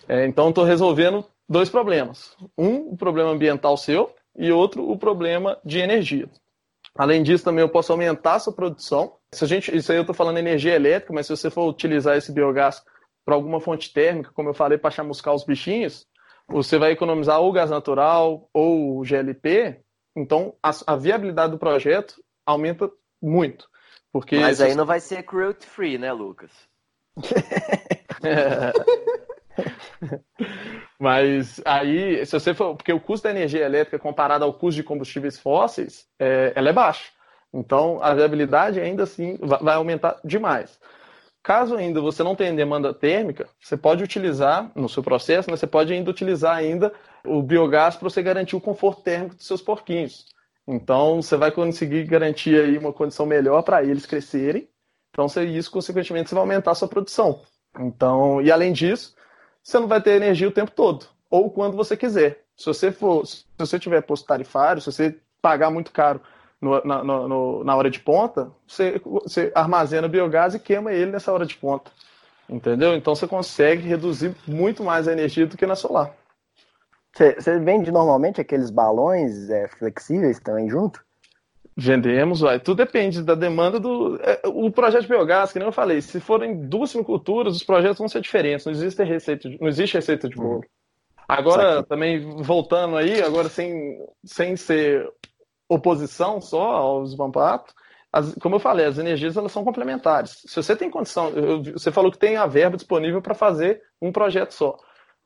É, 0.09 0.27
então, 0.27 0.49
estou 0.49 0.65
resolvendo 0.65 1.25
dois 1.49 1.69
problemas. 1.69 2.37
Um, 2.57 2.93
o 2.93 2.97
problema 2.97 3.31
ambiental 3.31 3.77
seu, 3.77 4.15
e 4.37 4.51
outro, 4.51 4.91
o 4.91 4.97
problema 4.97 5.59
de 5.65 5.79
energia. 5.79 6.29
Além 6.97 7.23
disso, 7.23 7.45
também 7.45 7.63
eu 7.63 7.69
posso 7.69 7.93
aumentar 7.93 8.35
a 8.35 8.39
sua 8.39 8.53
produção. 8.53 9.17
Se 9.33 9.45
a 9.45 9.47
gente, 9.47 9.75
isso 9.75 9.91
aí 9.93 9.99
eu 9.99 10.03
estou 10.03 10.15
falando 10.15 10.39
energia 10.39 10.75
elétrica, 10.75 11.13
mas 11.13 11.27
se 11.27 11.37
você 11.37 11.51
for 11.51 11.69
utilizar 11.69 12.17
esse 12.17 12.33
biogás 12.33 12.83
para 13.25 13.35
alguma 13.35 13.61
fonte 13.61 13.93
térmica, 13.93 14.33
como 14.35 14.49
eu 14.49 14.55
falei, 14.55 14.77
para 14.77 14.91
chamuscar 14.91 15.35
os 15.35 15.45
bichinhos, 15.45 16.07
você 16.49 16.79
vai 16.79 16.93
economizar 16.93 17.41
ou 17.41 17.53
gás 17.53 17.71
natural 17.71 18.49
ou 18.53 19.05
GLP. 19.05 19.81
Então, 20.17 20.55
a, 20.63 20.71
a 20.87 20.97
viabilidade 20.97 21.53
do 21.53 21.59
projeto 21.59 22.23
aumenta 22.45 22.91
muito. 23.23 23.69
Porque 24.13 24.37
mas 24.37 24.61
aí 24.61 24.75
não 24.75 24.85
vai 24.85 24.99
ser 24.99 25.23
cruelty 25.23 25.67
free, 25.67 25.97
né, 25.97 26.13
Lucas? 26.13 26.51
Mas 30.99 31.61
aí, 31.65 32.25
se 32.27 32.33
você 32.33 32.53
for. 32.53 32.77
Porque 32.77 32.93
o 32.93 33.01
custo 33.01 33.25
da 33.25 33.31
energia 33.31 33.65
elétrica 33.65 33.99
comparado 33.99 34.45
ao 34.45 34.53
custo 34.53 34.77
de 34.77 34.83
combustíveis 34.83 35.39
fósseis, 35.39 36.07
é, 36.19 36.53
ela 36.55 36.69
é 36.69 36.73
baixa. 36.73 37.11
Então, 37.53 37.99
a 38.03 38.15
viabilidade 38.15 38.81
ainda 38.81 39.03
assim 39.03 39.39
vai 39.41 39.75
aumentar 39.75 40.21
demais. 40.25 40.79
Caso 41.43 41.75
ainda 41.75 42.01
você 42.01 42.23
não 42.23 42.37
tenha 42.37 42.53
demanda 42.53 42.93
térmica, 42.93 43.49
você 43.59 43.77
pode 43.77 44.05
utilizar 44.05 44.71
no 44.75 44.89
seu 44.89 45.03
processo, 45.03 45.51
né, 45.51 45.57
você 45.57 45.67
pode 45.67 45.93
ainda 45.93 46.11
utilizar 46.11 46.55
ainda 46.55 46.93
o 47.25 47.43
biogás 47.43 47.97
para 47.97 48.09
você 48.09 48.23
garantir 48.23 48.57
o 48.57 48.61
conforto 48.61 49.03
térmico 49.03 49.35
dos 49.35 49.47
seus 49.47 49.63
porquinhos. 49.63 50.27
Então, 50.69 51.23
você 51.23 51.37
vai 51.37 51.51
conseguir 51.51 52.05
garantir 52.05 52.61
aí 52.61 52.77
uma 52.77 52.93
condição 52.93 53.25
melhor 53.25 53.63
para 53.63 53.83
eles 53.83 54.07
crescerem. 54.07 54.69
Então, 55.11 55.27
isso, 55.45 55.71
consequentemente, 55.71 56.29
você 56.29 56.35
vai 56.35 56.43
aumentar 56.43 56.73
a 56.73 56.75
sua 56.75 56.87
produção. 56.87 57.43
Então, 57.79 58.41
e 58.41 58.53
além 58.53 58.73
disso, 58.73 59.15
você 59.63 59.79
não 59.79 59.89
vai 59.89 60.01
ter 60.01 60.13
energia 60.13 60.49
o 60.49 60.53
tempo 60.53 60.71
todo, 60.71 61.07
ou 61.29 61.51
quando 61.51 61.77
você 61.77 61.97
quiser. 61.97 62.45
Se 62.57 62.67
você 62.67 62.93
for, 62.93 63.27
se 63.27 63.45
você 63.59 63.79
tiver 63.79 64.03
posto 64.03 64.27
tarifário, 64.27 64.83
se 64.83 64.93
você 64.93 65.17
pagar 65.41 65.71
muito 65.71 65.93
caro 65.93 66.21
no, 66.61 66.83
na, 66.85 67.03
no, 67.03 67.65
na 67.65 67.77
hora 67.77 67.91
de 67.91 68.01
ponta, 68.01 68.51
você, 68.67 69.01
você 69.05 69.51
armazena 69.55 70.09
biogás 70.09 70.55
e 70.55 70.59
queima 70.59 70.93
ele 70.93 71.11
nessa 71.11 71.33
hora 71.33 71.47
de 71.47 71.57
ponta. 71.57 71.91
Entendeu? 72.49 72.95
Então 72.95 73.15
você 73.15 73.27
consegue 73.27 73.87
reduzir 73.87 74.35
muito 74.47 74.83
mais 74.83 75.07
a 75.07 75.13
energia 75.13 75.47
do 75.47 75.57
que 75.57 75.67
na 75.67 75.77
solar. 75.77 76.15
Você, 77.13 77.59
vende 77.59 77.91
normalmente 77.91 78.41
aqueles 78.41 78.71
balões 78.71 79.51
é, 79.51 79.69
flexíveis 79.69 80.39
também 80.39 80.69
junto? 80.69 81.05
Vendemos, 81.77 82.41
vai. 82.41 82.59
Tudo 82.59 82.79
depende 82.79 83.23
da 83.23 83.35
demanda 83.35 83.79
do. 83.79 84.19
É, 84.23 84.41
o 84.47 84.71
projeto 84.71 85.03
de 85.03 85.09
biogás, 85.09 85.53
que 85.53 85.59
nem 85.59 85.69
eu 85.69 85.73
falei, 85.73 86.01
se 86.01 86.21
forem 86.21 86.69
duas 86.69 86.91
silviculturas, 86.91 87.57
os 87.57 87.63
projetos 87.63 87.99
vão 87.99 88.09
ser 88.09 88.21
diferentes. 88.21 88.67
Não 88.67 88.73
existe 88.73 89.03
receita 89.03 89.49
de, 89.49 89.59
não 89.61 89.69
existe 89.69 89.95
receita 89.95 90.29
de 90.29 90.37
bolo. 90.37 90.65
Agora, 91.27 91.83
também 91.85 92.43
voltando 92.43 92.97
aí, 92.97 93.23
agora 93.23 93.49
sem, 93.49 93.99
sem 94.25 94.57
ser 94.57 95.09
oposição 95.69 96.41
só 96.41 96.73
aos 96.73 97.15
vampatos, 97.15 97.73
como 98.41 98.57
eu 98.57 98.61
falei, 98.61 98.87
as 98.87 98.99
energias 98.99 99.37
elas 99.37 99.53
são 99.53 99.65
complementares. 99.65 100.43
Se 100.45 100.57
você 100.57 100.75
tem 100.75 100.91
condição, 100.91 101.29
eu, 101.31 101.63
você 101.63 101.93
falou 101.93 102.11
que 102.11 102.19
tem 102.19 102.37
a 102.37 102.47
verba 102.47 102.77
disponível 102.77 103.23
para 103.23 103.35
fazer 103.35 103.81
um 104.03 104.11
projeto 104.11 104.53
só. 104.53 104.77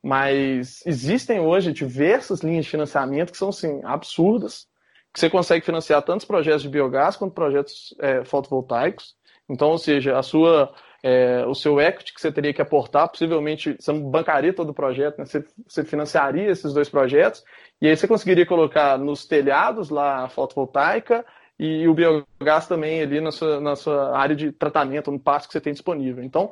Mas 0.03 0.83
existem 0.85 1.41
hoje 1.41 1.73
diversas 1.73 2.41
linhas 2.41 2.67
de 2.67 2.71
financiamento 2.71 3.33
que 3.33 3.39
são 3.39 3.49
assim, 3.49 3.81
absurdas 3.85 4.67
você 5.15 5.31
consegue 5.31 5.65
financiar 5.65 6.03
tantos 6.03 6.27
projetos 6.27 6.63
de 6.63 6.69
biogás 6.69 7.17
quanto 7.17 7.35
projetos 7.35 7.95
é, 8.01 8.25
fotovoltaicos. 8.25 9.15
Então, 9.49 9.71
ou 9.71 9.79
seja, 9.79 10.19
a 10.19 10.23
sua, 10.23 10.73
é, 11.03 11.45
o 11.47 11.55
seu 11.55 11.81
equity 11.81 12.13
que 12.15 12.21
você 12.21 12.33
teria 12.33 12.53
que 12.53 12.63
aportar, 12.63 13.09
possivelmente 13.09 13.77
você 13.79 13.93
não 13.93 14.11
bancaria 14.11 14.53
todo 14.53 14.71
o 14.71 14.75
projeto, 14.75 15.19
né? 15.19 15.25
você, 15.25 15.45
você, 15.67 15.85
financiaria 15.85 16.51
esses 16.51 16.73
dois 16.73 16.89
projetos, 16.89 17.45
e 17.81 17.87
aí 17.87 17.97
você 17.97 18.09
conseguiria 18.09 18.47
colocar 18.47 18.99
nos 18.99 19.27
telhados 19.27 19.91
lá 19.91 20.25
a 20.25 20.29
fotovoltaica 20.29 21.25
e 21.59 21.87
o 21.87 21.95
biogás 21.95 22.67
também 22.67 23.01
ali 23.01 23.21
na 23.21 23.31
sua, 23.31 23.61
na 23.61 23.77
sua 23.77 24.17
área 24.19 24.35
de 24.35 24.51
tratamento, 24.51 25.13
no 25.13 25.21
passo 25.21 25.47
que 25.47 25.53
você 25.53 25.61
tem 25.61 25.73
disponível. 25.73 26.25
Então, 26.25 26.51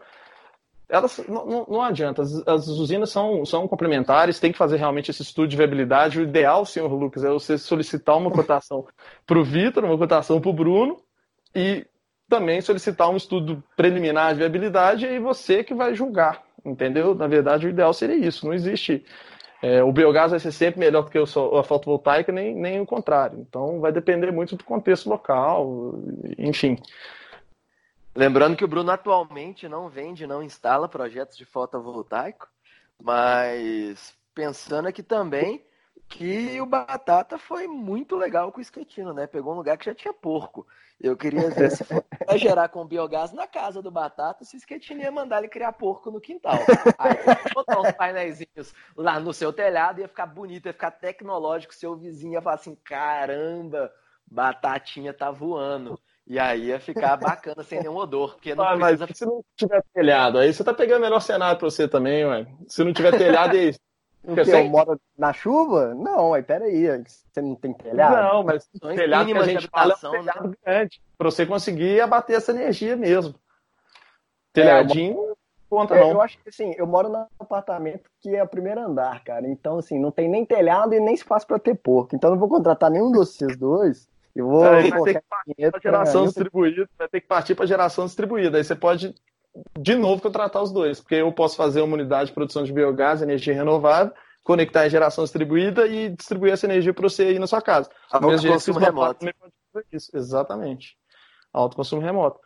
elas 0.93 1.19
não, 1.27 1.65
não 1.67 1.81
adianta, 1.81 2.21
as, 2.21 2.47
as, 2.47 2.69
usinas 2.69 3.09
são, 3.09 3.47
são 3.47 3.67
complementares, 3.67 4.39
tem 4.39 4.53
que 4.53 4.59
fazer 4.59 4.77
realmente 4.77 5.11
esse 5.11 5.23
estudo 5.23 5.49
de 5.49 5.57
viabilidade. 5.57 6.21
O 6.21 6.23
ideal, 6.23 6.67
senhor 6.67 6.93
Lucas, 6.93 7.25
é 7.25 7.31
você 7.31 7.57
solicitar 7.57 8.19
uma 8.19 8.31
cotação 8.31 8.87
para 9.27 9.39
o 9.39 9.43
Vitor, 9.43 9.87
uma 9.87 9.97
cotação 9.97 10.39
para 10.39 10.51
o 10.51 10.53
Bruno, 10.53 10.99
e 11.55 11.87
também 12.29 12.61
solicitar 12.61 13.09
um 13.09 13.17
estudo 13.17 13.65
preliminar 13.75 14.35
de 14.35 14.41
viabilidade, 14.41 15.07
e 15.07 15.19
você 15.19 15.65
que 15.65 15.73
vai 15.73 15.95
julgar, 15.95 16.43
entendeu? 16.63 17.15
Na 17.15 17.27
verdade, 17.27 17.67
o 17.67 17.71
ideal 17.71 17.95
seria 17.95 18.17
isso. 18.17 18.45
Não 18.45 18.53
existe. 18.53 19.03
É, 19.63 19.83
o 19.83 19.93
biogás 19.93 20.33
vai 20.33 20.41
ser 20.41 20.53
sempre 20.53 20.79
melhor 20.79 21.05
do 21.05 21.11
que 21.11 21.19
a 21.19 21.63
fotovoltaica, 21.63 22.31
nem, 22.31 22.55
nem 22.55 22.81
o 22.81 22.87
contrário. 22.87 23.39
Então, 23.39 23.81
vai 23.81 23.93
depender 23.93 24.31
muito 24.31 24.57
do 24.57 24.65
contexto 24.65 25.09
local, 25.09 25.95
enfim. 26.37 26.77
Lembrando 28.15 28.57
que 28.57 28.65
o 28.65 28.69
Bruno 28.69 28.91
atualmente 28.91 29.69
não 29.69 29.89
vende, 29.89 30.27
não 30.27 30.43
instala 30.43 30.89
projetos 30.89 31.37
de 31.37 31.47
fotovoltaico, 31.47 32.47
mas 33.01 34.15
pensando 34.35 34.89
aqui 34.89 35.03
também 35.03 35.65
que 36.09 36.61
o 36.61 36.67
Batata 36.67 37.39
foi 37.39 37.67
muito 37.67 38.17
legal 38.17 38.53
com 38.53 38.59
o 38.59 38.63
esquetino, 38.63 39.15
né? 39.15 39.27
Pegou 39.27 39.55
um 39.55 39.57
lugar 39.57 39.79
que 39.79 39.87
já 39.87 39.95
tinha 39.95 40.13
porco. 40.13 40.67
Eu 41.01 41.17
queria 41.17 41.51
ver 41.51 41.71
se 41.71 41.83
for 41.85 42.05
gerar 42.39 42.69
com 42.69 42.87
biogás 42.87 43.33
na 43.33 43.47
casa 43.47 43.81
do 43.81 43.91
Batata, 43.91 44.45
se 44.45 44.55
o 44.55 44.59
esquetino 44.59 45.01
ia 45.01 45.11
mandar 45.11 45.39
ele 45.39 45.49
criar 45.49 45.73
porco 45.73 46.11
no 46.11 46.21
quintal. 46.21 46.59
Aí 46.99 47.15
botar 47.55 47.81
uns 47.81 47.93
painéis 47.93 48.47
lá 48.95 49.19
no 49.19 49.33
seu 49.33 49.53
telhado, 49.53 50.01
ia 50.01 50.09
ficar 50.09 50.27
bonito, 50.27 50.67
ia 50.67 50.73
ficar 50.73 50.91
tecnológico, 50.91 51.75
seu 51.75 51.97
vizinho 51.97 52.35
ia 52.35 52.43
falar 52.43 52.57
assim, 52.57 52.75
caramba, 52.85 53.91
Batatinha 54.31 55.15
tá 55.15 55.31
voando. 55.31 55.99
E 56.27 56.39
aí 56.39 56.67
ia 56.67 56.79
ficar 56.79 57.17
bacana 57.17 57.63
sem 57.63 57.81
nenhum 57.81 57.97
odor, 57.97 58.35
porque 58.35 58.55
não 58.55 58.65
ah, 58.65 58.77
precisa... 58.77 59.07
Mas 59.07 59.19
se 59.19 59.27
não 59.27 59.45
tiver 59.57 59.83
telhado, 59.93 60.39
aí 60.39 60.53
você 60.53 60.63
tá 60.63 60.73
pegando 60.73 60.99
o 60.99 61.03
melhor 61.03 61.21
cenário 61.21 61.59
pra 61.59 61.69
você 61.69 61.89
também, 61.89 62.25
ué. 62.25 62.47
Se 62.69 62.85
não 62.85 62.93
tiver 62.93 63.17
telhado, 63.17 63.57
aí... 63.57 63.75
Porque 64.25 64.53
eu 64.53 64.65
moro 64.67 65.01
na 65.19 65.33
chuva? 65.33 65.97
Não, 65.97 66.33
aí 66.33 66.45
peraí, 66.45 66.87
você 67.05 67.43
não 67.43 67.57
tem 67.57 67.73
telhado? 67.73 68.15
Não, 68.15 68.45
mas 68.45 68.69
o 68.81 68.95
telhado 68.95 69.27
que 69.27 69.37
a 69.37 69.43
gente 69.43 69.67
fala 69.67 69.97
é 70.01 70.07
um 70.07 70.11
telhado 70.13 70.49
né? 70.49 70.55
grande, 70.65 71.03
pra 71.19 71.29
você 71.29 71.45
conseguir 71.45 72.01
abater 72.01 72.37
essa 72.37 72.53
energia 72.53 72.95
mesmo. 72.95 73.35
Telhadinho, 74.53 75.33
é, 75.33 75.35
conta 75.69 75.97
não. 75.97 76.11
Eu 76.13 76.23
acho 76.23 76.39
que 76.39 76.51
assim, 76.51 76.73
eu 76.79 76.87
moro 76.87 77.09
num 77.09 77.27
apartamento 77.37 78.09
que 78.21 78.37
é 78.37 78.45
o 78.45 78.47
primeiro 78.47 78.81
andar, 78.81 79.25
cara, 79.25 79.49
então 79.49 79.79
assim, 79.79 79.99
não 79.99 80.13
tem 80.13 80.29
nem 80.29 80.47
telhado 80.47 80.95
e 80.95 81.01
nem 81.01 81.15
espaço 81.15 81.45
para 81.45 81.59
ter 81.59 81.75
porco, 81.75 82.15
então 82.15 82.31
eu 82.31 82.35
não 82.35 82.41
vou 82.41 82.49
contratar 82.49 82.93
nenhum 82.93 83.11
desses 83.11 83.57
dois 83.57 84.09
e 84.35 84.41
vou 84.41 84.61
vai 84.61 84.83
ter 84.83 85.21
que 85.21 85.27
partir 85.29 85.71
para 85.71 85.81
geração 85.81 86.25
distribuída, 86.25 86.89
vai 86.99 87.09
ter 87.09 87.21
que 87.21 87.27
partir 87.27 87.55
para 87.55 87.67
geração 87.67 88.07
distribuída. 88.07 88.59
Aí 88.59 88.65
você 88.65 88.75
pode 88.75 89.15
de 89.79 89.95
novo 89.95 90.23
contratar 90.23 90.63
os 90.63 90.73
dois, 90.73 91.01
porque 91.01 91.17
eu 91.17 91.31
posso 91.33 91.57
fazer 91.57 91.83
uma 91.83 91.95
unidade 91.95 92.29
de 92.29 92.33
produção 92.33 92.65
de 92.65 92.73
biogás, 92.73 93.21
energia 93.21 93.55
renovável, 93.55 94.13
conectar 94.43 94.87
em 94.87 94.91
geração 94.91 95.25
distribuída 95.25 95.87
e 95.87 96.09
distribuir 96.09 96.55
essa 96.55 96.67
energia 96.67 96.95
para 96.95 97.09
você 97.09 97.25
aí 97.25 97.39
na 97.39 97.47
sua 97.47 97.61
casa. 97.61 97.91
Alto 98.11 98.49
consumo 98.49 98.79
remoto. 98.79 99.27
Isso, 99.93 100.17
exatamente. 100.17 100.97
Alto 101.53 101.77
consumo 101.77 102.03
remoto. 102.03 102.41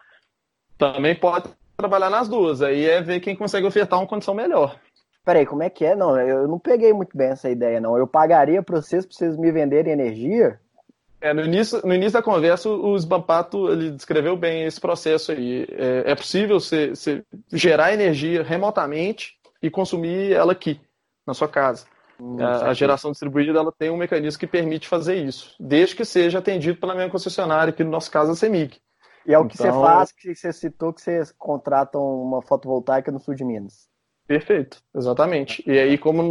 Também 0.77 1.15
pode 1.15 1.49
trabalhar 1.77 2.11
nas 2.11 2.29
duas, 2.29 2.61
aí 2.63 2.85
é 2.85 3.01
ver 3.01 3.21
quem 3.21 3.37
consegue 3.37 3.67
ofertar 3.67 3.99
uma 4.01 4.09
condição 4.09 4.35
melhor. 4.35 4.79
Peraí, 5.25 5.47
como 5.47 5.63
é 5.63 5.71
que 5.71 5.85
é? 5.85 5.95
Não, 5.95 6.19
eu 6.21 6.47
não 6.47 6.59
peguei 6.59 6.93
muito 6.93 7.17
bem 7.17 7.29
essa 7.29 7.51
ideia, 7.51 7.81
não. 7.81 7.97
Eu 7.97 8.07
pagaria 8.07 8.63
para 8.63 8.81
vocês, 8.81 9.05
para 9.05 9.15
vocês 9.15 9.37
me 9.37 9.51
venderem 9.51 9.93
energia 9.93 10.61
é, 11.27 11.35
no, 11.35 11.43
início, 11.43 11.81
no 11.85 11.93
início 11.93 12.13
da 12.13 12.23
conversa, 12.23 12.69
o 12.69 12.97
Sbampato 12.97 13.69
ele 13.71 13.91
descreveu 13.91 14.37
bem 14.37 14.65
esse 14.65 14.81
processo 14.81 15.33
aí. 15.33 15.67
É, 15.71 16.13
é 16.13 16.15
possível 16.15 16.61
você, 16.61 16.91
você, 16.91 17.25
gerar 17.53 17.93
energia 17.93 18.43
remotamente 18.43 19.37
e 19.61 19.69
consumir 19.69 20.33
ela 20.33 20.53
aqui, 20.53 20.81
na 21.27 21.35
sua 21.35 21.49
casa. 21.49 21.87
Hum, 22.21 22.41
a, 22.41 22.69
a, 22.69 22.75
geração 22.75 23.11
distribuída 23.11 23.59
ela 23.59 23.73
tem 23.73 23.91
um 23.91 23.97
mecanismo 23.97 24.39
que 24.39 24.47
permite 24.47 24.89
fazer 24.89 25.17
isso, 25.17 25.55
desde 25.59 25.97
que 25.97 26.05
seja 26.05 26.39
atendido 26.39 26.79
pela 26.79 26.95
minha 26.95 27.11
concessionária, 27.11 27.73
que 27.73 27.85
no 27.85 27.91
nosso 27.91 28.11
caso 28.11 28.31
é 28.31 28.33
a 28.33 28.37
CEMIG. 28.37 28.79
E 29.27 29.35
é 29.35 29.39
o 29.39 29.47
que 29.47 29.57
então, 29.57 29.73
você 29.73 29.81
faz, 29.81 30.13
que 30.13 30.35
você 30.35 30.53
citou 30.53 30.93
que 30.93 31.01
vocês 31.01 31.35
contratam 31.37 32.01
uma 32.01 32.41
fotovoltaica 32.41 33.11
no 33.11 33.19
sul 33.19 33.35
de 33.35 33.45
Minas. 33.45 33.89
Perfeito, 34.27 34.79
exatamente. 34.95 35.63
E 35.67 35.77
aí, 35.79 35.99
como 35.99 36.23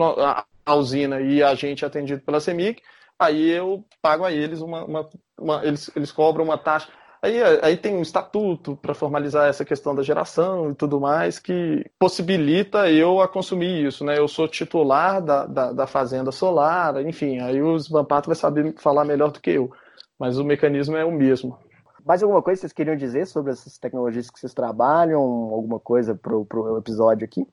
a 0.65 0.76
usina 0.76 1.19
e 1.19 1.43
a 1.43 1.53
gente 1.53 1.84
é 1.84 1.88
atendido 1.88 2.22
pela 2.22 2.39
CEMIG, 2.39 2.81
aí 3.20 3.50
eu 3.50 3.84
pago 4.02 4.24
a 4.24 4.32
eles 4.32 4.62
uma, 4.62 4.84
uma, 4.84 5.10
uma 5.40 5.66
eles, 5.66 5.90
eles 5.96 6.12
cobram 6.12 6.44
uma 6.44 6.58
taxa. 6.58 6.90
Aí, 7.22 7.42
aí 7.64 7.78
tem 7.78 7.96
um 7.96 8.04
estatuto 8.04 8.76
para 8.76 8.94
formalizar 8.94 9.48
essa 9.48 9.66
questão 9.66 9.96
da 9.96 10.04
geração 10.04 10.70
e 10.70 10.76
tudo 10.76 11.00
mais 11.00 11.40
que 11.40 11.84
possibilita 11.98 12.92
eu 12.92 13.20
a 13.20 13.28
consumir 13.28 13.84
isso, 13.84 14.06
né? 14.06 14.20
Eu 14.20 14.28
sou 14.28 14.48
titular 14.48 15.22
da, 15.24 15.46
da, 15.48 15.72
da 15.72 15.88
fazenda 15.88 16.32
solar, 16.32 17.04
enfim, 17.04 17.40
aí 17.40 17.60
o 17.62 17.76
Svampato 17.78 18.28
vai 18.28 18.36
saber 18.36 18.76
falar 18.78 19.06
melhor 19.06 19.32
do 19.32 19.40
que 19.40 19.50
eu, 19.50 19.72
mas 20.20 20.38
o 20.38 20.44
mecanismo 20.44 20.96
é 20.98 21.04
o 21.04 21.12
mesmo. 21.12 21.58
Mais 22.06 22.22
alguma 22.22 22.44
coisa 22.44 22.60
que 22.60 22.62
vocês 22.62 22.74
queriam 22.74 22.96
dizer 22.96 23.26
sobre 23.26 23.52
essas 23.52 23.80
tecnologias 23.80 24.30
que 24.30 24.40
vocês 24.40 24.54
trabalham? 24.54 25.20
Alguma 25.20 25.80
coisa 25.80 26.14
para 26.14 26.36
o 26.36 26.78
episódio 26.78 27.26
aqui? 27.26 27.48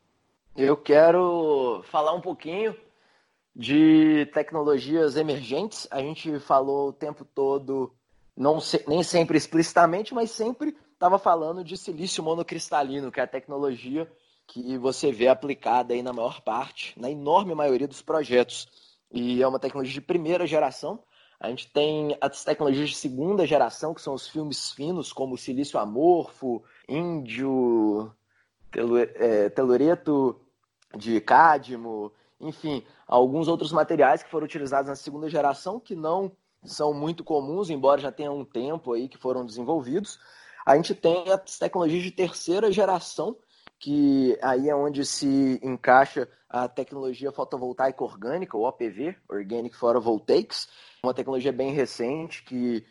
Eu 0.54 0.76
quero 0.76 1.82
falar 1.90 2.12
um 2.12 2.20
pouquinho 2.20 2.76
de 3.54 4.26
tecnologias 4.32 5.16
emergentes. 5.16 5.86
A 5.90 6.00
gente 6.00 6.38
falou 6.40 6.88
o 6.88 6.92
tempo 6.92 7.24
todo, 7.24 7.92
não 8.36 8.60
se, 8.60 8.82
nem 8.86 9.02
sempre 9.02 9.36
explicitamente, 9.36 10.14
mas 10.14 10.30
sempre 10.30 10.76
estava 10.92 11.18
falando 11.18 11.64
de 11.64 11.76
silício 11.76 12.22
monocristalino, 12.22 13.10
que 13.10 13.20
é 13.20 13.24
a 13.24 13.26
tecnologia 13.26 14.10
que 14.46 14.76
você 14.78 15.10
vê 15.12 15.28
aplicada 15.28 15.94
aí 15.94 16.02
na 16.02 16.12
maior 16.12 16.40
parte, 16.42 16.98
na 16.98 17.10
enorme 17.10 17.54
maioria 17.54 17.88
dos 17.88 18.02
projetos. 18.02 18.68
E 19.10 19.42
é 19.42 19.46
uma 19.46 19.58
tecnologia 19.58 19.94
de 19.94 20.00
primeira 20.00 20.46
geração. 20.46 21.02
A 21.38 21.48
gente 21.50 21.70
tem 21.72 22.16
as 22.20 22.44
tecnologias 22.44 22.90
de 22.90 22.96
segunda 22.96 23.46
geração, 23.46 23.92
que 23.92 24.00
são 24.00 24.14
os 24.14 24.28
filmes 24.28 24.70
finos, 24.70 25.12
como 25.12 25.36
silício 25.36 25.78
amorfo, 25.78 26.62
índio, 26.88 28.12
é, 29.16 29.48
telureto 29.48 30.40
de 30.96 31.20
cádmio, 31.20 32.12
enfim, 32.42 32.84
alguns 33.06 33.48
outros 33.48 33.72
materiais 33.72 34.22
que 34.22 34.30
foram 34.30 34.44
utilizados 34.44 34.88
na 34.88 34.96
segunda 34.96 35.28
geração 35.28 35.80
que 35.80 35.94
não 35.94 36.32
são 36.64 36.92
muito 36.92 37.24
comuns, 37.24 37.70
embora 37.70 38.00
já 38.00 38.12
tenha 38.12 38.30
um 38.30 38.44
tempo 38.44 38.92
aí 38.92 39.08
que 39.08 39.16
foram 39.16 39.46
desenvolvidos. 39.46 40.18
A 40.66 40.76
gente 40.76 40.94
tem 40.94 41.30
as 41.30 41.58
tecnologias 41.58 42.02
de 42.02 42.10
terceira 42.10 42.70
geração, 42.70 43.36
que 43.78 44.38
aí 44.42 44.68
é 44.68 44.74
onde 44.74 45.04
se 45.04 45.58
encaixa 45.62 46.28
a 46.48 46.68
tecnologia 46.68 47.32
fotovoltaica 47.32 48.04
orgânica, 48.04 48.56
o 48.56 48.62
OPV, 48.68 49.16
Organic 49.28 49.74
Photovoltaics, 49.74 50.68
uma 51.02 51.14
tecnologia 51.14 51.52
bem 51.52 51.72
recente 51.72 52.44
que 52.44 52.84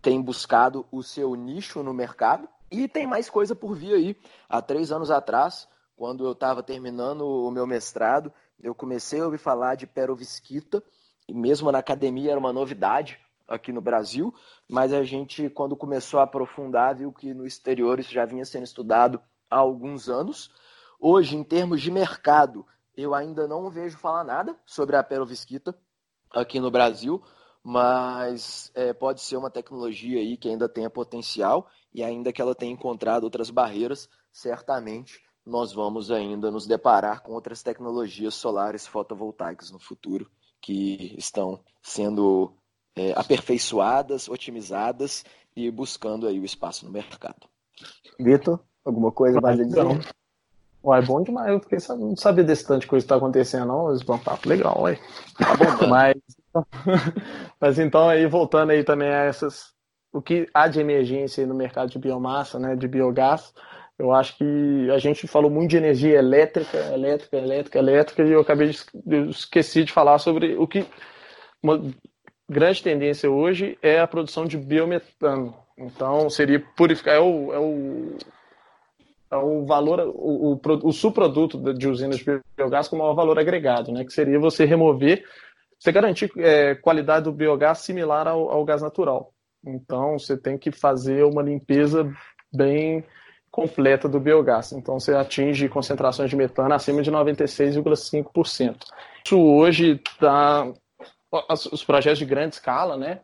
tem 0.00 0.20
buscado 0.22 0.86
o 0.90 1.02
seu 1.02 1.34
nicho 1.34 1.82
no 1.82 1.92
mercado. 1.92 2.48
E 2.70 2.88
tem 2.88 3.06
mais 3.06 3.28
coisa 3.28 3.54
por 3.54 3.74
vir 3.74 3.94
aí. 3.94 4.16
Há 4.48 4.62
três 4.62 4.90
anos 4.90 5.10
atrás, 5.10 5.68
quando 5.94 6.24
eu 6.24 6.32
estava 6.32 6.62
terminando 6.62 7.22
o 7.22 7.50
meu 7.50 7.66
mestrado, 7.66 8.32
eu 8.60 8.74
comecei 8.74 9.20
a 9.20 9.24
ouvir 9.24 9.38
falar 9.38 9.74
de 9.74 9.86
perovskita, 9.86 10.82
e 11.28 11.34
mesmo 11.34 11.70
na 11.70 11.78
academia 11.78 12.30
era 12.30 12.40
uma 12.40 12.52
novidade 12.52 13.18
aqui 13.46 13.72
no 13.72 13.80
Brasil, 13.80 14.34
mas 14.68 14.92
a 14.92 15.02
gente, 15.02 15.48
quando 15.50 15.76
começou 15.76 16.20
a 16.20 16.24
aprofundar, 16.24 16.96
viu 16.96 17.12
que 17.12 17.34
no 17.34 17.46
exterior 17.46 17.98
isso 18.00 18.12
já 18.12 18.24
vinha 18.24 18.44
sendo 18.44 18.64
estudado 18.64 19.20
há 19.50 19.56
alguns 19.56 20.08
anos. 20.08 20.50
Hoje, 20.98 21.36
em 21.36 21.44
termos 21.44 21.80
de 21.82 21.90
mercado, 21.90 22.66
eu 22.96 23.14
ainda 23.14 23.46
não 23.46 23.70
vejo 23.70 23.98
falar 23.98 24.24
nada 24.24 24.56
sobre 24.64 24.96
a 24.96 25.02
perovskita 25.02 25.76
aqui 26.30 26.60
no 26.60 26.70
Brasil, 26.70 27.22
mas 27.62 28.70
é, 28.74 28.92
pode 28.92 29.20
ser 29.20 29.36
uma 29.36 29.50
tecnologia 29.50 30.18
aí 30.18 30.36
que 30.36 30.48
ainda 30.48 30.68
tenha 30.68 30.90
potencial 30.90 31.68
e 31.92 32.02
ainda 32.02 32.32
que 32.32 32.40
ela 32.40 32.54
tenha 32.54 32.72
encontrado 32.72 33.24
outras 33.24 33.50
barreiras, 33.50 34.08
certamente 34.32 35.22
nós 35.44 35.72
vamos 35.72 36.10
ainda 36.10 36.50
nos 36.50 36.66
deparar 36.66 37.22
com 37.22 37.32
outras 37.32 37.62
tecnologias 37.62 38.34
solares 38.34 38.86
fotovoltaicas 38.86 39.70
no 39.70 39.78
futuro 39.78 40.30
que 40.60 41.14
estão 41.18 41.60
sendo 41.82 42.52
é, 42.94 43.12
aperfeiçoadas, 43.16 44.28
otimizadas 44.28 45.24
e 45.56 45.70
buscando 45.70 46.26
aí 46.26 46.38
o 46.38 46.44
espaço 46.44 46.86
no 46.86 46.92
mercado. 46.92 47.48
Vitor, 48.18 48.60
alguma 48.84 49.10
coisa 49.10 49.40
mais 49.40 49.58
a 49.58 49.64
dizer? 49.64 49.84
Ué, 50.84 50.98
é 50.98 51.02
bom 51.02 51.22
demais. 51.22 51.48
Eu 51.48 51.60
fiquei 51.60 51.78
não 51.96 52.16
sabia 52.16 52.42
desse 52.42 52.66
tanto 52.66 52.82
de 52.82 52.86
coisa 52.86 53.02
que 53.02 53.06
está 53.06 53.16
acontecendo, 53.16 53.66
não. 53.66 53.94
Esse 53.94 54.04
papo 54.04 54.48
legal, 54.48 54.82
ué. 54.82 54.98
Tá 55.38 55.56
bom, 55.56 55.88
mas, 55.88 56.14
mas 57.60 57.78
então 57.78 58.08
aí, 58.08 58.26
voltando 58.26 58.70
aí 58.70 58.82
também 58.82 59.08
a 59.08 59.24
essas. 59.24 59.72
O 60.12 60.20
que 60.20 60.46
há 60.52 60.68
de 60.68 60.78
emergência 60.78 61.46
no 61.46 61.54
mercado 61.54 61.90
de 61.90 61.98
biomassa, 61.98 62.58
né? 62.58 62.76
De 62.76 62.86
biogás. 62.86 63.54
Eu 63.98 64.12
acho 64.12 64.36
que 64.36 64.90
a 64.90 64.98
gente 64.98 65.26
falou 65.26 65.50
muito 65.50 65.70
de 65.70 65.76
energia 65.76 66.18
elétrica, 66.18 66.76
elétrica, 66.92 67.36
elétrica, 67.36 67.78
elétrica, 67.78 68.22
e 68.22 68.32
eu 68.32 68.40
acabei 68.40 68.68
de 68.68 69.30
esqueci 69.30 69.84
de 69.84 69.92
falar 69.92 70.18
sobre 70.18 70.56
o 70.56 70.66
que 70.66 70.84
uma 71.62 71.80
grande 72.48 72.82
tendência 72.82 73.30
hoje 73.30 73.78
é 73.82 74.00
a 74.00 74.06
produção 74.06 74.44
de 74.44 74.56
biometano. 74.56 75.54
Então 75.78 76.28
seria 76.28 76.60
purificar 76.76 77.14
é 77.14 77.20
o, 77.20 77.52
é 77.52 77.58
o, 77.58 78.16
é 79.30 79.36
o 79.36 79.64
valor, 79.64 80.00
o, 80.00 80.52
o, 80.52 80.60
o 80.88 80.92
subproduto 80.92 81.72
de 81.72 81.88
usinas 81.88 82.18
de 82.18 82.40
biogás 82.56 82.88
com 82.88 82.96
maior 82.96 83.14
valor 83.14 83.38
agregado, 83.38 83.92
né? 83.92 84.04
Que 84.04 84.12
seria 84.12 84.38
você 84.38 84.64
remover, 84.64 85.24
você 85.78 85.92
garantir 85.92 86.30
é, 86.38 86.74
qualidade 86.74 87.24
do 87.24 87.32
biogás 87.32 87.78
similar 87.78 88.26
ao, 88.26 88.50
ao 88.50 88.64
gás 88.64 88.82
natural. 88.82 89.32
Então 89.64 90.18
você 90.18 90.36
tem 90.36 90.58
que 90.58 90.70
fazer 90.70 91.24
uma 91.24 91.42
limpeza 91.42 92.12
bem 92.52 93.04
completa 93.52 94.08
do 94.08 94.18
biogás. 94.18 94.72
Então 94.72 94.98
você 94.98 95.14
atinge 95.14 95.68
concentrações 95.68 96.30
de 96.30 96.36
metano 96.36 96.74
acima 96.74 97.02
de 97.02 97.12
96,5%. 97.12 98.76
Isso 99.24 99.38
hoje 99.38 100.00
está 100.10 100.72
os 101.48 101.84
projetos 101.84 102.18
de 102.18 102.26
grande 102.26 102.56
escala, 102.56 102.96
né, 102.96 103.20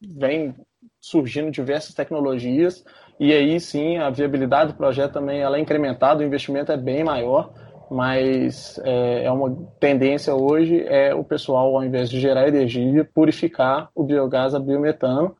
vem 0.00 0.54
surgindo 1.00 1.52
diversas 1.52 1.94
tecnologias 1.94 2.84
e 3.20 3.32
aí 3.32 3.60
sim 3.60 3.98
a 3.98 4.10
viabilidade 4.10 4.72
do 4.72 4.76
projeto 4.76 5.12
também 5.12 5.40
ela 5.40 5.56
é 5.56 5.60
incrementada, 5.60 6.20
o 6.20 6.26
investimento 6.26 6.72
é 6.72 6.76
bem 6.76 7.04
maior, 7.04 7.52
mas 7.88 8.80
é, 8.82 9.24
é 9.24 9.30
uma 9.30 9.54
tendência 9.78 10.34
hoje 10.34 10.84
é 10.88 11.14
o 11.14 11.22
pessoal, 11.22 11.76
ao 11.76 11.84
invés 11.84 12.10
de 12.10 12.18
gerar 12.18 12.48
energia, 12.48 13.08
purificar 13.14 13.88
o 13.94 14.02
biogás 14.02 14.52
a 14.52 14.58
biometano 14.58 15.36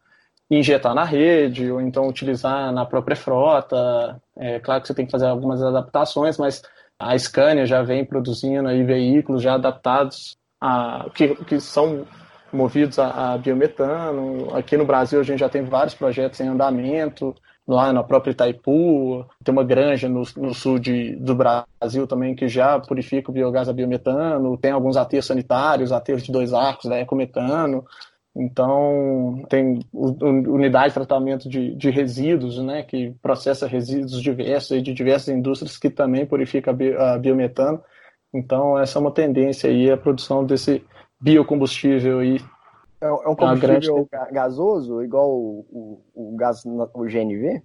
injetar 0.51 0.95
na 0.95 1.05
rede, 1.05 1.71
ou 1.71 1.81
então 1.81 2.09
utilizar 2.09 2.73
na 2.73 2.85
própria 2.85 3.17
frota. 3.17 4.21
É 4.37 4.59
claro 4.61 4.81
que 4.81 4.89
você 4.89 4.95
tem 4.95 5.07
que 5.07 5.13
fazer 5.13 5.27
algumas 5.27 5.63
adaptações, 5.63 6.39
mas 6.39 6.63
a 6.99 7.19
Scania 7.19 7.67
já 7.67 7.83
vem 7.83 8.05
produzindo 8.05 8.69
aí 8.69 8.85
veículos 8.85 9.43
já 9.43 9.55
adaptados 9.55 10.37
a 10.61 11.07
que, 11.15 11.35
que 11.45 11.61
são 11.61 12.07
movidos 12.53 12.99
a, 12.99 13.35
a 13.35 13.39
biometano. 13.39 14.55
Aqui 14.55 14.77
no 14.77 14.85
Brasil 14.85 15.21
a 15.21 15.25
gente 15.25 15.41
já 15.41 15.49
tem 15.49 15.63
vários 15.65 15.95
projetos 15.95 16.41
em 16.41 16.49
andamento 16.49 17.35
lá 17.67 17.93
na 17.93 18.03
própria 18.03 18.33
Itaipu, 18.33 19.27
tem 19.43 19.53
uma 19.53 19.65
granja 19.65 20.09
no, 20.09 20.23
no 20.37 20.53
sul 20.53 20.79
de, 20.79 21.17
do 21.17 21.35
Brasil 21.35 22.07
também 22.07 22.35
que 22.35 22.47
já 22.47 22.79
purifica 22.79 23.31
o 23.31 23.35
biogás 23.35 23.69
a 23.69 23.73
biometano, 23.73 24.57
tem 24.59 24.71
alguns 24.71 24.97
aterros 24.99 25.27
sanitários, 25.27 25.91
aterros 25.91 26.23
de 26.23 26.31
dois 26.31 26.53
arcos 26.53 26.91
da 26.91 27.01
ecometano, 27.01 27.85
então 28.37 29.45
tem 29.49 29.81
unidade 29.93 30.89
de 30.89 30.95
tratamento 30.95 31.49
de, 31.49 31.75
de 31.75 31.91
resíduos, 31.91 32.59
né, 32.59 32.83
que 32.83 33.15
processa 33.23 33.67
resíduos 33.67 34.21
diversos 34.21 34.83
de 34.83 34.93
diversas 34.93 35.29
indústrias 35.29 35.77
que 35.77 35.89
também 35.89 36.27
purifica 36.27 36.71
a, 36.71 36.75
bio, 36.75 37.01
a 37.01 37.19
biometano, 37.19 37.83
então 38.33 38.79
essa 38.79 38.99
é 38.99 39.01
uma 39.01 39.13
tendência 39.13 39.71
aí, 39.71 39.91
a 39.91 39.97
produção 39.97 40.45
desse 40.45 40.85
biocombustível 41.21 42.19
aí 42.19 42.41
é, 43.01 43.07
é 43.07 43.29
um 43.29 43.37
combustível 43.37 44.09
grande... 44.11 44.33
gasoso, 44.33 45.03
igual 45.03 45.31
o, 45.31 45.67
o, 46.15 46.33
o, 46.33 46.37
gás, 46.37 46.65
o 46.65 47.05
GNV? 47.05 47.63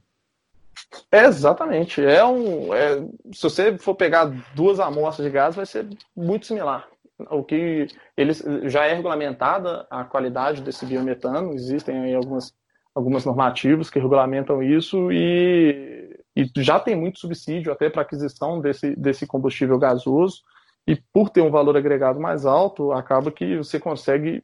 É, 1.12 1.26
exatamente. 1.26 2.04
É 2.04 2.26
um, 2.26 2.74
é, 2.74 3.00
se 3.32 3.44
você 3.44 3.78
for 3.78 3.96
pegar 3.96 4.26
duas 4.54 4.80
amostras 4.80 5.26
de 5.26 5.32
gás, 5.32 5.56
vai 5.56 5.66
ser 5.66 5.88
muito 6.16 6.46
similar. 6.46 6.88
O 7.30 7.44
que 7.44 7.88
eles 8.16 8.44
já 8.64 8.86
é 8.86 8.94
regulamentada 8.94 9.86
a 9.90 10.04
qualidade 10.04 10.62
desse 10.62 10.86
biometano, 10.86 11.54
existem 11.54 12.00
aí 12.00 12.16
algumas, 12.16 12.54
algumas 12.96 13.26
normativas 13.26 13.90
que 13.90 14.00
regulamentam 14.00 14.64
isso 14.64 15.12
e, 15.12 16.18
e 16.36 16.50
já 16.58 16.80
tem 16.80 16.96
muito 16.96 17.20
subsídio 17.20 17.74
até 17.74 17.90
para 17.90 18.04
aquisição 18.04 18.62
desse, 18.62 18.96
desse 18.96 19.28
combustível 19.28 19.78
gasoso. 19.78 20.41
E 20.88 20.96
por 20.96 21.30
ter 21.30 21.41
um 21.41 21.52
valor 21.52 21.76
agregado 21.76 22.20
mais 22.20 22.46
alto, 22.46 22.91
acaba 22.94 23.32
que 23.32 23.58
você 23.58 23.80
consegue 23.80 24.44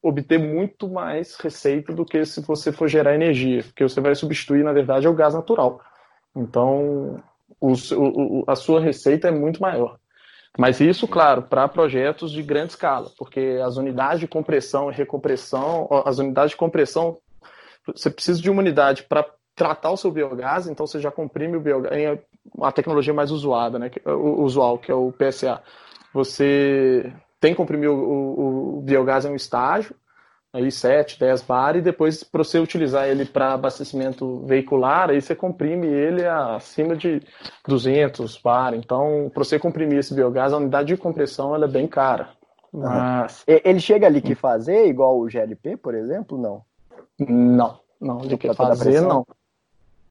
obter 0.00 0.38
muito 0.38 0.88
mais 0.88 1.36
receita 1.36 1.92
do 1.92 2.04
que 2.04 2.24
se 2.24 2.40
você 2.40 2.70
for 2.70 2.88
gerar 2.88 3.14
energia, 3.14 3.62
porque 3.64 3.82
você 3.82 4.00
vai 4.00 4.14
substituir, 4.14 4.62
na 4.62 4.72
verdade, 4.72 5.08
o 5.08 5.12
gás 5.12 5.34
natural. 5.34 5.80
Então, 6.34 7.22
o, 7.60 7.72
o, 7.72 8.44
a 8.46 8.54
sua 8.54 8.80
receita 8.80 9.28
é 9.28 9.30
muito 9.30 9.60
maior. 9.60 9.98
Mas 10.58 10.80
isso, 10.80 11.06
claro, 11.06 11.42
para 11.42 11.68
projetos 11.68 12.32
de 12.32 12.42
grande 12.42 12.72
escala, 12.72 13.10
porque 13.18 13.60
as 13.62 13.76
unidades 13.76 14.20
de 14.20 14.26
compressão 14.26 14.90
e 14.90 14.94
recompressão, 14.94 15.88
as 16.04 16.18
unidades 16.18 16.52
de 16.52 16.56
compressão, 16.56 17.18
você 17.86 18.10
precisa 18.10 18.40
de 18.40 18.50
uma 18.50 18.62
unidade 18.62 19.02
para 19.02 19.26
tratar 19.54 19.90
o 19.90 19.96
seu 19.96 20.10
biogás, 20.10 20.66
então 20.66 20.86
você 20.86 20.98
já 21.00 21.10
comprime 21.10 21.56
o 21.56 21.60
biogás, 21.60 22.18
a 22.62 22.72
tecnologia 22.72 23.12
mais 23.12 23.30
usuada, 23.30 23.78
né, 23.78 23.90
usual, 24.06 24.78
que 24.78 24.90
é 24.90 24.94
o 24.94 25.12
PSA. 25.12 25.62
Você 26.12 27.12
tem 27.40 27.52
que 27.52 27.56
comprimir 27.56 27.90
o, 27.90 27.94
o, 27.94 28.78
o 28.78 28.80
biogás 28.80 29.24
em 29.24 29.30
um 29.30 29.36
estágio, 29.36 29.94
aí 30.56 30.72
7, 30.72 31.20
10 31.20 31.42
bar, 31.42 31.76
e 31.76 31.82
depois 31.82 32.24
para 32.24 32.42
você 32.42 32.58
utilizar 32.58 33.06
ele 33.06 33.26
para 33.26 33.52
abastecimento 33.52 34.40
veicular, 34.46 35.10
aí 35.10 35.20
você 35.20 35.34
comprime 35.34 35.86
ele 35.86 36.24
acima 36.26 36.96
de 36.96 37.20
200 37.68 38.38
bar. 38.38 38.74
Então, 38.74 39.30
para 39.32 39.44
você 39.44 39.58
comprimir 39.58 39.98
esse 39.98 40.14
biogás, 40.14 40.52
a 40.52 40.56
unidade 40.56 40.88
de 40.88 40.96
compressão 40.96 41.54
ela 41.54 41.66
é 41.66 41.68
bem 41.68 41.86
cara. 41.86 42.30
Mas... 42.72 43.44
Ele 43.46 43.80
chega 43.80 44.06
ali 44.06 44.20
que 44.20 44.34
fazer 44.34 44.86
igual 44.86 45.18
o 45.18 45.28
GLP, 45.28 45.76
por 45.76 45.94
exemplo, 45.94 46.38
não? 46.38 46.62
Não, 47.18 47.78
não, 48.00 48.18
de 48.18 48.36
que 48.36 48.52
fazer 48.54 49.00
não. 49.02 49.26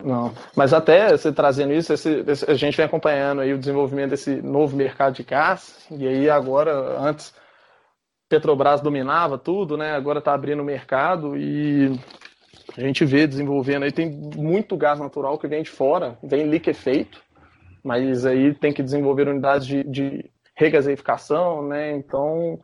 Não, 0.04 0.34
mas 0.56 0.74
até 0.74 1.18
você 1.18 1.32
trazendo 1.32 1.74
isso, 1.74 1.94
esse, 1.94 2.24
esse, 2.28 2.52
a 2.52 2.54
gente 2.54 2.76
vem 2.76 2.86
acompanhando 2.86 3.42
aí 3.42 3.54
o 3.54 3.58
desenvolvimento 3.58 4.10
desse 4.10 4.42
novo 4.42 4.76
mercado 4.76 5.14
de 5.16 5.24
gás, 5.24 5.88
e 5.90 6.06
aí 6.06 6.30
agora, 6.30 7.00
antes, 7.00 7.34
Petrobras 8.30 8.82
dominava 8.82 9.38
tudo, 9.38 9.78
né? 9.78 9.94
Agora 9.94 10.20
está 10.20 10.34
abrindo 10.34 10.62
o 10.62 10.66
mercado 10.66 11.38
e 11.38 11.92
a 12.78 12.82
gente 12.82 13.06
vê 13.06 13.28
desenvolvendo 13.28 13.84
aí, 13.84 13.92
tem 13.92 14.12
muito 14.12 14.76
gás 14.76 15.00
natural 15.00 15.38
que 15.38 15.48
vem 15.48 15.64
de 15.64 15.70
fora, 15.70 16.18
vem 16.24 16.50
liquefeito, 16.50 17.22
mas 17.84 18.26
aí 18.26 18.54
tem 18.54 18.74
que 18.74 18.84
desenvolver 18.84 19.28
unidades 19.28 19.68
de, 19.68 19.84
de 19.84 20.30
regasificação, 20.56 21.68
né? 21.68 21.96
Então, 21.96 22.60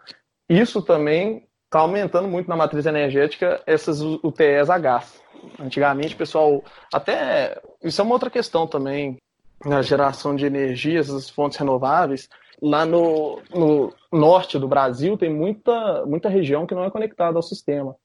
isso 0.50 0.82
também 0.82 1.48
está 1.66 1.80
aumentando 1.80 2.28
muito 2.28 2.50
na 2.50 2.56
matriz 2.56 2.86
energética 2.86 3.62
essas 3.66 4.02
UTEs 4.02 4.70
a 4.70 4.78
gás. 4.78 5.22
Antigamente, 5.60 6.16
pessoal, 6.16 6.64
até 6.94 7.60
isso 7.84 8.02
é 8.02 8.04
uma 8.04 8.14
outra 8.14 8.30
questão 8.30 8.68
também 8.68 9.18
na 9.66 9.82
geração 9.82 10.36
de 10.36 10.46
energia, 10.46 11.00
essas 11.00 11.30
fontes 11.30 11.58
renováveis. 11.58 12.28
Lá 12.62 12.86
no, 12.86 13.42
no 13.54 13.94
norte 14.12 14.60
do 14.60 14.68
Brasil 14.68 15.18
tem 15.18 15.34
muita, 15.34 16.06
muita 16.06 16.30
região 16.30 16.66
que 16.66 16.76
não 16.76 16.84
é 16.84 16.92
conectada 16.92 17.38
ao 17.38 17.42
sistema. 17.42 17.96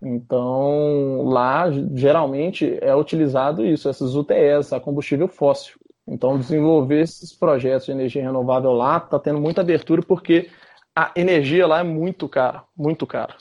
Então, 0.00 1.24
lá 1.24 1.66
geralmente 1.94 2.78
é 2.80 2.94
utilizado 2.94 3.66
isso, 3.66 3.88
essas 3.88 4.14
UTS, 4.14 4.72
a 4.72 4.80
combustível 4.80 5.28
fóssil. 5.28 5.76
Então, 6.06 6.38
desenvolver 6.38 7.02
esses 7.02 7.32
projetos 7.32 7.86
de 7.86 7.92
energia 7.92 8.22
renovável 8.22 8.72
lá 8.72 8.96
está 8.96 9.18
tendo 9.18 9.40
muita 9.40 9.60
abertura 9.60 10.00
porque 10.02 10.48
a 10.96 11.12
energia 11.14 11.66
lá 11.66 11.80
é 11.80 11.84
muito 11.84 12.28
cara, 12.28 12.64
muito 12.76 13.06
cara 13.06 13.34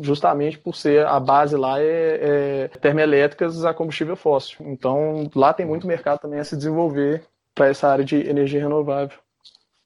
justamente 0.00 0.58
por 0.58 0.74
ser 0.74 1.06
a 1.06 1.20
base 1.20 1.56
lá 1.56 1.80
é, 1.80 2.64
é 2.64 2.78
termoelétricas 2.78 3.64
a 3.64 3.72
combustível 3.72 4.16
fóssil. 4.16 4.66
Então 4.66 5.30
lá 5.34 5.52
tem 5.52 5.66
muito 5.66 5.86
mercado 5.86 6.20
também 6.20 6.40
a 6.40 6.44
se 6.44 6.56
desenvolver 6.56 7.24
para 7.54 7.68
essa 7.68 7.88
área 7.88 8.04
de 8.04 8.16
energia 8.16 8.60
renovável. 8.60 9.18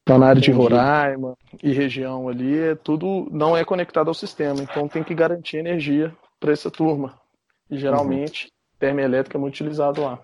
Então, 0.09 0.16
na 0.16 0.28
área 0.28 0.40
de 0.40 0.51
Roraima 0.51 1.36
e 1.62 1.70
região 1.70 2.30
ali, 2.30 2.59
é 2.59 2.74
tudo 2.74 3.28
não 3.30 3.55
é 3.55 3.62
conectado 3.62 4.09
ao 4.09 4.14
sistema, 4.14 4.59
então 4.62 4.89
tem 4.89 5.05
que 5.05 5.14
garantir 5.14 5.59
energia 5.59 6.16
para 6.40 6.51
essa 6.51 6.70
turma. 6.70 7.20
E 7.70 7.76
geralmente, 7.76 8.47
uhum. 8.47 8.51
termoelétrica 8.78 9.36
é 9.36 9.39
muito 9.39 9.52
utilizado 9.52 10.01
lá. 10.01 10.18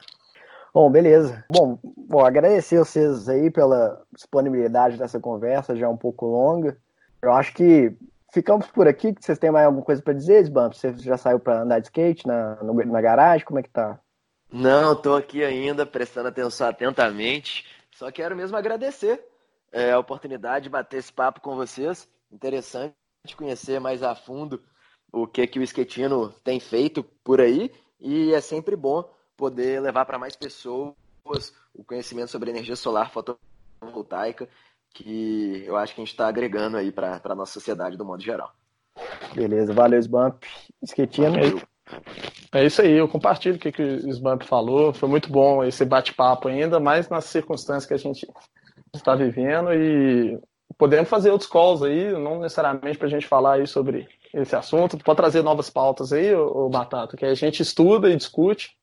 Bom, 0.73 0.90
beleza. 0.90 1.44
Bom, 1.52 1.78
bom, 1.85 2.24
agradecer 2.24 2.78
vocês 2.78 3.28
aí 3.28 3.51
pela 3.51 4.01
disponibilidade 4.11 4.97
dessa 4.97 5.20
conversa, 5.20 5.77
já 5.77 5.86
um 5.86 5.98
pouco 5.98 6.24
longa. 6.24 6.78
Eu 7.20 7.35
acho 7.35 7.52
que 7.52 7.94
ficamos 8.32 8.66
por 8.69 8.89
aqui. 8.89 9.15
Vocês 9.20 9.39
têm 9.39 9.51
mais 9.51 9.66
alguma 9.66 9.85
coisa 9.85 10.01
para 10.01 10.15
dizer, 10.15 10.44
Sbump? 10.44 10.74
Você 10.74 10.97
já 10.97 11.19
saiu 11.19 11.39
para 11.39 11.61
andar 11.61 11.81
de 11.81 11.89
skate 11.89 12.27
na, 12.27 12.56
na 12.62 13.02
garagem? 13.02 13.44
Como 13.44 13.59
é 13.59 13.62
que 13.62 13.69
tá? 13.69 14.01
Não, 14.51 14.94
estou 14.94 15.15
aqui 15.15 15.44
ainda, 15.44 15.85
prestando 15.85 16.28
atenção 16.28 16.69
atentamente. 16.69 17.66
Só 17.93 18.11
quero 18.11 18.35
mesmo 18.35 18.56
agradecer 18.56 19.23
é, 19.74 19.90
a 19.90 19.98
oportunidade 19.98 20.64
de 20.64 20.70
bater 20.70 20.98
esse 20.98 21.12
papo 21.12 21.40
com 21.40 21.56
vocês. 21.56 22.09
Interessante 22.30 22.94
conhecer 23.36 23.80
mais 23.80 24.02
a 24.02 24.14
fundo 24.14 24.62
o 25.12 25.26
que, 25.26 25.46
que 25.46 25.59
o 25.59 25.62
skatino 25.62 26.32
tem 26.44 26.60
feito 26.60 27.02
por 27.24 27.40
aí. 27.40 27.72
E 27.98 28.32
é 28.32 28.40
sempre 28.40 28.76
bom 28.76 29.10
poder 29.36 29.80
levar 29.80 30.05
para 30.05 30.18
mais 30.18 30.36
pessoas 30.36 30.94
o 31.74 31.82
conhecimento 31.84 32.30
sobre 32.30 32.51
energia 32.51 32.76
solar 32.76 33.10
fotovoltaica 33.10 34.48
que 34.94 35.64
eu 35.66 35.76
acho 35.76 35.92
que 35.92 36.01
a 36.01 36.05
gente 36.05 36.12
está 36.12 36.28
agregando 36.28 36.76
aí 36.76 36.92
para 36.92 37.20
a 37.24 37.34
nossa 37.34 37.55
sociedade 37.55 37.96
do 37.96 38.05
modo 38.05 38.22
geral. 38.22 38.52
Beleza, 39.34 39.72
valeu, 39.72 39.98
Sbump. 39.98 40.46
Esquetinho. 40.80 41.32
É, 42.52 42.60
é 42.60 42.64
isso 42.64 42.80
aí, 42.80 42.92
eu 42.92 43.09
compartilho 43.09 43.56
o 43.56 43.59
que, 43.59 43.72
que 43.72 43.82
o 43.82 44.10
Sbump 44.10 44.44
falou. 44.44 44.94
Foi 44.94 45.09
muito 45.09 45.28
bom 45.32 45.64
esse 45.64 45.84
bate-papo 45.84 46.46
ainda, 46.46 46.78
mais 46.78 47.09
nas 47.09 47.24
circunstâncias 47.24 47.86
que 47.86 47.94
a 47.94 47.96
gente 47.96 48.24
está 48.96 49.14
vivendo 49.14 49.72
e 49.72 50.38
podemos 50.78 51.08
fazer 51.08 51.30
outros 51.30 51.50
calls 51.50 51.82
aí, 51.82 52.12
não 52.12 52.40
necessariamente 52.40 52.98
para 52.98 53.06
a 53.06 53.10
gente 53.10 53.26
falar 53.26 53.54
aí 53.54 53.66
sobre 53.66 54.08
esse 54.32 54.54
assunto. 54.56 54.98
Pode 54.98 55.16
trazer 55.16 55.42
novas 55.42 55.70
pautas 55.70 56.12
aí, 56.12 56.34
ô, 56.34 56.68
Batata, 56.68 57.16
que 57.16 57.24
a 57.24 57.34
gente 57.34 57.62
estuda 57.62 58.10
e 58.10 58.16
discute. 58.16 58.76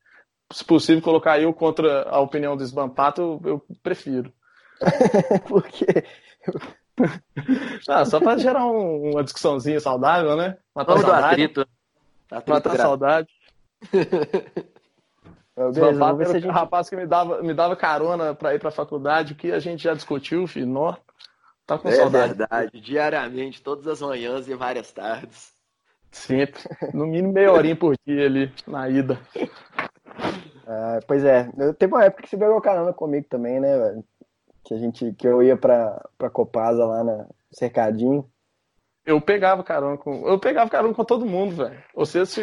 Se 0.52 0.64
possível, 0.66 1.02
colocar 1.02 1.40
eu 1.40 1.54
contra 1.54 2.04
a 2.10 2.20
opinião 2.20 2.58
do 2.58 2.64
Sbampato, 2.64 3.22
eu, 3.22 3.42
eu 3.46 3.66
prefiro. 3.82 4.32
Porque. 5.48 5.86
Ah, 7.88 8.04
só 8.06 8.20
para 8.20 8.38
gerar 8.38 8.66
um, 8.66 9.12
uma 9.12 9.24
discussãozinha 9.24 9.80
saudável, 9.80 10.36
né? 10.36 10.58
Matar 10.76 10.94
Vamos 10.94 11.10
saudade. 11.10 11.26
Atrito. 11.28 11.68
Atrito 12.30 12.50
Matar 12.50 12.78
saudade. 12.78 13.30
Beleza, 15.56 15.92
rapaz, 15.92 16.32
gente... 16.32 16.48
rapaz 16.48 16.90
que 16.90 16.96
me 16.96 17.06
dava, 17.06 17.42
me 17.42 17.54
dava 17.54 17.76
carona 17.76 18.34
para 18.34 18.56
ir 18.56 18.60
para 18.60 18.70
a 18.70 18.74
faculdade, 18.74 19.36
que 19.36 19.52
a 19.52 19.60
gente 19.60 19.84
já 19.84 19.94
discutiu, 19.94 20.48
filho. 20.48 20.68
Nó, 20.68 20.96
tá 21.66 21.78
com 21.78 21.90
é 21.90 21.92
saudade. 21.92 22.34
verdade, 22.36 22.82
diariamente, 22.82 23.62
todas 23.62 23.86
as 23.88 24.02
manhãs 24.02 24.48
e 24.48 24.56
várias 24.56 24.92
tardes. 24.92 25.52
Sempre. 26.12 26.62
No 26.94 27.06
mínimo 27.06 27.34
meia 27.34 27.52
horinha 27.52 27.76
por 27.76 27.96
dia 28.06 28.26
ali, 28.26 28.54
na 28.68 28.90
ida. 28.90 29.20
Ah, 30.74 31.00
pois 31.06 31.26
é, 31.26 31.52
teve 31.78 31.94
uma 31.94 32.06
época 32.06 32.24
que 32.24 32.30
você 32.30 32.38
pegou 32.38 32.62
carona 32.62 32.94
comigo 32.94 33.26
também, 33.28 33.60
né, 33.60 33.78
velho? 33.78 34.04
Que, 34.64 34.74
a 34.74 34.78
gente, 34.78 35.12
que 35.14 35.28
eu 35.28 35.44
ia 35.44 35.58
pra, 35.58 36.08
pra 36.18 36.30
Copasa 36.30 36.86
lá 36.86 37.04
na 37.04 37.28
Cercadinho. 37.52 38.26
Eu 39.06 39.20
pegava 39.20 39.64
carona 39.64 39.98
com. 39.98 40.28
Eu 40.28 40.38
pegava 40.40 40.70
carona 40.70 40.94
com 40.94 41.04
todo 41.04 41.26
mundo, 41.26 41.56
velho. 41.56 41.78
Vocês, 41.96 42.36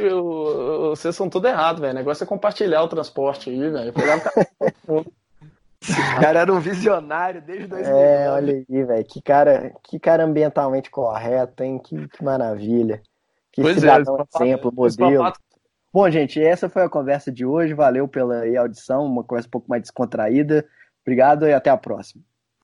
vocês 0.91 1.15
são 1.15 1.29
tudo 1.31 1.47
errado, 1.47 1.81
velho. 1.81 1.93
O 1.93 1.97
negócio 1.97 2.25
é 2.25 2.27
compartilhar 2.27 2.83
o 2.83 2.89
transporte 2.89 3.49
aí, 3.51 3.71
velho. 3.71 3.89
Eu 3.89 3.93
pegava 3.93 4.21
carona 4.21 4.47
com 4.59 4.67
todo 4.67 4.75
mundo. 4.97 5.13
Esse 5.81 5.95
cara 6.21 6.41
era 6.41 6.53
um 6.53 6.59
visionário 6.59 7.41
desde 7.41 7.69
2009. 7.69 8.05
É, 8.05 8.31
olha 8.31 8.55
aí, 8.69 8.85
velho. 8.85 9.05
Que 9.05 9.23
cara, 9.23 9.73
que 9.85 9.99
cara 10.01 10.25
ambientalmente 10.25 10.91
correto, 10.91 11.63
hein? 11.63 11.79
Que, 11.79 12.09
que 12.09 12.25
maravilha. 12.25 13.01
Que 13.53 13.63
Pois 13.63 13.77
é, 13.77 13.81
cidadão 13.81 14.17
papato- 14.17 14.45
exemplo, 14.45 14.87
esse 14.87 15.01
modelo. 15.01 15.23
papato- 15.25 15.41
Bom, 15.93 16.11
gente, 16.11 16.43
essa 16.43 16.69
foi 16.69 16.83
a 16.83 16.89
conversa 16.89 17.31
de 17.31 17.47
hoje. 17.47 17.73
Valeu 17.75 18.09
pela 18.09 18.41
aí 18.41 18.57
audição, 18.57 19.07
uma 19.07 19.23
conversa 19.23 19.47
um 19.47 19.51
pouco 19.53 19.69
mais 19.71 19.83
descontraída. 19.83 20.67
Obrigado 21.03 21.47
e 21.47 21.53
até 21.55 21.71
a 21.71 21.77
próxima. 21.77 22.23